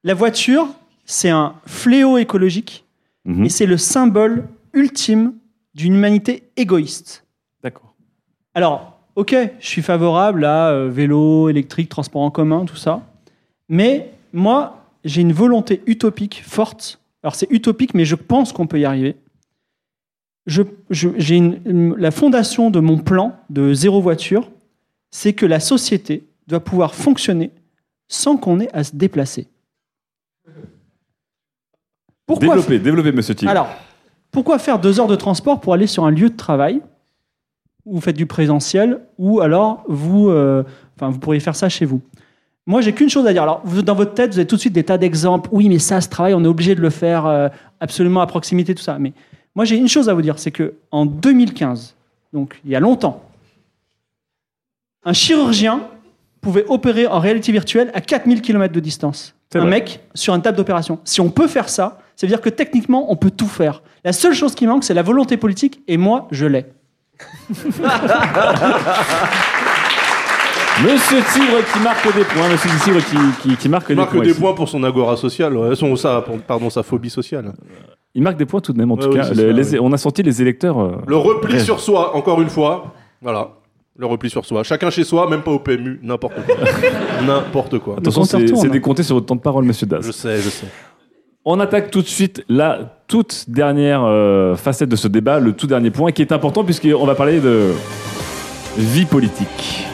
La 0.04 0.14
voiture, 0.14 0.68
c'est 1.06 1.30
un 1.30 1.54
fléau 1.66 2.18
écologique 2.18 2.86
Mhm. 3.26 3.46
et 3.46 3.50
c'est 3.50 3.66
le 3.68 3.78
symbole 3.78 4.48
ultime 4.74 5.34
d'une 5.76 5.94
humanité 5.96 6.44
égoïste. 6.58 7.24
D'accord. 7.64 7.94
Alors, 8.54 8.91
ok, 9.16 9.36
je 9.60 9.68
suis 9.68 9.82
favorable 9.82 10.46
à 10.46 10.70
euh, 10.72 10.90
vélo, 10.90 11.50
électrique, 11.50 11.90
transport 11.90 12.22
en 12.22 12.32
commun, 12.32 12.66
tout 12.66 12.76
ça. 12.76 13.02
Mais 13.70 14.12
moi, 14.34 14.84
j'ai 15.04 15.22
une 15.22 15.34
volonté 15.34 15.82
utopique 15.86 16.44
forte. 16.46 17.00
Alors, 17.24 17.36
c'est 17.36 17.50
utopique, 17.52 17.94
mais 17.94 18.06
je 18.06 18.16
pense 18.16 18.52
qu'on 18.54 18.68
peut 18.68 18.80
y 18.80 18.86
arriver. 18.86 19.16
Je- 20.48 20.64
je- 20.90 21.10
j'ai 21.18 21.36
une- 21.38 21.60
une- 21.66 21.96
la 21.98 22.12
fondation 22.12 22.72
de 22.72 22.80
mon 22.80 22.98
plan 22.98 23.36
de 23.50 23.74
zéro 23.74 24.02
voiture, 24.02 24.50
c'est 25.12 25.34
que 25.34 25.46
la 25.46 25.60
société 25.60 26.24
doit 26.48 26.60
pouvoir 26.62 26.96
fonctionner 26.96 27.52
sans 28.08 28.38
qu'on 28.38 28.60
ait 28.60 28.72
à 28.74 28.84
se 28.84 28.96
déplacer. 28.96 29.48
Pourquoi 32.26 32.48
Développez, 32.56 32.80
développez, 32.80 33.12
monsieur 33.12 33.36
Tigre. 33.36 33.52
alors, 33.52 33.68
pourquoi 34.32 34.58
faire 34.60 34.80
deux 34.80 35.00
heures 35.00 35.08
de 35.08 35.16
transport 35.16 35.60
pour 35.60 35.74
aller 35.74 35.88
sur 35.88 36.06
un 36.06 36.12
lieu 36.12 36.30
de 36.30 36.36
travail 36.38 36.82
vous 37.86 38.02
faites 38.02 38.16
du 38.16 38.26
présentiel 38.26 39.00
ou 39.18 39.42
alors 39.42 39.84
vous, 39.88 40.30
euh, 40.30 40.64
enfin, 40.96 41.10
vous 41.10 41.20
pourriez 41.20 41.40
faire 41.40 41.56
ça 41.56 41.70
chez 41.70 41.86
vous 41.86 42.02
Moi, 42.68 42.82
j'ai 42.82 42.94
qu'une 42.94 43.10
chose 43.10 43.26
à 43.26 43.34
dire. 43.34 43.44
Alors, 43.44 43.62
vous, 43.64 43.82
dans 43.82 43.96
votre 43.96 44.14
tête, 44.14 44.32
vous 44.32 44.40
avez 44.40 44.48
tout 44.48 44.56
de 44.56 44.62
suite 44.62 44.74
des 44.74 44.84
tas 44.84 44.98
d'exemples. 44.98 45.50
Oui, 45.52 45.70
mais 45.70 45.80
ça, 45.80 46.02
ce 46.02 46.10
travail, 46.10 46.34
on 46.34 46.44
est 46.44 46.48
obligé 46.48 46.76
de 46.76 46.82
le 46.82 46.90
faire 46.90 47.26
euh, 47.26 47.50
absolument 47.80 48.22
à 48.22 48.28
proximité, 48.28 48.76
tout 48.76 48.84
ça. 48.84 48.98
Mais 49.00 49.14
moi, 49.56 49.66
j'ai 49.66 49.78
une 49.78 49.88
chose 49.88 50.10
à 50.10 50.14
vous 50.14 50.22
dire, 50.22 50.40
c'est 50.40 50.52
que 50.52 50.76
en 50.92 51.06
2015, 51.06 51.96
donc 52.34 52.60
il 52.64 52.72
y 52.72 52.76
a 52.76 52.80
longtemps, 52.80 53.24
un 55.04 55.14
chirurgien 55.14 55.82
pouvait 56.42 56.66
opérer 56.68 57.08
en 57.08 57.20
réalité 57.20 57.52
virtuelle 57.52 57.92
à 57.94 58.02
4000 58.02 58.42
km 58.42 58.74
de 58.74 58.80
distance. 58.80 59.36
Un 59.54 59.60
vrai. 59.60 59.70
mec 59.70 60.00
sur 60.14 60.34
une 60.34 60.42
table 60.42 60.58
d'opération. 60.58 61.00
Si 61.04 61.20
on 61.20 61.30
peut 61.30 61.48
faire 61.48 61.68
ça, 61.68 62.00
ça 62.16 62.26
veut 62.26 62.30
dire 62.30 62.40
que 62.40 62.50
techniquement, 62.50 63.12
on 63.12 63.16
peut 63.18 63.32
tout 63.32 63.48
faire. 63.48 63.84
La 64.06 64.14
seule 64.14 64.34
chose 64.34 64.56
qui 64.56 64.66
manque, 64.66 64.84
c'est 64.84 64.94
la 64.94 65.02
volonté 65.02 65.38
politique, 65.38 65.82
et 65.88 65.98
moi, 65.98 66.28
je 66.32 66.46
l'ai. 66.46 66.66
Monsieur 70.84 71.20
Tigre 71.34 71.62
qui 71.74 71.80
marque 71.80 72.16
des 72.16 72.24
points. 72.24 72.50
Monsieur 72.50 72.70
Tigre 72.84 73.02
qui, 73.06 73.18
qui, 73.50 73.56
qui 73.58 73.70
marque, 73.70 73.86
Il 73.90 73.90
des 73.90 73.96
marque 73.96 74.12
points. 74.12 74.22
des 74.24 74.32
ici. 74.32 74.40
points 74.40 74.54
pour 74.54 74.68
son 74.70 74.84
agora 74.84 75.16
sociale, 75.18 75.56
ouais, 75.56 75.76
son, 75.76 75.96
sa, 75.96 76.24
pardon, 76.48 76.70
sa 76.70 76.82
phobie 76.82 77.10
sociale. 77.10 77.54
Il 78.16 78.24
marque 78.24 78.38
des 78.38 78.46
points 78.46 78.62
tout 78.62 78.74
de 78.74 78.78
même, 78.78 78.92
en 78.92 78.96
Ouais, 78.96 79.04
tout 79.04 79.10
oui, 79.10 79.16
cas. 79.18 79.26
c'est 79.26 79.36
Les- 79.36 79.64
ça, 79.64 79.72
les- 79.74 79.80
On 79.80 79.92
a 79.94 79.98
senti 79.98 80.24
les 80.24 80.42
électeurs. 80.42 80.80
euh, 80.80 80.98
Le 81.08 81.16
repli 81.18 81.60
sur 81.60 81.80
soi, 81.80 82.16
encore 82.16 82.42
une 82.42 82.50
fois. 82.50 82.94
Voilà. 83.22 83.50
Le 83.98 84.06
repli 84.08 84.30
sur 84.30 84.46
soi. 84.46 84.64
Chacun 84.64 84.90
chez 84.90 85.04
soi, 85.04 85.30
même 85.30 85.42
pas 85.44 85.52
au 85.52 85.60
PMU, 85.60 86.00
n'importe 86.02 86.34
quoi. 86.46 86.56
n'importe 87.26 87.78
quoi. 87.80 87.96
Attention, 88.00 88.24
c'est 88.24 88.46
tourne. 88.46 88.62
c'est 88.62 88.70
décompté 88.70 89.04
sur 89.04 89.16
votre 89.16 89.28
temps 89.28 89.36
de 89.36 89.42
parole, 89.42 89.66
monsieur 89.66 89.86
Das. 89.86 90.04
Je 90.06 90.12
sais, 90.12 90.38
je 90.38 90.50
sais. 90.50 90.68
On 91.46 91.60
attaque 91.60 91.92
tout 91.92 92.02
de 92.02 92.08
suite 92.08 92.44
la 92.50 93.01
toute 93.12 93.44
dernière 93.50 94.04
euh, 94.06 94.56
facette 94.56 94.88
de 94.88 94.96
ce 94.96 95.10
débat, 95.10 95.42
le 95.42 95.52
tout 95.52 95.68
dernier 95.68 95.92
point, 95.92 96.14
qui 96.14 96.22
est 96.22 96.32
important 96.32 96.64
puisqu'on 96.64 97.06
va 97.06 97.14
parler 97.14 97.42
de 97.42 97.72
vie 98.78 99.04
politique. 99.04 99.86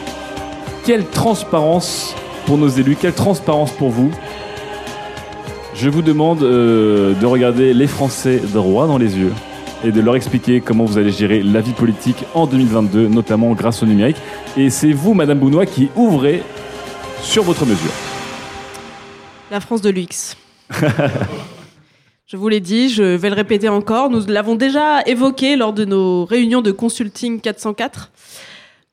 Quelle 0.84 1.04
transparence 1.04 2.14
pour 2.46 2.58
nos 2.58 2.68
élus 2.68 2.94
Quelle 2.94 3.14
transparence 3.14 3.72
pour 3.72 3.90
vous? 3.90 4.12
Je 5.74 5.90
vous 5.90 6.00
demande 6.00 6.44
euh, 6.44 7.12
de 7.14 7.26
regarder 7.26 7.74
les 7.74 7.88
Français 7.88 8.40
droit 8.52 8.86
dans 8.86 8.98
les 8.98 9.18
yeux 9.18 9.32
et 9.82 9.90
de 9.90 10.00
leur 10.00 10.14
expliquer 10.14 10.60
comment 10.60 10.84
vous 10.84 10.96
allez 10.96 11.10
gérer 11.10 11.42
la 11.42 11.60
vie 11.60 11.72
politique 11.72 12.24
en 12.34 12.46
2022, 12.46 13.08
notamment 13.08 13.52
grâce 13.54 13.82
au 13.82 13.86
numérique. 13.86 14.18
Et 14.56 14.70
c'est 14.70 14.92
vous, 14.92 15.14
Madame 15.14 15.40
Bounois, 15.40 15.66
qui 15.66 15.88
ouvrez 15.96 16.44
sur 17.20 17.42
votre 17.42 17.66
mesure. 17.66 17.90
La 19.50 19.58
France 19.58 19.82
de 19.82 19.90
l'UX. 19.90 20.36
Je 22.30 22.36
vous 22.36 22.48
l'ai 22.48 22.60
dit, 22.60 22.90
je 22.90 23.02
vais 23.02 23.30
le 23.30 23.34
répéter 23.34 23.68
encore. 23.70 24.10
Nous 24.10 24.26
l'avons 24.26 24.54
déjà 24.54 25.00
évoqué 25.06 25.56
lors 25.56 25.72
de 25.72 25.86
nos 25.86 26.26
réunions 26.26 26.60
de 26.60 26.72
consulting 26.72 27.40
404. 27.40 28.10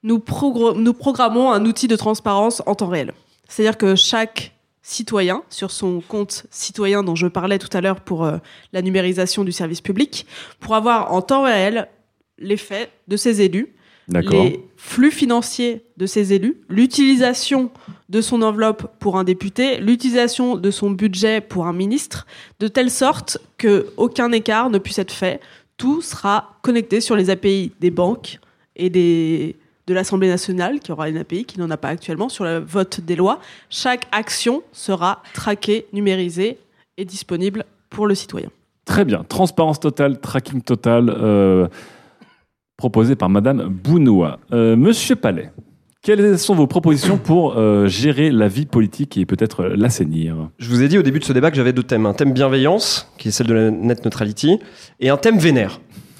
Nous, 0.03 0.19
progr- 0.19 0.73
nous 0.77 0.93
programmons 0.93 1.51
un 1.51 1.65
outil 1.65 1.89
de 1.89 1.97
transparence 1.97 2.63
en 2.65 2.75
temps 2.75 2.87
réel. 2.87 3.11
C'est-à-dire 3.49 3.77
que 3.77 3.95
chaque 3.95 4.53
citoyen, 4.81 5.43
sur 5.49 5.71
son 5.71 5.99
compte 5.99 6.45
citoyen 6.49 7.03
dont 7.03 7.15
je 7.15 7.27
parlais 7.27 7.59
tout 7.59 7.75
à 7.75 7.81
l'heure 7.81 7.99
pour 7.99 8.23
euh, 8.23 8.37
la 8.71 8.81
numérisation 8.81 9.43
du 9.43 9.51
service 9.51 9.81
public, 9.81 10.25
pour 10.61 10.73
avoir 10.75 11.11
en 11.11 11.21
temps 11.21 11.43
réel 11.43 11.89
les 12.37 12.55
faits 12.57 12.89
de 13.09 13.17
ses 13.17 13.41
élus. 13.41 13.74
Les 14.07 14.59
flux 14.77 15.11
financiers 15.11 15.83
de 15.97 16.05
ses 16.05 16.33
élus, 16.33 16.57
l'utilisation 16.69 17.71
de 18.09 18.21
son 18.21 18.41
enveloppe 18.41 18.87
pour 18.99 19.17
un 19.17 19.23
député, 19.23 19.77
l'utilisation 19.77 20.55
de 20.55 20.71
son 20.71 20.91
budget 20.91 21.41
pour 21.41 21.65
un 21.65 21.73
ministre, 21.73 22.27
de 22.59 22.67
telle 22.67 22.91
sorte 22.91 23.39
que 23.57 23.87
aucun 23.97 24.31
écart 24.31 24.69
ne 24.69 24.77
puisse 24.77 24.99
être 24.99 25.11
fait. 25.11 25.39
Tout 25.77 26.01
sera 26.01 26.57
connecté 26.61 27.01
sur 27.01 27.15
les 27.15 27.29
API 27.29 27.71
des 27.79 27.91
banques 27.91 28.39
et 28.75 28.89
des, 28.89 29.55
de 29.87 29.93
l'Assemblée 29.93 30.27
nationale, 30.27 30.79
qui 30.79 30.91
aura 30.91 31.09
une 31.09 31.17
API 31.17 31.45
qui 31.45 31.59
n'en 31.59 31.69
a 31.71 31.77
pas 31.77 31.89
actuellement, 31.89 32.29
sur 32.29 32.43
le 32.43 32.59
vote 32.59 33.01
des 33.01 33.15
lois. 33.15 33.39
Chaque 33.69 34.07
action 34.11 34.63
sera 34.71 35.21
traquée, 35.33 35.87
numérisée 35.93 36.59
et 36.97 37.05
disponible 37.05 37.65
pour 37.89 38.07
le 38.07 38.15
citoyen. 38.15 38.49
Très 38.85 39.03
bien. 39.03 39.23
Transparence 39.23 39.79
totale, 39.79 40.19
tracking 40.19 40.61
total, 40.61 41.09
euh, 41.09 41.67
proposé 42.77 43.15
par 43.15 43.29
Madame 43.29 43.67
Bounoua. 43.67 44.39
Euh, 44.51 44.75
Monsieur 44.75 45.15
Palais, 45.15 45.51
quelles 46.01 46.37
sont 46.37 46.53
vos 46.53 46.67
propositions 46.67 47.17
pour 47.17 47.57
euh, 47.57 47.87
gérer 47.87 48.29
la 48.31 48.47
vie 48.47 48.65
politique 48.65 49.17
et 49.17 49.25
peut-être 49.25 49.61
euh, 49.61 49.75
l'assainir? 49.75 50.49
Je 50.59 50.69
vous 50.69 50.83
ai 50.83 50.87
dit 50.87 50.97
au 50.97 51.01
début 51.01 51.19
de 51.19 51.23
ce 51.23 51.33
débat 51.33 51.49
que 51.49 51.57
j'avais 51.57 51.73
deux 51.73 51.83
thèmes. 51.83 52.05
Un 52.05 52.13
thème 52.13 52.31
bienveillance, 52.31 53.11
qui 53.17 53.29
est 53.29 53.31
celle 53.31 53.47
de 53.47 53.53
la 53.53 53.71
net 53.71 54.03
neutrality, 54.05 54.59
et 54.99 55.09
un 55.09 55.17
thème 55.17 55.39
vénère. 55.39 55.79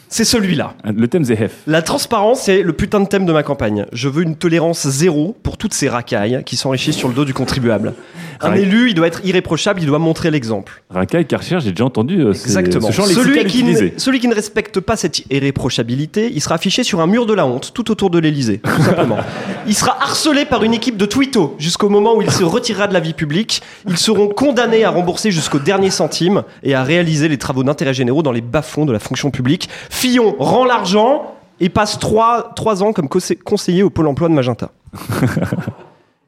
C'est 0.10 0.24
celui-là. 0.24 0.76
Le 0.86 1.08
thème 1.08 1.24
ZF. 1.26 1.52
La 1.68 1.82
transparence, 1.82 2.42
c'est 2.42 2.62
le 2.62 2.74
putain 2.74 3.00
de 3.00 3.08
thème 3.08 3.26
de 3.26 3.34
ma 3.34 3.44
campagne. 3.44 3.86
Je 3.92 4.08
veux 4.08 4.24
une 4.24 4.36
tolérance 4.36 4.88
zéro 4.88 5.36
pour 5.44 5.58
toutes 5.58 5.74
ces 5.74 5.90
racailles 5.90 6.44
qui 6.46 6.56
s'enrichissent 6.56 6.96
sur 6.96 7.08
le 7.08 7.14
dos 7.14 7.26
du 7.26 7.34
contribuable. 7.34 7.94
Un 8.42 8.50
Rac- 8.50 8.60
élu, 8.60 8.90
il 8.90 8.94
doit 8.96 9.08
être 9.08 9.22
irréprochable, 9.26 9.80
il 9.82 9.88
doit 9.88 10.00
montrer 10.00 10.30
l'exemple. 10.30 10.84
Racaille, 10.90 11.26
Karcher, 11.26 11.60
j'ai 11.62 11.72
déjà 11.72 11.86
entendu 11.86 12.22
euh, 12.22 12.32
Exactement. 12.34 12.88
ce 12.88 12.94
champ 12.94 13.06
Celui 13.06 13.46
qui, 13.46 13.64
ne, 13.64 13.90
celui 13.98 14.20
qui 14.20 14.28
ne 14.28 14.36
respecte 14.36 14.80
pas 14.80 14.96
cette 14.98 15.24
irréprochabilité, 15.32 16.30
il 16.34 16.42
sera 16.42 16.56
affiché 16.56 16.84
sur 16.84 17.00
un 17.02 17.08
mur 17.08 17.26
de 17.26 17.34
la 17.34 17.46
honte 17.46 17.72
tout 17.74 17.90
autour 17.92 18.10
de 18.10 18.20
l'Elysée, 18.20 18.60
tout 18.64 18.84
simplement. 18.84 19.18
il 19.68 19.74
sera 19.76 19.98
harcelé 20.02 20.46
par 20.46 20.64
une 20.64 20.74
équipe 20.74 20.98
de 20.98 21.06
twittos 21.06 21.56
jusqu'au 21.60 21.90
moment 21.90 22.16
où 22.16 22.22
il 22.22 22.30
se 22.32 22.44
retirera 22.44 22.88
de 22.88 22.94
la 22.94 23.00
vie 23.00 23.14
publique. 23.14 23.62
Ils 23.88 23.98
seront 23.98 24.28
condamnés 24.28 24.84
à 24.84 24.90
rembourser 24.90 25.32
jusqu'au 25.32 25.60
dernier 25.60 25.90
centime 25.90 26.44
et 26.64 26.76
à 26.76 26.84
réaliser 26.84 27.28
les 27.30 27.38
travaux 27.38 27.64
d'intérêt 27.64 27.94
généraux 27.94 28.22
dans 28.24 28.32
les 28.34 28.42
bas-fonds 28.42 28.86
de 28.86 28.92
la 28.94 29.00
fonction 29.00 29.32
publique. 29.32 29.70
Fillon 29.96 30.36
rend 30.40 30.66
l'argent 30.66 31.36
et 31.62 31.70
passe 31.70 31.98
trois, 32.00 32.52
trois 32.54 32.84
ans 32.84 32.92
comme 32.92 33.08
conseiller- 33.08 33.40
conseiller 33.40 33.82
au 33.82 33.90
Pôle 33.90 34.08
emploi 34.08 34.28
de 34.28 34.34
Magenta. 34.34 34.72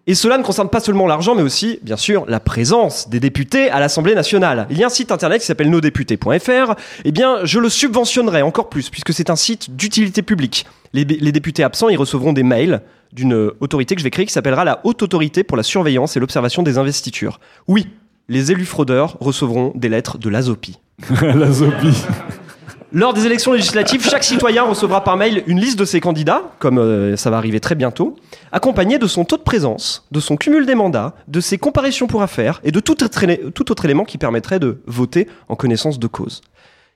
Et 0.09 0.15
cela 0.15 0.38
ne 0.38 0.43
concerne 0.43 0.70
pas 0.70 0.80
seulement 0.80 1.05
l'argent, 1.05 1.36
mais 1.36 1.41
aussi, 1.41 1.80
bien 1.84 1.97
sûr, 1.97 2.24
la 2.30 2.39
présence 2.39 3.09
des 3.09 3.20
députés 3.20 3.70
à 3.70 3.82
l'Assemblée 3.82 4.15
nationale. 4.15 4.65
Il 4.70 4.78
y 4.78 4.84
a 4.84 4.86
un 4.88 4.89
site 4.89 5.11
internet 5.11 5.41
qui 5.41 5.45
s'appelle 5.47 5.70
nosdéputés.fr. 5.70 6.76
Eh 7.03 7.11
bien, 7.11 7.39
je 7.43 7.59
le 7.59 7.68
subventionnerai 7.68 8.41
encore 8.41 8.70
plus, 8.70 8.89
puisque 8.89 9.11
c'est 9.13 9.30
un 9.30 9.36
site 9.36 9.76
d'utilité 9.76 10.22
publique. 10.22 10.65
Les, 10.93 11.03
les 11.03 11.32
députés 11.34 11.61
absents 11.61 11.89
y 11.89 11.97
recevront 11.97 12.32
des 12.32 12.43
mails 12.43 12.82
d'une 13.11 13.51
autorité 13.59 13.95
que 13.95 13.99
je 13.99 14.03
vais 14.05 14.09
créer 14.09 14.26
qui 14.26 14.32
s'appellera 14.32 14.63
la 14.63 14.80
Haute 14.86 15.03
Autorité 15.03 15.43
pour 15.43 15.57
la 15.57 15.63
surveillance 15.63 16.15
et 16.15 16.22
l'observation 16.22 16.63
des 16.63 16.78
investitures. 16.78 17.41
Oui, 17.68 17.88
les 18.30 18.53
élus 18.53 18.65
fraudeurs 18.65 19.18
recevront 19.20 19.74
des 19.76 19.89
lettres 19.89 20.18
de 20.18 20.30
l'ASOPI. 20.30 20.80
L'ASOPI. 21.22 22.05
Lors 22.94 23.14
des 23.14 23.26
élections 23.26 23.52
législatives, 23.52 24.08
chaque 24.08 24.24
citoyen 24.24 24.64
recevra 24.64 25.04
par 25.04 25.18
mail 25.18 25.44
une 25.48 25.60
liste 25.60 25.78
de 25.78 25.84
ses 25.84 26.00
candidats, 26.00 26.44
comme 26.60 26.78
euh, 26.78 27.18
ça 27.18 27.30
va 27.30 27.38
arriver 27.38 27.60
très 27.60 27.76
bientôt, 27.76 28.16
accompagné 28.54 28.98
de 28.98 29.08
son 29.08 29.26
taux 29.26 29.36
de 29.36 29.42
présence, 29.42 30.08
de 30.12 30.22
son 30.22 30.38
cumul 30.38 30.66
des 30.66 30.74
mandats, 30.76 31.14
de 31.28 31.42
ses 31.42 31.58
comparaisons 31.58 32.08
pour 32.08 32.22
affaires 32.22 32.62
et 32.64 32.72
de 32.72 32.80
tout 32.80 33.04
autre, 33.04 33.24
élé- 33.24 33.52
tout 33.52 33.72
autre 33.72 33.84
élément 33.84 34.06
qui 34.06 34.18
permettrait 34.18 34.60
de 34.60 34.82
voter 34.88 35.28
en 35.50 35.56
connaissance 35.56 36.00
de 36.00 36.08
cause. 36.08 36.40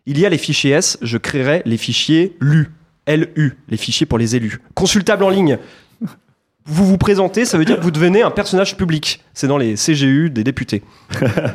Il 0.06 0.18
y 0.18 0.26
a 0.26 0.30
les 0.30 0.38
fichiers 0.38 0.72
S, 0.72 0.98
je 1.02 1.18
créerai 1.18 1.62
les 1.66 1.78
fichiers 1.78 2.38
LU, 2.40 2.70
LU, 3.08 3.58
les 3.68 3.78
fichiers 3.78 4.06
pour 4.06 4.18
les 4.18 4.36
élus, 4.38 4.62
consultables 4.74 5.26
en 5.26 5.30
ligne. 5.30 5.58
Vous 6.66 6.86
vous 6.86 6.98
présentez, 6.98 7.44
ça 7.44 7.58
veut 7.58 7.66
dire 7.66 7.78
que 7.78 7.84
vous 7.84 7.92
devenez 7.92 8.22
un 8.22 8.32
personnage 8.32 8.78
public. 8.78 9.24
C'est 9.34 9.48
dans 9.48 9.58
les 9.58 9.74
CGU 9.76 10.30
des 10.30 10.44
députés. 10.46 10.84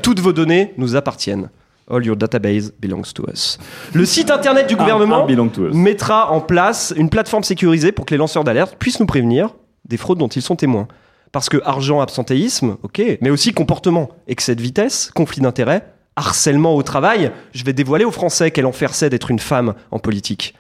Toutes 0.03 0.21
vos 0.21 0.33
données 0.35 0.75
nous 0.77 0.95
appartiennent. 0.95 1.49
All 1.89 2.05
your 2.05 2.17
database 2.17 2.73
belongs 2.81 3.13
to 3.15 3.25
us. 3.31 3.59
Le 3.95 4.05
site 4.05 4.31
internet 4.31 4.67
du 4.67 4.75
Ah, 4.75 4.79
gouvernement 4.83 5.23
ah, 5.23 5.27
belong 5.27 5.49
to 5.49 5.69
us. 5.69 5.75
mettra 5.75 6.33
en 6.33 6.41
place 6.41 6.93
une 6.97 7.09
plateforme 7.11 7.45
sécurisée 7.45 7.93
pour 7.93 8.07
que 8.07 8.13
les 8.15 8.19
lanceurs 8.19 8.43
d'alerte 8.43 8.75
puissent 8.77 8.99
nous 8.99 9.07
prévenir 9.07 9.55
des 9.89 9.97
fraudes 9.97 10.19
dont 10.19 10.27
ils 10.29 10.43
sont 10.43 10.57
témoins. 10.57 10.89
Parce 11.31 11.49
que 11.49 11.61
argent, 11.65 12.01
absentéisme, 12.01 12.77
ok, 12.83 13.19
mais 13.21 13.31
aussi 13.31 13.53
comportement, 13.53 14.09
excès 14.27 14.55
de 14.57 14.63
vitesse, 14.63 15.11
conflit 15.15 15.41
d'intérêts, 15.41 15.87
harcèlement 16.17 16.75
au 16.75 16.83
travail. 16.83 17.31
Je 17.53 17.63
vais 17.63 17.73
dévoiler 17.73 18.05
aux 18.05 18.11
Français 18.11 18.51
quel 18.51 18.67
enfer 18.67 18.95
c'est 18.95 19.11
d'être 19.11 19.31
une 19.31 19.39
femme 19.39 19.75
en 19.93 19.99
politique. 20.01 20.55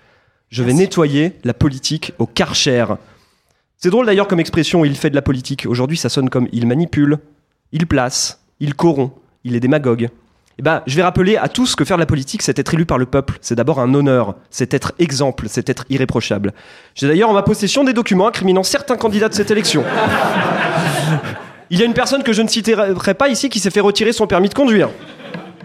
Je 0.48 0.62
vais 0.62 0.74
nettoyer 0.74 1.32
la 1.42 1.54
politique 1.54 2.12
au 2.18 2.26
karcher. 2.26 2.84
C'est 3.78 3.90
drôle 3.90 4.06
d'ailleurs 4.06 4.28
comme 4.28 4.38
expression, 4.40 4.84
il 4.84 4.94
fait 4.96 5.10
de 5.10 5.16
la 5.16 5.22
politique. 5.22 5.66
Aujourd'hui, 5.68 5.96
ça 5.96 6.08
sonne 6.08 6.30
comme 6.30 6.46
il 6.52 6.66
manipule, 6.68 7.18
il 7.72 7.86
place, 7.88 8.40
il 8.60 8.74
corrompt, 8.74 9.12
il 9.44 9.56
est 9.56 9.60
démagogue. 9.60 10.08
Eh 10.58 10.62
ben, 10.62 10.82
je 10.86 10.96
vais 10.96 11.02
rappeler 11.02 11.36
à 11.36 11.48
tous 11.48 11.76
que 11.76 11.84
faire 11.84 11.98
de 11.98 12.02
la 12.02 12.06
politique, 12.06 12.40
c'est 12.40 12.58
être 12.58 12.72
élu 12.72 12.86
par 12.86 12.96
le 12.96 13.04
peuple. 13.04 13.36
C'est 13.42 13.54
d'abord 13.54 13.78
un 13.78 13.92
honneur, 13.92 14.36
c'est 14.48 14.72
être 14.72 14.92
exemple, 14.98 15.46
c'est 15.50 15.68
être 15.68 15.84
irréprochable. 15.90 16.54
J'ai 16.94 17.06
d'ailleurs 17.06 17.28
en 17.28 17.34
ma 17.34 17.42
possession 17.42 17.84
des 17.84 17.92
documents 17.92 18.28
incriminant 18.28 18.62
certains 18.62 18.96
candidats 18.96 19.28
de 19.28 19.34
cette 19.34 19.50
élection. 19.50 19.84
Il 21.70 21.78
y 21.78 21.82
a 21.82 21.84
une 21.84 21.92
personne 21.92 22.22
que 22.22 22.32
je 22.32 22.40
ne 22.40 22.48
citerai 22.48 23.14
pas 23.14 23.28
ici 23.28 23.50
qui 23.50 23.60
s'est 23.60 23.70
fait 23.70 23.80
retirer 23.80 24.12
son 24.12 24.26
permis 24.26 24.48
de 24.48 24.54
conduire. 24.54 24.88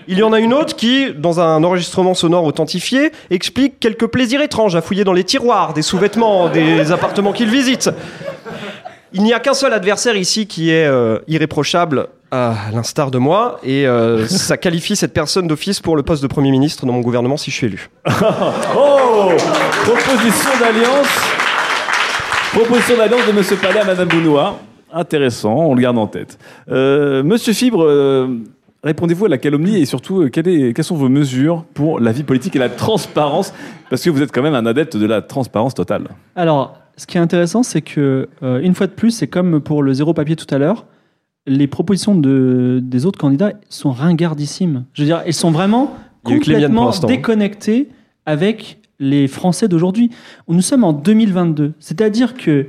Il 0.07 0.17
y 0.17 0.23
en 0.23 0.33
a 0.33 0.39
une 0.39 0.53
autre 0.53 0.75
qui, 0.75 1.13
dans 1.13 1.39
un 1.39 1.63
enregistrement 1.63 2.13
sonore 2.13 2.43
authentifié, 2.43 3.11
explique 3.29 3.79
quelques 3.79 4.07
plaisirs 4.07 4.41
étranges 4.41 4.75
à 4.75 4.81
fouiller 4.81 5.05
dans 5.05 5.13
les 5.13 5.23
tiroirs, 5.23 5.73
des 5.73 5.83
sous-vêtements, 5.83 6.49
des 6.49 6.91
appartements 6.91 7.31
qu'il 7.31 7.49
visite. 7.49 7.89
Il 9.14 9.24
n'y 9.24 9.34
a 9.34 9.39
qu'un 9.39 9.53
seul 9.53 9.74
adversaire 9.74 10.16
ici 10.16 10.47
qui 10.47 10.70
est 10.70 10.86
euh, 10.86 11.20
irréprochable, 11.28 12.07
à 12.32 12.55
l'instar 12.74 13.12
de 13.12 13.18
moi, 13.18 13.59
et 13.64 13.86
euh, 13.86 14.26
ça 14.28 14.55
qualifie 14.57 14.95
cette 14.95 15.14
personne 15.14 15.47
d'office 15.47 15.82
pour 15.82 15.95
le 15.97 16.03
poste 16.03 16.24
de 16.24 16.28
Premier 16.28 16.51
ministre 16.51 16.86
dans 16.86 16.93
mon 16.93 17.01
gouvernement 17.01 17.36
si 17.38 17.51
je 17.51 17.55
suis 17.55 17.68
élu. 17.68 17.89
Oh 18.76 19.30
Proposition 19.84 20.49
d'alliance. 20.59 21.07
Proposition 22.53 22.97
d'alliance 22.97 23.28
de 23.28 23.32
Monsieur 23.34 23.55
Palais 23.57 23.80
à 23.80 23.86
Madame 23.86 24.07
Bounois. 24.07 24.59
Intéressant, 24.93 25.55
on 25.55 25.74
le 25.76 25.82
garde 25.82 25.97
en 25.97 26.07
tête. 26.07 26.38
Euh, 26.70 27.24
Monsieur 27.24 27.53
Fibre, 27.53 27.84
euh, 27.86 28.28
répondez-vous 28.84 29.26
à 29.26 29.30
la 29.30 29.38
calomnie 29.38 29.78
et 29.82 29.86
surtout, 29.86 30.21
euh, 30.24 30.29
quelle 30.29 30.47
est- 30.50 30.74
quelles 30.74 30.83
sont 30.86 30.96
vos 30.97 31.08
mesures 31.09 31.63
pour 31.74 32.00
la 32.00 32.12
vie 32.12 32.24
politique 32.24 32.55
et 32.55 32.59
la 32.59 32.70
transparence? 32.70 33.54
Parce 33.89 34.04
que 34.04 34.09
vous 34.09 34.21
êtes 34.21 34.32
quand 34.33 34.42
même 34.42 34.55
un 34.55 34.66
adepte 34.66 34.96
de 34.97 35.05
la 35.05 35.21
transparence 35.21 35.74
totale. 35.74 36.09
Alors, 36.36 36.78
ce 36.97 37.05
qui 37.08 37.18
est 37.18 37.22
intéressant, 37.22 37.63
c'est 37.63 37.82
que, 37.82 38.30
euh, 38.43 38.59
une 38.62 38.76
fois 38.76 38.88
de 38.88 38.92
plus, 38.92 39.12
c'est 39.12 39.28
comme 39.28 39.59
pour 39.62 39.84
le 39.84 39.93
zéro 39.93 40.13
papier 40.13 40.36
tout 40.36 40.54
à 40.54 40.58
l'heure, 40.58 40.86
les 41.47 41.68
propositions 41.68 42.16
de, 42.16 42.80
des 42.84 43.05
autres 43.05 43.20
candidats 43.20 43.54
sont 43.70 43.92
ringardissimes. 43.92 44.86
Je 44.93 45.01
veux 45.01 45.08
dire, 45.08 45.22
elles 45.26 45.34
sont 45.34 45.51
vraiment 45.51 45.96
complètement 46.24 46.86
l'instant. 46.86 47.08
déconnectées 47.08 47.89
avec 48.26 48.80
les 49.00 49.28
Français 49.28 49.68
d'aujourd'hui. 49.68 50.12
Nous 50.47 50.62
sommes 50.62 50.84
en 50.84 50.93
2022. 50.93 51.74
C'est-à-dire 51.80 52.36
que 52.36 52.68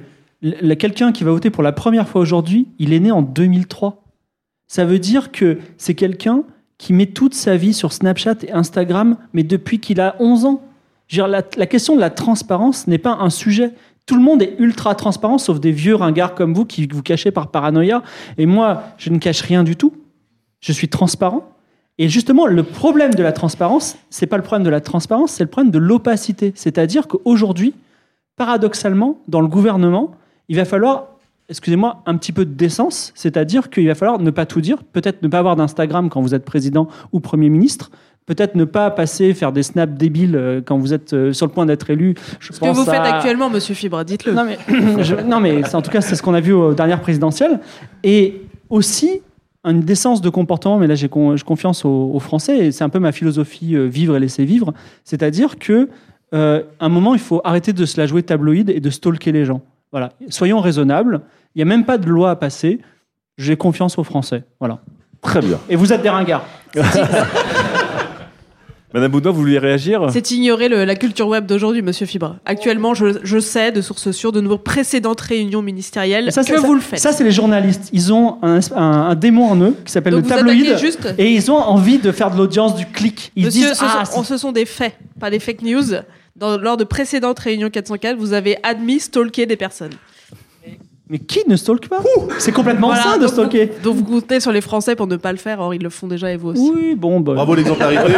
quelqu'un 0.79 1.13
qui 1.13 1.25
va 1.25 1.31
voter 1.31 1.51
pour 1.51 1.63
la 1.63 1.73
première 1.73 2.09
fois 2.09 2.21
aujourd'hui, 2.21 2.69
il 2.79 2.93
est 2.93 3.01
né 3.01 3.13
en 3.13 3.23
2003. 3.23 4.03
Ça 4.67 4.85
veut 4.85 4.99
dire 4.99 5.31
que 5.31 5.59
c'est 5.77 5.95
quelqu'un 5.95 6.45
qui 6.79 6.95
met 6.95 7.07
toute 7.07 7.35
sa 7.35 7.57
vie 7.57 7.75
sur 7.75 7.93
Snapchat 7.93 8.37
et 8.43 8.53
Instagram, 8.53 9.19
mais 9.35 9.45
depuis 9.45 9.79
qu'il 9.79 10.01
a 10.01 10.17
11 10.19 10.47
ans. 10.47 10.63
Je 11.07 11.17
veux 11.17 11.23
dire, 11.23 11.29
la, 11.29 11.43
la 11.57 11.67
question 11.67 11.95
de 11.95 12.01
la 12.01 12.11
transparence 12.11 12.87
n'est 12.87 12.99
pas 12.99 13.19
un 13.21 13.29
sujet. 13.29 13.73
Tout 14.07 14.17
le 14.17 14.23
monde 14.23 14.43
est 14.43 14.57
ultra 14.59 14.95
transparent, 14.95 15.39
sauf 15.39 15.61
des 15.61 15.73
vieux 15.73 15.95
ringards 15.95 16.35
comme 16.35 16.55
vous 16.55 16.65
qui 16.65 16.87
vous 16.87 17.03
cachez 17.03 17.31
par 17.31 17.51
paranoïa. 17.51 18.03
Et 18.37 18.47
moi, 18.47 18.83
je 18.99 19.11
ne 19.11 19.19
cache 19.19 19.43
rien 19.43 19.63
du 19.63 19.77
tout. 19.77 19.95
Je 20.61 20.73
suis 20.73 20.89
transparent. 20.89 21.49
Et 21.99 22.09
justement, 22.09 22.47
le 22.47 22.63
problème 22.63 23.15
de 23.15 23.23
la 23.23 23.33
transparence, 23.33 23.97
c'est 24.11 24.27
pas 24.27 24.37
le 24.37 24.43
problème 24.43 24.65
de 24.65 24.71
la 24.71 24.81
transparence, 24.81 25.33
c'est 25.33 25.45
le 25.45 25.51
problème 25.51 25.71
de 25.71 25.79
l'opacité. 25.79 26.53
C'est-à-dire 26.57 27.07
qu'aujourd'hui, 27.07 27.75
paradoxalement, 28.37 29.19
dans 29.29 29.41
le 29.41 29.49
gouvernement, 29.49 30.13
il 30.49 30.57
va 30.57 30.65
falloir 30.65 31.13
excusez-moi, 31.49 32.03
un 32.07 32.17
petit 32.17 32.33
peu 32.33 32.47
de 32.47 32.55
décence, 32.55 33.13
c'est-à-dire 33.15 33.69
qu'il 33.69 33.87
va 33.87 33.95
falloir 33.95 34.19
ne 34.19 34.31
pas 34.31 34.47
tout 34.47 34.63
dire, 34.63 34.83
peut-être 34.85 35.23
ne 35.23 35.29
pas 35.29 35.39
avoir 35.39 35.55
d'Instagram 35.55 36.09
quand 36.09 36.23
vous 36.23 36.35
êtes 36.35 36.47
président 36.47 36.89
ou 37.13 37.21
Premier 37.21 37.51
ministre, 37.51 37.91
peut-être 38.27 38.55
ne 38.55 38.65
pas 38.65 38.91
passer, 38.91 39.35
faire 39.35 39.53
des 39.53 39.63
snaps 39.63 39.95
débiles 39.99 40.37
euh, 40.37 40.61
quand 40.65 40.79
vous 40.79 40.93
êtes 40.95 41.13
euh, 41.13 41.33
sur 41.33 41.47
le 41.47 41.53
point 41.53 41.67
d'être 41.67 41.91
élu. 41.91 42.15
Je 42.41 42.53
Ce 42.53 42.61
que 42.61 42.67
vous 42.69 42.85
faites 42.85 43.01
actuellement, 43.01 43.51
monsieur 43.51 43.75
Fibre, 43.75 44.03
dites-le. 44.05 44.33
Non, 44.33 44.45
mais, 44.45 44.59
je- 45.03 45.17
non, 45.17 45.41
mais 45.41 45.63
c'est- 45.65 45.75
en 45.75 45.83
tout 45.83 45.91
cas, 45.91 46.01
c'est 46.01 46.15
ce 46.15 46.23
qu'on 46.23 46.35
a 46.35 46.41
vu 46.41 46.53
aux 46.53 46.75
dernières 46.75 47.01
présidentielles. 47.01 47.61
Et 48.05 48.43
aussi, 48.71 49.23
une 49.65 49.81
décence 49.81 50.21
de 50.21 50.29
comportement, 50.31 50.79
mais 50.79 50.87
là 50.89 50.95
j'ai 50.97 51.09
con- 51.09 51.37
j'ai 51.37 51.45
confiance 51.45 51.85
aux, 51.85 52.11
aux 52.15 52.19
Français, 52.21 52.67
et 52.67 52.73
c'est 52.73 52.83
un 52.85 52.89
peu 52.89 52.99
ma 52.99 53.13
philosophie 53.13 53.77
euh, 53.77 53.85
vivre 53.87 54.17
et 54.17 54.21
laisser 54.21 54.45
vivre. 54.45 54.73
C'est-à-dire 55.05 55.59
que 55.59 55.89
euh, 56.35 56.63
à 56.81 56.87
un 56.87 56.89
moment, 56.89 57.15
il 57.15 57.21
faut 57.21 57.41
arrêter 57.45 57.73
de 57.73 57.85
se 57.85 58.01
la 58.01 58.07
jouer 58.07 58.23
tabloïd 58.23 58.71
et 58.71 58.81
de 58.81 58.91
stalker 58.91 59.33
les 59.33 59.45
gens. 59.45 59.61
Voilà. 59.91 60.11
Soyons 60.31 60.61
raisonnables. 60.61 61.21
Il 61.55 61.59
n'y 61.59 61.63
a 61.63 61.67
même 61.67 61.85
pas 61.85 61.99
de 61.99 62.09
loi 62.09 62.31
à 62.31 62.37
passer. 62.37 62.81
J'ai 63.37 63.57
confiance 63.57 63.99
aux 63.99 64.05
Français. 64.05 64.43
Voilà. 64.59 64.79
Très 65.21 65.41
bien. 65.41 65.59
Et 65.69 65.77
vous 65.77 65.93
êtes 65.93 66.01
des 66.03 66.09
ringards. 66.09 66.45
Madame 68.95 69.11
Boudin, 69.11 69.31
vous 69.31 69.41
vouliez 69.41 69.59
réagir 69.59 70.07
C'est 70.13 70.31
ignorer 70.33 70.69
le- 70.69 70.85
la 70.85 70.95
culture 70.97 71.27
web 71.29 71.47
d'aujourd'hui, 71.47 71.81
monsieur 71.83 72.05
Fibre. 72.07 72.37
Actuellement, 72.45 72.93
je, 72.95 73.07
je 73.23 73.39
sais 73.39 73.73
de 73.73 73.81
sources 73.81 74.11
sûres 74.11 74.33
de 74.33 74.41
nos 74.41 74.59
précédentes 74.59 75.21
réunions 75.21 75.63
ministérielles 75.63 76.31
Ça, 76.33 76.43
c'est- 76.43 76.53
que 76.53 76.61
ça- 76.61 76.67
vous 76.67 76.75
le 76.75 76.81
faites. 76.81 76.99
Ça, 77.01 77.13
c'est 77.13 77.25
les 77.25 77.31
journalistes. 77.33 77.89
Ils 77.93 78.13
ont 78.13 78.39
un, 78.43 78.61
un- 78.77 78.83
un 79.09 79.15
démon 79.15 79.47
en 79.47 79.61
eux 79.63 79.75
qui 79.85 79.93
s'appelle 79.93 80.15
le 80.15 80.23
tabloïd. 80.23 80.77
juste- 80.79 81.15
Et 81.19 81.33
ils 81.33 81.51
ont 81.51 81.57
envie 81.57 81.99
de 81.99 82.13
faire 82.13 82.31
de 82.31 82.37
l'audience, 82.37 82.75
du 82.77 82.87
clic. 82.87 83.33
Ils 83.37 83.47
Monsieur, 83.47 83.69
disent 83.69 83.79
ce, 83.79 83.85
Ah, 83.87 84.05
sont, 84.05 84.21
oh, 84.21 84.25
ce 84.25 84.37
sont 84.37 84.53
des 84.53 84.65
faits, 84.67 84.95
pas 85.19 85.31
des 85.31 85.39
fake 85.39 85.63
news. 85.63 85.85
Dans- 86.37 86.59
lors 86.59 86.77
de 86.77 86.85
précédentes 86.85 87.39
réunions 87.39 87.71
404, 87.71 88.17
vous 88.19 88.33
avez 88.33 88.57
admis 88.63 89.01
stalker 89.01 89.47
des 89.47 89.57
personnes. 89.57 89.93
Mais 91.13 91.19
qui 91.19 91.41
ne 91.47 91.57
stalk 91.57 91.89
pas 91.89 92.01
C'est 92.39 92.53
complètement 92.53 92.87
Voilà, 92.87 93.03
sain 93.03 93.17
de 93.19 93.25
donc 93.25 93.33
stalker. 93.33 93.67
Vous, 93.67 93.83
donc 93.83 93.97
vous 93.97 94.05
comptez 94.05 94.41
sur 94.41 94.51
les 94.51 94.63
Français 94.63 94.97
pour 94.97 95.07
ne 95.07 95.17
pas 95.17 95.31
le 95.31 95.37
faire, 95.37 95.61
or 95.61 95.75
ils 95.75 95.83
le 95.83 95.91
font 95.91 96.07
déjà 96.07 96.33
et 96.33 96.39
vous 96.39 96.49
aussi. 96.49 96.73
Oui, 96.75 96.95
bon, 96.95 97.21
bah. 97.21 97.35
Bravo 97.35 97.55
l'exemplarité. 97.55 98.03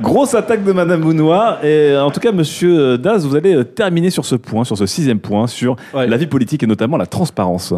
Grosse 0.00 0.34
attaque 0.34 0.64
de 0.64 0.72
Madame 0.72 1.02
Bounois. 1.02 1.58
Et 1.62 1.94
en 1.94 2.10
tout 2.10 2.20
cas, 2.20 2.32
Monsieur 2.32 2.96
Daz, 2.96 3.26
vous 3.26 3.36
allez 3.36 3.54
euh, 3.54 3.64
terminer 3.64 4.08
sur 4.08 4.24
ce 4.24 4.34
point, 4.34 4.64
sur 4.64 4.78
ce 4.78 4.86
sixième 4.86 5.20
point, 5.20 5.46
sur 5.46 5.76
la 5.92 6.16
vie 6.16 6.26
politique 6.26 6.62
et 6.62 6.66
notamment 6.66 6.96
la 6.96 7.06
transparence. 7.06 7.74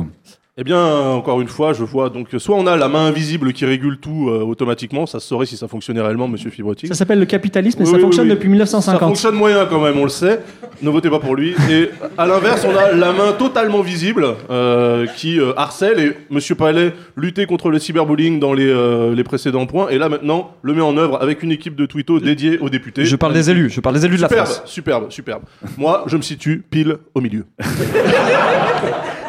Eh 0.61 0.65
bien, 0.65 0.85
encore 0.85 1.41
une 1.41 1.49
fois, 1.49 1.73
je 1.73 1.83
vois 1.83 2.11
donc 2.11 2.29
soit 2.37 2.55
on 2.55 2.67
a 2.67 2.77
la 2.77 2.89
main 2.89 3.07
invisible 3.07 3.55
qui 3.55 3.65
régule 3.65 3.97
tout 3.97 4.29
euh, 4.29 4.43
automatiquement, 4.43 5.07
ça 5.07 5.19
se 5.19 5.27
saurait 5.27 5.47
si 5.47 5.57
ça 5.57 5.69
fonctionnait 5.69 6.03
réellement, 6.03 6.29
Monsieur 6.29 6.51
Fibrotti. 6.51 6.87
Ça 6.87 6.93
s'appelle 6.95 7.19
le 7.19 7.25
capitalisme 7.25 7.81
et 7.81 7.85
Oui, 7.87 7.91
ça 7.91 7.97
oui, 7.97 8.03
fonctionne 8.03 8.27
oui. 8.27 8.35
depuis 8.35 8.51
1950. 8.51 9.01
Ça 9.01 9.07
fonctionne 9.07 9.37
moyen 9.37 9.65
quand 9.65 9.81
même, 9.81 9.97
on 9.99 10.03
le 10.03 10.11
sait. 10.11 10.41
Ne 10.83 10.91
votez 10.91 11.09
pas 11.09 11.19
pour 11.19 11.35
lui. 11.35 11.55
Et 11.71 11.89
à 12.19 12.27
l'inverse, 12.27 12.67
on 12.69 12.77
a 12.77 12.93
la 12.93 13.13
main 13.15 13.33
totalement 13.33 13.81
visible 13.81 14.27
euh, 14.51 15.07
qui 15.17 15.41
euh, 15.41 15.55
harcèle. 15.57 15.99
Et 15.99 16.17
Monsieur 16.29 16.57
Palais 16.57 16.93
luttait 17.17 17.47
contre 17.47 17.71
le 17.71 17.79
cyberbullying 17.79 18.39
dans 18.39 18.53
les, 18.53 18.69
euh, 18.69 19.15
les 19.15 19.25
précédents 19.25 19.65
points. 19.65 19.89
Et 19.89 19.97
là 19.97 20.11
maintenant, 20.11 20.51
le 20.61 20.75
met 20.75 20.83
en 20.83 20.95
œuvre 20.99 21.23
avec 21.23 21.43
une 21.43 21.53
équipe 21.53 21.75
de 21.75 21.87
twittos 21.87 22.21
dédiée 22.21 22.59
aux 22.59 22.69
députés. 22.69 23.07
Je 23.07 23.17
parle 23.17 23.33
des 23.33 23.49
élus, 23.49 23.71
je 23.71 23.81
parle 23.81 23.95
des 23.95 24.05
élus 24.05 24.17
de 24.17 24.23
la 24.23 24.29
Superbe, 24.29 24.47
France. 24.47 24.63
Superbe, 24.67 25.11
superbe. 25.11 25.43
Moi, 25.79 26.05
je 26.07 26.19
me 26.19 26.23
situe 26.23 26.63
pile 26.71 26.99
au 27.15 27.23
milieu. 27.23 27.47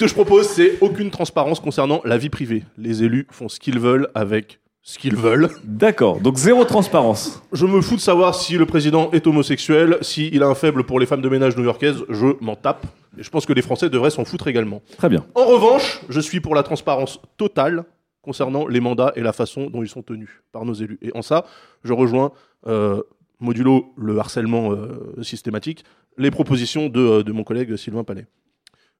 Ce 0.00 0.04
que 0.06 0.08
je 0.08 0.14
propose, 0.14 0.46
c'est 0.46 0.78
aucune 0.80 1.10
transparence 1.10 1.60
concernant 1.60 2.00
la 2.06 2.16
vie 2.16 2.30
privée. 2.30 2.64
Les 2.78 3.02
élus 3.02 3.26
font 3.30 3.50
ce 3.50 3.60
qu'ils 3.60 3.78
veulent 3.78 4.08
avec 4.14 4.58
ce 4.80 4.98
qu'ils 4.98 5.14
veulent. 5.14 5.50
D'accord, 5.62 6.20
donc 6.20 6.38
zéro 6.38 6.64
transparence. 6.64 7.42
Je 7.52 7.66
me 7.66 7.82
fous 7.82 7.96
de 7.96 8.00
savoir 8.00 8.34
si 8.34 8.56
le 8.56 8.64
président 8.64 9.10
est 9.10 9.26
homosexuel, 9.26 9.98
s'il 10.00 10.42
a 10.42 10.46
un 10.46 10.54
faible 10.54 10.84
pour 10.84 11.00
les 11.00 11.04
femmes 11.04 11.20
de 11.20 11.28
ménage 11.28 11.54
new-yorkaises, 11.54 11.98
je 12.08 12.28
m'en 12.40 12.56
tape. 12.56 12.86
Et 13.18 13.22
je 13.22 13.28
pense 13.28 13.44
que 13.44 13.52
les 13.52 13.60
Français 13.60 13.90
devraient 13.90 14.08
s'en 14.08 14.24
foutre 14.24 14.48
également. 14.48 14.80
Très 14.96 15.10
bien. 15.10 15.26
En 15.34 15.44
revanche, 15.44 16.00
je 16.08 16.20
suis 16.20 16.40
pour 16.40 16.54
la 16.54 16.62
transparence 16.62 17.20
totale 17.36 17.84
concernant 18.22 18.66
les 18.66 18.80
mandats 18.80 19.12
et 19.16 19.20
la 19.20 19.34
façon 19.34 19.68
dont 19.68 19.82
ils 19.82 19.88
sont 19.90 20.02
tenus 20.02 20.30
par 20.50 20.64
nos 20.64 20.72
élus. 20.72 20.98
Et 21.02 21.10
en 21.14 21.20
ça, 21.20 21.44
je 21.84 21.92
rejoins, 21.92 22.32
euh, 22.66 23.02
modulo 23.38 23.92
le 23.98 24.18
harcèlement 24.18 24.72
euh, 24.72 25.22
systématique, 25.22 25.84
les 26.16 26.30
propositions 26.30 26.88
de, 26.88 27.00
euh, 27.00 27.22
de 27.22 27.32
mon 27.32 27.44
collègue 27.44 27.76
Sylvain 27.76 28.02
Palais. 28.02 28.26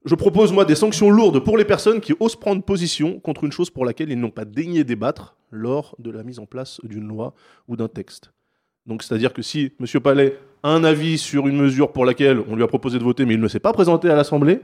Je 0.07 0.15
propose, 0.15 0.51
moi, 0.53 0.65
des 0.65 0.75
sanctions 0.75 1.11
lourdes 1.11 1.41
pour 1.41 1.59
les 1.59 1.65
personnes 1.65 2.01
qui 2.01 2.15
osent 2.21 2.37
prendre 2.37 2.63
position 2.63 3.21
contre 3.21 3.45
une 3.45 3.53
chose 3.53 3.69
pour 3.69 3.85
laquelle 3.85 4.11
ils 4.11 4.19
n'ont 4.19 4.31
pas 4.31 4.47
daigné 4.47 4.83
débattre 4.83 5.37
lors 5.51 5.95
de 5.99 6.11
la 6.11 6.23
mise 6.23 6.39
en 6.39 6.47
place 6.47 6.81
d'une 6.85 7.07
loi 7.07 7.35
ou 7.69 7.77
d'un 7.77 7.89
texte. 7.89 8.33
Donc, 8.87 9.03
c'est-à-dire 9.03 9.35
que 9.35 9.43
si 9.43 9.73
M. 9.79 10.01
Palais 10.01 10.39
a 10.63 10.71
un 10.71 10.85
avis 10.85 11.19
sur 11.19 11.49
une 11.49 11.57
mesure 11.57 11.93
pour 11.93 12.07
laquelle 12.07 12.43
on 12.49 12.57
lui 12.57 12.63
a 12.63 12.67
proposé 12.67 12.99
de 12.99 13.05
voter, 13.05 13.27
mais 13.27 13.35
il 13.35 13.41
ne 13.41 13.49
s'est 13.49 13.61
pas 13.61 13.75
présenté 13.75 14.09
à 14.09 14.15
l'Assemblée, 14.15 14.61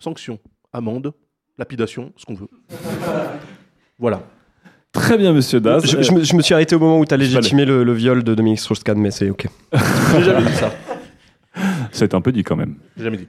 sanction, 0.00 0.40
amende, 0.72 1.12
lapidation, 1.56 2.12
ce 2.16 2.26
qu'on 2.26 2.34
veut. 2.34 2.48
Voilà. 4.00 4.22
Très 4.92 5.18
bien, 5.18 5.32
Monsieur 5.32 5.58
Daz. 5.58 5.84
Je, 5.84 6.00
je 6.02 6.12
me, 6.12 6.22
je 6.22 6.36
me 6.36 6.40
suis 6.40 6.54
arrêté 6.54 6.76
au 6.76 6.78
moment 6.78 7.00
où 7.00 7.04
tu 7.04 7.12
as 7.12 7.16
légitimé 7.16 7.64
le, 7.64 7.82
le 7.82 7.92
viol 7.92 8.22
de 8.22 8.32
Dominique 8.32 8.60
Strauss-Kahn, 8.60 8.96
mais 8.96 9.10
c'est 9.10 9.28
ok. 9.28 9.48
J'ai 10.18 10.22
jamais 10.22 10.48
dit 10.48 10.54
ça. 10.54 10.72
Été 12.00 12.14
un 12.14 12.20
peu 12.20 12.30
dit 12.30 12.44
quand 12.44 12.54
même. 12.54 12.76
J'ai 12.96 13.02
jamais 13.02 13.16
dit. 13.16 13.26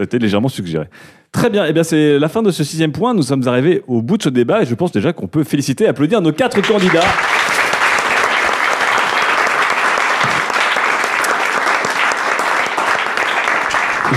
Ça 0.00 0.04
a 0.04 0.06
été 0.06 0.18
légèrement 0.18 0.48
suggéré. 0.48 0.86
Très 1.30 1.50
bien, 1.50 1.66
eh 1.66 1.74
bien 1.74 1.82
c'est 1.82 2.18
la 2.18 2.28
fin 2.30 2.42
de 2.42 2.50
ce 2.50 2.64
sixième 2.64 2.90
point. 2.90 3.12
Nous 3.12 3.24
sommes 3.24 3.46
arrivés 3.46 3.82
au 3.86 4.00
bout 4.00 4.16
de 4.16 4.22
ce 4.22 4.30
débat 4.30 4.62
et 4.62 4.64
je 4.64 4.74
pense 4.74 4.92
déjà 4.92 5.12
qu'on 5.12 5.26
peut 5.26 5.44
féliciter 5.44 5.84
et 5.84 5.88
applaudir 5.88 6.22
nos 6.22 6.32
quatre 6.32 6.66
candidats. 6.66 7.04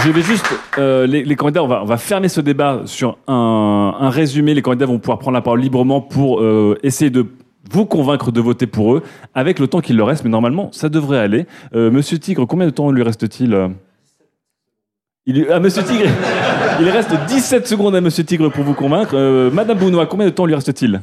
Je 0.06 0.10
vais 0.10 0.22
juste, 0.22 0.58
euh, 0.78 1.06
les, 1.06 1.36
candidats, 1.36 1.66
on 1.66 1.68
va, 1.68 1.82
on 1.84 1.86
va 1.86 1.98
fermer 1.98 2.30
ce 2.30 2.40
débat 2.40 2.84
sur 2.86 3.18
un, 3.28 3.96
un 4.00 4.10
résumé. 4.10 4.54
Les 4.54 4.62
candidats 4.62 4.86
vont 4.86 5.00
pouvoir 5.00 5.20
prendre 5.20 5.36
la 5.36 5.42
parole 5.42 5.60
librement 5.60 6.00
pour 6.00 6.40
euh, 6.40 6.80
essayer 6.82 7.12
de 7.12 7.26
vous 7.70 7.86
convaincre 7.86 8.32
de 8.32 8.40
voter 8.40 8.68
pour 8.68 8.94
eux 8.94 9.04
avec 9.34 9.60
le 9.60 9.68
temps 9.68 9.82
qu'il 9.82 9.98
leur 9.98 10.08
reste, 10.08 10.24
mais 10.24 10.30
normalement, 10.30 10.70
ça 10.72 10.88
devrait 10.88 11.20
aller. 11.20 11.46
Euh, 11.76 11.92
Monsieur 11.92 12.20
Tigre, 12.20 12.48
combien 12.48 12.68
de 12.68 12.72
temps 12.72 12.90
lui 12.90 13.04
reste-t-il 13.04 13.54
il 15.26 15.48
ah, 15.52 15.60
Monsieur 15.60 15.84
Tigre, 15.84 16.10
il 16.82 16.90
reste 16.90 17.12
17 17.28 17.68
secondes 17.68 17.96
à 17.96 18.02
Monsieur 18.02 18.24
Tigre 18.24 18.52
pour 18.52 18.64
vous 18.64 18.74
convaincre. 18.74 19.14
Euh, 19.14 19.50
Madame 19.52 19.78
Bounois, 19.78 20.06
combien 20.06 20.26
de 20.26 20.32
temps 20.32 20.46
lui 20.46 20.56
reste-t-il? 20.56 21.02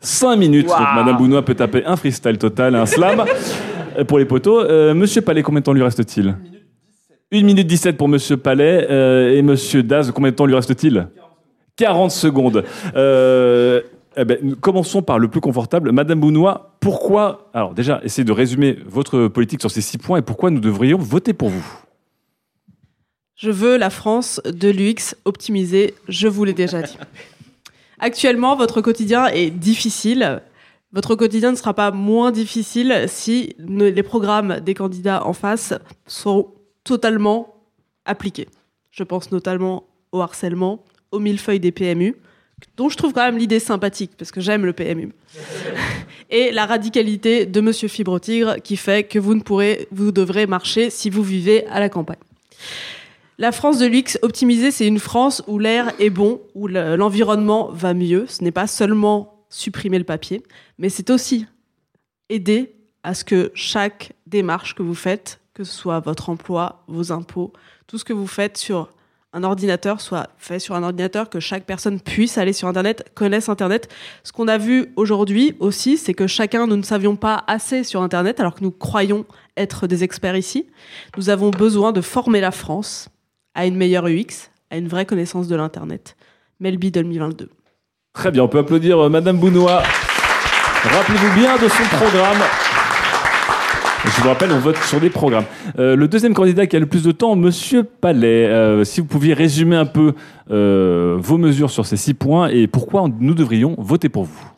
5 0.00 0.36
minutes. 0.36 0.68
Donc 0.68 0.78
Madame 0.94 1.16
Bounois 1.16 1.44
peut 1.44 1.54
taper 1.54 1.84
un 1.84 1.96
freestyle 1.96 2.38
total, 2.38 2.74
un 2.74 2.86
slam 2.86 3.24
euh, 3.98 4.04
pour 4.04 4.18
les 4.18 4.24
poteaux. 4.24 4.60
Euh, 4.60 4.94
Monsieur 4.94 5.22
Palais, 5.22 5.42
combien 5.42 5.60
de 5.60 5.64
temps 5.64 5.72
lui 5.72 5.82
reste-t-il? 5.82 6.36
1 7.32 7.42
minute 7.42 7.66
17 7.66 7.96
pour 7.96 8.08
Monsieur 8.08 8.36
Palais. 8.36 8.86
Euh, 8.90 9.36
et 9.36 9.42
Monsieur 9.42 9.82
Daz, 9.82 10.10
combien 10.12 10.30
de 10.30 10.36
temps 10.36 10.46
lui 10.46 10.54
reste-t-il? 10.54 11.08
40 11.76 12.10
secondes. 12.10 12.64
Euh, 12.96 13.80
eh 14.16 14.24
ben, 14.24 14.56
commençons 14.56 15.02
par 15.02 15.18
le 15.18 15.28
plus 15.28 15.40
confortable. 15.40 15.92
Madame 15.92 16.20
Bounois, 16.20 16.74
pourquoi... 16.80 17.50
Alors 17.54 17.74
déjà, 17.74 18.00
essayez 18.02 18.24
de 18.24 18.32
résumer 18.32 18.78
votre 18.86 19.28
politique 19.28 19.60
sur 19.60 19.70
ces 19.70 19.80
six 19.80 19.98
points 19.98 20.18
et 20.18 20.22
pourquoi 20.22 20.50
nous 20.50 20.60
devrions 20.60 20.98
voter 20.98 21.32
pour 21.32 21.50
vous. 21.50 21.64
Je 23.38 23.52
veux 23.52 23.76
la 23.76 23.88
France 23.88 24.40
de 24.44 24.68
l'UX 24.68 25.14
optimisée, 25.24 25.94
je 26.08 26.26
vous 26.26 26.42
l'ai 26.42 26.54
déjà 26.54 26.82
dit. 26.82 26.96
Actuellement, 28.00 28.56
votre 28.56 28.80
quotidien 28.80 29.26
est 29.26 29.50
difficile. 29.50 30.42
Votre 30.92 31.14
quotidien 31.14 31.52
ne 31.52 31.56
sera 31.56 31.72
pas 31.72 31.92
moins 31.92 32.32
difficile 32.32 33.04
si 33.06 33.54
les 33.60 34.02
programmes 34.02 34.58
des 34.58 34.74
candidats 34.74 35.24
en 35.24 35.34
face 35.34 35.72
sont 36.08 36.48
totalement 36.82 37.54
appliqués. 38.06 38.48
Je 38.90 39.04
pense 39.04 39.30
notamment 39.30 39.84
au 40.10 40.20
harcèlement, 40.20 40.82
au 41.12 41.20
millefeuille 41.20 41.60
des 41.60 41.70
PMU, 41.70 42.16
dont 42.76 42.88
je 42.88 42.96
trouve 42.96 43.12
quand 43.12 43.24
même 43.24 43.38
l'idée 43.38 43.60
sympathique, 43.60 44.10
parce 44.18 44.32
que 44.32 44.40
j'aime 44.40 44.64
le 44.64 44.72
PMU. 44.72 45.12
Et 46.30 46.50
la 46.50 46.66
radicalité 46.66 47.46
de 47.46 47.60
Monsieur 47.60 47.86
Fibrotigre, 47.86 48.56
qui 48.64 48.76
fait 48.76 49.04
que 49.04 49.20
vous 49.20 49.34
ne 49.34 49.42
pourrez, 49.42 49.86
vous 49.92 50.10
devrez 50.10 50.48
marcher 50.48 50.90
si 50.90 51.08
vous 51.08 51.22
vivez 51.22 51.64
à 51.68 51.78
la 51.78 51.88
campagne. 51.88 52.18
La 53.40 53.52
France 53.52 53.78
de 53.78 53.86
l'UX 53.86 54.18
optimisée, 54.22 54.72
c'est 54.72 54.86
une 54.86 54.98
France 54.98 55.42
où 55.46 55.60
l'air 55.60 55.92
est 56.00 56.10
bon, 56.10 56.40
où 56.56 56.66
le- 56.66 56.96
l'environnement 56.96 57.68
va 57.70 57.94
mieux. 57.94 58.26
Ce 58.26 58.42
n'est 58.42 58.50
pas 58.50 58.66
seulement 58.66 59.44
supprimer 59.48 59.98
le 59.98 60.04
papier, 60.04 60.42
mais 60.78 60.88
c'est 60.88 61.08
aussi 61.10 61.46
aider 62.28 62.74
à 63.04 63.14
ce 63.14 63.24
que 63.24 63.52
chaque 63.54 64.12
démarche 64.26 64.74
que 64.74 64.82
vous 64.82 64.94
faites, 64.96 65.40
que 65.54 65.62
ce 65.62 65.72
soit 65.72 66.00
votre 66.00 66.30
emploi, 66.30 66.82
vos 66.88 67.12
impôts, 67.12 67.52
tout 67.86 67.96
ce 67.96 68.04
que 68.04 68.12
vous 68.12 68.26
faites 68.26 68.56
sur 68.58 68.90
un 69.32 69.44
ordinateur 69.44 70.00
soit 70.00 70.30
fait 70.38 70.58
sur 70.58 70.74
un 70.74 70.82
ordinateur, 70.82 71.30
que 71.30 71.38
chaque 71.38 71.64
personne 71.64 72.00
puisse 72.00 72.38
aller 72.38 72.52
sur 72.54 72.66
Internet, 72.66 73.10
connaisse 73.14 73.48
Internet. 73.48 73.88
Ce 74.24 74.32
qu'on 74.32 74.48
a 74.48 74.58
vu 74.58 74.86
aujourd'hui 74.96 75.54
aussi, 75.60 75.96
c'est 75.96 76.14
que 76.14 76.26
chacun, 76.26 76.66
nous 76.66 76.76
ne 76.76 76.82
savions 76.82 77.14
pas 77.14 77.44
assez 77.46 77.84
sur 77.84 78.02
Internet, 78.02 78.40
alors 78.40 78.54
que 78.54 78.64
nous 78.64 78.70
croyons 78.72 79.26
être 79.56 79.86
des 79.86 80.02
experts 80.02 80.36
ici. 80.36 80.66
Nous 81.16 81.28
avons 81.30 81.50
besoin 81.50 81.92
de 81.92 82.00
former 82.00 82.40
la 82.40 82.50
France 82.50 83.10
à 83.54 83.66
une 83.66 83.76
meilleure 83.76 84.06
UX, 84.06 84.50
à 84.70 84.76
une 84.76 84.88
vraie 84.88 85.06
connaissance 85.06 85.48
de 85.48 85.56
l'Internet. 85.56 86.16
Melby 86.60 86.90
2022. 86.90 87.48
Très 88.14 88.30
bien, 88.30 88.42
on 88.42 88.48
peut 88.48 88.58
applaudir 88.58 88.98
euh, 88.98 89.08
Madame 89.08 89.38
Bounois. 89.38 89.82
Rappelez-vous 90.82 91.34
bien 91.40 91.56
de 91.56 91.68
son 91.68 91.82
programme. 91.96 92.38
Je 94.04 94.22
vous 94.22 94.28
rappelle, 94.28 94.52
on 94.52 94.58
vote 94.60 94.76
sur 94.78 95.00
des 95.00 95.10
programmes. 95.10 95.44
Euh, 95.78 95.96
le 95.96 96.08
deuxième 96.08 96.32
candidat 96.32 96.66
qui 96.66 96.76
a 96.76 96.78
le 96.78 96.86
plus 96.86 97.02
de 97.02 97.12
temps, 97.12 97.34
Monsieur 97.36 97.82
Palais. 97.82 98.46
Euh, 98.46 98.84
si 98.84 99.00
vous 99.00 99.06
pouviez 99.06 99.34
résumer 99.34 99.76
un 99.76 99.86
peu 99.86 100.14
euh, 100.50 101.16
vos 101.18 101.36
mesures 101.36 101.70
sur 101.70 101.84
ces 101.84 101.96
six 101.96 102.14
points 102.14 102.48
et 102.48 102.66
pourquoi 102.68 103.04
nous 103.20 103.34
devrions 103.34 103.74
voter 103.78 104.08
pour 104.08 104.24
vous. 104.24 104.50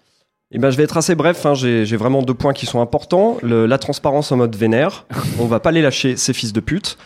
Eh 0.53 0.59
ben, 0.59 0.71
je 0.71 0.77
vais 0.77 0.83
être 0.85 0.97
assez 0.97 1.15
bref. 1.15 1.47
hein. 1.47 1.55
J'ai 1.55 1.87
j'ai 1.87 1.97
vraiment 1.97 2.23
deux 2.23 2.35
points 2.35 2.53
qui 2.53 2.67
sont 2.67 2.81
importants. 2.81 3.39
Le- 3.43 3.67
la 3.67 3.79
transparence 3.79 4.31
en 4.31 4.37
mode 4.37 4.55
vénère. 4.57 5.07
On 5.41 5.47
va 5.47 5.59
pas 5.61 5.71
les 5.73 5.81
lâcher, 5.83 6.17
ces 6.17 6.33
fils 6.33 6.53
de 6.53 6.61
pute. 6.61 6.99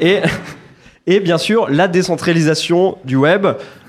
Et, 0.00 0.20
et 1.06 1.20
bien 1.20 1.38
sûr, 1.38 1.68
la 1.70 1.88
décentralisation 1.88 2.98
du 3.04 3.16
web. 3.16 3.46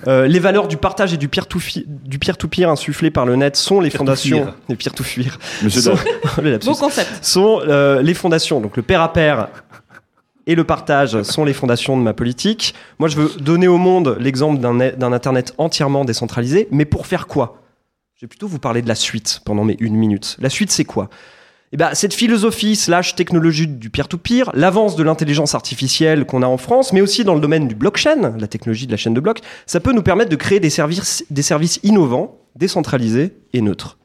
Euh, 0.07 0.27
les 0.27 0.39
valeurs 0.39 0.67
du 0.67 0.77
partage 0.77 1.13
et 1.13 1.17
du 1.17 1.27
peer-to-peer 1.27 2.69
insufflées 2.69 3.11
par 3.11 3.25
le 3.25 3.35
net 3.35 3.55
sont 3.55 3.79
les 3.79 3.89
fondations. 3.89 4.51
Les 4.69 4.75
peer-to-peer. 4.75 5.37
Monsieur 5.61 5.81
sont. 5.81 5.95
Beau 6.65 6.73
concept. 6.73 7.23
Sont 7.23 7.61
euh, 7.67 8.01
les 8.01 8.13
fondations. 8.13 8.61
Donc 8.61 8.77
le 8.77 8.83
pair 8.83 9.01
à 9.01 9.13
pair 9.13 9.49
et 10.47 10.55
le 10.55 10.63
partage 10.63 11.21
sont 11.21 11.45
les 11.45 11.53
fondations 11.53 11.97
de 11.97 12.01
ma 12.01 12.13
politique. 12.13 12.73
Moi, 12.97 13.09
je 13.09 13.15
veux 13.15 13.29
donner 13.39 13.67
au 13.67 13.77
monde 13.77 14.17
l'exemple 14.19 14.59
d'un 14.59 14.73
d'un 14.73 15.13
Internet 15.13 15.53
entièrement 15.59 16.05
décentralisé, 16.05 16.67
mais 16.71 16.85
pour 16.85 17.05
faire 17.05 17.27
quoi? 17.27 17.61
Je 18.15 18.25
vais 18.25 18.29
plutôt 18.29 18.47
vous 18.47 18.59
parler 18.59 18.81
de 18.81 18.87
la 18.87 18.95
suite 18.95 19.41
pendant 19.45 19.63
mes 19.63 19.77
une 19.79 19.95
minute. 19.95 20.37
La 20.39 20.49
suite, 20.49 20.71
c'est 20.71 20.85
quoi? 20.85 21.09
Eh 21.73 21.77
ben, 21.77 21.93
cette 21.93 22.13
philosophie 22.13 22.75
slash 22.75 23.15
technologie 23.15 23.67
du 23.67 23.89
peer-to-peer, 23.89 24.51
l'avance 24.53 24.97
de 24.97 25.03
l'intelligence 25.03 25.55
artificielle 25.55 26.25
qu'on 26.25 26.41
a 26.41 26.47
en 26.47 26.57
France, 26.57 26.91
mais 26.91 26.99
aussi 26.99 27.23
dans 27.23 27.33
le 27.33 27.39
domaine 27.39 27.69
du 27.69 27.75
blockchain, 27.75 28.37
la 28.37 28.47
technologie 28.47 28.87
de 28.87 28.91
la 28.91 28.97
chaîne 28.97 29.13
de 29.13 29.21
blocs, 29.21 29.39
ça 29.65 29.79
peut 29.79 29.93
nous 29.93 30.03
permettre 30.03 30.29
de 30.29 30.35
créer 30.35 30.59
des 30.59 30.69
services, 30.69 31.25
des 31.29 31.41
services 31.41 31.79
innovants, 31.83 32.39
décentralisés 32.57 33.37
et 33.53 33.61
neutres. 33.61 33.97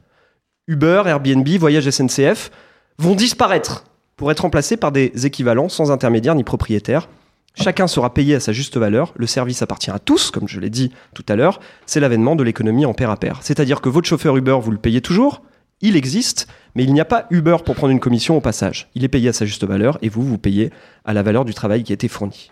Uber, 0.67 1.03
Airbnb, 1.05 1.47
Voyage 1.59 1.89
SNCF 1.89 2.51
vont 2.99 3.15
disparaître 3.15 3.83
pour 4.15 4.31
être 4.31 4.41
remplacés 4.41 4.77
par 4.77 4.93
des 4.93 5.25
équivalents 5.25 5.69
sans 5.69 5.91
intermédiaire 5.91 6.35
ni 6.35 6.45
propriétaire. 6.45 7.09
Chacun 7.53 7.87
sera 7.87 8.13
payé 8.13 8.35
à 8.35 8.39
sa 8.39 8.53
juste 8.53 8.77
valeur, 8.77 9.13
le 9.17 9.27
service 9.27 9.61
appartient 9.61 9.91
à 9.91 9.99
tous, 9.99 10.31
comme 10.31 10.47
je 10.47 10.59
l'ai 10.59 10.69
dit 10.69 10.91
tout 11.13 11.25
à 11.27 11.35
l'heure, 11.35 11.59
c'est 11.85 11.99
l'avènement 11.99 12.35
de 12.35 12.43
l'économie 12.43 12.85
en 12.85 12.93
pair 12.93 13.09
à 13.09 13.17
pair. 13.17 13.39
C'est-à-dire 13.41 13.81
que 13.81 13.89
votre 13.89 14.07
chauffeur 14.07 14.37
Uber, 14.37 14.57
vous 14.61 14.71
le 14.71 14.77
payez 14.77 15.01
toujours, 15.01 15.41
il 15.81 15.95
existe, 15.95 16.47
mais 16.75 16.83
il 16.83 16.93
n'y 16.93 17.01
a 17.01 17.05
pas 17.05 17.27
Uber 17.29 17.57
pour 17.65 17.75
prendre 17.75 17.91
une 17.91 17.99
commission 17.99 18.37
au 18.37 18.41
passage. 18.41 18.89
Il 18.95 19.03
est 19.03 19.09
payé 19.09 19.29
à 19.29 19.33
sa 19.33 19.45
juste 19.45 19.63
valeur 19.63 19.97
et 20.01 20.09
vous, 20.09 20.23
vous 20.23 20.37
payez 20.37 20.71
à 21.05 21.13
la 21.13 21.23
valeur 21.23 21.45
du 21.45 21.53
travail 21.53 21.83
qui 21.83 21.91
a 21.91 21.95
été 21.95 22.07
fourni. 22.07 22.51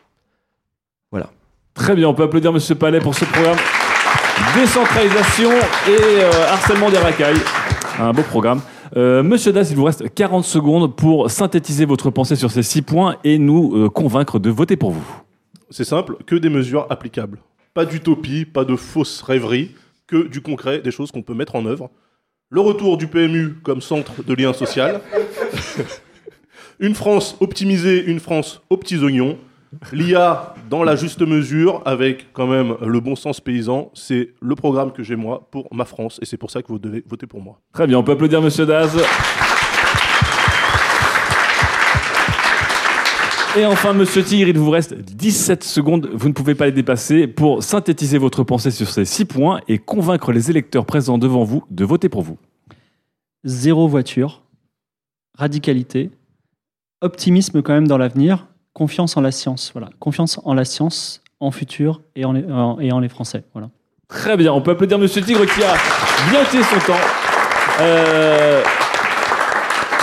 Voilà. 1.11 1.31
Très 1.73 1.95
bien, 1.95 2.07
on 2.07 2.13
peut 2.13 2.23
applaudir 2.23 2.53
Monsieur 2.53 2.75
Palais 2.75 2.99
pour 2.99 3.15
ce 3.15 3.25
programme. 3.25 3.57
Décentralisation 4.55 5.51
et 5.51 6.21
euh, 6.21 6.47
harcèlement 6.49 6.89
des 6.89 6.97
racailles. 6.97 7.39
Un 7.99 8.13
beau 8.13 8.21
programme. 8.21 8.61
Euh, 8.95 9.23
Monsieur 9.23 9.51
Das, 9.51 9.71
il 9.71 9.75
vous 9.75 9.83
reste 9.83 10.13
40 10.13 10.45
secondes 10.45 10.95
pour 10.95 11.31
synthétiser 11.31 11.85
votre 11.85 12.11
pensée 12.11 12.35
sur 12.35 12.51
ces 12.51 12.63
six 12.63 12.81
points 12.81 13.17
et 13.23 13.39
nous 13.39 13.75
euh, 13.75 13.89
convaincre 13.89 14.39
de 14.39 14.49
voter 14.49 14.77
pour 14.77 14.91
vous. 14.91 15.05
C'est 15.69 15.83
simple, 15.83 16.17
que 16.25 16.35
des 16.35 16.49
mesures 16.49 16.85
applicables. 16.89 17.39
Pas 17.73 17.85
d'utopie, 17.85 18.45
pas 18.45 18.63
de 18.63 18.75
fausses 18.75 19.21
rêveries, 19.21 19.71
que 20.07 20.27
du 20.27 20.41
concret, 20.41 20.79
des 20.79 20.91
choses 20.91 21.11
qu'on 21.11 21.23
peut 21.23 21.33
mettre 21.33 21.55
en 21.55 21.65
œuvre. 21.65 21.89
Le 22.51 22.61
retour 22.61 22.97
du 22.97 23.07
PMU 23.07 23.55
comme 23.63 23.81
centre 23.81 24.23
de 24.23 24.33
lien 24.35 24.53
social. 24.53 25.01
une 26.79 26.93
France 26.93 27.35
optimisée, 27.39 28.03
une 28.05 28.19
France 28.19 28.61
aux 28.69 28.77
petits 28.77 28.97
oignons. 28.99 29.39
L'IA 29.91 30.53
dans 30.69 30.83
la 30.83 30.95
juste 30.95 31.21
mesure, 31.21 31.81
avec 31.85 32.31
quand 32.33 32.45
même 32.45 32.75
le 32.85 32.99
bon 32.99 33.15
sens 33.15 33.41
paysan, 33.41 33.89
c'est 33.95 34.29
le 34.41 34.55
programme 34.55 34.93
que 34.93 35.01
j'ai 35.01 35.15
moi 35.15 35.47
pour 35.49 35.73
ma 35.73 35.85
France 35.85 36.19
et 36.21 36.25
c'est 36.25 36.37
pour 36.37 36.51
ça 36.51 36.61
que 36.61 36.67
vous 36.67 36.79
devez 36.79 37.03
voter 37.07 37.25
pour 37.25 37.41
moi. 37.41 37.59
Très 37.73 37.87
bien, 37.87 37.97
on 37.97 38.03
peut 38.03 38.11
applaudir 38.11 38.41
Monsieur 38.43 38.67
Daz. 38.67 38.95
Et 43.57 43.65
enfin, 43.65 43.93
Monsieur 43.93 44.21
Tigre, 44.23 44.49
il 44.49 44.57
vous 44.57 44.69
reste 44.69 44.93
17 44.95 45.63
secondes, 45.63 46.09
vous 46.13 46.27
ne 46.27 46.33
pouvez 46.33 46.55
pas 46.55 46.65
les 46.65 46.71
dépasser, 46.73 47.25
pour 47.27 47.63
synthétiser 47.63 48.17
votre 48.17 48.43
pensée 48.43 48.69
sur 48.71 48.89
ces 48.89 49.05
six 49.05 49.23
points 49.23 49.61
et 49.69 49.77
convaincre 49.77 50.33
les 50.33 50.49
électeurs 50.49 50.85
présents 50.85 51.17
devant 51.17 51.43
vous 51.45 51.63
de 51.71 51.85
voter 51.85 52.09
pour 52.09 52.21
vous. 52.21 52.37
Zéro 53.45 53.87
voiture, 53.87 54.41
radicalité, 55.37 56.11
optimisme 57.01 57.61
quand 57.61 57.73
même 57.73 57.87
dans 57.87 57.97
l'avenir, 57.97 58.47
confiance 58.73 59.15
en 59.15 59.21
la 59.21 59.31
science. 59.31 59.71
Voilà, 59.73 59.89
confiance 59.99 60.39
en 60.43 60.53
la 60.53 60.65
science, 60.65 61.21
en 61.39 61.51
futur 61.51 62.01
et 62.17 62.25
en 62.25 62.33
les, 62.33 62.43
en- 62.51 62.79
et 62.81 62.91
en 62.91 62.99
les 62.99 63.09
Français. 63.09 63.43
Voilà. 63.53 63.69
Très 64.09 64.35
bien, 64.35 64.51
on 64.51 64.61
peut 64.61 64.71
applaudir 64.71 64.99
Monsieur 64.99 65.21
Tigre 65.21 65.45
qui 65.45 65.63
a 65.63 65.75
bien 66.29 66.43
fait 66.43 66.61
son 66.63 66.85
temps. 66.85 66.99
Euh, 67.81 68.61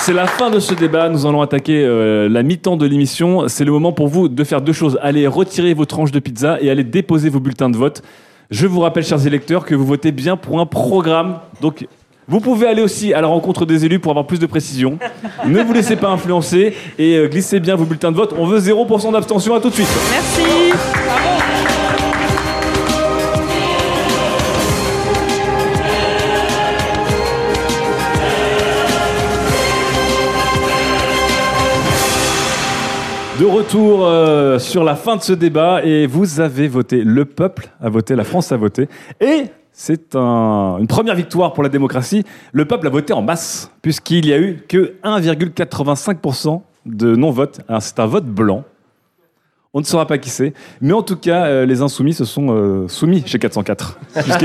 C'est 0.05 0.13
la 0.13 0.27
fin 0.27 0.51
de 0.51 0.59
ce 0.59 0.75
débat. 0.75 1.09
Nous 1.09 1.27
allons 1.27 1.43
attaquer 1.43 1.85
euh, 1.85 2.29
la 2.29 2.43
mi-temps 2.43 2.77
de 2.77 2.85
l'émission. 2.87 3.47
C'est 3.47 3.65
le 3.65 3.71
moment 3.71 3.93
pour 3.93 4.09
vous 4.09 4.29
de 4.29 4.43
faire 4.43 4.61
deux 4.61 4.73
choses. 4.73 4.99
Allez 5.01 5.29
retirer 5.29 5.75
vos 5.75 5.85
tranches 5.85 6.11
de 6.11 6.19
pizza 6.19 6.59
et 6.61 6.71
allez 6.71 6.83
déposer 6.83 7.29
vos 7.29 7.39
bulletins 7.39 7.71
de 7.71 7.77
vote. 7.77 8.03
Je 8.51 8.67
vous 8.67 8.81
rappelle, 8.81 9.05
chers 9.05 9.25
électeurs, 9.29 9.65
que 9.65 9.77
vous 9.77 9.87
votez 9.87 10.11
bien 10.11 10.37
pour 10.37 10.59
un 10.59 10.67
programme. 10.67 11.39
Donc, 11.61 11.87
vous 12.27 12.41
pouvez 12.41 12.67
aller 12.67 12.83
aussi 12.83 13.15
à 13.15 13.21
la 13.21 13.29
rencontre 13.29 13.65
des 13.65 13.85
élus 13.85 14.01
pour 14.01 14.11
avoir 14.11 14.27
plus 14.27 14.41
de 14.41 14.47
précision. 14.47 14.99
ne 15.47 15.63
vous 15.63 15.73
laissez 15.73 15.95
pas 15.95 16.09
influencer 16.09 16.75
et 16.99 17.15
euh, 17.15 17.29
glissez 17.29 17.61
bien 17.61 17.77
vos 17.77 17.85
bulletins 17.85 18.11
de 18.11 18.17
vote. 18.17 18.35
On 18.37 18.45
veut 18.45 18.59
0% 18.59 19.13
d'abstention. 19.13 19.55
À 19.55 19.61
tout 19.61 19.69
de 19.69 19.75
suite. 19.75 19.87
Merci. 20.11 21.32
De 33.43 33.47
retour 33.49 34.07
euh, 34.07 34.61
sur 34.61 34.85
la 34.85 34.95
fin 34.95 35.17
de 35.17 35.21
ce 35.23 35.33
débat 35.33 35.81
et 35.83 36.07
vous 36.07 36.39
avez 36.39 36.69
voté, 36.69 37.03
le 37.03 37.25
peuple 37.25 37.71
a 37.83 37.89
voté, 37.89 38.15
la 38.15 38.23
France 38.23 38.53
a 38.53 38.57
voté 38.57 38.89
et 39.21 39.47
c'est 39.73 40.15
un- 40.15 40.77
une 40.79 40.87
première 40.87 41.17
victoire 41.17 41.53
pour 41.53 41.65
la 41.65 41.69
démocratie. 41.69 42.23
Le 42.53 42.67
peuple 42.67 42.87
a 42.87 42.91
voté 42.91 43.13
en 43.13 43.21
masse 43.21 43.73
puisqu'il 43.83 44.27
y 44.27 44.33
a 44.33 44.39
eu 44.39 44.63
que 44.69 44.95
1,85% 45.03 46.63
de 46.87 47.17
non-vote. 47.17 47.63
C'est 47.81 47.99
un 47.99 48.07
vote 48.07 48.27
blanc. 48.27 48.63
On 49.75 49.81
ne 49.81 49.85
saura 49.87 50.07
pas 50.07 50.19
qui 50.19 50.31
c'est, 50.31 50.53
mais 50.81 50.93
en 50.93 51.03
tout 51.03 51.17
cas, 51.17 51.47
euh, 51.47 51.67
les 51.67 51.83
insoumis 51.83 52.13
se 52.13 52.25
sont 52.25 52.55
euh, 52.55 52.87
soumis 52.87 53.25
chez 53.27 53.41
404. 53.41 53.99
Puisque 54.23 54.39
tout 54.39 54.45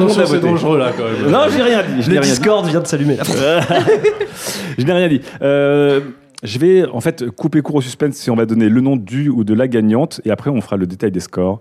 le 0.00 0.06
monde 0.06 0.18
a 0.18 0.24
voté. 0.24 0.40
dangereux 0.40 0.78
là 0.78 0.90
quand 0.96 1.04
même. 1.04 1.30
Non, 1.30 1.40
je 1.48 1.56
n'ai 1.58 1.62
rien 1.62 1.82
dit. 1.82 2.02
je 2.02 2.08
Le 2.08 2.12
rien 2.14 2.20
dit. 2.22 2.28
Discord 2.30 2.66
vient 2.66 2.80
de 2.80 2.86
s'allumer. 2.88 3.18
Je 4.78 4.84
n'ai 4.86 4.92
rien 4.94 5.08
dit. 5.08 5.20
Euh, 5.42 6.00
je 6.42 6.58
vais 6.58 6.86
en 6.86 7.00
fait 7.00 7.30
couper 7.30 7.62
court 7.62 7.76
au 7.76 7.80
suspense 7.80 8.16
si 8.16 8.30
on 8.30 8.36
va 8.36 8.46
donner 8.46 8.68
le 8.68 8.80
nom 8.80 8.96
du 8.96 9.28
ou 9.28 9.44
de 9.44 9.54
la 9.54 9.68
gagnante 9.68 10.20
et 10.24 10.30
après 10.30 10.50
on 10.50 10.60
fera 10.60 10.76
le 10.76 10.86
détail 10.86 11.10
des 11.10 11.20
scores. 11.20 11.60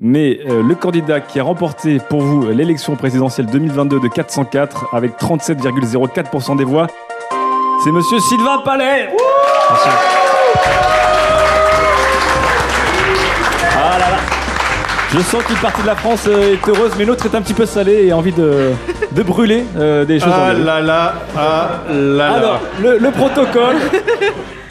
Mais 0.00 0.40
euh, 0.48 0.62
le 0.62 0.74
candidat 0.74 1.20
qui 1.20 1.38
a 1.40 1.42
remporté 1.42 1.98
pour 1.98 2.22
vous 2.22 2.48
l'élection 2.48 2.96
présidentielle 2.96 3.46
2022 3.46 4.00
de 4.00 4.08
404 4.08 4.94
avec 4.94 5.18
37,04% 5.18 6.56
des 6.56 6.64
voix, 6.64 6.86
c'est 7.84 7.92
monsieur 7.92 8.18
Sylvain 8.18 8.62
Palais. 8.64 9.10
Je 15.12 15.18
sens 15.20 15.42
qu'une 15.42 15.56
partie 15.56 15.82
de 15.82 15.86
la 15.88 15.96
France 15.96 16.26
euh, 16.28 16.54
est 16.54 16.68
heureuse, 16.68 16.92
mais 16.96 17.04
l'autre 17.04 17.26
est 17.26 17.34
un 17.36 17.42
petit 17.42 17.54
peu 17.54 17.66
salée 17.66 18.04
et 18.06 18.12
a 18.12 18.16
envie 18.16 18.32
de, 18.32 18.70
de 19.12 19.22
brûler 19.22 19.64
euh, 19.76 20.04
des 20.04 20.20
choses. 20.20 20.32
Ah 20.32 20.52
là 20.52 20.80
là, 20.80 21.14
ah 21.36 21.68
là 21.90 21.92
là. 21.92 22.32
Alors, 22.32 22.60
le, 22.80 22.98
le 22.98 23.10
protocole. 23.10 23.76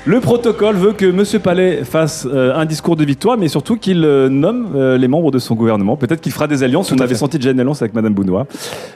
Le 0.06 0.22
protocole 0.22 0.76
veut 0.78 0.94
que 0.94 1.06
M. 1.06 1.24
Palais 1.42 1.84
fasse 1.84 2.26
euh, 2.32 2.56
un 2.56 2.66
discours 2.66 2.96
de 2.96 3.04
victoire, 3.04 3.38
mais 3.38 3.50
surtout 3.50 3.76
qu'il 3.76 4.04
euh, 4.06 4.30
nomme 4.30 4.70
euh, 4.76 4.98
les 4.98 5.10
membres 5.10 5.30
de 5.30 5.40
son 5.40 5.56
gouvernement. 5.56 5.98
Peut-être 5.98 6.22
qu'il 6.22 6.32
fera 6.32 6.48
des 6.48 6.64
alliances. 6.64 6.92
On 6.94 6.98
avait 7.00 7.16
senti 7.16 7.38
déjà 7.38 7.52
une 7.52 7.60
alliance 7.60 7.82
avec 7.82 7.94
Mme 7.94 8.14
Bounois. 8.14 8.48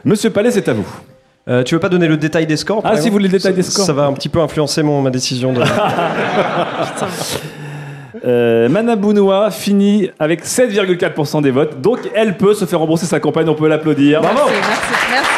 Monsieur 0.06 0.30
Palais, 0.30 0.50
c'est 0.50 0.68
à 0.70 0.74
vous. 0.74 0.88
Euh, 1.50 1.62
tu 1.64 1.76
veux 1.76 1.82
pas 1.82 1.90
donner 1.90 2.08
le 2.08 2.16
détail 2.16 2.48
des 2.48 2.56
scores 2.56 2.82
Ah, 2.86 2.96
si 2.96 3.08
vous 3.10 3.14
voulez 3.14 3.28
le 3.28 3.34
détail 3.34 3.52
Ça- 3.52 3.56
des 3.58 3.64
scores. 3.64 3.86
Ça 3.86 3.94
va 3.94 4.06
un 4.06 4.14
petit 4.14 4.30
peu 4.30 4.40
influencer 4.40 4.82
mon, 4.82 5.02
ma 5.02 5.10
décision 5.10 5.52
de. 5.52 5.62
Euh, 8.26 8.70
Mme 8.70 8.96
Bounois 9.00 9.52
finit 9.52 10.10
avec 10.18 10.46
7,4% 10.46 11.42
des 11.42 11.52
votes. 11.52 11.82
Donc, 11.82 12.00
elle 12.14 12.38
peut 12.38 12.54
se 12.54 12.66
faire 12.66 12.80
rembourser 12.80 13.06
sa 13.06 13.20
campagne. 13.20 13.50
On 13.50 13.56
peut 13.56 13.68
l'applaudir. 13.68 14.22
Merci, 14.22 14.38
merci, 14.38 14.94
merci. 15.12 15.30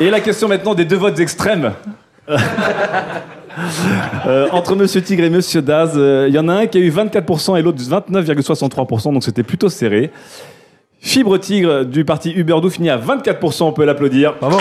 Et 0.00 0.10
la 0.10 0.20
question 0.20 0.48
maintenant 0.48 0.74
des 0.74 0.84
deux 0.84 0.96
votes 0.96 1.18
extrêmes. 1.20 1.72
Euh, 4.26 4.48
entre 4.50 4.74
Monsieur 4.74 5.00
Tigre 5.00 5.22
et 5.22 5.30
Monsieur 5.30 5.62
Daz, 5.62 5.92
euh, 5.94 6.26
il 6.28 6.34
y 6.34 6.38
en 6.40 6.48
a 6.48 6.54
un 6.54 6.66
qui 6.66 6.78
a 6.78 6.80
eu 6.80 6.90
24% 6.90 7.56
et 7.56 7.62
l'autre 7.62 7.78
29,63%, 7.78 9.12
donc 9.12 9.22
c'était 9.22 9.44
plutôt 9.44 9.68
serré. 9.68 10.10
Fibre 10.98 11.38
Tigre 11.38 11.84
du 11.84 12.04
parti 12.04 12.32
Uberdou 12.32 12.68
finit 12.68 12.90
à 12.90 12.98
24%, 12.98 13.62
on 13.62 13.72
peut 13.72 13.84
l'applaudir. 13.84 14.34
Bravo. 14.40 14.58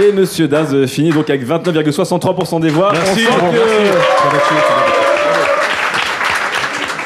Et 0.00 0.12
Monsieur 0.12 0.48
Daz 0.48 0.72
euh, 0.74 0.86
finit 0.86 1.10
donc 1.10 1.28
avec 1.28 1.46
29,63% 1.46 2.60
des 2.60 2.70
voix. 2.70 2.92
Merci, 2.92 3.26
On 3.28 3.32
sent 3.32 3.56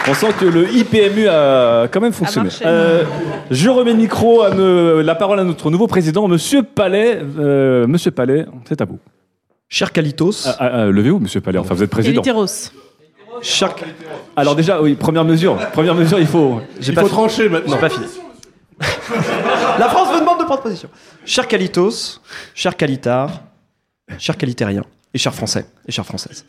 que- 0.07 0.11
On 0.11 0.15
sent 0.15 0.33
que 0.39 0.45
le 0.45 0.69
IPMU 0.73 1.27
a 1.29 1.89
quand 1.91 2.01
même 2.01 2.13
fonctionné. 2.13 2.51
Euh, 2.65 3.03
je 3.51 3.71
remets 3.71 3.93
le 3.93 3.97
micro 3.97 4.43
à 4.43 4.51
me- 4.55 5.01
la 5.03 5.15
parole 5.15 5.41
à 5.41 5.45
notre 5.45 5.71
nouveau 5.71 5.87
président, 5.87 6.29
Monsieur 6.29 6.63
Palais. 6.63 7.21
Euh, 7.39 7.87
Monsieur 7.87 8.11
Palais, 8.11 8.45
c'est 8.69 8.81
à 8.81 8.85
vous. 8.85 8.99
Cher 9.69 9.91
Kalitos. 9.93 10.33
Ah, 10.47 10.57
ah, 10.59 10.71
ah, 10.73 10.85
Levez-vous, 10.87 11.19
Monsieur 11.21 11.41
Palais. 11.41 11.59
Enfin, 11.59 11.75
vous 11.75 11.83
êtes 11.83 11.91
président. 11.91 12.21
Eliteros. 12.23 12.71
Cher... 13.43 13.75
Alors 14.37 14.55
déjà, 14.55 14.81
oui, 14.81 14.95
première 14.95 15.25
mesure. 15.25 15.57
Première 15.73 15.95
mesure, 15.95 16.21
il 16.21 16.27
faut. 16.27 16.61
Il 16.87 16.95
pas 16.95 17.01
faut 17.01 17.09
trancher 17.09 17.49
maintenant. 17.49 17.75
J'ai 17.75 17.81
pas 17.81 17.89
fini. 17.89 18.07
La 20.55 20.61
France 20.61 20.63
me 20.63 20.63
demande 20.63 20.63
de 20.63 20.63
prendre 20.63 20.63
position. 20.63 20.89
Cher 21.25 21.49
Kalitos, 21.49 22.21
cher 22.55 22.77
Kalitar, 22.77 23.43
cher 24.19 24.37
Kalitérien 24.37 24.85
et 25.13 25.19
cher 25.19 25.35
Français 25.35 25.67
et 25.87 25.93
chère 25.93 26.07
Française. 26.07 26.45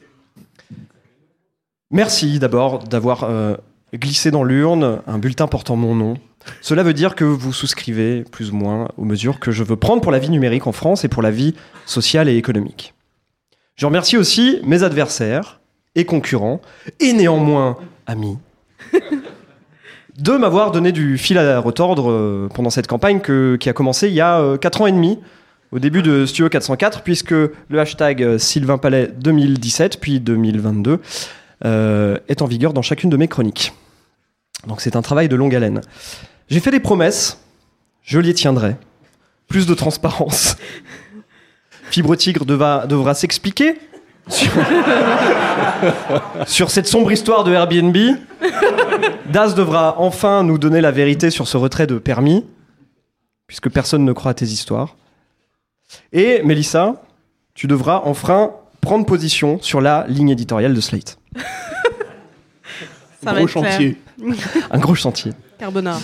Merci 1.91 2.39
d'abord 2.39 2.79
d'avoir 2.79 3.23
euh, 3.23 3.55
glissé 3.93 4.31
dans 4.31 4.43
l'urne 4.43 5.01
un 5.07 5.17
bulletin 5.17 5.47
portant 5.47 5.75
mon 5.75 5.95
nom. 5.95 6.15
Cela 6.61 6.83
veut 6.83 6.93
dire 6.93 7.15
que 7.15 7.23
vous 7.23 7.53
souscrivez 7.53 8.23
plus 8.23 8.51
ou 8.51 8.55
moins 8.55 8.89
aux 8.97 9.05
mesures 9.05 9.39
que 9.39 9.51
je 9.51 9.63
veux 9.63 9.77
prendre 9.77 10.01
pour 10.01 10.11
la 10.11 10.19
vie 10.19 10.29
numérique 10.29 10.67
en 10.67 10.71
France 10.71 11.03
et 11.03 11.07
pour 11.07 11.21
la 11.21 11.31
vie 11.31 11.55
sociale 11.85 12.29
et 12.29 12.37
économique. 12.37 12.93
Je 13.75 13.85
remercie 13.85 14.17
aussi 14.17 14.59
mes 14.63 14.83
adversaires 14.83 15.59
et 15.95 16.05
concurrents, 16.05 16.61
et 16.99 17.13
néanmoins 17.13 17.77
amis, 18.05 18.37
de 20.17 20.31
m'avoir 20.33 20.71
donné 20.71 20.91
du 20.91 21.17
fil 21.17 21.37
à 21.37 21.59
retordre 21.59 22.09
euh, 22.09 22.49
pendant 22.53 22.69
cette 22.69 22.87
campagne 22.87 23.19
que- 23.19 23.57
qui 23.59 23.69
a 23.69 23.73
commencé 23.73 24.07
il 24.07 24.13
y 24.13 24.21
a 24.21 24.57
4 24.57 24.81
ans 24.81 24.87
et 24.87 24.91
demi, 24.91 25.19
au 25.71 25.79
début 25.79 26.01
de 26.01 26.25
Studio 26.25 26.47
404, 26.49 27.01
puisque 27.01 27.31
le 27.31 27.79
hashtag 27.79 28.23
euh, 28.23 28.37
Sylvain 28.37 28.77
Palais 28.77 29.11
2017 29.17 29.99
puis 29.99 30.19
2022 30.19 30.99
euh, 31.65 32.17
est 32.29 32.41
en 32.41 32.45
vigueur 32.45 32.73
dans 32.73 32.81
chacune 32.81 33.09
de 33.09 33.17
mes 33.17 33.27
chroniques. 33.27 33.73
Donc 34.67 34.81
c'est 34.81 34.95
un 34.95 35.01
travail 35.01 35.27
de 35.27 35.35
longue 35.35 35.53
haleine. 35.55 35.81
J'ai 36.49 36.59
fait 36.59 36.71
des 36.71 36.79
promesses, 36.79 37.39
je 38.03 38.19
les 38.19 38.33
tiendrai. 38.33 38.75
Plus 39.47 39.67
de 39.67 39.73
transparence. 39.73 40.55
Fibre 41.91 42.15
Tigre 42.15 42.45
devra 42.45 43.13
s'expliquer 43.13 43.75
sur, 44.27 44.51
sur 46.47 46.71
cette 46.71 46.87
sombre 46.87 47.11
histoire 47.11 47.43
de 47.43 47.53
Airbnb. 47.53 47.97
Daz 49.31 49.55
devra 49.55 49.95
enfin 49.99 50.43
nous 50.43 50.57
donner 50.57 50.81
la 50.81 50.91
vérité 50.91 51.29
sur 51.29 51.47
ce 51.47 51.57
retrait 51.57 51.87
de 51.87 51.97
permis, 51.97 52.45
puisque 53.47 53.69
personne 53.69 54.05
ne 54.05 54.13
croit 54.13 54.31
à 54.31 54.33
tes 54.33 54.45
histoires. 54.45 54.95
Et 56.11 56.41
Mélissa, 56.43 57.01
tu 57.53 57.67
devras 57.67 58.01
enfin 58.05 58.51
prendre 58.81 59.05
position 59.05 59.59
sur 59.61 59.81
la 59.81 60.05
ligne 60.07 60.29
éditoriale 60.29 60.73
de 60.73 60.81
Slate. 60.81 61.17
Ça 63.23 63.39
être 63.39 63.47
clair. 63.47 63.93
Un 64.71 64.77
gros 64.77 64.95
chantier. 64.95 65.33
Carbonara. 65.57 65.99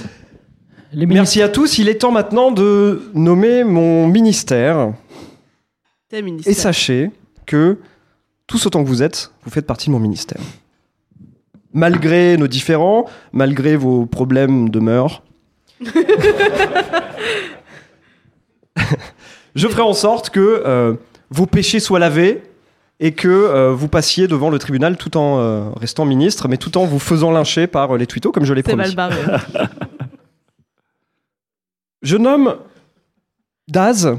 Merci 0.93 1.41
à 1.41 1.49
tous. 1.49 1.77
Il 1.77 1.87
est 1.87 1.99
temps 1.99 2.11
maintenant 2.11 2.51
de 2.51 3.03
nommer 3.13 3.63
mon 3.63 4.07
ministère. 4.07 4.93
Ministère. 6.11 6.51
Et 6.51 6.53
sachez 6.53 7.11
que, 7.45 7.77
tous 8.51 8.65
autant 8.65 8.83
que 8.83 8.87
vous 8.89 9.01
êtes, 9.01 9.31
vous 9.45 9.49
faites 9.49 9.65
partie 9.65 9.87
de 9.87 9.91
mon 9.93 9.99
ministère. 9.99 10.41
Malgré 11.73 12.35
nos 12.35 12.47
différends, 12.47 13.05
malgré 13.31 13.77
vos 13.77 14.05
problèmes 14.05 14.69
de 14.69 14.79
mœurs, 14.79 15.23
je 19.55 19.67
ferai 19.69 19.81
en 19.81 19.93
sorte 19.93 20.31
que 20.31 20.63
euh, 20.65 20.95
vos 21.29 21.45
péchés 21.45 21.79
soient 21.79 21.99
lavés 21.99 22.43
et 22.99 23.13
que 23.13 23.29
euh, 23.29 23.73
vous 23.73 23.87
passiez 23.87 24.27
devant 24.27 24.49
le 24.49 24.59
tribunal 24.59 24.97
tout 24.97 25.15
en 25.15 25.39
euh, 25.39 25.69
restant 25.79 26.03
ministre, 26.03 26.49
mais 26.49 26.57
tout 26.57 26.77
en 26.77 26.83
vous 26.85 26.99
faisant 26.99 27.31
lyncher 27.31 27.67
par 27.67 27.95
euh, 27.95 27.97
les 27.97 28.05
twittos, 28.05 28.33
comme 28.33 28.43
je 28.43 28.53
l'ai 28.53 28.63
promis. 28.63 28.77
mal 28.77 28.95
barré. 28.95 29.17
Je 32.03 32.17
nomme 32.17 32.57
Daz 33.67 34.17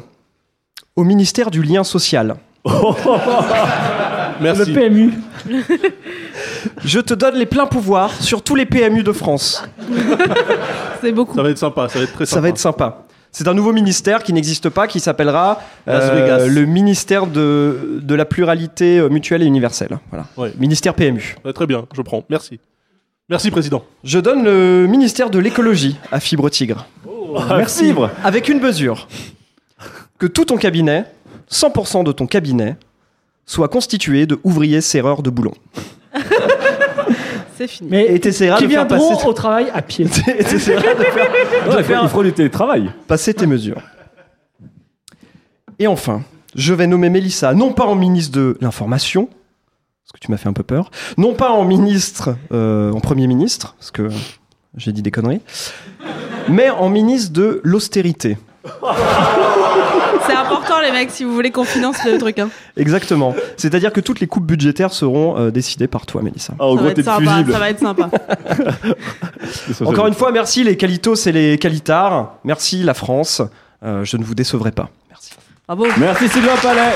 au 0.97 1.05
ministère 1.05 1.51
du 1.51 1.63
lien 1.63 1.85
social. 1.85 2.37
Merci. 4.41 4.73
Le 4.73 4.81
PMU. 4.81 5.13
Je 6.85 7.01
te 7.01 7.15
donne 7.15 7.37
les 7.37 7.47
pleins 7.47 7.67
pouvoirs 7.67 8.13
sur 8.23 8.43
tous 8.43 8.55
les 8.55 8.67
PMU 8.67 9.03
de 9.03 9.13
France. 9.13 9.65
C'est 11.01 11.13
beaucoup. 11.13 11.37
Ça 11.37 11.43
va 11.43 11.51
être 11.51 11.59
sympa, 11.59 11.89
ça 11.89 11.99
va 11.99 12.05
être 12.05 12.13
très 12.13 12.27
sympa. 12.27 12.35
Ça 12.35 12.41
va 12.41 12.49
être 12.49 12.59
sympa. 12.59 13.05
C'est 13.35 13.49
un 13.49 13.55
nouveau 13.55 13.73
ministère 13.73 14.23
qui 14.23 14.35
n'existe 14.35 14.69
pas, 14.69 14.87
qui 14.87 15.01
s'appellera 15.01 15.63
euh, 15.89 16.49
le 16.49 16.67
ministère 16.67 17.27
de, 17.27 17.99
de 18.03 18.15
la 18.15 18.27
pluralité 18.27 18.99
euh, 18.99 19.09
mutuelle 19.09 19.43
et 19.43 19.47
universelle. 19.47 19.99
Voilà. 20.11 20.27
Ouais. 20.37 20.53
Ministère 20.59 20.93
PMU. 20.93 21.37
Ouais, 21.43 21.55
très 21.55 21.67
bien, 21.67 21.87
je 21.95 22.03
prends. 22.03 22.25
Merci. 22.29 22.61
Merci, 23.31 23.51
président. 23.51 23.85
Je 24.05 24.19
donne 24.19 24.45
le 24.45 24.87
ministère 24.87 25.31
de 25.31 25.39
l'écologie 25.39 25.97
à 26.11 26.21
Fibre 26.21 26.51
Tigre. 26.51 26.87
Merci. 27.57 27.87
Fibre. 27.87 28.11
Avec 28.23 28.51
une 28.51 28.61
mesure. 28.61 29.09
Que 30.19 30.27
tout 30.27 30.45
ton 30.45 30.59
cabinet, 30.59 31.07
100% 31.51 32.05
de 32.05 32.13
ton 32.13 32.27
cabinet, 32.27 32.77
soit 33.47 33.69
constitué 33.69 34.27
de 34.27 34.39
ouvriers 34.45 34.81
serreurs 34.81 35.23
de 35.23 35.31
boulons. 35.31 35.55
C'est 37.57 37.67
fini. 37.69 37.89
Mais 37.91 38.07
Et 38.15 38.19
t'essaieras 38.21 38.57
qui 38.59 38.65
de 38.67 38.71
faire 38.71 38.87
viendront 38.87 39.15
passer- 39.15 39.27
au 39.27 39.33
travail 39.33 39.71
à 39.75 39.83
pied. 39.83 40.07
Et 40.39 40.45
t'essaieras 40.45 40.95
de 40.95 41.03
faire, 41.05 41.31
de 41.67 41.77
Ouais, 41.77 41.83
faire 41.83 42.01
il 42.03 42.09
faut 42.09 42.23
du 42.23 42.33
télétravail. 42.33 42.91
passer 43.07 43.35
tes 43.35 43.47
mesures. 43.47 43.83
Et 45.79 45.87
enfin, 45.87 46.23
je 46.55 46.73
vais 46.75 46.87
nommer 46.87 47.11
Mélissa 47.11 47.55
non 47.55 47.73
pas 47.73 47.85
en 47.85 47.95
ministre 47.95 48.33
de 48.37 48.57
l'information, 48.61 49.27
parce 49.27 50.13
que 50.15 50.19
tu 50.21 50.31
m'as 50.31 50.37
fait 50.37 50.49
un 50.49 50.53
peu 50.53 50.63
peur, 50.63 50.91
non 51.19 51.35
pas 51.35 51.51
en 51.51 51.65
ministre, 51.65 52.37
euh, 52.53 52.93
en 52.93 53.01
premier 53.01 53.27
ministre, 53.27 53.75
parce 53.79 53.91
que 53.91 54.09
j'ai 54.77 54.93
dit 54.93 55.03
des 55.03 55.11
conneries, 55.11 55.41
mais 56.49 56.71
en 56.71 56.89
ministre 56.89 57.33
de 57.33 57.61
l'austérité. 57.65 58.39
Important, 60.53 60.81
les 60.81 60.93
mecs, 60.93 61.11
si 61.11 61.25
vous 61.25 61.33
voulez 61.33 61.51
qu'on 61.51 61.65
finance 61.65 61.97
le 62.05 62.19
truc. 62.19 62.39
Hein. 62.39 62.51
Exactement. 62.77 63.35
C'est-à-dire 63.57 63.93
que 63.93 64.01
toutes 64.01 64.21
les 64.21 64.27
coupes 64.27 64.47
budgétaires 64.47 64.93
seront 64.93 65.39
euh, 65.39 65.51
décidées 65.51 65.89
par 65.89 66.07
toi, 66.07 66.23
Mélissa. 66.23 66.55
Ah, 66.59 66.67
en 66.67 66.71
ça, 66.71 66.77
gros, 66.77 66.85
va 66.85 66.91
être 66.91 66.97
t'es 66.97 67.03
sympa, 67.03 67.31
fusible. 67.31 67.53
ça 67.53 67.59
va 67.59 67.71
être 67.71 67.81
sympa. 67.81 68.11
Encore 69.85 70.07
une 70.07 70.15
fois, 70.15 70.33
merci 70.33 70.65
les 70.65 70.77
Calitos 70.77 71.15
et 71.15 71.33
les 71.33 71.59
Calitars. 71.59 72.35
Merci 72.45 72.83
la 72.83 72.95
France. 72.95 73.43
Euh, 73.83 74.05
je 74.05 74.17
ne 74.17 74.25
vous 74.25 74.35
décevrai 74.35 74.71
pas. 74.73 74.89
Merci. 75.09 75.33
Bravo. 75.67 75.87
Merci 75.99 76.29
Sylvain 76.29 76.57
Palais. 76.63 76.93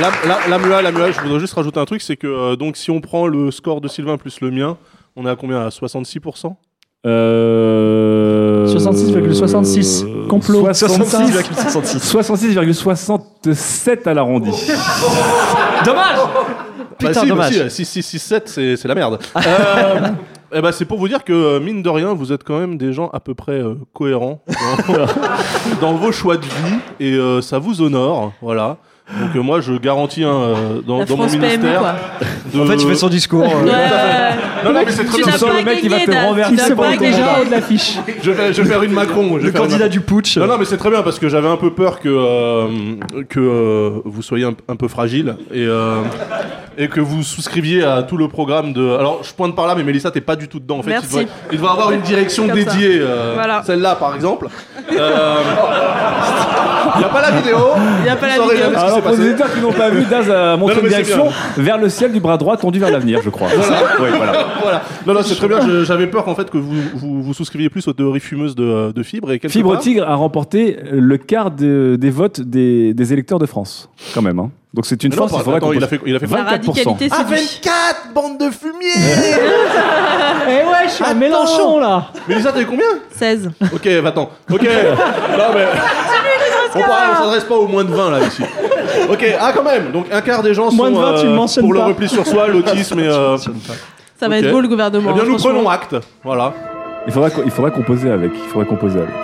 La, 0.00 0.10
la, 0.26 0.46
la 0.46 0.58
MUA, 0.58 0.82
la 0.82 0.92
MUA, 0.92 1.10
je 1.10 1.20
voudrais 1.20 1.40
juste 1.40 1.54
rajouter 1.54 1.80
un 1.80 1.84
truc, 1.84 2.02
c'est 2.02 2.16
que 2.16 2.28
euh, 2.28 2.56
donc 2.56 2.76
si 2.76 2.90
on 2.92 3.00
prend 3.00 3.26
le 3.26 3.50
score 3.50 3.80
de 3.80 3.88
Sylvain 3.88 4.16
plus 4.16 4.40
le 4.40 4.52
mien, 4.52 4.76
on 5.16 5.26
est 5.26 5.30
à 5.30 5.34
combien? 5.34 5.60
À 5.66 5.70
66% 5.70 6.54
Euh... 7.06 8.66
66,66. 8.66 10.26
Complot. 10.28 10.68
66,66. 10.70 12.00
66,67 12.00 14.08
à 14.08 14.14
l'arrondi. 14.14 14.50
Dommage 15.84 16.16
Bah 16.16 16.46
Putain, 16.98 17.20
si, 17.20 17.26
dommage. 17.28 17.58
Bah 17.58 17.70
si, 17.70 17.84
6, 17.84 18.02
6, 18.02 18.04
6, 18.18 18.18
7, 18.18 18.48
c'est 18.48 18.76
c'est 18.76 18.88
la 18.88 18.94
merde. 18.94 19.18
Euh, 19.36 20.08
eh 20.50 20.62
ben, 20.62 20.72
c'est 20.72 20.86
pour 20.86 20.98
vous 20.98 21.08
dire 21.08 21.24
que, 21.24 21.32
euh, 21.32 21.60
mine 21.60 21.82
de 21.82 21.90
rien, 21.90 22.14
vous 22.14 22.32
êtes 22.32 22.42
quand 22.42 22.58
même 22.58 22.78
des 22.78 22.94
gens 22.94 23.10
à 23.12 23.20
peu 23.20 23.34
près 23.34 23.60
euh, 23.60 23.74
cohérents 23.92 24.42
dans, 24.88 25.06
dans 25.80 25.92
vos 25.92 26.10
choix 26.10 26.38
de 26.38 26.44
vie 26.44 26.78
et 27.00 27.12
euh, 27.12 27.42
ça 27.42 27.58
vous 27.58 27.82
honore. 27.82 28.32
Voilà. 28.40 28.78
Donc, 29.10 29.34
euh, 29.36 29.40
moi, 29.40 29.60
je 29.62 29.72
garantis 29.72 30.22
hein, 30.22 30.28
euh, 30.28 30.80
dans, 30.86 30.98
La 30.98 31.04
dans 31.06 31.16
mon 31.16 31.22
France 31.28 31.32
PMU, 31.36 31.46
ministère. 31.46 31.80
quoi. 31.80 31.94
de- 32.52 32.60
En 32.60 32.66
fait, 32.66 32.74
il 32.76 32.86
fait 32.88 32.94
son 32.94 33.08
discours. 33.08 33.42
euh, 33.42 33.64
Ouais. 33.64 33.72
Non, 34.64 34.72
non, 34.74 34.80
mais 34.84 34.92
c'est 34.92 35.04
très 35.04 35.16
Tu 35.16 35.24
bien. 35.24 35.32
n'as 35.32 35.38
pas 35.38 35.58
le 35.58 35.64
mec 35.64 35.80
qui 35.80 35.88
va 35.88 35.96
gagné, 35.96 36.06
te 36.06 36.10
Dan. 36.12 36.26
renverser 36.26 36.50
Tu 36.50 36.56
n'as 36.56 36.62
Il 36.62 36.68
se 36.68 36.74
pas 36.74 36.74
voit 36.74 36.96
gagné. 36.96 37.10
déjà 37.12 37.26
en 37.36 37.40
haut 37.40 37.44
de 37.46 37.50
l'affiche. 37.50 37.98
Je 38.22 38.30
vais, 38.30 38.52
je 38.52 38.60
vais 38.62 38.68
faire 38.68 38.82
une 38.82 38.92
Macron. 38.92 39.22
je 39.36 39.38
vais 39.38 39.46
Le 39.46 39.50
faire 39.52 39.62
une 39.62 39.68
candidat 39.68 39.88
du 39.88 40.00
putsch. 40.00 40.36
Non, 40.36 40.46
non, 40.46 40.58
mais 40.58 40.66
c'est 40.66 40.76
très 40.76 40.90
bien 40.90 41.00
parce 41.02 41.18
que 41.18 41.28
j'avais 41.30 41.48
un 41.48 41.56
peu 41.56 41.70
peur 41.72 42.00
que, 42.00 42.08
euh, 42.10 42.66
que 43.30 43.40
euh, 43.40 43.90
vous 44.04 44.20
soyez 44.20 44.44
un, 44.44 44.52
un 44.68 44.76
peu 44.76 44.88
fragile 44.88 45.36
et, 45.54 45.64
euh, 45.66 46.02
et 46.76 46.88
que 46.88 47.00
vous 47.00 47.22
souscriviez 47.22 47.84
à 47.84 48.02
tout 48.02 48.18
le 48.18 48.28
programme 48.28 48.74
de. 48.74 48.90
Alors, 48.98 49.20
je 49.22 49.32
pointe 49.32 49.56
par 49.56 49.66
là, 49.66 49.74
mais 49.74 49.84
Mélissa, 49.84 50.10
t'es 50.10 50.20
pas 50.20 50.36
du 50.36 50.48
tout 50.48 50.60
dedans. 50.60 50.80
En 50.80 50.82
fait, 50.82 50.90
Merci. 50.90 51.06
il 51.06 51.10
devrait, 51.20 51.26
il 51.52 51.56
devrait 51.58 51.72
avoir 51.72 51.92
une 51.92 52.02
direction 52.02 52.46
Comme 52.46 52.58
ça. 52.62 52.72
dédiée. 52.72 52.98
euh, 53.00 53.32
Voilà. 53.34 53.62
Celle-là, 53.64 53.94
par 53.94 54.14
exemple. 54.14 54.48
Euh, 54.92 55.36
Il 56.94 56.98
n'y 56.98 57.04
a 57.04 57.08
pas 57.08 57.22
la 57.22 57.30
vidéo. 57.32 57.56
Il 58.00 58.06
y 58.06 58.08
a 58.08 58.16
pas 58.16 58.26
la 58.26 58.34
vidéo. 58.38 58.66
Alors 58.76 59.02
pour 59.02 59.12
les 59.12 59.20
auditeurs 59.28 59.52
qui 59.52 59.60
n'ont 59.60 59.72
pas 59.72 59.90
vu, 59.90 60.04
Daz 60.04 60.30
a 60.30 60.56
montré 60.56 60.74
Non, 60.76 60.80
une 60.80 60.86
mais 60.86 60.88
direction 60.90 61.28
vers 61.56 61.78
le 61.78 61.88
ciel 61.88 62.12
du 62.12 62.20
bras 62.20 62.36
droit 62.38 62.56
tendu 62.56 62.78
vers 62.78 62.90
l'avenir, 62.90 63.20
je 63.24 63.30
crois. 63.30 63.48
Voilà. 63.54 63.82
Oui, 64.00 64.08
voilà. 64.16 64.32
Voilà. 64.62 64.82
Non, 65.06 65.14
non, 65.14 65.20
c'est 65.22 65.34
très 65.36 65.48
bien. 65.48 65.60
J'avais 65.84 66.06
peur 66.08 66.24
qu'en 66.24 66.34
fait 66.34 66.50
que 66.50 66.58
vous, 66.58 66.74
vous, 66.94 67.22
vous 67.22 67.34
souscriviez 67.34 67.70
plus 67.70 67.86
aux 67.88 67.92
théories 67.92 68.20
fumeuses 68.20 68.54
de, 68.54 68.92
de 68.92 69.02
fibres 69.02 69.30
et 69.32 69.40
Fibre 69.48 69.72
part- 69.72 69.80
Tigre 69.80 70.04
a 70.08 70.14
remporté 70.14 70.76
le 70.92 71.16
quart 71.16 71.50
de- 71.50 71.96
des 71.98 72.10
votes 72.10 72.40
des, 72.40 72.92
des 72.94 73.12
électeurs 73.12 73.38
de 73.38 73.46
France, 73.46 73.88
quand 74.14 74.22
même. 74.22 74.38
hein. 74.38 74.50
Donc 74.74 74.84
c'est 74.84 75.02
une 75.02 75.10
Mais 75.10 75.16
non, 75.16 75.28
force. 75.28 75.44
il 75.46 75.54
attends, 75.54 75.72
il 75.72 75.82
a 75.82 75.86
fait, 75.86 75.98
il 76.04 76.14
a 76.14 76.18
fait 76.18 76.26
La 76.26 76.42
24%. 76.42 76.44
radicalité, 76.50 77.08
c'est 77.08 77.24
lui. 77.34 77.36
24 77.62 78.12
bande 78.14 78.38
de 78.38 78.50
fumier 78.50 78.92
Eh 80.46 80.66
ouais, 80.66 80.84
je 80.86 80.90
suis 80.90 81.04
à 81.04 81.14
Mélenchon 81.14 81.78
là. 81.80 82.08
Mélissa, 82.28 82.52
t'as 82.52 82.60
eu 82.60 82.66
combien? 82.66 82.84
16. 83.10 83.50
Ok, 83.72 83.86
attends. 83.86 84.30
Ok. 84.50 84.62
non, 85.38 85.44
mais. 85.54 85.64
On 86.74 86.80
parle- 86.80 86.90
on 87.12 87.22
s'adresse 87.24 87.44
pas 87.44 87.54
aux 87.54 87.66
moins 87.66 87.84
de 87.84 87.92
20 87.92 88.10
là 88.10 88.18
ici. 88.26 88.42
Ok, 89.10 89.24
ah 89.40 89.52
quand 89.54 89.62
même. 89.62 89.90
Donc 89.92 90.06
un 90.12 90.20
quart 90.20 90.42
des 90.42 90.54
gens 90.54 90.70
Moins 90.72 90.88
sont 90.90 90.94
de 90.96 91.00
20, 91.00 91.14
tu 91.20 91.24
le 91.26 91.32
euh, 91.32 91.34
mentionnes 91.34 91.64
pour 91.64 91.72
le 91.72 91.80
pas. 91.80 91.86
repli 91.86 92.08
sur 92.08 92.26
soi, 92.26 92.46
l'autisme 92.48 92.98
et. 93.00 93.08
euh, 93.08 93.36
Ça 93.38 94.28
va 94.28 94.36
ok. 94.38 94.44
être 94.44 94.50
beau 94.50 94.60
le 94.60 94.68
gouvernement. 94.68 95.10
Eh 95.10 95.14
bien, 95.14 95.24
nous 95.24 95.38
franchement. 95.38 95.54
prenons 95.60 95.68
acte. 95.70 95.96
Voilà. 96.24 96.52
Il 97.06 97.12
faudra, 97.12 97.30
co- 97.30 97.42
il 97.44 97.50
faudra 97.50 97.70
composer 97.70 98.10
avec. 98.10 98.32
Il 98.34 98.50
faudra 98.50 98.64
composer 98.66 98.98
avec. 98.98 99.14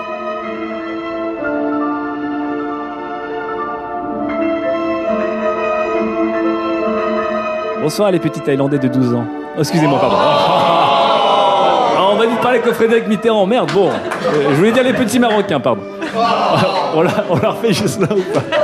Bonsoir 7.83 8.11
les 8.11 8.19
petits 8.19 8.41
Thaïlandais 8.41 8.79
de 8.79 8.89
12 8.89 9.15
ans. 9.15 9.25
Oh, 9.57 9.61
excusez-moi, 9.61 10.01
pardon. 10.01 10.17
Ah, 10.19 12.09
on 12.13 12.17
m'a 12.17 12.27
dit 12.27 12.35
de 12.35 12.41
parler 12.41 12.61
que 12.61 12.73
Frédéric 12.73 13.07
Mitterrand. 13.09 13.47
Merde, 13.47 13.71
bon. 13.73 13.91
Euh, 13.91 14.51
je 14.51 14.55
voulais 14.55 14.73
dire 14.73 14.83
les 14.85 14.95
petits 14.95 15.19
Marocains, 15.19 15.61
pardon. 15.61 15.83
on 16.95 17.03
l'a 17.03 17.25
on 17.31 17.37
l'a 17.37 17.51
refait 17.51 17.73
juste 17.73 18.01
là 18.01 18.09
ou 18.11 18.23
pas 18.33 18.43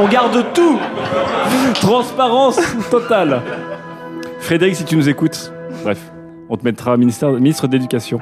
On 0.00 0.08
garde 0.08 0.44
tout 0.54 0.78
Transparence 1.74 2.58
totale. 2.90 3.42
Frédéric, 4.40 4.76
si 4.76 4.84
tu 4.84 4.96
nous 4.96 5.08
écoutes, 5.08 5.52
bref, 5.82 5.98
on 6.48 6.56
te 6.56 6.64
mettra 6.64 6.96
ministère, 6.96 7.30
ministre 7.30 7.66
de 7.66 7.74
l'Éducation. 7.74 8.18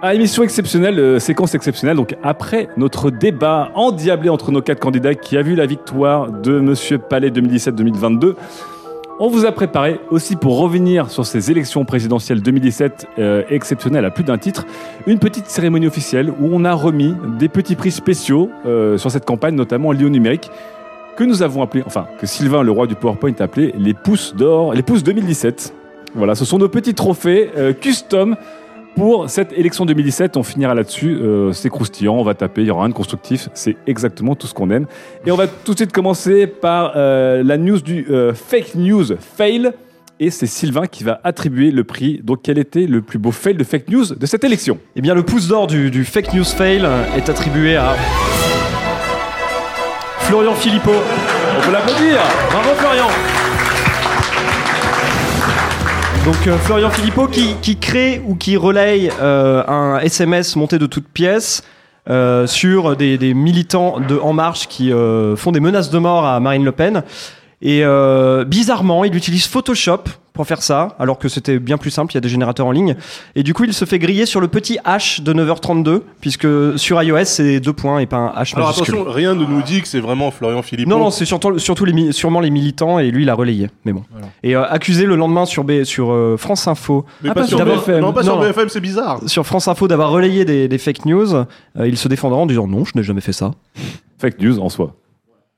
Ah, 0.00 0.14
émission 0.14 0.42
exceptionnelle, 0.42 0.98
euh, 0.98 1.18
séquence 1.18 1.54
exceptionnelle. 1.54 1.96
Donc, 1.96 2.16
après 2.22 2.68
notre 2.76 3.10
débat 3.10 3.70
endiablé 3.74 4.28
entre 4.28 4.50
nos 4.50 4.60
quatre 4.60 4.80
candidats 4.80 5.14
qui 5.14 5.36
a 5.36 5.42
vu 5.42 5.54
la 5.54 5.66
victoire 5.66 6.30
de 6.30 6.58
Monsieur 6.58 6.98
Palais 6.98 7.30
2017-2022, 7.30 8.34
on 9.18 9.28
vous 9.28 9.44
a 9.44 9.52
préparé 9.52 10.00
aussi 10.10 10.36
pour 10.36 10.58
revenir 10.58 11.10
sur 11.10 11.26
ces 11.26 11.50
élections 11.50 11.84
présidentielles 11.84 12.42
2017 12.42 13.06
euh, 13.18 13.42
exceptionnelles 13.50 14.04
à 14.04 14.10
plus 14.10 14.24
d'un 14.24 14.38
titre, 14.38 14.66
une 15.06 15.18
petite 15.18 15.46
cérémonie 15.46 15.86
officielle 15.86 16.30
où 16.30 16.48
on 16.50 16.64
a 16.64 16.72
remis 16.72 17.14
des 17.38 17.48
petits 17.48 17.76
prix 17.76 17.90
spéciaux 17.90 18.50
euh, 18.66 18.98
sur 18.98 19.10
cette 19.10 19.24
campagne, 19.24 19.54
notamment 19.54 19.92
liés 19.92 20.04
au 20.04 20.10
numérique, 20.10 20.50
que 21.16 21.24
nous 21.24 21.42
avons 21.42 21.62
appelé, 21.62 21.82
enfin 21.86 22.06
que 22.18 22.26
Sylvain, 22.26 22.62
le 22.62 22.70
roi 22.70 22.86
du 22.86 22.94
PowerPoint, 22.94 23.34
a 23.38 23.44
appelé 23.44 23.74
les 23.76 23.94
pouces 23.94 24.34
d'or, 24.34 24.72
les 24.72 24.82
pouces 24.82 25.02
2017. 25.02 25.74
Voilà, 26.14 26.34
ce 26.34 26.44
sont 26.44 26.58
nos 26.58 26.68
petits 26.68 26.94
trophées 26.94 27.50
euh, 27.56 27.72
custom 27.72 28.36
pour 28.96 29.28
cette 29.28 29.52
élection 29.52 29.86
2017. 29.86 30.36
On 30.36 30.42
finira 30.42 30.74
là-dessus. 30.74 31.16
Euh, 31.16 31.52
c'est 31.52 31.70
croustillant, 31.70 32.14
on 32.14 32.22
va 32.22 32.34
taper, 32.34 32.62
il 32.62 32.68
y 32.68 32.70
aura 32.70 32.82
rien 32.82 32.88
de 32.88 32.94
constructif. 32.94 33.48
C'est 33.54 33.76
exactement 33.86 34.34
tout 34.34 34.46
ce 34.46 34.54
qu'on 34.54 34.70
aime. 34.70 34.86
Et 35.26 35.30
on 35.30 35.36
va 35.36 35.46
tout 35.46 35.72
de 35.72 35.78
suite 35.78 35.92
commencer 35.92 36.46
par 36.46 36.92
euh, 36.96 37.42
la 37.42 37.56
news 37.56 37.80
du 37.80 38.06
euh, 38.10 38.34
fake 38.34 38.74
news 38.74 39.04
fail. 39.18 39.72
Et 40.20 40.30
c'est 40.30 40.46
Sylvain 40.46 40.86
qui 40.86 41.02
va 41.02 41.20
attribuer 41.24 41.70
le 41.70 41.82
prix. 41.82 42.20
Donc, 42.22 42.40
quel 42.44 42.58
était 42.58 42.86
le 42.86 43.02
plus 43.02 43.18
beau 43.18 43.32
fail 43.32 43.54
de 43.54 43.64
fake 43.64 43.88
news 43.88 44.04
de 44.14 44.26
cette 44.26 44.44
élection? 44.44 44.78
Eh 44.94 45.00
bien, 45.00 45.14
le 45.14 45.24
pouce 45.24 45.48
d'or 45.48 45.66
du, 45.66 45.90
du 45.90 46.04
fake 46.04 46.32
news 46.34 46.44
fail 46.44 46.86
est 47.16 47.28
attribué 47.28 47.76
à 47.76 47.96
Florian 50.20 50.54
Philippot. 50.54 50.92
On 51.58 51.66
peut 51.66 51.72
l'applaudir. 51.72 52.18
Bravo 52.50 52.68
Florian. 52.76 53.08
Donc 56.24 56.46
euh, 56.46 56.56
Florian 56.56 56.90
Philippot 56.90 57.26
qui, 57.26 57.56
qui 57.62 57.76
crée 57.78 58.22
ou 58.24 58.36
qui 58.36 58.56
relaye 58.56 59.10
euh, 59.20 59.64
un 59.66 59.98
SMS 59.98 60.54
monté 60.54 60.78
de 60.78 60.86
toutes 60.86 61.08
pièces 61.08 61.64
euh, 62.08 62.46
sur 62.46 62.94
des, 62.94 63.18
des 63.18 63.34
militants 63.34 63.98
de 63.98 64.16
En 64.16 64.32
Marche 64.32 64.68
qui 64.68 64.92
font 65.36 65.50
des 65.50 65.58
menaces 65.58 65.90
de 65.90 65.98
mort 65.98 66.24
à 66.24 66.38
Marine 66.38 66.64
Le 66.64 66.70
Pen. 66.70 67.02
Et 67.60 67.84
bizarrement, 68.46 69.04
il 69.04 69.16
utilise 69.16 69.46
Photoshop 69.46 70.04
pour 70.32 70.46
faire 70.46 70.62
ça, 70.62 70.96
alors 70.98 71.18
que 71.18 71.28
c'était 71.28 71.58
bien 71.58 71.76
plus 71.76 71.90
simple, 71.90 72.12
il 72.12 72.14
y 72.14 72.18
a 72.18 72.20
des 72.22 72.28
générateurs 72.30 72.66
en 72.66 72.70
ligne. 72.72 72.96
Et 73.34 73.42
du 73.42 73.52
coup, 73.52 73.64
il 73.64 73.74
se 73.74 73.84
fait 73.84 73.98
griller 73.98 74.24
sur 74.24 74.40
le 74.40 74.48
petit 74.48 74.78
H 74.86 75.22
de 75.22 75.32
9h32, 75.34 76.00
puisque 76.22 76.46
sur 76.78 77.02
iOS, 77.02 77.24
c'est 77.24 77.60
deux 77.60 77.72
points 77.74 77.98
et 77.98 78.06
pas 78.06 78.16
un 78.16 78.28
H 78.42 78.54
Alors 78.56 78.68
majuscule. 78.68 78.94
attention, 78.94 79.12
rien 79.12 79.34
ne 79.34 79.44
nous 79.44 79.60
dit 79.62 79.82
que 79.82 79.88
c'est 79.88 80.00
vraiment 80.00 80.30
Florian 80.30 80.62
Philippot. 80.62 80.88
Non, 80.90 80.98
non, 80.98 81.10
c'est 81.10 81.26
surtout, 81.26 81.58
surtout 81.58 81.84
les, 81.84 82.12
sûrement 82.12 82.40
les 82.40 82.50
militants 82.50 82.98
et 82.98 83.10
lui 83.10 83.24
il 83.24 83.28
a 83.30 83.34
relayé. 83.34 83.68
Mais 83.84 83.92
bon. 83.92 84.04
Et 84.42 84.56
euh, 84.56 84.64
accusé 84.66 85.04
le 85.04 85.16
lendemain 85.16 85.44
sur, 85.44 85.64
B, 85.64 85.84
sur 85.84 86.10
euh, 86.12 86.36
France 86.38 86.66
Info. 86.66 87.04
Mais 87.22 87.32
pas 87.32 87.46
sur 87.46 87.58
d'avoir- 87.58 87.76
BFM. 87.78 88.00
Non, 88.00 88.12
pas 88.14 88.22
sur 88.22 88.38
BFM, 88.40 88.68
c'est 88.70 88.80
bizarre. 88.80 89.20
Sur 89.26 89.44
France 89.46 89.68
Info 89.68 89.86
d'avoir 89.86 90.10
relayé 90.10 90.44
des, 90.46 90.66
des 90.66 90.78
fake 90.78 91.04
news, 91.04 91.34
euh, 91.34 91.44
il 91.86 91.98
se 91.98 92.08
défendra 92.08 92.38
en 92.38 92.46
disant 92.46 92.66
non, 92.66 92.84
je 92.84 92.92
n'ai 92.94 93.02
jamais 93.02 93.20
fait 93.20 93.32
ça. 93.34 93.50
Fake 94.18 94.40
news 94.40 94.58
en 94.60 94.68
soi. 94.70 94.94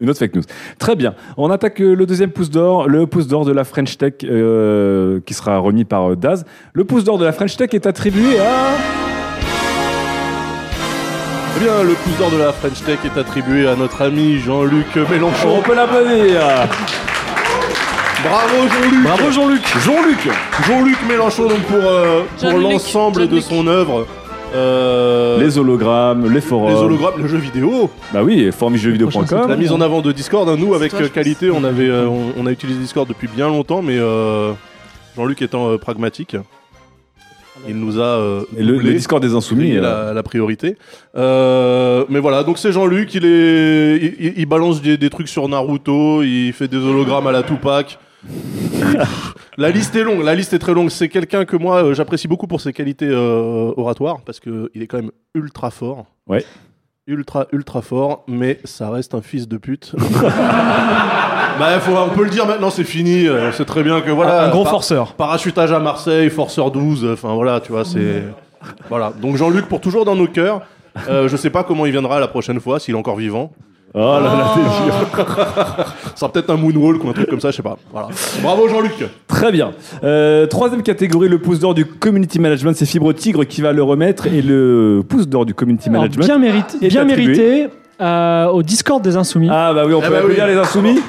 Une 0.01 0.11
autre 0.11 0.19
fake 0.19 0.35
news. 0.35 0.43
Très 0.79 0.97
bien. 0.97 1.15
On 1.37 1.51
attaque 1.51 1.81
euh, 1.81 1.95
le 1.95 2.05
deuxième 2.05 2.31
pouce 2.31 2.51
d'or, 2.51 2.89
le 2.89 3.07
pouce 3.07 3.29
d'or 3.29 3.45
de 3.45 3.53
la 3.53 3.63
French 3.63 3.97
Tech 3.97 4.15
euh, 4.25 5.21
qui 5.25 5.35
sera 5.35 5.59
remis 5.59 5.85
par 5.85 6.11
euh, 6.11 6.17
Daz. 6.17 6.45
Le 6.73 6.85
pouce 6.85 7.05
d'or 7.05 7.17
de 7.17 7.25
la 7.25 7.33
French 7.33 7.57
Tech 7.57 7.69
est 7.73 7.87
attribué 7.87 8.41
à. 8.41 8.75
Eh 11.57 11.61
bien, 11.61 11.85
le 11.85 11.93
pouce 11.93 12.19
d'or 12.19 12.33
de 12.33 12.39
la 12.39 12.53
French 12.53 12.83
Tech 12.85 12.99
est 13.05 13.17
attribué 13.17 13.69
à 13.69 13.77
notre 13.77 14.03
ami 14.03 14.39
Jean-Luc 14.41 14.97
Mélenchon. 14.97 15.59
On 15.59 15.63
peut 15.63 15.77
l'applaudir. 15.77 16.41
Bravo 18.25 18.69
Jean-Luc 18.69 19.03
Bravo 19.03 19.31
Jean-Luc 19.31 19.63
Jean-Luc 19.85 20.29
Jean-Luc 20.67 20.97
Mélenchon 21.07 21.47
donc 21.47 21.61
pour, 21.65 21.85
euh, 21.85 22.23
pour 22.41 22.59
l'ensemble 22.59 23.29
de 23.29 23.39
son 23.39 23.67
œuvre. 23.67 24.07
Euh, 24.55 25.39
Les 25.41 25.59
hologrammes, 25.59 26.33
les 26.33 26.41
forums. 26.41 26.69
les 26.71 26.77
hologrammes, 26.77 27.21
le 27.21 27.27
jeu 27.29 27.39
vidéo, 27.39 27.91
Bah 28.13 28.23
oui, 28.23 28.51
formijeuxvideo.com. 28.53 29.49
la 29.49 29.57
mise 29.57 29.73
en 29.73 29.81
avant 29.81 30.01
de 30.01 30.13
Discord. 30.13 30.49
hein. 30.49 30.57
Nous, 30.59 30.75
avec 30.75 30.91
toi, 30.93 31.01
euh, 31.03 31.09
qualité, 31.09 31.51
on, 31.51 31.65
avait, 31.65 31.89
euh, 31.89 32.07
on, 32.07 32.33
on 32.37 32.47
a 32.47 32.53
utilisé 32.53 32.79
Discord 32.79 33.09
depuis 33.09 33.29
bien 33.29 33.49
longtemps, 33.49 33.83
mais 33.83 33.99
euh, 33.99 34.53
Jean-Luc 35.17 35.43
étant 35.43 35.71
euh, 35.71 35.79
pragmatique, 35.79 36.37
il 37.69 37.77
nous 37.77 37.99
a 37.99 38.05
euh, 38.05 38.43
Et 38.57 38.63
le, 38.63 38.79
Discord 38.93 39.23
des 39.23 39.35
Insoumis. 39.35 39.73
la, 39.73 40.13
la 40.13 40.23
priorité. 40.23 40.77
Euh, 41.17 42.05
mais 42.09 42.19
voilà, 42.21 42.43
donc 42.45 42.59
c'est 42.59 42.73
Jean-Luc, 42.73 43.15
il, 43.15 43.25
est, 43.25 43.97
il, 43.97 44.15
il- 44.21 44.35
il 44.37 44.47
balance 44.47 44.83
des, 44.83 44.97
des 44.97 45.11
trucs 45.11 45.29
sur 45.29 45.49
Naruto, 45.49 46.23
il 46.23 46.53
fait 46.53 46.69
des 46.69 46.77
hologrammes 46.77 47.27
à 47.27 47.33
la 47.33 47.43
Tupac. 47.43 47.99
la 49.59 49.71
liste 49.71 49.95
est 49.97 50.03
longue, 50.05 50.23
la 50.25 50.35
liste 50.35 50.53
est 50.53 50.59
très 50.59 50.75
longue. 50.75 50.91
C'est 50.91 51.09
quelqu'un 51.09 51.45
que 51.45 51.57
moi 51.57 51.83
euh, 51.85 51.95
j'apprécie 51.95 52.29
beaucoup 52.29 52.47
pour 52.47 52.61
ses 52.61 52.73
qualités 52.73 53.09
euh, 53.09 53.73
oratoires 53.77 54.21
parce 54.25 54.41
que 54.41 54.71
il 54.75 54.83
est 54.83 54.87
quand 54.87 54.99
même 54.99 55.11
ultra 55.35 55.71
fort. 55.71 56.07
Ouais. 56.27 56.45
Ultra 57.07 57.47
ultra 57.53 57.83
fort, 57.83 58.25
mais 58.27 58.59
ça 58.65 58.89
reste 58.91 59.15
un 59.15 59.21
fils 59.21 59.47
de 59.47 59.59
pute. 59.59 59.95
bah, 61.59 61.79
faut, 61.81 61.93
on 61.97 62.09
peut 62.11 62.25
le 62.25 62.31
dire 62.31 62.47
maintenant, 62.47 62.71
c'est 62.71 62.85
fini. 62.85 63.27
euh, 63.29 63.53
C'est 63.53 63.67
très 63.67 63.83
bien 63.83 64.01
que 64.01 64.11
voilà. 64.11 64.45
un 64.47 64.51
gros 64.51 64.63
par- 64.63 64.73
forceur. 64.73 65.13
Parachutage 65.15 65.71
à 65.73 65.79
Marseille, 65.81 66.31
forceur 66.31 66.71
12. 66.71 67.07
Enfin 67.13 67.35
voilà, 67.35 67.61
tu 67.61 67.73
vois, 67.73 67.85
c'est 67.85 68.23
voilà. 68.89 69.13
Donc 69.21 69.37
Jean-Luc 69.37 69.67
pour 69.67 69.81
toujours 69.81 70.05
dans 70.05 70.17
nos 70.17 70.27
cœurs. 70.29 70.63
Euh, 71.09 71.29
je 71.29 71.37
sais 71.37 71.51
pas 71.51 71.65
comment 71.65 71.87
il 71.87 71.93
viendra 71.93 72.21
la 72.21 72.29
prochaine 72.29 72.61
fois, 72.61 72.79
s'il 72.81 72.95
est 72.95 72.99
encore 72.99 73.17
vivant. 73.17 73.53
Oh 73.97 73.99
là 73.99 74.21
là, 74.21 74.55
t'es 74.55 74.61
dur. 74.61 75.25
Ça 76.05 76.13
sera 76.17 76.33
peut-être 76.33 76.51
un 76.51 76.57
moonwalk 76.57 77.05
ou 77.05 77.09
un 77.11 77.13
truc 77.13 77.31
comme 77.31 77.39
ça, 77.41 77.53
je 77.53 77.57
sais 77.57 77.63
pas. 77.63 77.77
Voilà. 77.93 78.09
Bravo 78.43 78.67
Jean-Luc. 78.69 78.93
Très 79.29 79.53
bien. 79.53 79.71
Euh, 80.03 80.47
troisième 80.47 80.83
catégorie, 80.83 81.29
le 81.29 81.39
pouce 81.39 81.61
d'or 81.61 81.75
du 81.75 81.85
community 81.85 82.41
management. 82.41 82.75
C'est 82.77 82.87
Fibre 82.87 83.13
Tigre 83.13 83.45
qui 83.45 83.61
va 83.63 83.73
le 83.73 83.83
remettre. 83.85 84.27
Et 84.27 84.43
le 84.43 85.03
pouce 85.09 85.29
d'or 85.29 85.47
du 85.47 85.55
community 85.55 85.89
Alors, 85.91 86.03
management. 86.03 86.25
bien 86.27 86.39
mérité, 86.39 86.79
est 86.83 86.89
bien 86.89 87.03
attribué. 87.09 87.37
mérité 87.37 87.69
euh, 88.01 88.47
au 88.49 88.65
Discord 88.65 89.01
des 89.01 89.17
Insoumis. 89.17 89.49
Ah 89.53 89.73
bah 89.73 89.85
oui, 89.87 89.95
on 89.95 90.01
Eh 90.01 90.07
peut 90.07 90.11
bah 90.11 90.19
applaudir 90.19 90.45
oui. 90.47 90.51
les 90.55 90.59
Insoumis. 90.59 91.01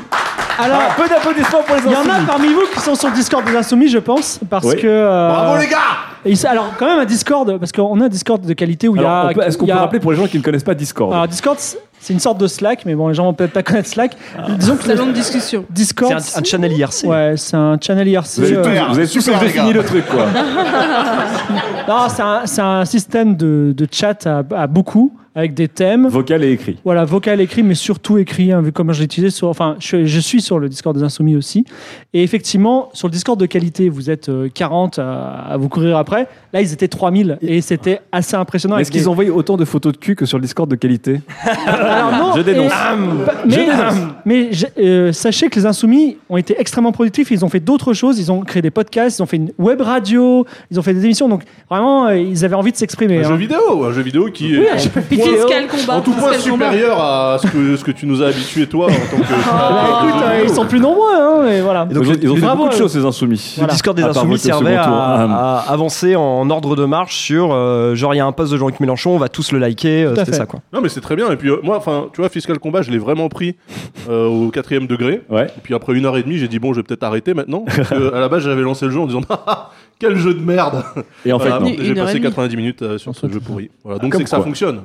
Alors, 0.59 0.77
Ah, 0.89 0.93
peu 0.95 1.09
d'applaudissements 1.09 1.63
pour 1.65 1.75
les 1.77 1.81
il 1.85 1.91
y 1.91 1.95
Insoumis. 1.95 2.11
en 2.11 2.23
a 2.23 2.27
parmi 2.27 2.47
vous 2.53 2.61
qui 2.71 2.79
sont 2.79 2.93
sur 2.93 3.09
le 3.09 3.15
Discord 3.15 3.43
des 3.45 3.55
Insoumis, 3.55 3.87
je 3.89 3.97
pense, 3.97 4.39
parce 4.47 4.63
Oui. 4.67 4.75
que. 4.77 4.85
euh, 4.87 5.29
Bravo 5.29 5.57
les 5.59 5.67
gars. 5.67 5.77
et 6.23 6.33
alors, 6.45 6.71
quand 6.77 6.85
même, 6.85 6.99
un 6.99 7.05
Discord, 7.05 7.57
parce 7.57 7.71
qu'on 7.71 7.99
a 7.99 8.05
un 8.05 8.09
Discord 8.09 8.45
de 8.45 8.53
qualité 8.53 8.87
où 8.87 8.95
il 8.95 9.01
y 9.01 9.05
a. 9.05 9.31
Est-ce 9.47 9.57
qu'on 9.57 9.65
il 9.65 9.69
y 9.69 9.71
peut 9.73 9.77
rappeler 9.79 9.99
pour 9.99 10.11
les 10.11 10.17
gens 10.17 10.27
qui 10.27 10.37
ne 10.37 10.43
connaissent 10.43 10.63
pas 10.63 10.75
Discord? 10.75 11.11
Alors, 11.11 11.27
Discord, 11.27 11.57
c'est- 11.99 12.13
une 12.13 12.19
sorte 12.19 12.37
de 12.39 12.47
Slack, 12.47 12.85
mais 12.85 12.95
bon, 12.95 13.07
les 13.07 13.13
gens 13.13 13.25
vont 13.25 13.33
peut-être 13.33 13.53
pas 13.53 13.63
connaître 13.63 13.89
Slack. 13.89 14.15
Disons 14.59 14.75
que 14.77 14.83
Salon 14.83 15.07
de 15.07 15.11
discussion. 15.13 15.65
Discord. 15.69 16.13
C'est 16.19 16.37
un, 16.37 16.41
un 16.41 16.43
channel 16.43 16.71
IRC. 16.73 17.03
Ouais, 17.05 17.33
c'est 17.37 17.55
un 17.57 17.77
channel 17.81 18.07
IRC. 18.07 18.25
Vous 18.39 18.43
avez 18.45 18.55
euh, 18.57 18.61
vous 18.89 18.97
avez 18.97 19.07
super, 19.07 19.39
défini 19.39 19.73
le 19.73 19.83
truc, 19.83 20.05
quoi. 20.07 20.25
Non, 21.87 22.07
c'est 22.45 22.61
un, 22.61 22.85
système 22.85 23.35
de, 23.35 23.73
de 23.77 23.87
chat 23.91 24.25
à, 24.25 24.43
à 24.55 24.65
beaucoup, 24.67 25.13
avec 25.35 25.53
des 25.53 25.67
thèmes. 25.67 26.07
Vocal 26.07 26.43
et 26.43 26.51
écrit. 26.51 26.77
Voilà, 26.83 27.05
vocal 27.05 27.39
écrit, 27.41 27.61
mais 27.61 27.75
surtout 27.75 28.17
écrit, 28.17 28.51
hein, 28.51 28.61
vu 28.61 28.71
comment 28.71 28.91
je 28.93 28.99
l'ai 28.99 29.05
utilisé 29.05 29.29
sur. 29.29 29.49
Enfin, 29.49 29.75
je, 29.79 29.85
suis- 29.87 30.07
je 30.07 30.19
suis 30.19 30.41
sur 30.41 30.57
le 30.57 30.67
Discord 30.67 30.97
des 30.97 31.03
Insoumis 31.03 31.35
aussi. 31.35 31.63
Et 32.13 32.23
effectivement, 32.23 32.89
sur 32.93 33.07
le 33.07 33.11
Discord 33.11 33.39
de 33.39 33.45
qualité, 33.45 33.89
vous 33.89 34.09
êtes 34.09 34.29
euh, 34.29 34.49
40 34.51 34.97
à, 34.97 35.45
à 35.51 35.57
vous 35.57 35.69
courir 35.69 35.97
après. 35.97 36.27
Là, 36.53 36.61
ils 36.61 36.73
étaient 36.73 36.87
3000 36.87 37.37
et 37.41 37.61
c'était 37.61 37.99
assez 38.11 38.35
impressionnant. 38.35 38.77
Est-ce 38.79 38.89
qu'ils 38.91 39.01
des- 39.01 39.07
envoient 39.07 39.25
autant 39.25 39.57
de 39.57 39.65
photos 39.65 39.93
de 39.93 39.97
cul 39.97 40.15
que 40.15 40.25
sur 40.25 40.37
le 40.39 40.41
Discord 40.43 40.69
de 40.69 40.75
qualité? 40.75 41.21
Alors, 41.95 42.11
non, 42.11 42.33
Je 42.35 42.41
dénonce. 42.41 42.65
et- 42.65 43.25
bah, 43.25 43.33
mais 43.45 43.67
mais 44.25 44.49
je- 44.53 44.65
euh, 44.79 45.11
sachez 45.13 45.49
que 45.49 45.59
les 45.59 45.65
Insoumis 45.65 46.17
ont 46.29 46.37
été 46.37 46.55
extrêmement 46.59 46.91
productifs. 46.91 47.31
Ils 47.31 47.43
ont 47.45 47.49
fait 47.49 47.59
d'autres 47.59 47.93
choses. 47.93 48.19
Ils 48.19 48.31
ont 48.31 48.41
créé 48.41 48.61
des 48.61 48.71
podcasts, 48.71 49.19
ils 49.19 49.23
ont 49.23 49.25
fait 49.25 49.37
une 49.37 49.51
web 49.57 49.81
radio, 49.81 50.45
ils 50.71 50.79
ont 50.79 50.83
fait 50.83 50.93
des 50.93 51.05
émissions. 51.05 51.27
Donc, 51.29 51.41
vraiment, 51.69 52.07
euh, 52.07 52.17
ils 52.17 52.43
avaient 52.45 52.55
envie 52.55 52.71
de 52.71 52.77
s'exprimer. 52.77 53.19
Un 53.19 53.25
hein. 53.25 53.29
jeu 53.29 53.35
vidéo, 53.35 53.83
un 53.85 53.91
jeu 53.93 54.01
vidéo 54.01 54.29
qui 54.33 54.57
Oui, 54.57 54.65
est 54.73 54.77
jeu 54.79 54.89
vidéo. 55.09 55.25
Fiscal 55.33 55.67
combat. 55.67 55.95
En 55.97 56.01
tout 56.01 56.11
point 56.13 56.33
supérieur 56.37 56.99
à 57.01 57.37
ce 57.41 57.47
que, 57.47 57.75
ce 57.75 57.83
que 57.83 57.91
tu 57.91 58.05
nous 58.05 58.21
as 58.21 58.27
habitué, 58.27 58.67
toi, 58.67 58.85
en 58.85 58.89
tant 58.89 59.17
que. 59.17 59.21
Bah, 59.21 59.99
écoute, 60.01 60.21
euh, 60.23 60.41
ils 60.43 60.49
sont 60.53 60.65
plus 60.65 60.79
nombreux, 60.79 61.13
hein, 61.15 61.41
mais 61.45 61.61
voilà. 61.61 61.85
Donc, 61.85 62.03
ils 62.21 62.29
ont 62.31 62.35
fait 62.35 62.41
Bravo 62.41 62.63
beaucoup 62.63 62.73
de 62.75 62.79
choses, 62.79 62.91
ces 62.93 63.05
insoumis. 63.05 63.55
Le 63.61 63.67
Discord 63.67 63.95
des 63.95 64.03
Insoumis 64.03 64.37
servait 64.39 64.75
à, 64.75 64.83
Ah. 64.87 65.63
à 65.67 65.73
avancer 65.73 66.15
en 66.15 66.49
ordre 66.49 66.75
de 66.75 66.85
marche 66.85 67.15
sur 67.17 67.49
euh, 67.53 67.95
genre 67.95 68.13
il 68.13 68.17
y 68.17 68.19
a 68.19 68.25
un 68.25 68.31
post 68.31 68.51
de 68.51 68.57
Jean-Luc 68.57 68.79
Mélenchon, 68.79 69.11
on 69.11 69.17
va 69.17 69.29
tous 69.29 69.51
le 69.51 69.59
liker, 69.59 70.03
euh, 70.03 70.15
c'était 70.15 70.33
ça 70.33 70.45
quoi. 70.45 70.59
Non, 70.73 70.81
mais 70.81 70.89
c'est 70.89 71.01
très 71.01 71.15
bien. 71.15 71.31
Et 71.31 71.35
puis, 71.35 71.49
euh, 71.49 71.57
moi, 71.75 71.95
enfin, 72.01 72.09
tu 72.13 72.21
vois, 72.21 72.29
Fiscal 72.29 72.59
Combat, 72.59 72.81
je 72.81 72.91
l'ai 72.91 72.97
vraiment 72.97 73.29
pris 73.29 73.55
euh, 74.09 74.27
au 74.27 74.49
quatrième 74.49 74.87
degré. 74.87 75.21
Ouais. 75.29 75.47
Et 75.47 75.61
puis, 75.61 75.73
après 75.73 75.93
une 75.93 76.05
heure 76.05 76.17
et 76.17 76.23
demie, 76.23 76.37
j'ai 76.37 76.47
dit, 76.47 76.59
bon, 76.59 76.73
je 76.73 76.79
vais 76.79 76.83
peut-être 76.83 77.03
arrêter 77.03 77.33
maintenant. 77.33 77.65
Parce 77.65 77.89
que, 77.89 78.13
à 78.13 78.19
la 78.19 78.29
base, 78.29 78.43
j'avais 78.43 78.61
lancé 78.61 78.85
le 78.85 78.91
jeu 78.91 78.99
en 78.99 79.07
disant, 79.07 79.21
Ah, 79.29 79.71
quel 79.99 80.15
jeu 80.17 80.33
de 80.33 80.41
merde. 80.41 80.83
Et 81.25 81.31
en 81.33 81.39
fait, 81.39 81.49
Voilà, 81.49 81.65
non. 81.65 81.71
J'ai 81.79 81.93
passé 81.93 82.13
demie. 82.15 82.25
90 82.25 82.57
minutes 82.57 82.81
euh, 82.81 82.97
sur 82.97 83.15
ce 83.15 83.29
jeu 83.29 83.39
pourri. 83.39 83.69
Voilà, 83.83 83.99
donc 83.99 84.13
c'est 84.15 84.23
que 84.23 84.29
ça 84.29 84.37
quoi. 84.37 84.45
fonctionne. 84.45 84.81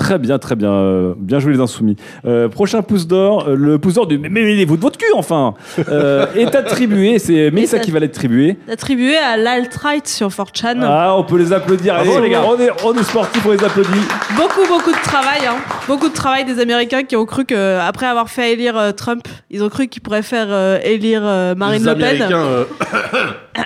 Très 0.00 0.18
bien, 0.18 0.38
très 0.38 0.56
bien. 0.56 0.72
euh, 0.72 1.14
bien 1.18 1.40
joué 1.40 1.52
les 1.52 1.60
insoumis. 1.60 1.94
Euh, 2.24 2.48
prochain 2.48 2.80
pouce 2.80 3.06
d'or, 3.06 3.46
euh, 3.48 3.54
le 3.54 3.78
pouce 3.78 3.94
d'or 3.94 4.06
du. 4.06 4.16
Mais 4.18 4.30
mêlez-vous 4.30 4.78
de 4.78 4.80
votre 4.80 4.96
cul, 4.98 5.04
enfin 5.14 5.52
euh, 5.90 6.24
Est 6.34 6.54
attribué, 6.54 7.18
c'est 7.18 7.50
Mélissa 7.52 7.78
qui 7.78 7.90
va 7.90 8.00
l'attribuer. 8.00 8.56
Attribué 8.72 9.18
à 9.18 9.36
l'alt-right 9.36 10.08
sur 10.08 10.28
4chan. 10.28 10.80
Ah, 10.82 11.14
on 11.18 11.24
peut 11.24 11.36
les 11.36 11.52
applaudir. 11.52 11.94
Bravo, 11.96 12.12
Allez, 12.12 12.22
les 12.22 12.30
gars. 12.30 12.42
On 12.48 12.58
est, 12.58 12.70
on 12.82 12.94
est 12.94 13.02
sportifs, 13.02 13.44
on 13.46 13.50
les 13.52 13.62
applaudit. 13.62 13.90
Beaucoup, 14.36 14.66
beaucoup 14.66 14.90
de 14.90 15.02
travail. 15.02 15.46
Hein. 15.46 15.56
Beaucoup 15.86 16.08
de 16.08 16.14
travail 16.14 16.46
des 16.46 16.58
Américains 16.60 17.02
qui 17.02 17.14
ont 17.16 17.26
cru 17.26 17.44
que 17.44 17.78
après 17.78 18.06
avoir 18.06 18.30
fait 18.30 18.54
élire 18.54 18.78
euh, 18.78 18.92
Trump, 18.92 19.28
ils 19.50 19.62
ont 19.62 19.68
cru 19.68 19.86
qu'ils 19.88 20.00
pourraient 20.00 20.22
faire 20.22 20.46
euh, 20.48 20.78
élire 20.82 21.20
euh, 21.24 21.54
Marine 21.54 21.84
Les 21.84 21.90
Le 21.90 21.94
Pen. 21.94 22.22
Américains, 22.22 22.64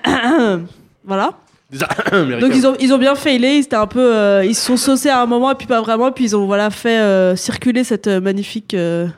euh, 0.07 0.59
voilà. 1.07 1.31
Donc 2.41 2.53
ils 2.55 2.67
ont, 2.67 2.75
ils 2.81 2.93
ont 2.93 2.99
bien 2.99 3.15
failé, 3.15 3.57
ils 3.57 3.65
étaient 3.65 3.77
un 3.77 3.87
peu, 3.87 4.15
euh, 4.15 4.45
ils 4.45 4.55
se 4.55 4.65
sont 4.67 4.77
saucés 4.77 5.09
à 5.11 5.21
un 5.23 5.27
moment 5.27 5.51
et 5.51 5.55
puis 5.55 5.67
pas 5.67 5.81
vraiment, 5.81 6.13
puis 6.13 6.25
ils 6.25 6.37
ont 6.37 6.47
voilà 6.47 6.71
fait 6.71 6.99
euh, 6.99 7.37
circuler 7.37 7.85
cette 7.85 8.07
euh, 8.07 8.21
magnifique 8.21 8.75
euh, 8.75 9.09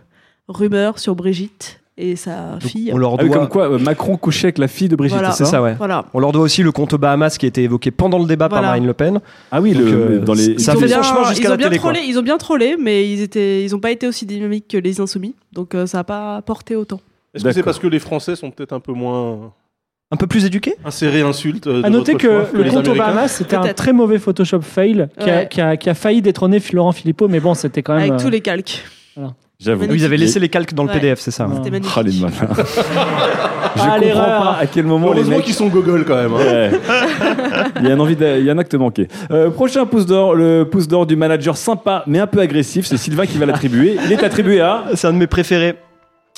rumeur 0.49 0.99
sur 0.99 1.15
Brigitte 1.15 1.81
et 1.99 2.15
sa 2.15 2.59
fille. 2.61 2.91
On 2.93 2.99
leur 2.99 3.15
Ah 3.19 3.23
oui, 3.23 3.29
doit 3.31 3.39
comme 3.39 3.49
quoi, 3.49 3.71
euh, 3.73 3.79
Macron 3.79 4.19
couchait 4.19 4.49
avec 4.49 4.59
la 4.59 4.69
fille 4.69 4.89
de 4.89 4.97
Brigitte, 4.97 5.17
Voilà. 5.19 5.33
c'est 5.33 5.45
c'est 5.47 5.51
ça 5.51 5.63
ouais. 5.63 5.75
Voilà. 5.79 6.05
On 6.13 6.19
leur 6.21 6.31
doit 6.33 6.43
aussi 6.43 6.63
le 6.63 6.71
compte 6.71 6.95
Bahamas 6.95 7.39
qui 7.39 7.47
a 7.47 7.49
été 7.49 7.63
évoqué 7.63 7.91
pendant 7.91 8.19
le 8.19 8.27
débat 8.27 8.49
Voilà. 8.49 8.63
par 8.63 8.71
Marine 8.73 8.87
Le 8.87 8.93
Pen. 8.93 9.21
Ah 9.51 9.63
oui, 9.63 9.73
Donc, 9.73 9.83
le, 9.83 9.93
euh, 9.93 10.19
dans 10.19 10.35
les. 10.35 10.59
ça 10.59 10.73
ils, 10.73 10.77
ont 10.77 10.81
fait 10.81 10.87
bien, 10.89 11.03
franchement 11.03 11.25
ils 11.25 11.29
jusqu'à 11.31 11.49
ont 11.49 11.51
la 11.53 11.57
bien 11.57 11.69
télé 11.69 11.79
trollé, 11.79 12.01
ils 12.07 12.19
ont 12.19 12.23
bien 12.23 12.37
trollé, 12.37 12.77
mais 12.79 13.11
ils 13.11 13.23
étaient, 13.23 13.65
ils 13.65 13.75
ont 13.75 13.81
pas 13.81 13.91
été 13.91 14.07
aussi 14.07 14.27
dynamiques 14.27 14.69
que 14.69 14.77
les 14.77 15.01
insoumis, 15.01 15.35
donc 15.53 15.75
euh, 15.75 15.87
ça 15.87 16.01
a 16.01 16.05
pas 16.05 16.43
porté 16.43 16.77
autant. 16.77 17.01
Est-ce 17.35 17.45
que 17.45 17.53
c'est 17.53 17.63
parce 17.63 17.79
que 17.79 17.87
les 17.87 17.99
Français 17.99 18.37
sont 18.37 18.51
peut-être 18.51 18.73
un 18.75 18.81
peu 18.81 18.93
moins 18.93 19.53
Un 20.13 20.17
peu 20.17 20.29
plus 20.29 20.45
éduqué 20.45 20.75
insérés 20.85 21.23
insultes 21.23 21.67
euh, 21.67 21.83
À 21.83 21.91
noter 21.91 22.15
que 22.15 22.29
choix 22.29 22.49
le 22.55 22.71
compte 22.71 22.87
Obama, 22.87 23.27
c'était 23.27 23.57
un 23.57 23.73
très 23.73 23.93
mauvais 23.93 24.19
Photoshop 24.21 24.61
fail 24.63 25.09
qui, 25.19 25.29
a, 25.31 25.45
qui 25.47 25.61
a- 25.61 25.77
qui 25.77 25.91
a 25.91 25.95
failli 25.95 26.23
détrôner 26.23 26.61
Laurent 26.73 26.93
Philippot, 26.93 27.27
mais 27.27 27.41
bon, 27.41 27.55
c'était 27.55 27.83
quand 27.83 27.95
même. 27.95 28.03
Avec 28.11 28.21
euh, 28.21 28.25
tous 28.25 28.31
les 28.31 28.41
calques. 28.41 28.85
J'avoue. 29.59 29.87
Ils 29.93 30.05
avaient 30.05 30.19
laissé 30.19 30.39
les 30.39 30.51
calques 30.51 30.75
dans 30.75 30.83
le 30.85 30.91
Ouais. 30.91 30.97
PDF, 30.97 31.19
c'est 31.19 31.31
ça. 31.31 31.47
ouais. 31.49 31.55
C'était 31.57 31.71
magnifique. 31.71 31.95
Ah, 31.97 32.03
les 32.03 32.21
malins. 32.21 32.33
Je 33.77 33.83
Ah, 33.83 33.97
comprends 34.01 34.21
pas 34.21 34.59
à 34.61 34.67
quel 34.67 34.85
moment 34.85 35.13
les 35.13 35.25
mecs. 35.25 35.43
qu'ils 35.45 35.55
sont 35.55 35.67
gogol 35.69 36.05
quand 36.07 36.15
même. 36.17 36.33
hein. 36.35 36.37
Ouais. 36.39 36.71
il 37.81 37.89
y 37.89 37.91
a 37.91 37.95
un 37.95 37.99
envie, 38.01 38.17
de- 38.17 38.37
il 38.39 38.45
y 38.45 38.51
a 38.51 38.53
un 38.53 38.59
acte 38.59 38.75
manqué. 38.75 39.09
Euh, 39.31 39.51
prochain 39.51 39.87
pouce 39.87 40.07
d'or, 40.07 40.35
le 40.35 40.65
pouce 40.71 40.87
d'or 40.89 41.07
du 41.07 41.17
manager 41.17 41.57
sympa 41.57 42.05
mais 42.07 42.19
un 42.21 42.27
peu 42.27 42.41
agressif, 42.41 42.87
c'est 42.87 42.97
Sylvain 42.97 43.27
qui 43.27 43.39
va 43.39 43.47
l'attribuer. 43.47 43.97
Il 44.07 44.13
est 44.13 44.23
attribué 44.23 44.61
à. 44.61 44.85
C'est 44.95 45.07
un 45.09 45.13
de 45.15 45.19
mes 45.19 45.27
préférés. 45.27 45.75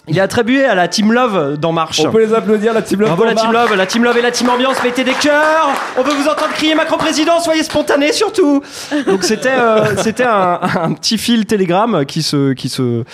Il 0.08 0.18
est 0.18 0.20
attribué 0.20 0.64
à 0.64 0.74
la 0.74 0.88
Team 0.88 1.12
Love 1.12 1.56
d'En 1.58 1.72
Marche. 1.72 2.00
On 2.00 2.10
peut 2.10 2.24
les 2.24 2.34
applaudir, 2.34 2.72
la 2.72 2.82
team 2.82 3.00
love. 3.00 3.08
Bravo 3.08 3.24
la 3.24 3.34
Team. 3.34 3.52
Love, 3.52 3.74
la 3.76 3.86
Team 3.86 4.04
Love 4.04 4.18
et 4.18 4.22
la 4.22 4.30
Team 4.30 4.48
Ambiance, 4.48 4.82
mettez 4.82 5.04
des 5.04 5.12
cœurs 5.12 5.70
On 5.96 6.02
veut 6.02 6.12
vous 6.12 6.28
entendre 6.28 6.52
crier 6.52 6.74
Macron 6.74 6.96
président, 6.96 7.40
soyez 7.40 7.62
spontanés 7.62 8.12
surtout 8.12 8.62
Donc 9.06 9.24
c'était 9.24 9.48
euh, 9.50 9.96
c'était 9.96 10.24
un, 10.24 10.60
un 10.62 10.92
petit 10.92 11.18
fil 11.18 11.46
Telegram 11.46 12.04
qui 12.06 12.22
se 12.22 12.52
qui 12.52 12.68
se 12.68 13.04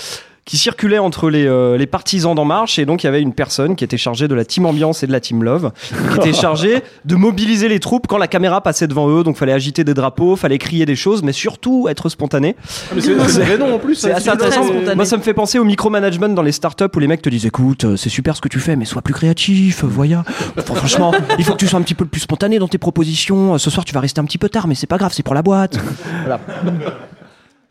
qui 0.44 0.56
circulait 0.56 0.98
entre 0.98 1.30
les, 1.30 1.46
euh, 1.46 1.76
les 1.76 1.86
partisans 1.86 2.34
d'En 2.34 2.44
Marche 2.44 2.78
et 2.78 2.84
donc 2.86 3.02
il 3.02 3.06
y 3.06 3.08
avait 3.08 3.22
une 3.22 3.32
personne 3.32 3.76
qui 3.76 3.84
était 3.84 3.96
chargée 3.96 4.28
de 4.28 4.34
la 4.34 4.44
Team 4.44 4.66
Ambiance 4.66 5.02
et 5.02 5.06
de 5.06 5.12
la 5.12 5.20
Team 5.20 5.42
Love 5.42 5.72
qui 6.12 6.18
était 6.28 6.32
chargée 6.38 6.82
de 7.04 7.14
mobiliser 7.16 7.68
les 7.68 7.80
troupes 7.80 8.06
quand 8.06 8.18
la 8.18 8.28
caméra 8.28 8.60
passait 8.60 8.86
devant 8.86 9.08
eux 9.08 9.22
donc 9.24 9.36
fallait 9.36 9.52
agiter 9.52 9.84
des 9.84 9.94
drapeaux, 9.94 10.36
fallait 10.36 10.58
crier 10.58 10.86
des 10.86 10.96
choses 10.96 11.22
mais 11.22 11.32
surtout 11.32 11.88
être 11.88 12.08
spontané. 12.08 12.56
Ah, 12.60 12.92
mais 12.94 13.00
c'est 13.00 13.28
c'est 13.28 13.42
vrai 13.42 13.58
non 13.58 13.74
en 13.74 13.78
plus. 13.78 13.94
C'est 13.94 14.12
assez 14.12 14.28
intéressant. 14.28 14.64
spontané. 14.64 14.94
Moi, 14.94 15.04
ça 15.04 15.16
me 15.16 15.22
fait 15.22 15.34
penser 15.34 15.58
au 15.58 15.64
micromanagement 15.64 16.28
dans 16.28 16.42
les 16.42 16.52
startups 16.52 16.84
où 16.94 16.98
les 16.98 17.06
mecs 17.06 17.22
te 17.22 17.28
disent 17.28 17.46
écoute, 17.46 17.84
euh, 17.84 17.96
c'est 17.96 18.08
super 18.10 18.36
ce 18.36 18.40
que 18.40 18.48
tu 18.48 18.60
fais, 18.60 18.76
mais 18.76 18.84
sois 18.84 19.02
plus 19.02 19.14
créatif, 19.14 19.84
voya. 19.84 20.24
Enfin, 20.58 20.74
franchement, 20.74 21.12
il 21.38 21.44
faut 21.44 21.52
que 21.52 21.58
tu 21.58 21.66
sois 21.66 21.78
un 21.78 21.82
petit 21.82 21.94
peu 21.94 22.04
plus 22.04 22.20
spontané 22.20 22.58
dans 22.58 22.68
tes 22.68 22.78
propositions. 22.78 23.54
Euh, 23.54 23.58
Ce 23.58 23.70
soir, 23.70 23.84
tu 23.84 23.94
vas 23.94 24.00
rester 24.00 24.20
un 24.20 24.24
petit 24.24 24.38
peu 24.38 24.48
tard, 24.48 24.66
mais 24.68 24.74
c'est 24.74 24.86
pas 24.86 24.98
grave, 24.98 25.12
c'est 25.14 25.22
pour 25.22 25.34
la 25.34 25.42
boîte. 25.42 25.78
Voilà. 26.20 26.40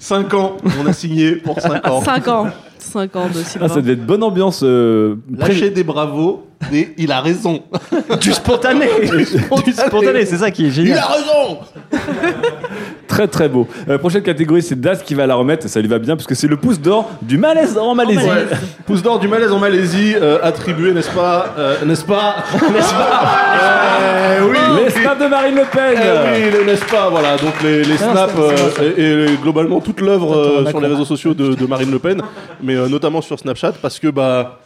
5 0.03 0.33
ans, 0.33 0.57
on 0.81 0.85
a 0.85 0.91
signé 0.91 1.37
pour 1.37 1.61
5 1.61 1.87
ans. 1.87 2.01
5 2.01 2.27
ans. 2.27 2.47
5 2.83 3.15
ans 3.15 3.27
de 3.33 3.39
Ah, 3.39 3.43
Sylvain. 3.45 3.67
ça 3.69 3.81
devait 3.81 3.93
être 3.93 4.05
bonne 4.05 4.23
ambiance. 4.23 4.61
euh, 4.63 5.15
pré- 5.39 5.49
Lâcher 5.53 5.69
des 5.69 5.83
bravos 5.83 6.45
et 6.73 6.89
il 6.97 7.11
a 7.11 7.19
raison. 7.21 7.61
Du 8.21 8.31
spontané. 8.33 8.85
du 9.65 9.71
spontané, 9.73 10.25
c'est 10.25 10.37
ça 10.37 10.51
qui 10.51 10.63
est 10.65 10.67
Il 10.67 10.73
génial. 10.73 10.99
a 10.99 11.07
raison 11.07 11.59
Très 13.07 13.27
très 13.27 13.47
beau. 13.49 13.67
Euh, 13.89 13.97
prochaine 13.97 14.23
catégorie, 14.23 14.61
c'est 14.63 14.79
Das 14.79 15.03
qui 15.03 15.13
va 15.13 15.27
la 15.27 15.35
remettre. 15.35 15.67
Ça 15.67 15.79
lui 15.81 15.87
va 15.87 15.99
bien 15.99 16.15
parce 16.15 16.25
que 16.25 16.35
c'est 16.35 16.47
le 16.47 16.57
pouce 16.57 16.79
d'or 16.79 17.09
du 17.21 17.37
malaise 17.37 17.77
en 17.77 17.93
Malaisie. 17.95 18.27
Pouce 18.85 19.03
d'or 19.03 19.19
du 19.19 19.27
malaise 19.27 19.51
en 19.51 19.59
Malaisie, 19.59 20.13
euh, 20.19 20.39
attribué, 20.41 20.93
n'est-ce 20.93 21.11
pas 21.11 21.53
euh, 21.57 21.75
N'est-ce 21.85 22.05
pas 22.05 22.37
N'est-ce 22.53 22.93
pas 22.93 23.21
Euh, 23.61 24.47
Oui 24.49 24.57
Les 24.83 24.89
snaps 24.89 25.21
de 25.21 25.27
Marine 25.27 25.55
Le 25.55 25.63
Pen. 25.71 25.95
Eh 25.95 26.45
oui, 26.45 26.51
le 26.59 26.65
n'est-ce 26.71 26.85
pas 26.85 27.09
Voilà, 27.09 27.37
donc 27.37 27.53
les, 27.63 27.83
les 27.83 27.95
Ah, 28.01 28.11
snaps 28.11 28.33
euh, 28.39 29.27
et, 29.27 29.33
et 29.33 29.37
globalement 29.41 29.79
toute 29.79 30.01
l'œuvre 30.01 30.35
euh, 30.35 30.69
sur 30.69 30.79
les 30.81 30.87
réseaux 30.87 31.05
sociaux 31.05 31.33
de, 31.33 31.53
de 31.53 31.65
Marine 31.67 31.91
Le 31.91 31.99
Pen, 31.99 32.21
mais 32.63 32.72
euh, 32.75 32.87
notamment 32.89 33.21
sur 33.21 33.39
Snapchat, 33.39 33.73
parce 33.81 33.99
que 33.99 34.07
bah 34.07 34.59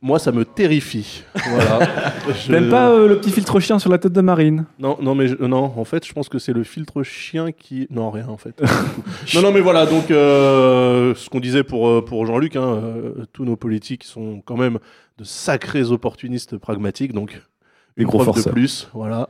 moi 0.00 0.18
ça 0.20 0.30
me 0.30 0.44
terrifie. 0.44 1.24
Voilà. 1.34 1.80
Je- 2.46 2.52
T'aimes 2.52 2.68
pas 2.70 2.90
euh, 2.90 3.08
le 3.08 3.18
petit 3.18 3.30
filtre 3.32 3.58
chien 3.58 3.78
sur 3.78 3.90
la 3.90 3.98
tête 3.98 4.12
de 4.12 4.20
Marine? 4.20 4.64
Non, 4.78 4.96
non, 5.00 5.14
mais 5.16 5.26
je- 5.28 5.36
non. 5.42 5.72
En 5.76 5.84
fait, 5.84 6.06
je 6.06 6.12
pense 6.12 6.28
que 6.28 6.38
c'est 6.38 6.52
le 6.52 6.62
filtre 6.62 7.02
chien 7.02 7.50
qui. 7.52 7.86
Non, 7.90 8.10
rien 8.10 8.28
en 8.28 8.36
fait. 8.36 8.60
non, 9.34 9.42
non, 9.42 9.50
mais 9.52 9.60
voilà. 9.60 9.86
Donc, 9.86 10.10
euh, 10.10 11.14
ce 11.16 11.28
qu'on 11.28 11.40
disait 11.40 11.64
pour 11.64 11.88
euh, 11.88 12.04
pour 12.04 12.24
Jean-Luc, 12.26 12.54
hein, 12.56 12.62
euh, 12.62 13.24
tous 13.32 13.44
nos 13.44 13.56
politiques 13.56 14.04
sont 14.04 14.40
quand 14.44 14.56
même 14.56 14.78
de 15.18 15.24
sacrés 15.24 15.90
opportunistes 15.90 16.58
pragmatiques. 16.58 17.12
Donc, 17.12 17.32
Les 17.96 18.02
une 18.04 18.08
gros 18.08 18.18
preuve 18.18 18.28
de 18.28 18.32
forceurs. 18.34 18.52
plus. 18.52 18.88
Voilà. 18.94 19.28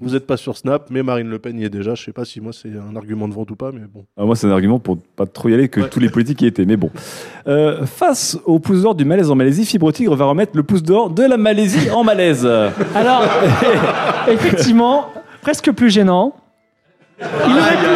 Vous 0.00 0.10
n'êtes 0.10 0.26
pas 0.26 0.36
sur 0.36 0.56
Snap, 0.56 0.88
mais 0.90 1.04
Marine 1.04 1.28
Le 1.30 1.38
Pen 1.38 1.56
y 1.58 1.64
est 1.64 1.68
déjà. 1.70 1.94
Je 1.94 2.02
sais 2.02 2.12
pas 2.12 2.24
si 2.24 2.40
moi 2.40 2.52
c'est 2.52 2.68
un 2.70 2.96
argument 2.96 3.28
de 3.28 3.32
vente 3.34 3.48
ou 3.52 3.56
pas, 3.56 3.70
mais 3.72 3.82
bon. 3.92 4.04
Ah, 4.16 4.24
moi, 4.24 4.34
c'est 4.34 4.48
un 4.48 4.50
argument 4.50 4.80
pour 4.80 4.98
pas 5.16 5.24
trop 5.24 5.48
y 5.48 5.54
aller 5.54 5.68
que 5.68 5.82
Ouais. 5.82 5.88
tous 5.88 6.00
les 6.00 6.08
politiques 6.08 6.42
y 6.42 6.46
étaient. 6.46 6.64
Mais 6.64 6.76
bon. 6.76 6.90
Euh, 7.46 7.84
face 7.84 8.38
au 8.46 8.58
pouce 8.58 8.80
d'or 8.80 8.94
du 8.94 9.04
malaise 9.04 9.30
en 9.30 9.34
Malaisie, 9.34 9.66
Fibre 9.66 9.92
Tigre 9.92 10.16
va 10.16 10.24
remettre 10.24 10.52
le 10.56 10.62
pouce 10.62 10.82
d'or 10.82 11.10
de 11.10 11.22
la 11.24 11.36
Malaisie 11.36 11.90
en 11.90 12.02
malaise. 12.02 12.46
Alors, 12.94 13.22
effectivement, 14.28 15.10
presque 15.42 15.70
plus 15.72 15.90
gênant. 15.90 16.34
Il 17.20 17.26
aurait, 17.26 17.76
pu, 17.76 17.86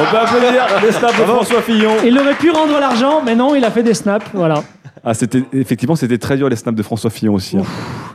On 0.00 0.10
peut 0.10 0.16
applaudir 0.18 0.66
les 0.84 0.90
snaps 0.92 1.16
de 1.18 1.24
François 1.24 1.62
Fillon. 1.62 1.92
il 2.04 2.18
aurait 2.18 2.34
pu 2.34 2.50
rendre 2.50 2.78
l'argent, 2.80 3.22
mais 3.24 3.34
non, 3.36 3.54
il 3.54 3.64
a 3.64 3.70
fait 3.70 3.84
des 3.84 3.94
snaps, 3.94 4.26
voilà. 4.34 4.62
Ah, 5.08 5.14
c'était 5.14 5.42
effectivement, 5.52 5.94
c'était 5.94 6.18
très 6.18 6.36
dur 6.36 6.48
les 6.48 6.56
snaps 6.56 6.76
de 6.76 6.82
François 6.82 7.10
Fillon 7.10 7.34
aussi. 7.34 7.56
hein. 7.56 7.62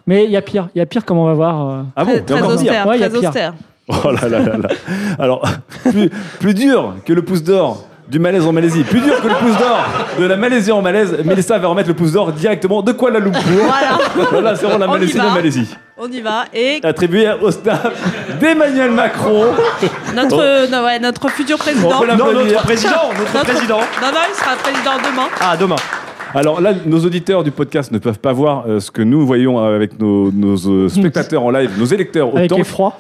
Mais 0.05 0.25
il 0.25 0.31
y 0.31 0.35
a 0.35 0.41
pire, 0.41 0.67
il 0.75 0.79
y 0.79 0.81
a 0.81 0.85
pire 0.85 1.05
comme 1.05 1.17
on 1.19 1.25
va 1.25 1.33
voir. 1.33 1.69
euh. 1.69 1.81
Ah 1.95 2.03
bon 2.03 2.11
Très, 2.11 2.17
il 2.17 2.19
y 2.19 2.21
a 2.21 2.25
très 2.25 2.35
encore 2.35 2.49
pire. 2.49 2.55
austère, 2.61 2.87
Ouais, 2.87 2.99
y 2.99 3.03
a 3.03 3.09
très 3.09 3.19
pire. 3.19 3.29
austère. 3.29 3.53
Oh 3.87 4.11
là 4.11 4.27
là 4.29 4.39
là 4.39 4.57
là. 4.57 4.69
Alors, 5.17 5.41
plus, 5.89 6.09
plus 6.39 6.53
dur 6.53 6.95
que 7.05 7.13
le 7.13 7.21
pouce 7.23 7.43
d'or 7.43 7.85
du 8.09 8.19
malaise 8.19 8.45
en 8.45 8.51
Malaisie, 8.51 8.83
plus 8.83 8.99
dur 8.99 9.21
que 9.21 9.27
le 9.27 9.33
pouce 9.35 9.57
d'or 9.57 9.85
de 10.19 10.25
la 10.25 10.35
Malaisie 10.35 10.71
en 10.71 10.81
malaise, 10.81 11.15
Mélissa 11.23 11.57
va 11.57 11.67
remettre 11.69 11.87
le 11.87 11.95
pouce 11.95 12.11
d'or 12.11 12.31
directement 12.33 12.81
de 12.81 12.91
Kuala 12.91 13.19
Lumpur. 13.19 13.41
Voilà, 13.45 14.27
Voilà, 14.29 14.55
c'est 14.55 14.65
vraiment 14.65 14.79
la 14.85 14.91
On 14.91 14.95
y 14.95 14.99
Malaisie 14.99 15.17
va. 15.17 15.23
de 15.29 15.33
Malaisie. 15.33 15.75
on 15.97 16.11
y 16.11 16.19
va. 16.21 16.43
Et 16.53 16.79
Attribué 16.83 17.31
au 17.41 17.51
snap 17.51 17.93
d'Emmanuel 18.39 18.91
Macron. 18.91 19.45
notre, 20.15 20.69
non, 20.69 20.83
ouais, 20.85 20.99
notre 20.99 21.29
futur 21.29 21.57
président. 21.57 21.99
Peut 22.01 22.07
Non, 22.07 22.25
l'applaudir. 22.25 22.51
notre 22.53 22.63
président, 22.63 22.91
notre 23.17 23.33
Notre- 23.33 23.45
président. 23.53 23.77
Non, 23.79 24.07
non, 24.13 24.19
il 24.29 24.35
sera 24.35 24.55
président 24.57 24.91
demain. 25.09 25.27
Ah, 25.39 25.55
demain. 25.57 25.75
Alors 26.33 26.61
là, 26.61 26.73
nos 26.85 26.99
auditeurs 27.05 27.43
du 27.43 27.51
podcast 27.51 27.91
ne 27.91 27.97
peuvent 27.97 28.19
pas 28.19 28.33
voir 28.33 28.65
euh, 28.67 28.79
ce 28.79 28.91
que 28.91 29.01
nous 29.01 29.25
voyons 29.25 29.59
avec 29.59 29.99
nos, 29.99 30.31
nos, 30.31 30.67
euh, 30.69 30.89
spectateurs 30.89 31.43
en 31.43 31.51
live, 31.51 31.71
nos 31.77 31.85
électeurs 31.85 32.29
Avec 32.29 32.45
autant. 32.51 32.57
les 32.57 32.63
froids. 32.63 32.97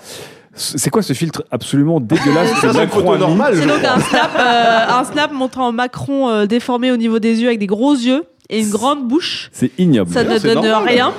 C'est 0.53 0.89
quoi 0.89 1.01
ce 1.01 1.13
filtre 1.13 1.45
absolument 1.49 2.01
dégueulasse 2.01 2.51
c'est 2.59 2.67
une 2.67 2.89
photo 2.89 3.17
normale, 3.17 3.55
C'est 3.55 3.65
donc 3.65 3.83
un 3.85 3.99
snap, 3.99 4.31
euh, 4.37 4.99
un 4.99 5.03
snap 5.05 5.31
montrant 5.31 5.71
Macron 5.71 6.29
euh, 6.29 6.45
déformé 6.45 6.91
au 6.91 6.97
niveau 6.97 7.19
des 7.19 7.39
yeux 7.39 7.47
avec 7.47 7.59
des 7.59 7.67
gros 7.67 7.93
yeux 7.93 8.25
et 8.49 8.59
une 8.59 8.69
grande 8.69 9.07
bouche. 9.07 9.49
C'est 9.53 9.71
ignoble. 9.77 10.11
Ça 10.11 10.25
ne 10.25 10.37
donne 10.39 10.55
normal. 10.55 10.83
rien. 10.93 11.13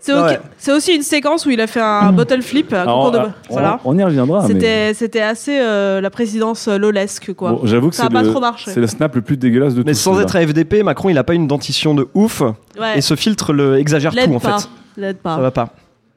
C'est 0.00 0.12
ouais. 0.14 0.38
aussi 0.74 0.94
une 0.94 1.02
séquence 1.02 1.44
où 1.44 1.50
il 1.50 1.60
a 1.60 1.66
fait 1.66 1.80
un 1.80 2.12
bottle 2.12 2.40
flip, 2.42 2.72
un 2.72 2.82
Alors, 2.82 3.04
concours 3.06 3.10
de. 3.12 3.18
euh, 3.18 3.30
on, 3.50 3.52
voilà. 3.52 3.80
on 3.84 3.98
y 3.98 4.04
reviendra. 4.04 4.46
mais- 4.48 4.94
C'était, 4.94 5.20
assez 5.20 5.58
euh, 5.60 6.00
la 6.00 6.10
présidence 6.10 6.68
euh, 6.68 6.78
lolesque, 6.78 7.32
quoi. 7.34 7.52
Bon, 7.52 7.60
J'avoue 7.64 7.90
que 7.90 7.96
ça 7.96 8.04
c'est 8.04 8.08
n'a 8.12 8.20
pas 8.20 8.22
le, 8.24 8.30
trop 8.30 8.40
marché. 8.40 8.70
c'est 8.70 8.80
le 8.80 8.86
snap 8.86 9.14
le 9.16 9.22
plus 9.22 9.36
dégueulasse 9.36 9.74
de 9.74 9.82
Mais 9.84 9.92
tous. 9.92 9.98
sans 9.98 10.12
celui-là. 10.14 10.24
être 10.28 10.36
AFDP, 10.36 10.82
Macron, 10.84 11.08
il 11.08 11.18
a 11.18 11.24
pas 11.24 11.34
une 11.34 11.46
dentition 11.48 11.94
de 11.94 12.06
ouf. 12.14 12.40
Ouais. 12.78 12.96
Et 12.96 13.00
ce 13.00 13.16
filtre 13.16 13.52
le 13.52 13.78
exagère 13.78 14.14
tout, 14.14 14.20
en 14.34 14.38
pas. 14.40 14.58
fait. 14.58 15.14
Pas. 15.22 15.34
Ça 15.36 15.40
va 15.42 15.50
pas. 15.50 15.68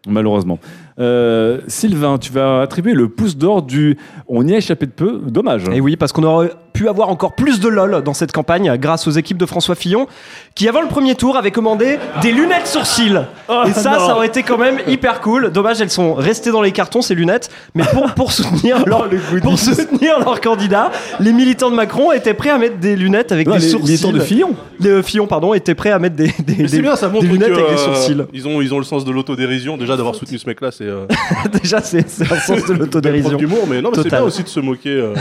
Malheureusement. 0.08 0.58
Euh, 0.99 1.60
Sylvain, 1.68 2.18
tu 2.18 2.32
vas 2.32 2.62
attribuer 2.62 2.94
le 2.94 3.08
pouce 3.10 3.38
d'or 3.38 3.62
du. 3.62 3.98
On 4.28 4.45
y 4.48 4.53
a 4.53 4.58
échappé 4.58 4.86
de 4.88 4.91
peu. 4.91 5.22
Dommage. 5.28 5.64
Et 5.72 5.80
oui, 5.82 5.95
parce 5.95 6.12
qu'on 6.12 6.24
aurait 6.24 6.52
pu 6.72 6.88
avoir 6.89 7.10
encore 7.10 7.34
plus 7.34 7.60
de 7.60 7.68
LOL 7.69 8.02
dans 8.03 8.14
cette 8.14 8.31
campagne 8.31 8.76
grâce 8.77 9.07
aux 9.07 9.11
équipes 9.11 9.38
de 9.38 9.45
François 9.45 9.76
Fillon 9.76 10.07
qui, 10.56 10.68
avant 10.68 10.81
le 10.81 10.88
premier 10.88 11.15
tour, 11.15 11.38
avaient 11.38 11.52
commandé 11.52 11.99
des 12.22 12.31
lunettes 12.31 12.68
sourcils. 12.68 13.18
Oh, 13.49 13.64
Et 13.68 13.72
ça, 13.73 13.98
non. 13.98 14.07
ça 14.07 14.15
aurait 14.15 14.27
été 14.27 14.43
quand 14.43 14.57
même 14.57 14.80
hyper 14.88 15.22
cool. 15.22 15.52
Dommage, 15.52 15.81
elles 15.81 15.89
sont 15.89 16.14
restées 16.14 16.52
dans 16.52 16.61
les 16.61 16.72
cartons, 16.72 17.02
ces 17.02 17.15
lunettes. 17.15 17.49
Mais 17.76 17.84
pour, 17.84 18.11
pour, 18.14 18.31
soutenir, 18.31 18.77
Oh, 18.85 18.89
leur, 18.89 19.10
pour 19.41 19.57
soutenir 19.60 20.19
leur 20.19 20.39
candidat, 20.41 20.91
les 21.19 21.34
militants 21.34 21.69
de 21.72 21.76
Macron 21.76 22.11
étaient 22.11 22.34
prêts 22.34 22.49
à 22.49 22.57
mettre 22.57 22.77
des 22.77 22.95
lunettes 22.95 23.31
avec 23.31 23.48
Non, 23.48 23.56
des 23.56 23.61
les 23.61 23.68
sourcils. 23.69 23.85
militants 23.91 24.11
de 24.11 24.19
Fillon. 24.19 24.56
Les 24.80 24.89
euh, 24.89 25.03
Fillon, 25.03 25.27
pardon, 25.27 25.53
étaient 25.53 25.76
prêts 25.76 25.91
à 25.91 25.99
mettre 25.99 26.15
des, 26.15 26.27
des, 26.39 26.56
Mais 26.57 26.68
c'est 26.68 26.77
des- 26.77 26.81
bien, 26.81 26.95
ça 26.95 27.07
des 27.07 27.14
montre 27.14 27.26
lunettes 27.26 27.49
que, 27.49 27.53
avec 27.53 27.68
des 27.68 27.73
euh, 27.81 27.85
sourcils. 27.85 28.18
ils, 28.34 28.48
ont, 28.48 28.61
ils 28.61 28.73
ont 28.73 28.77
le 28.80 28.84
sens 28.85 29.06
de 29.06 29.11
l'autodérision. 29.11 29.77
Déjà, 29.77 29.95
d'avoir 29.98 30.15
soutenu 30.15 30.38
ce 30.39 30.48
mec-là, 30.48 30.72
c'est. 30.72 30.85
euh, 30.85 31.06
Déjà, 31.61 31.81
c'est 31.81 32.06
un 32.31 32.39
sens 32.39 32.65
de 32.65 32.73
l'autodérision. 32.80 33.38
d'humour, 33.38 33.65
mais 33.69 33.81
non, 33.81 33.91
mais 33.95 34.02
c'est 34.03 34.10
bien 34.10 34.23
aussi 34.23 34.43
de 34.43 34.48
se 34.49 34.60
moquer. 34.60 35.11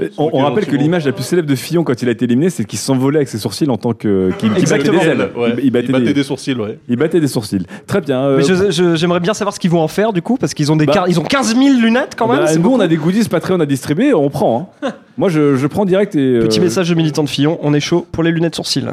Euh, 0.00 0.08
On, 0.18 0.30
on 0.32 0.38
rappelle 0.40 0.66
que 0.66 0.76
l'image 0.76 1.04
la 1.06 1.12
plus 1.12 1.24
célèbre 1.24 1.48
de 1.48 1.54
Fillon 1.54 1.84
quand 1.84 2.00
il 2.02 2.08
a 2.08 2.12
été 2.12 2.24
éliminé, 2.24 2.50
c'est 2.50 2.64
qu'il 2.64 2.78
s'envolait 2.78 3.18
avec 3.18 3.28
ses 3.28 3.38
sourcils 3.38 3.68
en 3.70 3.76
tant 3.76 3.92
que. 3.92 4.30
qu'il 4.38 4.50
qu'il 4.50 4.50
battait 4.50 4.60
Exactement. 4.60 5.00
des 5.00 5.06
ailes. 5.08 5.28
Ouais. 5.36 5.54
Il, 5.58 5.64
il 5.64 5.70
battait, 5.70 5.86
Il 5.88 5.92
battait 5.92 6.04
des, 6.06 6.14
des 6.14 6.22
sourcils, 6.22 6.54
ouais. 6.54 6.78
il 6.88 6.96
battait 6.96 7.20
des 7.20 7.28
sourcils. 7.28 7.66
Très 7.86 8.00
bien. 8.00 8.22
euh, 8.22 8.94
j'aimerais 8.96 9.20
bien 9.20 9.34
savoir 9.34 9.54
ce 9.54 9.60
qu'ils 9.60 9.70
vont 9.70 9.80
en 9.82 9.88
faire 9.88 10.12
du 10.12 10.22
coup, 10.22 10.36
parce 10.36 10.54
qu'ils 10.54 10.70
ont, 10.72 10.76
des 10.76 10.86
Bah- 10.86 11.04
ils 11.08 11.18
ont 11.20 11.24
15 11.24 11.56
000 11.56 11.80
lunettes 11.80 12.14
quand 12.16 12.28
même. 12.28 12.38
bah, 12.40 12.46
c'est 12.46 12.56
nous, 12.56 12.62
beaucoup. 12.62 12.76
on 12.76 12.80
a 12.80 12.88
des 12.88 12.96
goodies 12.96 13.28
Patreon 13.28 13.60
à 13.60 13.66
distribuer, 13.66 14.14
on 14.14 14.30
prend. 14.30 14.72
hein. 14.82 14.92
Moi, 15.18 15.30
je, 15.30 15.56
je 15.56 15.66
prends 15.66 15.86
direct 15.86 16.14
et. 16.14 16.18
euh, 16.18 16.40
Petit 16.42 16.60
message 16.60 16.90
de 16.90 16.94
militant 16.94 17.22
de 17.24 17.28
Fillon, 17.30 17.58
on 17.62 17.72
est 17.72 17.80
chaud 17.80 18.06
pour 18.12 18.22
les 18.22 18.30
lunettes 18.30 18.54
sourcils. 18.54 18.84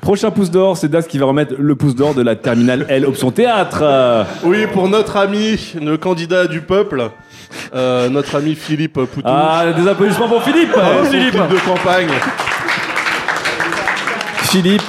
Prochain 0.00 0.30
pouce 0.30 0.50
d'or, 0.50 0.78
c'est 0.78 0.88
Das 0.88 1.02
qui 1.06 1.18
va 1.18 1.26
remettre 1.26 1.54
le 1.58 1.74
pouce 1.74 1.94
d'or 1.94 2.14
de 2.14 2.22
la 2.22 2.36
terminale 2.36 2.86
L 2.88 3.04
option 3.04 3.30
théâtre. 3.30 3.84
Oui, 4.44 4.58
pour 4.72 4.88
notre 4.88 5.16
ami, 5.18 5.74
le 5.82 5.96
candidat 5.98 6.46
du 6.46 6.60
peuple, 6.62 7.10
euh, 7.74 8.08
notre 8.08 8.36
ami 8.36 8.54
Philippe 8.54 8.94
Poutou. 8.94 9.26
Ah, 9.26 9.72
des 9.76 9.86
applaudissements 9.88 10.28
pour 10.28 10.42
Philippe. 10.42 10.74
Philippe. 11.10 11.34
de 11.34 11.58
campagne. 11.66 12.08
Philippe. 14.42 14.82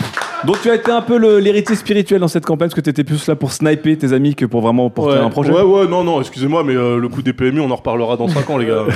Donc 0.45 0.61
tu 0.61 0.69
as 0.69 0.75
été 0.75 0.89
un 0.91 1.01
peu 1.01 1.17
l'héritier 1.39 1.75
spirituel 1.75 2.21
dans 2.21 2.27
cette 2.29 2.45
campagne 2.45 2.69
parce 2.69 2.75
que 2.75 2.81
tu 2.81 2.89
étais 2.89 3.03
plus 3.03 3.27
là 3.27 3.35
pour 3.35 3.51
sniper 3.51 3.97
tes 3.97 4.13
amis 4.13 4.35
que 4.35 4.45
pour 4.45 4.61
vraiment 4.61 4.89
porter 4.89 5.13
Ouais, 5.19 5.25
un 5.25 5.29
projet. 5.29 5.51
ouais, 5.51 5.61
ouais, 5.61 5.87
non, 5.87 6.03
non, 6.03 6.21
excusez-moi, 6.21 6.63
mais 6.63 6.75
euh, 6.75 6.97
le 6.97 7.09
coup 7.09 7.21
des 7.21 7.33
PMU, 7.33 7.59
on 7.59 7.69
en 7.71 7.75
reparlera 7.75 8.15
dans 8.15 8.27
5 8.29 8.49
ans, 8.49 8.57
les 8.57 8.65
gars. 8.67 8.85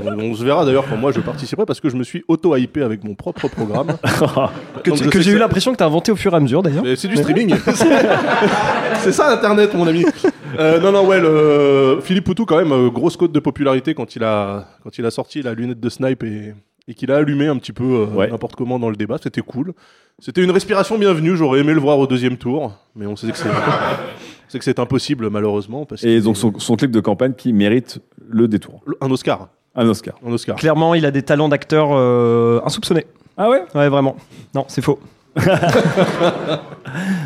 Euh, 0.00 0.16
on 0.18 0.34
se 0.34 0.42
verra 0.44 0.64
d'ailleurs 0.64 0.84
quand 0.88 0.96
moi 0.96 1.12
je 1.12 1.20
participerai 1.20 1.66
parce 1.66 1.78
que 1.80 1.90
je 1.90 1.96
me 1.96 2.02
suis 2.04 2.24
auto-hypé 2.26 2.82
avec 2.82 3.04
mon 3.04 3.14
propre 3.14 3.48
programme. 3.48 3.88
Que, 4.82 4.90
tu- 4.92 5.22
j'ai 5.22 5.32
eu 5.32 5.38
l'impression 5.38 5.72
que 5.72 5.76
tu 5.76 5.82
as 5.82 5.86
inventé 5.86 6.10
au 6.10 6.16
fur 6.16 6.32
et 6.32 6.36
à 6.36 6.40
mesure 6.40 6.62
d'ailleurs. 6.62 6.84
C'est 6.96 7.08
du 7.08 7.16
streaming. 7.16 7.54
c'est 9.00 9.12
ça 9.12 9.30
Internet, 9.32 9.74
mon 9.74 9.86
ami. 9.86 10.04
Euh, 10.58 10.80
non, 10.80 10.92
non, 10.92 11.06
ouais, 11.06 11.20
le... 11.20 11.98
Philippe 12.02 12.24
Poutou, 12.24 12.46
quand 12.46 12.56
même, 12.56 12.72
euh, 12.72 12.88
grosse 12.88 13.16
cote 13.16 13.32
de 13.32 13.40
popularité 13.40 13.94
quand 13.94 14.16
il 14.16 14.24
a, 14.24 14.66
quand 14.82 14.96
il 14.98 15.04
a 15.06 15.10
sorti 15.10 15.42
la 15.42 15.52
lunette 15.54 15.80
de 15.80 15.88
snipe 15.88 16.22
et, 16.22 16.54
et 16.88 16.94
qu'il 16.94 17.10
a 17.12 17.16
allumé 17.16 17.46
un 17.46 17.56
petit 17.56 17.72
peu 17.72 18.06
euh, 18.16 18.26
n'importe 18.28 18.56
comment 18.56 18.78
dans 18.78 18.90
le 18.90 18.96
débat. 18.96 19.16
C'était 19.22 19.40
cool. 19.42 19.72
C'était 20.18 20.42
une 20.42 20.50
respiration 20.50 20.98
bienvenue. 20.98 21.36
J'aurais 21.36 21.60
aimé 21.60 21.72
le 21.74 21.80
voir 21.80 21.98
au 21.98 22.06
deuxième 22.06 22.36
tour, 22.36 22.72
mais 22.94 23.06
on 23.06 23.16
sait 23.16 23.30
que 23.30 23.36
c'est. 23.38 23.48
c'est 24.48 24.58
que 24.58 24.64
c'est 24.64 24.78
impossible 24.78 25.30
malheureusement 25.30 25.84
parce 25.86 26.02
Et 26.04 26.20
donc 26.20 26.36
son, 26.36 26.58
son 26.58 26.76
clip 26.76 26.90
de 26.90 27.00
campagne 27.00 27.32
qui 27.34 27.52
mérite 27.52 28.00
le 28.28 28.48
détour. 28.48 28.82
Un 29.00 29.10
Oscar. 29.10 29.48
Un 29.74 29.88
Oscar. 29.88 30.14
Un 30.26 30.32
Oscar. 30.32 30.56
Clairement, 30.56 30.94
il 30.94 31.06
a 31.06 31.10
des 31.12 31.22
talents 31.22 31.48
d'acteur 31.48 31.90
euh, 31.92 32.60
insoupçonnés. 32.64 33.06
Ah 33.36 33.48
ouais? 33.48 33.62
Ouais, 33.74 33.88
vraiment. 33.88 34.16
Non, 34.54 34.64
c'est 34.68 34.82
faux. 34.82 34.98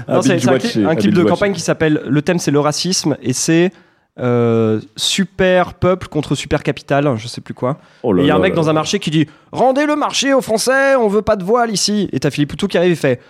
Ah, 0.06 0.16
Non, 0.16 0.22
c'est 0.22 0.34
binge 0.34 0.40
c'est 0.42 0.50
un, 0.50 0.56
cli- 0.58 0.86
ah, 0.88 0.94
clip 0.96 1.10
binge 1.12 1.14
de 1.18 1.22
watch. 1.22 1.30
campagne 1.30 1.52
qui 1.54 1.60
s'appelle 1.62 2.02
Le 2.06 2.20
thème 2.22 2.38
c'est 2.38 2.50
le 2.50 2.60
racisme 2.60 3.16
et 3.22 3.32
c'est 3.32 3.72
euh, 4.20 4.80
super 4.96 5.74
peuple 5.74 6.08
contre 6.08 6.34
super 6.34 6.62
capital, 6.62 7.16
je 7.16 7.26
sais 7.26 7.40
plus 7.40 7.54
quoi. 7.54 7.78
Oh 8.02 8.16
il 8.16 8.26
y 8.26 8.30
a 8.30 8.36
un 8.36 8.38
mec 8.38 8.54
là 8.54 8.56
dans 8.56 8.62
là. 8.66 8.70
un 8.70 8.74
marché 8.74 8.98
qui 8.98 9.10
dit 9.10 9.26
Rendez 9.50 9.86
le 9.86 9.96
marché 9.96 10.32
aux 10.32 10.40
Français, 10.40 10.94
on 10.96 11.08
veut 11.08 11.22
pas 11.22 11.36
de 11.36 11.44
voile 11.44 11.70
ici. 11.70 12.08
Et 12.12 12.20
t'as 12.20 12.30
Philippe 12.30 12.50
Poutou 12.50 12.68
qui 12.68 12.78
arrive 12.78 12.92
et 12.92 12.96
fait 12.96 13.20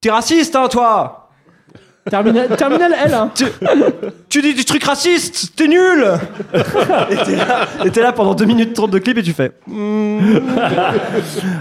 T'es 0.00 0.10
raciste, 0.10 0.54
hein, 0.54 0.68
toi 0.68 1.27
Terminal, 2.10 2.48
terminal 2.56 2.92
L. 3.04 3.14
hein. 3.14 3.30
tu, 3.34 3.44
tu 4.28 4.42
dis 4.42 4.54
des 4.54 4.64
trucs 4.64 4.84
racistes, 4.84 5.52
t'es 5.56 5.68
nul 5.68 6.04
Et 7.10 7.16
t'es 7.24 7.36
là, 7.36 7.66
et 7.84 7.90
t'es 7.90 8.02
là 8.02 8.12
pendant 8.12 8.34
2 8.34 8.44
minutes 8.44 8.74
30 8.74 8.90
de 8.90 8.98
clip 8.98 9.18
et 9.18 9.22
tu 9.22 9.32
fais 9.32 9.52
Hmm. 9.66 10.38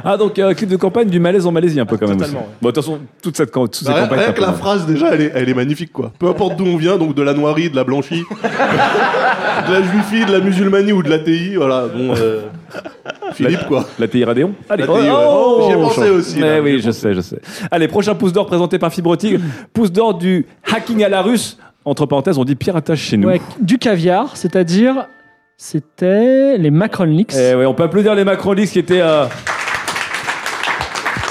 ah 0.04 0.18
donc 0.18 0.40
euh, 0.40 0.54
clip 0.54 0.70
de 0.70 0.76
campagne 0.78 1.10
du 1.10 1.20
malaise 1.20 1.46
en 1.46 1.52
Malaisie 1.52 1.80
un 1.80 1.86
peu 1.86 1.98
quand 1.98 2.08
même. 2.08 2.18
Totalement, 2.18 2.40
aussi. 2.42 2.50
Bon 2.62 2.70
de 2.70 2.74
toute 2.74 2.84
façon 2.84 3.00
toute 3.22 3.38
cette 3.38 3.52
cam- 3.52 3.64
toutes 3.66 3.76
ces 3.76 3.86
Bah, 3.86 3.94
rien 3.94 4.04
campagnes. 4.04 4.20
rien 4.20 4.28
c'est 4.30 4.34
que 4.36 4.42
la 4.42 4.52
peu- 4.52 4.58
phrase 4.58 4.86
déjà, 4.86 5.14
elle 5.14 5.22
est, 5.22 5.32
elle 5.36 5.50
est 5.50 5.54
magnifique 5.54 5.92
quoi. 5.94 6.12
Peu 6.18 6.28
importe 6.28 6.56
d'où 6.56 6.66
on 6.66 6.78
vient, 6.78 6.98
donc 6.98 7.14
de 7.16 7.22
la 7.22 7.34
noirie, 7.34 7.70
de 7.70 7.76
la 7.76 7.84
blanchie, 7.84 8.24
de 9.68 9.74
la 9.74 9.82
juifie, 9.84 10.26
de 10.26 10.32
la 10.32 10.40
musulmanie 10.40 10.92
ou 10.92 11.04
de 11.04 11.10
l'ATI, 11.10 11.56
voilà. 11.56 11.86
Bon, 11.94 12.14
euh, 12.18 12.42
Philippe 13.34 13.66
quoi. 13.68 13.86
La 14.00 14.08
TI 14.08 14.24
Radéon 14.24 14.54
Allez, 14.70 14.84
La 14.86 14.88
TI, 14.88 14.94
ouais. 14.94 15.66
J'y 15.66 15.72
ai 15.72 15.76
pensé 15.76 16.10
aussi, 16.10 16.40
Mais 16.40 16.56
là, 16.58 16.62
oui, 16.62 16.80
j'y 16.80 16.82
je 16.88 16.92
sais, 16.92 17.14
je 17.14 17.22
sais. 17.22 17.40
Allez, 17.72 17.88
prochain 17.88 18.16
pouce 18.16 18.34
d'or 18.34 18.46
présenté 18.46 18.80
par 18.80 18.92
Fibre 18.92 19.16
Tigre. 19.16 19.40
pouce 19.74 19.92
d'or 19.92 20.14
du 20.16 20.46
hacking 20.72 21.04
à 21.04 21.10
la 21.10 21.22
russe. 21.22 21.58
Entre 21.86 22.06
parenthèses, 22.06 22.38
on 22.38 22.44
dit 22.44 22.56
piratage 22.56 23.00
chez 23.00 23.16
nous. 23.18 23.30
Ouais, 23.30 23.42
du 23.62 23.78
caviar, 23.78 24.36
c'est-à-dire 24.36 25.08
c'était 25.56 26.58
les 26.58 26.70
Macron 26.70 27.06
Leaks. 27.06 27.34
Eh 27.36 27.56
ouais, 27.56 27.66
on 27.66 27.74
peut 27.74 27.84
applaudir 27.84 28.14
les 28.14 28.24
Macron 28.26 28.52
Leaks 28.54 28.72
qui 28.72 28.80
étaient. 28.80 29.02
euh, 29.02 29.26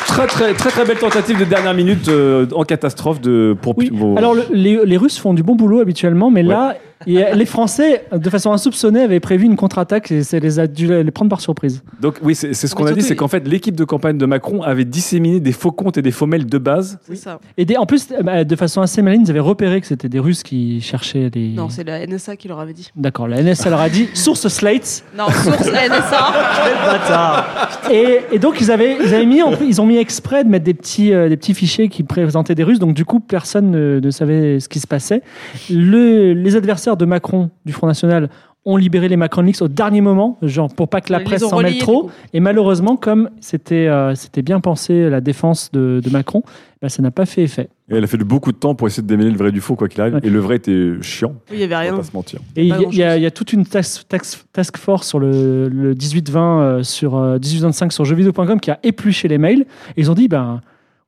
Très 0.07 0.27
très 0.29 0.55
très 0.55 0.71
très 0.71 0.85
belle 0.87 0.97
tentative 0.99 1.39
de 1.39 1.45
dernière 1.45 1.75
minute 1.75 2.09
euh, 2.09 2.47
en 2.55 2.63
catastrophe 2.65 3.21
de 3.21 3.55
pour 3.61 3.75
vos- 3.93 4.17
Alors 4.17 4.33
le- 4.35 4.47
les, 4.51 4.81
les 4.85 4.97
Russes 4.97 5.19
font 5.19 5.35
du 5.35 5.43
bon 5.43 5.57
boulot 5.57 5.81
habituellement, 5.81 6.31
mais 6.31 6.43
là, 6.43 6.75
a- 7.06 7.35
les 7.35 7.47
Français, 7.47 8.05
de 8.12 8.31
façon 8.31 8.52
insoupçonnée, 8.52 9.02
avaient 9.02 9.20
prévu 9.20 9.44
une 9.44 9.56
contre-attaque 9.56 10.10
et 10.12 10.23
ça 10.23 10.39
les 10.39 10.59
a 10.59 10.66
dû 10.66 10.86
les 11.02 11.10
prendre 11.10 11.28
par 11.28 11.40
surprise. 11.40 11.82
Donc 12.01 12.16
oui, 12.23 12.35
c'est 12.35 12.55
ce 12.55 12.74
qu'on 12.74 12.86
a 12.86 12.93
dit, 12.93 13.02
c'est 13.02 13.16
qu'en 13.16 13.28
fait 13.28 13.47
l'équipe 13.47 13.77
de 13.77 13.85
campagne 13.85 14.18
de 14.18 14.27
Macron 14.27 14.62
avait 14.62 14.85
disséminé 14.85 15.40
des 15.40 15.52
faux 15.52 15.73
comptes 15.73 15.98
et 15.98 16.02
des 16.02 16.10
faux 16.10 16.27
mails 16.27 16.47
de 16.47 16.59
base. 16.59 16.98
C'est 17.06 17.16
ça. 17.16 17.39
Et 17.59 17.64
des- 17.64 17.77
en 17.77 17.86
plus, 17.86 18.09
bah, 18.23 18.44
de 18.44 18.56
façon 18.56 18.81
assez 18.81 19.02
maligne, 19.02 19.23
ils 19.27 19.31
avaient 19.31 19.40
repéré 19.40 19.81
que 19.81 19.86
c'était 19.86 20.09
des 20.09 20.18
Russes 20.20 20.43
qui 20.43 20.81
cherchaient 20.81 21.31
les. 21.35 21.48
Non, 21.51 21.68
c'est 21.68 21.85
la 21.85 22.06
NSA 22.06 22.36
qui 22.36 22.48
leur 22.48 22.60
avait 22.60 22.73
dit. 22.73 22.90
D'accord, 22.97 23.28
la 23.28 23.43
NSA 23.43 23.70
leur 23.70 23.81
a 23.81 23.89
dit 23.89 24.09
source 24.14 24.47
Slate. 24.48 25.05
Non, 25.16 25.28
source 25.28 25.66
NSA. 25.66 27.47
Et, 27.90 28.20
et 28.32 28.39
donc 28.39 28.60
ils 28.60 28.70
avaient, 28.70 28.97
ils 29.05 29.14
avaient 29.14 29.27
mis, 29.27 29.43
en- 29.43 29.52
ils 29.60 29.81
ont 29.81 29.86
mis 29.86 29.97
exprès 29.97 30.44
de 30.44 30.48
mettre 30.48 30.64
des 30.64 30.74
petits, 30.74 31.12
euh, 31.12 31.28
des 31.28 31.36
petits 31.36 31.55
fichiers 31.55 31.89
qui 31.89 32.02
présentaient 32.02 32.55
des 32.55 32.64
Russes. 32.64 32.78
Donc 32.78 32.94
du 32.94 33.05
coup, 33.05 33.20
personne 33.20 33.70
ne, 33.70 34.01
ne 34.01 34.10
savait 34.10 34.60
ce 34.60 34.68
qui 34.68 34.81
se 34.81 34.86
passait. 34.86 35.23
Le- 35.70 36.32
les 36.32 36.56
adversaires 36.56 36.86
de 36.95 37.05
Macron 37.05 37.51
du 37.65 37.73
Front 37.73 37.89
National 37.89 38.29
ont 38.69 38.77
libéré 38.77 39.09
les 39.09 39.17
Macron 39.17 39.43
Leaks 39.43 39.63
au 39.63 39.69
dernier 39.69 40.01
moment, 40.01 40.39
genre 40.43 40.75
pour 40.75 40.89
pas 40.89 41.01
que 41.01 41.13
la 41.13 41.21
Ils 41.21 41.25
presse 41.25 41.41
s'en 41.43 41.61
mêle 41.61 41.79
trop. 41.79 42.11
Et 42.33 42.41
malheureusement, 42.41 42.97
comme 42.97 43.31
c'était, 43.41 43.87
euh, 43.87 44.17
c'était 44.17 44.43
bien 44.43 44.59
pensé 44.59 45.09
la 45.09 45.21
défense 45.21 45.71
de, 45.73 46.01
de 46.03 46.11
Macron, 46.11 46.43
bah, 46.83 46.89
ça 46.89 47.01
n'a 47.01 47.13
pas 47.13 47.27
fait 47.27 47.45
effet. 47.45 47.69
Et 47.89 47.95
elle 47.95 48.03
a 48.03 48.09
fait 48.09 48.17
beaucoup 48.19 48.51
de 48.51 48.57
temps 48.57 48.75
pour 48.75 48.89
essayer 48.89 49.05
de 49.05 49.07
démêler 49.07 49.31
le 49.31 49.37
vrai 49.37 49.53
du 49.53 49.61
faux 49.61 49.77
quoi 49.77 49.87
qu'il 49.89 50.01
arrive. 50.01 50.19
Et 50.25 50.31
le 50.31 50.41
vrai 50.41 50.57
était 50.57 50.95
chiant. 51.01 51.35
Oui, 51.49 51.59
il 51.59 51.61
y 51.61 51.63
avait 51.63 51.77
On 51.77 51.79
rien. 51.79 51.91
va 51.93 51.99
pas 51.99 52.03
se 52.03 52.13
mentir. 52.13 52.41
Et 52.57 52.63
il 52.63 52.67
y, 52.67 52.71
Pas 52.71 52.77
a- 52.79 52.83
il 52.91 52.97
y 52.99 53.03
a- 53.05 53.17
il 53.19 53.23
y 53.23 53.27
a 53.27 53.31
toute 53.31 53.53
une 53.53 53.65
task, 53.65 54.03
task- 54.09 54.45
task 54.53 54.77
force 54.79 55.07
sur 55.07 55.21
le, 55.21 55.69
le 55.69 55.95
18-20 55.95 56.37
euh, 56.61 56.83
sur 56.83 57.15
euh, 57.17 57.39
18-25 57.39 57.93
sur 57.93 58.05
jeuxvideo.com 58.05 58.59
qui 58.59 58.73
a 58.73 58.81
épluché 58.83 59.29
les 59.29 59.39
mails. 59.39 59.61
Et 59.97 60.01
ils 60.01 60.11
ont 60.11 60.15
dit, 60.15 60.27
ben, 60.27 60.61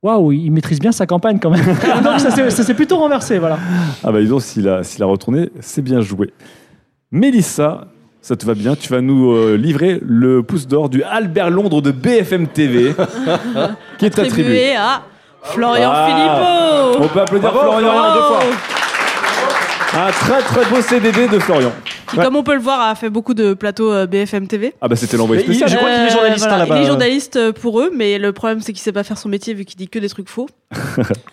waouh, 0.03 0.33
il 0.33 0.51
maîtrise 0.51 0.79
bien 0.81 0.93
sa 0.93 1.07
campagne 1.07 1.39
quand 1.41 1.51
même. 1.51 1.65
donc 2.05 2.21
ça 2.21 2.31
s'est- 2.31 2.51
ça 2.51 2.63
s'est 2.63 2.75
plutôt 2.75 2.97
renversé, 2.99 3.39
voilà. 3.39 3.59
Ah 4.05 4.13
bah 4.13 4.21
dis 4.21 4.29
donc, 4.29 4.43
s'il 4.43 4.69
a, 4.69 4.81
retourné, 5.07 5.51
c'est 5.61 5.83
bien 5.83 6.01
joué. 6.01 6.33
Mélissa, 7.11 7.87
ça 8.21 8.37
te 8.37 8.45
va 8.45 8.55
bien, 8.55 8.75
tu 8.77 8.89
vas 8.93 9.01
nous 9.01 9.33
euh, 9.33 9.57
livrer 9.57 9.99
le 10.03 10.43
pouce 10.43 10.67
d'or 10.67 10.89
du 10.89 11.03
Albert 11.03 11.51
Londres 11.51 11.81
de 11.83 11.91
BFM 11.91 12.47
TV, 12.49 12.95
qui 13.99 14.05
est 14.07 14.19
attribué. 14.19 14.27
Attribué 14.27 14.77
à 14.77 15.03
Florian 15.43 15.91
Ah. 15.93 16.07
Philippot. 16.07 17.05
On 17.05 17.09
peut 17.09 17.21
applaudir 17.21 17.51
Bravo, 17.53 17.71
Florian 17.71 17.91
Florian. 17.93 18.15
deux 18.15 18.21
fois. 18.21 18.41
Un 19.95 20.11
très 20.11 20.43
très 20.43 20.65
beau 20.71 20.83
CDD 20.83 21.29
de 21.29 21.39
Florian. 21.39 21.73
Qui, 22.09 22.17
comme 22.17 22.37
on 22.37 22.43
peut 22.43 22.55
le 22.55 22.61
voir, 22.61 22.81
a 22.81 22.95
fait 22.95 23.09
beaucoup 23.09 23.33
de 23.35 23.55
plateaux 23.55 23.91
euh, 23.93 24.07
BFM 24.07 24.47
TV. 24.47 24.75
Ah 24.81 24.89
bah 24.89 24.97
c'était 24.97 25.17
l'envoyé 25.17 25.43
spécial. 25.43 25.69
je 25.69 25.77
crois 25.77 25.91
qu'il 25.91 26.03
est 26.05 26.11
journaliste, 26.11 26.41
voilà, 26.47 26.55
hein, 26.57 26.59
là-bas. 26.67 26.77
Il 26.79 26.83
est 26.83 26.87
journaliste 26.87 27.37
euh, 27.37 27.53
pour 27.53 27.81
eux, 27.81 27.91
mais 27.95 28.19
le 28.19 28.33
problème 28.33 28.61
c'est 28.61 28.73
qu'il 28.73 28.83
sait 28.83 28.93
pas 28.93 29.03
faire 29.03 29.17
son 29.19 29.29
métier 29.29 29.55
vu 29.55 29.65
qu'il 29.65 29.77
dit 29.77 29.89
que 29.89 29.99
des 29.99 30.09
trucs 30.09 30.29
faux. 30.29 30.49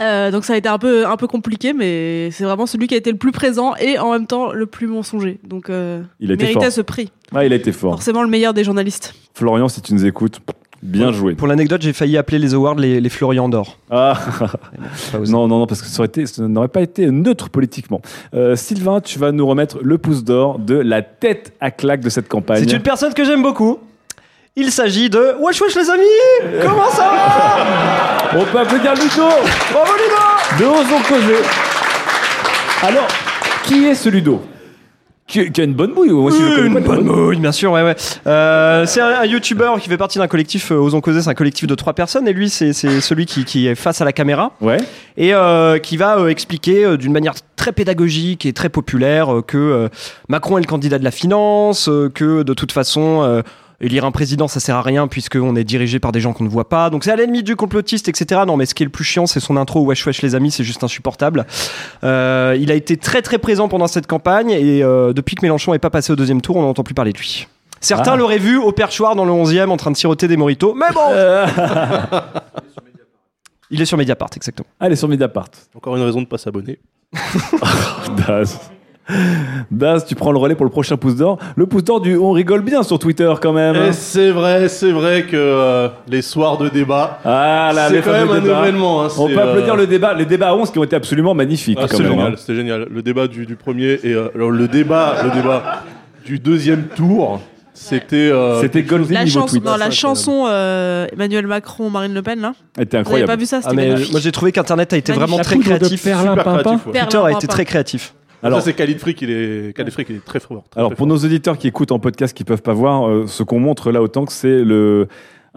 Euh, 0.02 0.30
donc 0.30 0.44
ça 0.46 0.54
a 0.54 0.58
été 0.58 0.68
un 0.70 0.78
peu 0.78 1.08
un 1.08 1.16
peu 1.18 1.28
compliqué, 1.28 1.74
mais 1.74 2.30
c'est 2.32 2.44
vraiment 2.44 2.66
celui 2.66 2.88
qui 2.88 2.94
a 2.94 2.98
été 2.98 3.12
le 3.12 3.18
plus 3.18 3.32
présent 3.32 3.74
et 3.78 3.98
en 3.98 4.12
même 4.12 4.28
temps 4.28 4.52
le 4.52 4.66
plus 4.66 4.88
mensonger. 4.88 5.40
Donc 5.44 5.70
euh, 5.70 6.02
Il 6.20 6.32
a 6.32 6.34
été 6.36 6.44
méritait 6.44 6.66
fort. 6.66 6.72
ce 6.72 6.82
prix. 6.82 7.12
Ah, 7.34 7.46
il 7.46 7.54
a 7.54 7.56
été 7.56 7.72
fort. 7.72 7.94
Forcément 7.94 8.22
le 8.22 8.30
meilleur 8.30 8.54
des 8.54 8.64
journalistes. 8.64 9.16
Florian, 9.34 9.68
si 9.70 9.82
tu 9.82 9.94
nous 9.94 10.06
écoutes, 10.06 10.40
bien 10.86 11.12
joué. 11.12 11.36
Pour 11.36 11.48
l'anecdote, 11.48 11.82
j'ai 11.82 11.94
failli 11.94 12.18
appeler 12.18 12.40
les 12.40 12.54
awards 12.54 12.76
les, 12.76 13.02
les 13.02 13.10
Florian 13.10 13.50
d'or. 13.50 13.78
Ah 13.90 14.18
non, 15.14 15.48
non, 15.48 15.60
non, 15.60 15.68
parce 15.68 15.82
que 15.82 15.88
ça, 15.88 16.00
aurait 16.00 16.08
été, 16.08 16.26
ça 16.26 16.48
n'aurait 16.48 16.68
pas 16.68 16.82
été 16.82 17.08
neutre 17.08 17.50
politiquement. 17.50 18.02
Euh, 18.34 18.56
Sylvain, 18.56 19.02
tu 19.02 19.20
vas 19.20 19.32
nous 19.32 19.46
remettre 19.46 19.80
le 19.82 19.98
pouce 19.98 20.24
d'or 20.24 20.60
de 20.60 20.76
la 20.76 21.02
tête 21.02 21.54
à 21.60 21.72
claque 21.72 22.02
de 22.02 22.10
cette 22.10 22.28
campagne. 22.28 22.64
C'est 22.66 22.76
une 22.76 22.82
personne 22.82 23.14
que 23.14 23.26
j'aime 23.26 23.44
beaucoup. 23.44 23.80
Il 24.56 24.72
s'agit 24.72 25.10
de 25.10 25.36
Wesh 25.42 25.62
Wesh 25.62 25.76
les 25.76 25.90
amis 25.90 26.62
Comment 26.62 26.90
ça 26.90 27.12
va? 27.12 28.40
On 28.40 28.46
peut 28.46 28.60
applaudir 28.60 28.94
Ludo 28.94 29.28
Bravo 29.74 29.92
Ludo 29.94 30.58
De 30.60 30.66
Osons 30.66 31.04
Causer. 31.10 31.44
Alors, 32.82 33.08
qui 33.66 33.86
est 33.86 33.96
ce 33.96 34.08
Ludo? 34.08 34.42
Qui, 35.28 35.52
qui 35.52 35.62
a 35.62 35.64
une 35.64 35.74
bonne 35.74 35.94
bouille. 35.94 36.12
Moi, 36.12 36.32
si 36.32 36.40
je 36.40 36.46
le 36.46 36.56
connais 36.56 36.80
une 36.80 36.86
bonne 36.86 37.04
mouille, 37.04 37.40
bien 37.40 37.52
sûr, 37.52 37.72
ouais, 37.72 37.82
ouais. 37.82 37.96
Euh, 38.28 38.86
c'est 38.86 39.02
un, 39.02 39.22
un 39.22 39.26
YouTuber 39.26 39.72
qui 39.82 39.90
fait 39.90 39.98
partie 39.98 40.20
d'un 40.20 40.28
collectif, 40.28 40.72
euh, 40.72 40.76
Osons 40.76 41.02
Causer, 41.02 41.24
c'est 41.24 41.30
un 41.30 41.34
collectif 41.34 41.68
de 41.68 41.74
trois 41.74 41.94
personnes, 41.94 42.28
et 42.28 42.34
lui, 42.34 42.48
c'est 42.50 42.74
c'est 42.74 43.02
celui 43.02 43.26
qui, 43.26 43.44
qui 43.44 43.68
est 43.68 43.74
face 43.74 44.02
à 44.02 44.06
la 44.06 44.14
caméra. 44.14 44.52
Ouais. 44.62 44.78
Et 45.18 45.34
euh, 45.34 45.80
qui 45.80 45.98
va 45.98 46.20
euh, 46.20 46.28
expliquer 46.28 46.86
euh, 46.86 46.96
d'une 46.98 47.12
manière 47.12 47.34
très 47.56 47.72
pédagogique 47.72 48.46
et 48.46 48.54
très 48.54 48.70
populaire 48.70 49.34
euh, 49.34 49.42
que 49.42 49.58
euh, 49.58 49.90
Macron 50.30 50.60
est 50.60 50.62
le 50.62 50.68
candidat 50.68 51.00
de 51.00 51.04
la 51.04 51.12
finance, 51.12 51.90
euh, 51.90 52.12
que 52.14 52.44
de 52.44 52.54
toute 52.54 52.72
façon. 52.72 53.44
Euh, 53.82 53.86
Élire 53.86 54.06
un 54.06 54.12
président, 54.12 54.48
ça 54.48 54.60
sert 54.60 54.76
à 54.76 54.82
rien 54.82 55.08
puisqu'on 55.08 55.56
est 55.56 55.64
dirigé 55.64 56.00
par 56.00 56.12
des 56.12 56.20
gens 56.20 56.34
qu'on 56.34 56.44
ne 56.44 56.50
voit 56.50 56.70
pas. 56.70 56.90
Donc 56.90 57.04
c'est 57.04 57.12
à 57.12 57.16
l'ennemi 57.16 57.44
du 57.44 57.56
complotiste, 57.56 58.08
etc. 58.08 58.42
Non, 58.48 58.58
mais 58.58 58.66
ce 58.66 58.74
qui 58.74 58.84
est 58.84 58.86
le 58.86 58.92
plus 58.92 59.04
chiant, 59.04 59.26
c'est 59.28 59.40
son 59.40 59.58
intro 59.58 59.84
Wesh 59.86 60.06
Wesh 60.06 60.22
les 60.22 60.36
amis, 60.36 60.52
c'est 60.52 60.64
juste 60.64 60.84
insupportable. 60.84 61.46
Euh, 62.04 62.58
il 62.60 62.72
a 62.72 62.76
été 62.76 62.98
très 62.98 63.22
très 63.22 63.38
présent 63.38 63.68
pendant 63.68 63.88
cette 63.88 64.08
campagne 64.08 64.52
et 64.52 64.84
euh, 64.84 65.14
depuis 65.14 65.36
que 65.36 65.42
Mélenchon 65.46 65.74
n'est 65.74 65.80
pas 65.80 65.90
passé 65.90 66.12
au 66.14 66.16
deuxième 66.16 66.42
tour, 66.42 66.56
on 66.58 66.62
n'entend 66.62 66.84
plus 66.84 66.96
parler 66.96 67.12
de 67.14 67.18
lui. 67.18 67.48
Certains 67.82 68.14
Ah. 68.14 68.16
l'auraient 68.18 68.40
vu 68.40 68.58
au 68.58 68.72
perchoir 68.72 69.16
dans 69.16 69.26
le 69.26 69.32
11e 69.32 69.70
en 69.70 69.78
train 69.78 69.92
de 69.92 69.98
siroter 69.98 70.28
des 70.28 70.38
moritos, 70.38 70.74
mais 70.74 70.92
bon 70.94 71.02
Il 73.72 73.82
est 73.82 73.86
sur 73.86 73.98
Mediapart, 73.98 74.30
exactement. 74.36 74.68
Allez, 74.80 74.96
sur 74.96 75.08
Mediapart. 75.08 75.50
Encore 75.76 75.96
une 75.98 76.04
raison 76.04 76.22
de 76.22 76.28
pas 76.28 76.38
s'abonner. 76.38 76.80
Daz. 79.72 79.96
Daz, 79.96 80.06
tu 80.06 80.16
prends 80.16 80.32
le 80.32 80.38
relais 80.40 80.56
pour 80.56 80.66
le 80.66 80.72
prochain 80.72 80.98
pouce 80.98 81.16
d'or. 81.16 81.38
Le 81.56 81.66
pouce 81.68 81.84
d'or 81.84 82.02
du 82.02 82.18
on 82.18 82.32
rigole 82.32 82.62
bien 82.62 82.84
sur 82.84 82.98
Twitter 83.00 83.32
quand 83.42 83.54
même. 83.54 83.76
Et 83.76 83.94
c'est 83.94 84.32
vrai, 84.32 84.68
c'est 84.68 84.92
vrai 84.92 85.24
que 85.24 85.36
euh, 85.36 85.88
les 86.08 86.22
soirs 86.22 86.58
de 86.58 86.70
débat, 86.70 87.20
Ah 87.24 87.72
c'est 87.90 88.02
quand 88.02 88.12
même 88.12 88.30
un 88.30 88.44
événement. 88.44 89.04
hein, 89.04 89.08
On 89.18 89.28
peut 89.28 89.40
applaudir 89.42 89.74
euh, 89.76 89.78
le 89.78 89.88
débat, 89.88 90.14
les 90.14 90.26
débats 90.26 90.50
à 90.50 90.56
11 90.56 90.72
qui 90.72 90.80
ont 90.80 90.84
été 90.84 90.96
absolument 90.96 91.34
magnifiques. 91.34 91.78
Ah, 91.82 91.86
c'est 91.90 92.04
génial, 92.04 92.34
hein. 92.34 92.36
c'était 92.38 92.56
génial. 92.56 92.88
Le 92.90 93.02
débat 93.02 93.28
du, 93.28 93.46
du 93.46 93.56
premier 93.56 94.00
et 94.04 94.14
euh, 94.14 94.30
alors, 94.36 94.52
le 94.52 94.68
débat, 94.68 95.16
le 95.24 95.30
débat 95.32 95.84
du 96.26 96.40
deuxième 96.40 96.84
tour, 96.88 97.40
c'était. 97.74 98.16
euh, 98.32 98.60
C'était 98.62 98.82
Golden 98.84 99.14
La, 99.14 99.24
niveau 99.26 99.42
chanson, 99.42 99.52
tweet. 99.58 99.66
non, 99.66 99.76
la 99.78 99.92
chanson 99.92 100.46
euh, 100.48 101.06
Emmanuel 101.14 101.46
Macron, 101.46 101.90
Marine 101.90 102.14
Le 102.14 102.22
Pen, 102.24 102.40
là. 102.42 102.54
Était 102.80 102.98
Vous 102.98 103.02
incroyable. 103.02 103.28
pas 103.32 103.36
vu 103.36 103.46
ça 103.46 103.58
Ah, 103.64 103.70
C'était 103.70 103.76
mais 103.76 103.96
moi 104.12 104.20
j'ai 104.20 104.32
trouvé 104.32 104.52
qu'Internet 104.52 104.94
a 104.94 104.98
été 104.98 105.12
Magnifique. 105.12 105.30
vraiment 105.30 105.44
très 105.44 105.58
créatif. 105.60 106.04
perlin 106.04 106.32
super 106.34 106.44
pimpin. 106.44 106.62
créatif, 106.64 106.86
ouais. 106.88 106.92
Perlin 106.94 107.08
Twitter 107.08 107.26
a 107.26 107.32
été 107.38 107.48
très 107.48 107.66
créatif. 107.66 108.14
Alors- 108.46 108.60
ça 108.60 108.66
c'est 108.66 108.74
Khalid 108.74 109.00
Frick, 109.00 109.22
il 109.22 109.30
est 109.32 109.74
il 109.78 110.16
est 110.16 110.26
très 110.26 110.40
fort. 110.40 110.64
très, 110.70 110.80
Alors 110.80 110.90
très 110.92 110.96
pour 110.96 111.08
fort. 111.08 111.08
nos 111.08 111.18
auditeurs 111.18 111.58
qui 111.58 111.68
écoutent 111.68 111.92
en 111.92 112.00
podcast 112.00 112.36
qui 112.36 112.44
peuvent 112.44 112.62
pas 112.62 112.74
voir, 112.74 113.08
euh, 113.10 113.26
ce 113.28 113.44
qu'on 113.44 113.60
montre 113.60 113.92
là 113.92 114.02
autant 114.02 114.26
que 114.26 114.32
c'est 114.34 114.64
le 114.64 115.08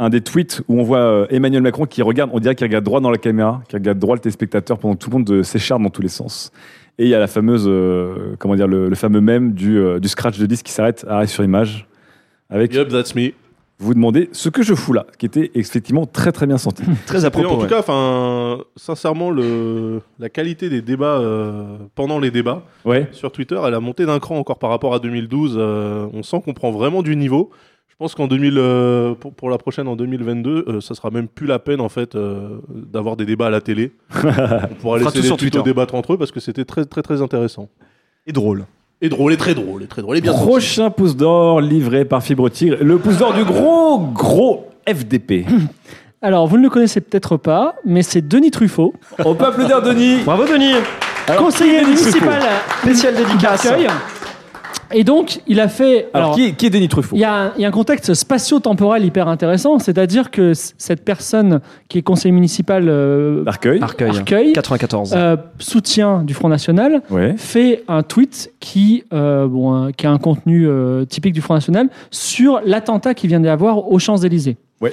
un 0.01 0.11
des 0.11 0.21
tweets 0.21 0.63
où 0.69 0.79
on 0.79 0.85
voit 0.85 0.99
euh, 0.99 1.27
Emmanuel 1.31 1.61
Macron 1.63 1.85
qui 1.85 2.03
regarde, 2.03 2.31
on 2.33 2.39
dirait 2.39 2.55
qu'il 2.55 2.67
regarde 2.67 2.85
droit 2.85 3.01
dans 3.01 3.11
la 3.11 3.19
caméra, 3.19 3.63
qui 3.69 3.75
regarde 3.75 3.99
droit 3.99 4.15
le 4.15 4.21
téléspectateur 4.21 4.79
pendant 4.79 4.95
que 4.95 5.01
tout 5.01 5.11
le 5.11 5.17
monde 5.19 5.31
euh, 5.31 5.43
s'écharpe 5.43 5.83
dans 5.83 5.91
tous 5.91 6.03
les 6.03 6.09
sens. 6.09 6.53
Et 7.01 7.05
il 7.05 7.09
y 7.11 7.15
a 7.15 7.19
la 7.19 7.27
fameuse, 7.27 7.65
euh, 7.67 8.35
comment 8.39 8.55
dire, 8.55 8.69
le, 8.69 8.89
le 8.89 8.95
fameux 8.95 9.21
mème 9.21 9.53
du, 9.55 9.77
euh, 9.79 9.99
du 9.99 10.07
scratch 10.09 10.39
de 10.39 10.47
disque 10.47 10.67
qui 10.67 10.73
s'arrête, 10.73 11.05
arrêt 11.09 11.27
sur 11.27 11.43
image, 11.45 11.87
avec 12.49 12.73
Yup, 12.75 12.89
that's 12.89 13.15
me. 13.17 13.33
Vous 13.81 13.95
demandez 13.95 14.29
ce 14.33 14.49
que 14.49 14.63
je 14.63 14.75
fous 14.75 14.93
là, 14.93 15.07
qui 15.19 15.27
était 15.27 15.51
effectivement 15.55 16.05
très 16.07 16.33
très 16.33 16.47
bien 16.47 16.59
senti. 16.59 16.83
Très 17.07 17.25
à 17.25 17.29
Et 17.29 17.31
propos. 17.31 17.49
en 17.51 17.59
tout 17.59 17.67
cas, 17.69 17.79
enfin, 17.79 18.59
sincèrement, 18.77 19.31
le, 19.31 20.01
la 20.19 20.29
qualité 20.29 20.69
des 20.69 20.83
débats 20.83 21.19
euh, 21.21 21.77
pendant 21.95 22.19
les 22.19 22.31
débats 22.33 22.65
Ouais. 22.85 23.09
sur 23.13 23.31
Twitter, 23.31 23.59
elle 23.65 23.75
a 23.75 23.81
monté 23.81 24.05
d'un 24.07 24.19
cran 24.19 24.37
encore 24.37 24.59
par 24.59 24.71
rapport 24.71 24.95
à 24.95 24.99
2012. 24.99 25.55
euh, 25.59 26.09
on 26.13 26.23
sent 26.23 26.43
qu'on 26.45 26.55
prend 26.55 26.71
vraiment 26.73 27.03
du 27.03 27.15
niveau. 27.15 27.51
Je 27.89 27.95
pense 28.05 28.15
qu'en 28.15 28.29
2000, 28.29 28.55
euh, 28.59 29.15
pour, 29.15 29.33
pour 29.35 29.51
la 29.51 29.59
prochaine 29.59 29.89
en 29.89 29.97
2022, 29.97 30.65
euh, 30.69 30.81
ça 30.81 30.95
sera 30.95 31.11
même 31.11 31.27
plus 31.27 31.47
la 31.47 31.59
peine 31.59 31.81
en 31.81 31.89
fait 31.89 32.15
euh, 32.15 32.59
d'avoir 32.69 33.17
des 33.17 33.27
débats 33.27 33.47
à 33.47 33.51
la 33.51 33.61
télé. 33.61 33.93
on 34.15 34.21
pourra 34.21 34.71
fera 34.81 34.99
laisser 34.99 35.19
les 35.19 35.27
sur 35.27 35.37
plutôt 35.37 35.59
Twitter. 35.59 35.63
débattre 35.71 35.95
entre 35.97 36.13
eux 36.15 36.19
parce 36.19 36.31
que 36.31 36.39
c'était 36.41 36.65
très 36.65 36.85
très 36.85 37.03
très 37.03 37.23
intéressant 37.23 37.69
Et 38.27 38.33
drôle. 38.33 38.67
Et 39.01 39.09
drôle 39.09 39.33
et 39.33 39.37
très 39.37 39.55
drôle 39.55 39.83
et 39.83 39.87
très 39.87 40.03
drôle 40.03 40.17
et 40.17 40.21
bien 40.21 40.33
sorti. 40.33 40.47
Prochain 40.47 40.91
pouce 40.91 41.17
d'or 41.17 41.61
livré 41.61 42.05
par 42.05 42.23
Fibre 42.23 42.49
Tigre, 42.49 42.77
le 42.81 42.99
pouce 42.99 43.19
d'or 43.19 43.33
du 43.35 43.45
gros 43.45 43.99
gros 43.99 44.69
FDP. 44.87 45.47
Alors, 46.23 46.49
vous 46.49 46.57
ne 46.57 46.65
le 46.65 46.71
connaissez 46.71 47.01
peut-être 47.01 47.37
pas, 47.37 47.77
mais 47.85 48.03
c'est 48.03 48.27
Denis 48.27 48.51
Truffaut, 48.51 48.93
On 49.25 49.37
peut 49.37 49.45
applaudir 49.47 49.81
Denis. 49.83 50.23
Bravo 50.25 50.47
Denis 50.47 50.75
Alors, 51.29 51.45
conseiller 51.45 51.85
municipal 51.85 52.43
Spécial 52.83 53.15
dédicace. 53.15 53.69
Et 54.93 55.05
donc, 55.05 55.41
il 55.47 55.61
a 55.61 55.69
fait. 55.69 56.09
Alors, 56.15 56.29
alors, 56.31 56.35
qui, 56.37 56.45
est- 56.47 56.53
qui 56.53 56.67
est 56.67 56.71
Denis 56.71 56.89
Truffaut 56.89 57.15
Il 57.15 57.21
y, 57.21 57.25
a 57.25 57.35
un, 57.35 57.53
il 57.57 57.63
y 57.63 57.65
a 57.65 57.69
un 57.69 57.73
contexte 57.73 58.15
spatio-temporel 58.15 59.05
hyper 59.05 59.29
intéressant, 59.29 59.79
c'est-à-dire 59.79 60.31
que 60.31 60.53
cette 60.55 61.05
personne 61.05 61.61
qui 61.89 61.99
est 61.99 62.03
conseiller 62.03 62.33
municipal 62.33 62.89
euh, 62.89 63.45
Arcueil. 63.47 63.81
Arcueil. 63.83 64.09
Arcueil, 64.09 64.53
94. 64.55 65.13
euh, 65.15 65.37
soutien 65.59 66.23
du 66.23 66.33
Front 66.33 66.49
National, 66.49 67.03
Ouais. 67.11 67.35
fait 67.37 67.85
un 67.89 68.03
tweet 68.03 68.51
qui, 68.61 69.05
euh, 69.13 69.47
bon, 69.47 69.75
un- 69.75 69.93
qui 69.93 70.07
a 70.07 70.11
un 70.11 70.19
contenu 70.19 70.67
euh, 70.67 71.05
typique 71.05 71.35
du 71.35 71.43
Front 71.43 71.55
National 71.55 71.89
sur 72.11 72.61
l'attentat 72.65 73.13
qui 73.15 73.27
vient 73.27 73.41
d'y 73.41 73.49
avoir 73.49 73.91
aux 73.93 73.99
Champs-Élysées. 73.99 74.57
Ouais. 74.81 74.93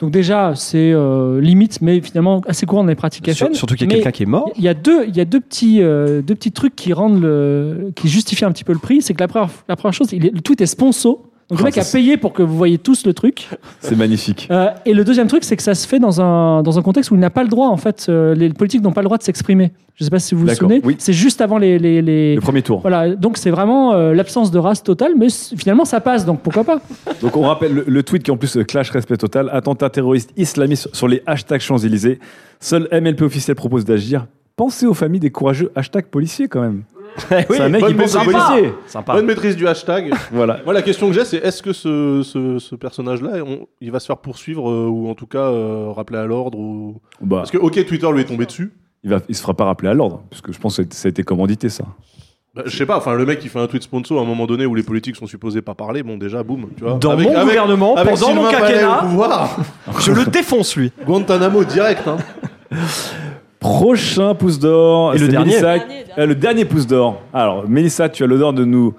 Donc 0.00 0.10
déjà, 0.10 0.54
c'est 0.56 0.92
euh, 0.92 1.40
limite, 1.40 1.80
mais 1.80 2.00
finalement 2.00 2.40
assez 2.48 2.66
courant 2.66 2.82
dans 2.82 2.88
les 2.88 2.94
pratiques 2.96 3.30
FN. 3.32 3.54
surtout 3.54 3.74
qu'il 3.76 3.86
y 3.86 3.92
a 3.92 3.94
quelqu'un 3.96 4.10
qui 4.10 4.24
est 4.24 4.26
mort. 4.26 4.50
Il 4.56 4.64
y 4.64 4.68
a 4.68 4.74
deux, 4.74 5.06
il 5.06 5.16
y 5.16 5.20
a 5.20 5.24
deux 5.24 5.40
petits, 5.40 5.80
euh, 5.82 6.20
deux 6.20 6.34
petits 6.34 6.50
trucs 6.52 6.74
qui 6.74 6.92
rendent 6.92 7.20
le, 7.22 7.92
qui 7.94 8.08
justifient 8.08 8.44
un 8.44 8.50
petit 8.52 8.64
peu 8.64 8.72
le 8.72 8.78
prix. 8.80 9.02
C'est 9.02 9.14
que 9.14 9.20
la 9.20 9.28
première, 9.28 9.50
la 9.68 9.76
première 9.76 9.94
chose, 9.94 10.08
il 10.12 10.26
est- 10.26 10.30
le 10.34 10.40
tweet 10.40 10.60
est 10.60 10.66
sponsor. 10.66 11.20
Donc 11.50 11.58
le 11.58 11.64
mec 11.64 11.76
a 11.78 11.84
payé 11.84 12.16
pour 12.16 12.32
que 12.32 12.42
vous 12.42 12.56
voyez 12.56 12.78
tous 12.78 13.04
le 13.06 13.12
truc. 13.12 13.48
C'est 13.80 13.96
magnifique. 13.96 14.48
Euh, 14.50 14.68
et 14.86 14.94
le 14.94 15.04
deuxième 15.04 15.26
truc, 15.28 15.44
c'est 15.44 15.56
que 15.56 15.62
ça 15.62 15.74
se 15.74 15.86
fait 15.86 15.98
dans 15.98 16.20
un, 16.20 16.62
dans 16.62 16.78
un 16.78 16.82
contexte 16.82 17.10
où 17.10 17.14
il 17.14 17.20
n'a 17.20 17.28
pas 17.30 17.42
le 17.42 17.48
droit, 17.50 17.68
en 17.68 17.76
fait, 17.76 18.06
euh, 18.08 18.34
les 18.34 18.48
politiques 18.50 18.82
n'ont 18.82 18.92
pas 18.92 19.02
le 19.02 19.06
droit 19.06 19.18
de 19.18 19.22
s'exprimer. 19.22 19.72
Je 19.96 20.02
ne 20.02 20.06
sais 20.06 20.10
pas 20.10 20.18
si 20.18 20.34
vous 20.34 20.40
vous 20.46 20.48
souvenez. 20.54 20.80
oui. 20.82 20.96
C'est 20.98 21.12
juste 21.12 21.40
avant 21.40 21.58
les. 21.58 21.78
les, 21.78 22.02
les- 22.02 22.34
Le 22.34 22.40
premier 22.40 22.62
tour. 22.62 22.80
Voilà, 22.80 23.14
donc 23.14 23.36
c'est 23.36 23.50
vraiment 23.50 23.92
euh, 23.92 24.12
l'absence 24.14 24.50
de 24.50 24.58
race 24.58 24.82
totale, 24.82 25.12
mais 25.16 25.28
finalement 25.30 25.84
ça 25.84 26.00
passe, 26.00 26.24
donc 26.24 26.40
pourquoi 26.40 26.64
pas 26.64 26.80
Donc 27.20 27.36
on 27.36 27.42
rappelle 27.42 27.72
le, 27.74 27.84
le 27.86 28.02
tweet 28.02 28.22
qui 28.24 28.30
en 28.30 28.36
plus 28.36 28.58
clash 28.66 28.90
respect 28.90 29.16
total, 29.18 29.50
attentat 29.52 29.90
terroriste 29.90 30.30
islamiste 30.36 30.88
sur 30.94 31.06
les 31.08 31.22
hashtags 31.26 31.60
Champs-Élysées. 31.60 32.18
Seul 32.58 32.88
MLP 32.90 33.22
officiel 33.22 33.54
propose 33.54 33.84
d'agir. 33.84 34.26
Pensez 34.56 34.86
aux 34.86 34.94
familles 34.94 35.20
des 35.20 35.30
courageux 35.30 35.70
hashtags 35.76 36.06
policiers 36.06 36.48
quand 36.48 36.60
même. 36.60 36.82
Oui, 37.30 37.36
c'est 37.50 37.60
un 37.60 37.68
mec 37.68 37.80
bonne 37.82 37.90
qui 37.92 37.96
pense 37.96 38.14
aux 38.14 38.18
maîtrise. 38.18 38.34
policiers. 38.46 38.72
Sympa. 38.86 39.12
Bonne 39.14 39.26
maîtrise 39.26 39.56
du 39.56 39.66
hashtag. 39.68 40.12
Voilà. 40.32 40.60
Moi, 40.64 40.74
la 40.74 40.82
question 40.82 41.06
que 41.08 41.12
j'ai, 41.14 41.24
c'est 41.24 41.36
est-ce 41.38 41.62
que 41.62 41.72
ce, 41.72 42.22
ce, 42.24 42.58
ce 42.58 42.74
personnage-là, 42.74 43.42
on- 43.46 43.66
il 43.80 43.90
va 43.92 44.00
se 44.00 44.06
faire 44.06 44.18
poursuivre 44.18 44.70
euh, 44.70 44.86
ou 44.88 45.08
en 45.08 45.14
tout 45.14 45.26
cas 45.26 45.38
euh, 45.50 45.90
rappeler 45.94 46.18
à 46.18 46.26
l'ordre 46.26 46.58
ou... 46.58 47.00
Bah, 47.20 47.38
Parce 47.38 47.50
que, 47.50 47.58
ok, 47.58 47.84
Twitter 47.86 48.10
lui 48.12 48.20
est 48.22 48.24
tombé 48.24 48.46
dessus. 48.46 48.72
il, 49.04 49.10
va, 49.10 49.18
il 49.28 49.34
se 49.34 49.42
fera 49.42 49.54
pas 49.54 49.64
rappeler 49.64 49.88
à 49.90 49.94
l'ordre, 49.94 50.22
parce 50.30 50.42
que 50.42 50.52
je 50.52 50.58
pense 50.58 50.76
que 50.76 50.82
ça 50.90 51.06
a 51.06 51.10
été 51.10 51.22
commandité 51.22 51.68
ça. 51.68 51.84
Bah, 52.54 52.62
je 52.66 52.76
sais 52.76 52.86
pas, 52.86 52.96
enfin, 52.96 53.14
le 53.14 53.26
mec 53.26 53.40
qui 53.40 53.48
fait 53.48 53.58
un 53.58 53.66
tweet 53.66 53.82
sponsor 53.82 54.16
à 54.18 54.22
un 54.22 54.26
moment 54.26 54.46
donné 54.46 54.64
où 54.64 54.76
les 54.76 54.84
politiques 54.84 55.16
sont 55.16 55.26
supposés 55.26 55.60
pas 55.60 55.74
parler, 55.74 56.04
bon, 56.04 56.16
déjà, 56.16 56.44
boum, 56.44 56.68
tu 56.76 56.84
vois. 56.84 56.94
Dans 56.94 57.16
mon 57.16 57.32
gouvernement, 57.44 57.96
avec 57.96 58.14
pendant 58.14 58.32
mon 58.34 58.48
Sylvain 58.48 58.60
Palais 58.60 58.74
quinquennat, 58.74 58.98
au 58.98 59.06
pouvoir, 59.08 59.56
Je 59.98 60.12
le 60.12 60.24
défonce 60.26 60.76
lui. 60.76 60.92
Guantanamo 61.04 61.64
direct, 61.64 62.06
hein. 62.06 62.16
Prochain 63.68 64.34
pouce 64.34 64.58
d'or. 64.58 65.14
Et 65.14 65.18
le 65.18 65.24
c'est 65.24 65.30
dernier 65.32 65.52
Mélissa- 65.52 65.78
Dernier, 65.78 66.04
euh, 66.18 66.26
le 66.26 66.34
dernier 66.34 66.64
pouce 66.66 66.86
d'or. 66.86 67.16
Alors, 67.32 67.64
Mélissa, 67.66 68.10
tu 68.10 68.22
as 68.22 68.26
l'honneur 68.26 68.52
de 68.52 68.62
nous 68.66 68.92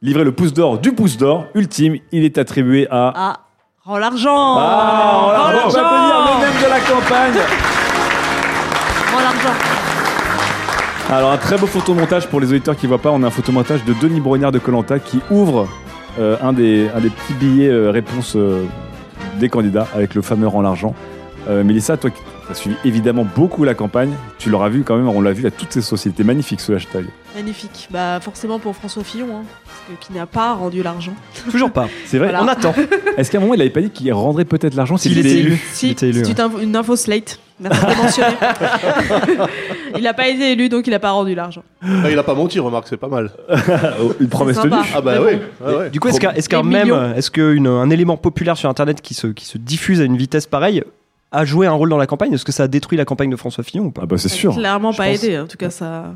livrer 0.00 0.22
le 0.22 0.30
pouce 0.30 0.52
d'or 0.52 0.78
du 0.78 0.92
pouce 0.92 1.16
d'or 1.18 1.46
ultime. 1.56 1.96
Il 2.12 2.22
est 2.24 2.38
attribué 2.38 2.86
à. 2.88 3.12
Ah, 3.16 3.36
rends 3.84 3.98
l'argent 3.98 4.56
Ah, 4.58 5.34
Rends 5.36 5.48
on 5.48 5.52
l'argent 5.56 5.78
applaudir 5.80 6.18
le 6.20 6.40
même 6.40 6.62
de 6.62 6.70
la 6.70 6.80
campagne. 6.80 7.40
Rends 9.12 9.20
l'argent 9.22 9.58
Alors, 11.10 11.32
un 11.32 11.36
très 11.38 11.58
beau 11.58 11.66
photomontage 11.66 12.28
pour 12.28 12.38
les 12.40 12.50
auditeurs 12.50 12.76
qui 12.76 12.86
ne 12.86 12.90
voient 12.90 12.98
pas. 13.02 13.10
On 13.10 13.22
a 13.24 13.26
un 13.26 13.30
photomontage 13.30 13.84
de 13.84 13.92
Denis 14.00 14.20
Brognard 14.20 14.52
de 14.52 14.60
Colanta 14.60 15.00
qui 15.00 15.18
ouvre 15.32 15.66
euh, 16.20 16.36
un, 16.44 16.52
des, 16.52 16.88
un 16.96 17.00
des 17.00 17.10
petits 17.10 17.34
billets 17.34 17.68
euh, 17.70 17.90
réponse 17.90 18.34
euh, 18.36 18.64
des 19.40 19.48
candidats 19.48 19.88
avec 19.96 20.14
le 20.14 20.22
fameux 20.22 20.46
rang 20.46 20.60
l'argent. 20.62 20.94
Euh, 21.48 21.64
Mélissa, 21.64 21.96
toi 21.96 22.10
as 22.50 22.54
suivi 22.54 22.76
évidemment 22.84 23.26
beaucoup 23.36 23.64
la 23.64 23.74
campagne, 23.74 24.12
tu 24.38 24.50
l'auras 24.50 24.68
vu 24.68 24.82
quand 24.84 24.96
même, 24.96 25.08
on 25.08 25.20
l'a 25.20 25.32
vu 25.32 25.46
à 25.46 25.50
toutes 25.50 25.72
ces 25.72 25.82
sociétés. 25.82 26.24
Magnifique 26.24 26.60
ce 26.60 26.72
hashtag. 26.72 27.06
Magnifique. 27.34 27.88
Bah 27.90 28.18
forcément 28.20 28.58
pour 28.58 28.74
François 28.76 29.04
Fillon, 29.04 29.26
hein, 29.36 29.42
parce 29.66 29.80
que 30.00 30.06
qui 30.06 30.12
n'a 30.12 30.26
pas 30.26 30.54
rendu 30.54 30.82
l'argent. 30.82 31.12
Toujours 31.50 31.70
pas. 31.70 31.88
C'est 32.06 32.18
vrai 32.18 32.28
Voilà. 32.28 32.42
On 32.44 32.48
attend. 32.48 32.74
Est-ce 33.18 33.30
qu'à 33.30 33.38
un 33.38 33.40
moment 33.42 33.54
il 33.54 33.60
avait 33.60 33.70
pas 33.70 33.80
dit 33.82 33.90
qu'il 33.90 34.12
rendrait 34.12 34.44
peut-être 34.46 34.74
l'argent 34.74 34.96
s'il 34.96 35.18
était 35.18 35.38
élu. 35.38 35.62
Si, 35.72 35.88
Il 35.88 35.92
était 35.92 36.08
élu, 36.08 36.24
c'est 36.24 36.32
une 36.32 36.40
info- 36.40 36.58
une 36.60 36.76
info 36.76 36.96
slate. 36.96 37.38
Il 39.96 40.02
n'a 40.02 40.14
pas 40.14 40.28
été 40.28 40.52
élu, 40.52 40.68
donc 40.68 40.86
il 40.86 40.90
n'a 40.90 40.98
pas 40.98 41.10
rendu 41.10 41.34
l'argent. 41.34 41.62
Ah, 41.82 42.10
il 42.10 42.18
a 42.18 42.22
pas 42.22 42.34
menti, 42.34 42.58
remarque, 42.60 42.86
c'est 42.88 42.96
pas 42.96 43.08
mal. 43.08 43.30
Une 44.20 44.28
promesse 44.28 44.60
tenue 44.60 44.74
Ah 44.94 45.00
bah 45.00 45.14
oui. 45.24 45.36
bon. 45.60 45.66
ouais, 45.66 45.76
ouais. 45.78 45.90
Du 45.90 46.00
coup, 46.00 46.08
est-ce 46.08 46.20
qu'un 46.20 46.32
est-ce 46.32 46.54
même, 46.62 46.88
qu'un 47.32 47.90
élément 47.90 48.16
populaire 48.16 48.56
sur 48.56 48.68
Internet 48.68 49.00
qui 49.00 49.14
se, 49.14 49.28
qui 49.28 49.46
se 49.46 49.56
diffuse 49.58 50.00
à 50.00 50.04
une 50.04 50.16
vitesse 50.16 50.46
pareille 50.46 50.82
a 51.32 51.44
joué 51.44 51.66
un 51.66 51.72
rôle 51.72 51.88
dans 51.90 51.96
la 51.98 52.06
campagne 52.06 52.32
Est-ce 52.32 52.44
que 52.44 52.52
ça 52.52 52.64
a 52.64 52.68
détruit 52.68 52.96
la 52.98 53.04
campagne 53.04 53.30
de 53.30 53.36
François 53.36 53.64
Fillon 53.64 53.86
ou 53.86 53.90
pas 53.90 54.02
Ah 54.04 54.06
bah 54.06 54.18
c'est 54.18 54.28
sûr. 54.28 54.54
Clairement 54.54 54.92
pas 54.92 55.06
pense. 55.06 55.24
aidé, 55.24 55.38
en 55.38 55.46
tout 55.46 55.56
cas 55.56 55.70
ça. 55.70 56.14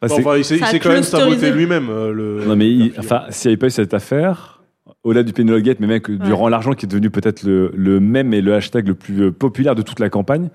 Ah, 0.00 0.06
Bon, 0.06 0.14
c'est- 0.16 0.20
enfin, 0.26 0.36
il 0.36 0.44
s'est 0.44 0.78
quand 0.80 0.90
même 0.90 1.02
saboté 1.02 1.50
lui-même. 1.50 1.88
euh, 1.90 2.12
le... 2.12 2.44
Non 2.46 2.54
mais 2.56 2.68
il- 2.68 2.92
enfin, 2.98 3.22
s'il 3.30 3.48
n'y 3.48 3.52
avait 3.54 3.58
pas 3.58 3.66
eu 3.66 3.70
cette 3.70 3.94
affaire, 3.94 4.62
au-delà 5.04 5.22
du 5.24 5.32
Pénélope 5.32 5.62
Gate, 5.62 5.80
mais 5.80 5.86
même 5.86 6.00
que 6.00 6.12
durant 6.12 6.48
l'argent 6.48 6.72
qui 6.72 6.86
est 6.86 6.88
devenu 6.88 7.10
peut-être 7.10 7.42
le, 7.42 7.72
le 7.74 7.98
mème 8.00 8.32
et 8.34 8.40
le 8.40 8.54
hashtag 8.54 8.86
le 8.88 8.94
plus 8.94 9.22
euh, 9.24 9.30
populaire 9.32 9.74
de 9.74 9.82
toute 9.82 9.98
la 10.00 10.08
campagne, 10.10 10.50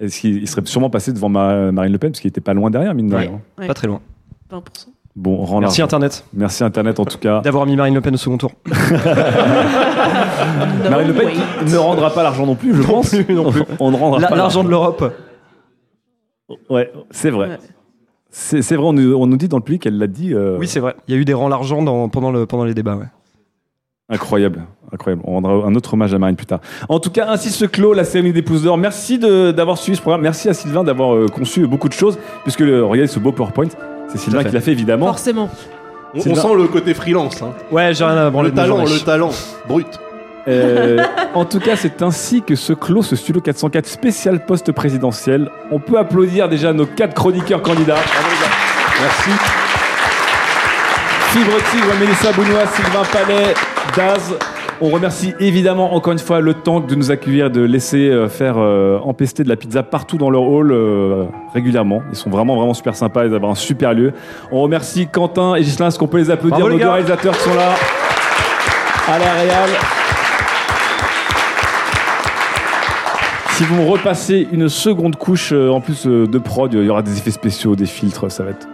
est-ce 0.00 0.20
qu'il 0.20 0.36
il 0.36 0.48
serait 0.48 0.62
sûrement 0.66 0.90
passé 0.90 1.12
devant 1.12 1.28
Ma- 1.28 1.70
Marine 1.72 1.92
Le 1.92 1.98
Pen 1.98 2.10
parce 2.10 2.20
qu'il 2.20 2.28
était 2.28 2.40
pas 2.40 2.52
loin 2.54 2.70
derrière 2.70 2.94
mine 2.94 3.08
de 3.08 3.14
Ouais. 3.14 3.20
rien. 3.22 3.40
Ouais. 3.58 3.66
Pas 3.66 3.74
très 3.74 3.86
loin. 3.86 4.00
20%. 4.50 4.60
Bon, 5.16 5.36
rend 5.44 5.60
Merci 5.60 5.80
l'argent. 5.80 5.96
Internet. 5.96 6.24
Merci 6.34 6.64
Internet 6.64 6.98
en 6.98 7.04
tout 7.04 7.18
cas. 7.18 7.40
D'avoir 7.40 7.66
mis 7.66 7.76
Marine 7.76 7.94
Le 7.94 8.00
Pen 8.00 8.14
au 8.14 8.16
second 8.16 8.36
tour. 8.36 8.50
Marine 10.90 11.08
Le 11.08 11.14
Pen 11.14 11.28
ne 11.70 11.76
rendra 11.76 12.10
pas 12.10 12.22
l'argent 12.22 12.46
non 12.46 12.54
plus, 12.54 12.74
je 12.74 12.82
pense. 12.82 13.12
non 13.28 13.50
plus. 13.50 13.62
On 13.80 13.90
ne 13.90 13.96
rendra 13.96 14.18
La- 14.20 14.28
pas 14.28 14.36
L'argent 14.36 14.64
de 14.64 14.68
l'Europe. 14.70 15.12
Ouais, 16.68 16.92
c'est 17.10 17.30
vrai. 17.30 17.58
C'est 18.30 18.62
c'est 18.62 18.74
vrai, 18.76 18.86
on 18.86 18.92
nous, 18.92 19.14
on 19.14 19.26
nous 19.26 19.36
dit 19.36 19.46
dans 19.48 19.58
le 19.58 19.62
public, 19.62 19.86
elle 19.86 19.98
l'a 19.98 20.08
dit. 20.08 20.34
euh, 20.34 20.56
Oui, 20.58 20.66
c'est 20.66 20.80
vrai. 20.80 20.96
Il 21.06 21.14
y 21.14 21.16
a 21.18 21.20
eu 21.20 21.24
des 21.24 21.34
rangs 21.34 21.48
l'argent 21.48 21.82
dans- 21.82 22.08
pendant, 22.08 22.32
le, 22.32 22.46
pendant 22.46 22.64
les 22.64 22.74
débats. 22.74 22.96
Ouais. 22.96 23.06
Incroyable, 24.10 24.64
incroyable. 24.92 25.22
On 25.24 25.34
rendra 25.34 25.52
un 25.66 25.74
autre 25.76 25.94
hommage 25.94 26.12
à 26.12 26.18
Marine 26.18 26.34
plus 26.36 26.44
tard. 26.46 26.60
En 26.88 26.98
tout 26.98 27.10
cas, 27.10 27.28
ainsi 27.30 27.50
se 27.50 27.64
clôt 27.64 27.94
la 27.94 28.02
cérémonie 28.04 28.34
des 28.34 28.42
pouces 28.42 28.62
d'or. 28.62 28.76
Merci 28.76 29.18
de- 29.18 29.52
d'avoir 29.52 29.78
suivi 29.78 29.96
ce 29.96 30.02
programme. 30.02 30.22
Merci 30.22 30.48
à 30.48 30.54
Sylvain 30.54 30.82
d'avoir 30.82 31.14
euh, 31.14 31.26
conçu 31.28 31.66
beaucoup 31.68 31.88
de 31.88 31.94
choses, 31.94 32.18
puisque 32.42 32.60
le, 32.60 32.84
regardez 32.84 33.06
ce 33.06 33.20
beau 33.20 33.30
PowerPoint. 33.32 33.68
C'est 34.14 34.24
Sylvain 34.24 34.42
fait. 34.42 34.48
qui 34.48 34.54
l'a 34.54 34.60
fait 34.60 34.72
évidemment. 34.72 35.06
Forcément. 35.06 35.50
On, 36.14 36.20
sent 36.20 36.54
le 36.56 36.68
côté 36.68 36.94
freelance. 36.94 37.42
Hein. 37.42 37.50
Ouais, 37.72 37.92
j'ai 37.92 38.04
rien 38.04 38.16
à 38.16 38.30
branler 38.30 38.50
Le 38.50 38.54
talent, 38.54 38.84
le 38.84 39.00
talent, 39.00 39.30
brut. 39.66 39.98
Euh, 40.46 41.02
en 41.34 41.44
tout 41.44 41.58
cas, 41.58 41.74
c'est 41.74 42.02
ainsi 42.02 42.42
que 42.42 42.54
se 42.54 42.72
clôt 42.72 43.02
ce 43.02 43.16
Studio 43.16 43.40
404 43.40 43.86
spécial 43.86 44.44
post-présidentiel. 44.44 45.50
On 45.72 45.80
peut 45.80 45.98
applaudir 45.98 46.48
déjà 46.48 46.72
nos 46.72 46.86
quatre 46.86 47.14
chroniqueurs 47.14 47.62
candidats. 47.62 47.98
Merci. 49.00 49.30
Fibre 51.32 51.56
Tigre, 51.72 51.94
Mélissa 51.98 52.30
Bounois, 52.30 52.66
Sylvain 52.76 53.02
Palais, 53.12 53.54
Daz. 53.96 54.36
On 54.80 54.90
remercie 54.90 55.34
évidemment 55.40 55.94
encore 55.94 56.12
une 56.12 56.18
fois 56.18 56.40
le 56.40 56.54
Tank 56.54 56.86
de 56.86 56.94
nous 56.94 57.10
accueillir, 57.10 57.50
de 57.50 57.62
laisser 57.62 58.08
euh, 58.08 58.28
faire 58.28 58.56
euh, 58.58 58.98
empester 59.04 59.44
de 59.44 59.48
la 59.48 59.56
pizza 59.56 59.82
partout 59.82 60.18
dans 60.18 60.30
leur 60.30 60.42
hall 60.42 60.72
euh, 60.72 61.24
régulièrement. 61.52 62.02
Ils 62.10 62.16
sont 62.16 62.30
vraiment 62.30 62.56
vraiment 62.56 62.74
super 62.74 62.96
sympas, 62.96 63.26
ils 63.26 63.34
ont 63.34 63.50
un 63.50 63.54
super 63.54 63.94
lieu. 63.94 64.12
On 64.50 64.60
remercie 64.60 65.06
Quentin 65.06 65.54
et 65.54 65.62
Gislain, 65.62 65.88
est-ce 65.88 65.98
qu'on 65.98 66.08
peut 66.08 66.18
les 66.18 66.30
applaudir? 66.30 66.58
Bravo, 66.58 66.70
Nos 66.70 66.76
les 66.76 66.82
deux 66.82 66.90
réalisateurs 66.90 67.34
sont 67.36 67.54
là 67.54 67.74
à 69.06 69.18
la 69.18 69.32
Réal. 69.32 69.70
Si 73.54 73.62
vous 73.62 73.76
me 73.76 73.88
repassez 73.88 74.48
une 74.50 74.68
seconde 74.68 75.14
couche 75.14 75.52
euh, 75.52 75.68
en 75.68 75.80
plus 75.80 76.08
euh, 76.08 76.26
de 76.26 76.38
prod, 76.38 76.72
il 76.74 76.82
y 76.82 76.88
aura 76.88 77.02
des 77.02 77.18
effets 77.18 77.30
spéciaux, 77.30 77.76
des 77.76 77.86
filtres, 77.86 78.28
ça 78.28 78.42
va 78.42 78.50
être, 78.50 78.66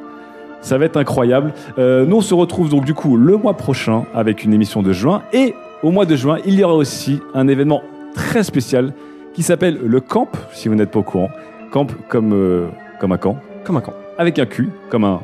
ça 0.62 0.78
va 0.78 0.86
être 0.86 0.97
incroyable. 0.97 1.52
Euh, 1.78 2.06
nous, 2.06 2.16
on 2.16 2.20
se 2.22 2.32
retrouve 2.32 2.70
donc 2.70 2.86
du 2.86 2.94
coup 2.94 3.18
le 3.18 3.36
mois 3.36 3.52
prochain 3.59 4.05
avec 4.14 4.43
une 4.43 4.55
émission 4.55 4.81
de 4.81 4.94
juin. 4.94 5.20
Et 5.35 5.55
au 5.82 5.90
mois 5.90 6.07
de 6.07 6.16
juin, 6.16 6.39
il 6.44 6.55
y 6.55 6.65
aura 6.65 6.74
aussi 6.74 7.20
un 7.35 7.48
événement 7.48 7.82
très 8.15 8.43
spécial 8.43 8.93
qui 9.35 9.43
s'appelle 9.43 9.78
le 9.85 10.01
Camp, 10.01 10.28
si 10.52 10.69
vous 10.69 10.74
n'êtes 10.74 10.90
pas 10.90 10.98
au 10.98 11.05
courant. 11.05 11.31
Camp 11.70 11.86
comme, 12.09 12.32
euh, 12.32 12.66
comme 13.01 13.12
un 13.12 13.19
camp. 13.19 13.39
Comme 13.65 13.77
un 13.77 13.81
camp. 13.81 13.94
Avec 14.19 14.39
un 14.39 14.47
Q, 14.47 14.69
comme 14.89 15.05
un... 15.05 15.20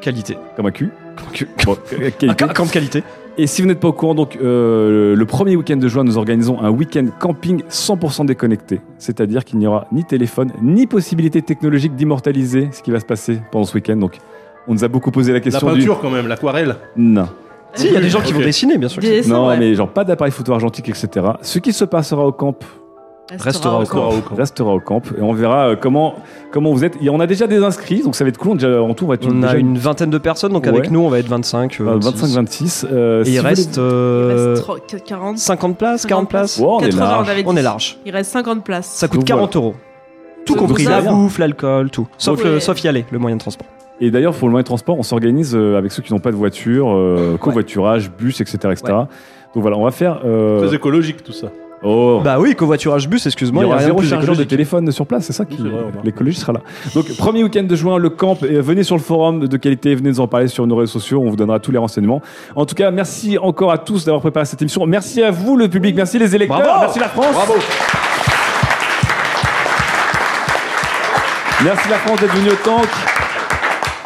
Qualité. 0.00 0.36
Comme 0.54 0.66
un 0.66 0.70
Q. 0.70 0.90
Comme 1.16 1.26
un. 1.28 1.64
Bon, 1.64 1.76
euh, 1.94 2.10
qualité. 2.10 2.44
Un 2.44 2.48
camp 2.48 2.70
qualité. 2.70 3.02
Et 3.38 3.46
si 3.46 3.60
vous 3.60 3.68
n'êtes 3.68 3.80
pas 3.80 3.88
au 3.88 3.92
courant, 3.92 4.14
donc 4.14 4.36
euh, 4.36 5.14
le 5.14 5.26
premier 5.26 5.56
week-end 5.56 5.76
de 5.76 5.88
juin, 5.88 6.04
nous 6.04 6.16
organisons 6.16 6.60
un 6.62 6.70
week-end 6.70 7.06
camping 7.18 7.62
100% 7.68 8.24
déconnecté. 8.24 8.80
C'est-à-dire 8.98 9.44
qu'il 9.44 9.58
n'y 9.58 9.66
aura 9.66 9.86
ni 9.92 10.04
téléphone, 10.04 10.52
ni 10.62 10.86
possibilité 10.86 11.42
technologique 11.42 11.94
d'immortaliser 11.96 12.68
ce 12.72 12.82
qui 12.82 12.90
va 12.90 13.00
se 13.00 13.04
passer 13.04 13.40
pendant 13.50 13.64
ce 13.64 13.74
week-end. 13.74 13.96
Donc, 13.96 14.18
on 14.68 14.72
nous 14.72 14.84
a 14.84 14.88
beaucoup 14.88 15.10
posé 15.10 15.32
la 15.32 15.38
La 15.38 15.42
question 15.42 15.66
peinture 15.66 15.96
du... 15.96 16.00
quand 16.00 16.10
même, 16.10 16.28
l'aquarelle. 16.28 16.76
Non. 16.96 17.28
Si, 17.76 17.86
il 17.88 17.92
y 17.92 17.96
a 17.96 18.00
des 18.00 18.08
gens 18.10 18.20
qui 18.20 18.32
vont 18.32 18.40
dessiner, 18.40 18.78
bien 18.78 18.88
sûr. 18.88 19.00
que 19.02 19.22
si. 19.22 19.28
Non, 19.30 19.56
mais 19.56 19.74
genre 19.74 19.88
pas 19.88 20.04
d'appareil 20.04 20.32
photo 20.32 20.52
argentique, 20.52 20.88
etc. 20.88 21.26
Ce 21.42 21.58
qui 21.58 21.72
se 21.72 21.84
passera 21.84 22.24
au 22.26 22.32
camp 22.32 22.56
Restera 23.40 23.80
au 23.80 23.84
camp. 23.84 24.10
restera 24.36 24.72
au 24.72 24.78
camp 24.78 25.02
et 25.18 25.20
on 25.20 25.32
verra 25.32 25.70
euh, 25.70 25.76
comment 25.76 26.14
comment 26.52 26.72
vous 26.72 26.84
êtes. 26.84 26.94
Et 27.02 27.10
on 27.10 27.18
a 27.18 27.26
déjà 27.26 27.48
des 27.48 27.60
inscrits, 27.60 28.02
donc 28.04 28.14
ça 28.14 28.22
va 28.22 28.28
être 28.28 28.38
cool. 28.38 28.52
On, 28.52 28.54
déjà, 28.54 28.80
en 28.80 28.94
tout, 28.94 29.04
on 29.04 29.08
va 29.08 29.14
être 29.14 29.26
On 29.26 29.42
a 29.42 29.46
déjà 29.48 29.56
une 29.58 29.76
vingtaine 29.78 30.10
de 30.10 30.18
personnes, 30.18 30.52
donc 30.52 30.62
Ouais. 30.62 30.68
avec 30.68 30.92
nous, 30.92 31.00
on 31.00 31.08
va 31.08 31.18
être 31.18 31.26
25. 31.28 31.80
euh, 31.80 31.98
25-26. 31.98 32.86
euh, 32.88 33.22
Et 33.22 33.24
si 33.24 33.32
il 33.32 33.40
vous 33.40 33.44
reste, 33.44 33.74
voulez- 33.78 33.84
euh, 33.84 34.54
Il 34.56 34.72
reste 34.92 35.04
40. 35.04 35.38
50 35.38 35.76
places, 35.76 36.06
40 36.06 36.28
places. 36.28 36.60
On 36.60 36.78
est 36.78 36.84
80, 36.84 37.04
large. 37.04 37.26
on 37.26 37.30
avait 37.32 37.42
dit. 37.42 37.48
On 37.50 37.56
est 37.56 37.62
large. 37.62 37.98
Il 38.06 38.12
reste 38.12 38.30
50 38.30 38.62
places. 38.62 38.86
Ça 38.86 39.08
coûte 39.08 39.18
Donc 39.18 39.26
40 39.26 39.56
euros. 39.56 39.74
Tout 40.44 40.54
Donc 40.54 40.68
compris, 40.68 40.84
la 40.84 41.00
bouffe, 41.00 41.38
l'alcool, 41.38 41.90
tout. 41.90 42.06
Sauf, 42.18 42.38
Ouais. 42.44 42.48
le, 42.50 42.60
sauf 42.60 42.80
y 42.84 42.86
aller, 42.86 43.04
le 43.10 43.18
moyen 43.18 43.34
de 43.34 43.40
transport. 43.40 43.66
Et 44.00 44.10
d'ailleurs, 44.10 44.34
pour 44.34 44.48
le 44.48 44.52
moyen 44.52 44.62
de 44.62 44.66
transport, 44.66 44.98
on 44.98 45.02
s'organise 45.02 45.54
euh, 45.54 45.78
avec 45.78 45.90
ceux 45.92 46.02
qui 46.02 46.12
n'ont 46.12 46.18
pas 46.20 46.30
de 46.30 46.36
voiture, 46.36 46.90
euh, 46.94 47.36
covoiturage, 47.38 48.10
bus, 48.10 48.40
etc., 48.40 48.58
etc. 48.72 48.82
Donc 49.54 49.62
voilà, 49.62 49.76
on 49.78 49.84
va 49.84 49.90
faire. 49.90 50.20
euh, 50.24 50.66
Très 50.66 50.76
écologique 50.76 51.24
tout 51.24 51.32
ça. 51.32 51.48
Oh. 51.82 52.20
Bah 52.24 52.38
oui, 52.40 52.54
covoiturage 52.54 53.08
bus, 53.08 53.26
excuse-moi. 53.26 53.62
il 53.62 53.66
y 53.68 53.70
a 53.70 53.74
aura 53.74 53.82
zéro 53.82 54.02
chargeur 54.02 54.34
de 54.34 54.44
téléphone 54.44 54.90
sur 54.92 55.06
place, 55.06 55.26
c'est 55.26 55.32
ça 55.34 55.44
qui 55.44 55.58
l'écologie 56.04 56.38
sera 56.38 56.52
là. 56.54 56.60
Donc 56.94 57.14
premier 57.18 57.42
week-end 57.44 57.62
de 57.64 57.76
juin, 57.76 57.98
le 57.98 58.08
camp. 58.08 58.42
et 58.42 58.60
venez 58.60 58.82
sur 58.82 58.96
le 58.96 59.02
forum 59.02 59.46
de 59.46 59.56
qualité, 59.58 59.94
venez 59.94 60.08
nous 60.08 60.20
en 60.20 60.26
parler 60.26 60.48
sur 60.48 60.66
nos 60.66 60.74
réseaux 60.76 60.92
sociaux, 60.98 61.22
on 61.24 61.28
vous 61.30 61.36
donnera 61.36 61.60
tous 61.60 61.72
les 61.72 61.78
renseignements. 61.78 62.22
En 62.56 62.64
tout 62.64 62.74
cas, 62.74 62.90
merci 62.90 63.36
encore 63.38 63.70
à 63.70 63.78
tous 63.78 64.04
d'avoir 64.06 64.20
préparé 64.22 64.46
cette 64.46 64.60
émission. 64.62 64.84
Merci 64.86 65.22
à 65.22 65.30
vous 65.30 65.56
le 65.56 65.68
public, 65.68 65.94
merci 65.94 66.18
les 66.18 66.34
électeurs, 66.34 66.58
Bravo 66.60 66.80
merci 66.80 66.98
la 66.98 67.08
France. 67.08 67.32
Bravo. 67.34 67.52
Merci 71.62 71.88
la 71.90 71.96
France 71.98 72.20
d'être 72.20 72.34
venue 72.36 72.50
au 72.50 72.56
tank. 72.64 72.88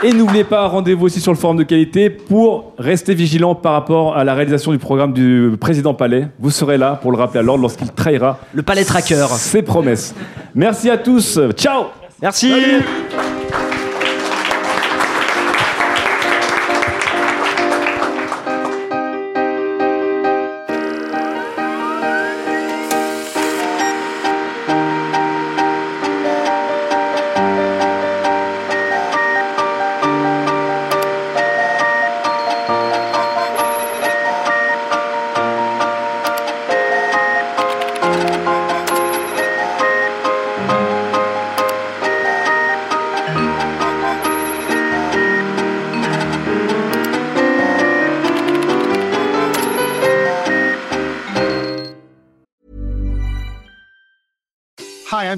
Et 0.03 0.13
n'oubliez 0.15 0.45
pas, 0.45 0.67
rendez-vous 0.67 1.07
aussi 1.07 1.21
sur 1.21 1.31
le 1.33 1.37
forum 1.37 1.59
de 1.59 1.63
qualité 1.63 2.09
pour 2.09 2.73
rester 2.79 3.13
vigilant 3.15 3.55
par 3.55 3.73
rapport 3.73 4.17
à 4.17 4.25
la 4.25 4.33
réalisation 4.35 4.73
du 4.73 4.79
programme 4.79 5.13
du 5.13 5.53
président 5.61 5.93
Palais. 5.93 6.29
Vous 6.39 6.51
serez 6.51 6.79
là 6.79 6.99
pour 7.03 7.13
le 7.13 7.19
rappeler 7.19 7.41
à 7.41 7.43
l'ordre 7.43 7.61
lorsqu'il 7.63 7.91
trahira 7.93 8.39
Le 8.55 8.63
palais 8.63 8.85
tracker. 8.85 9.27
ses 9.37 9.61
promesses. 9.63 10.15
Merci 10.55 10.89
à 10.89 10.97
tous. 10.97 11.39
Ciao 11.55 11.85
Merci. 12.23 12.51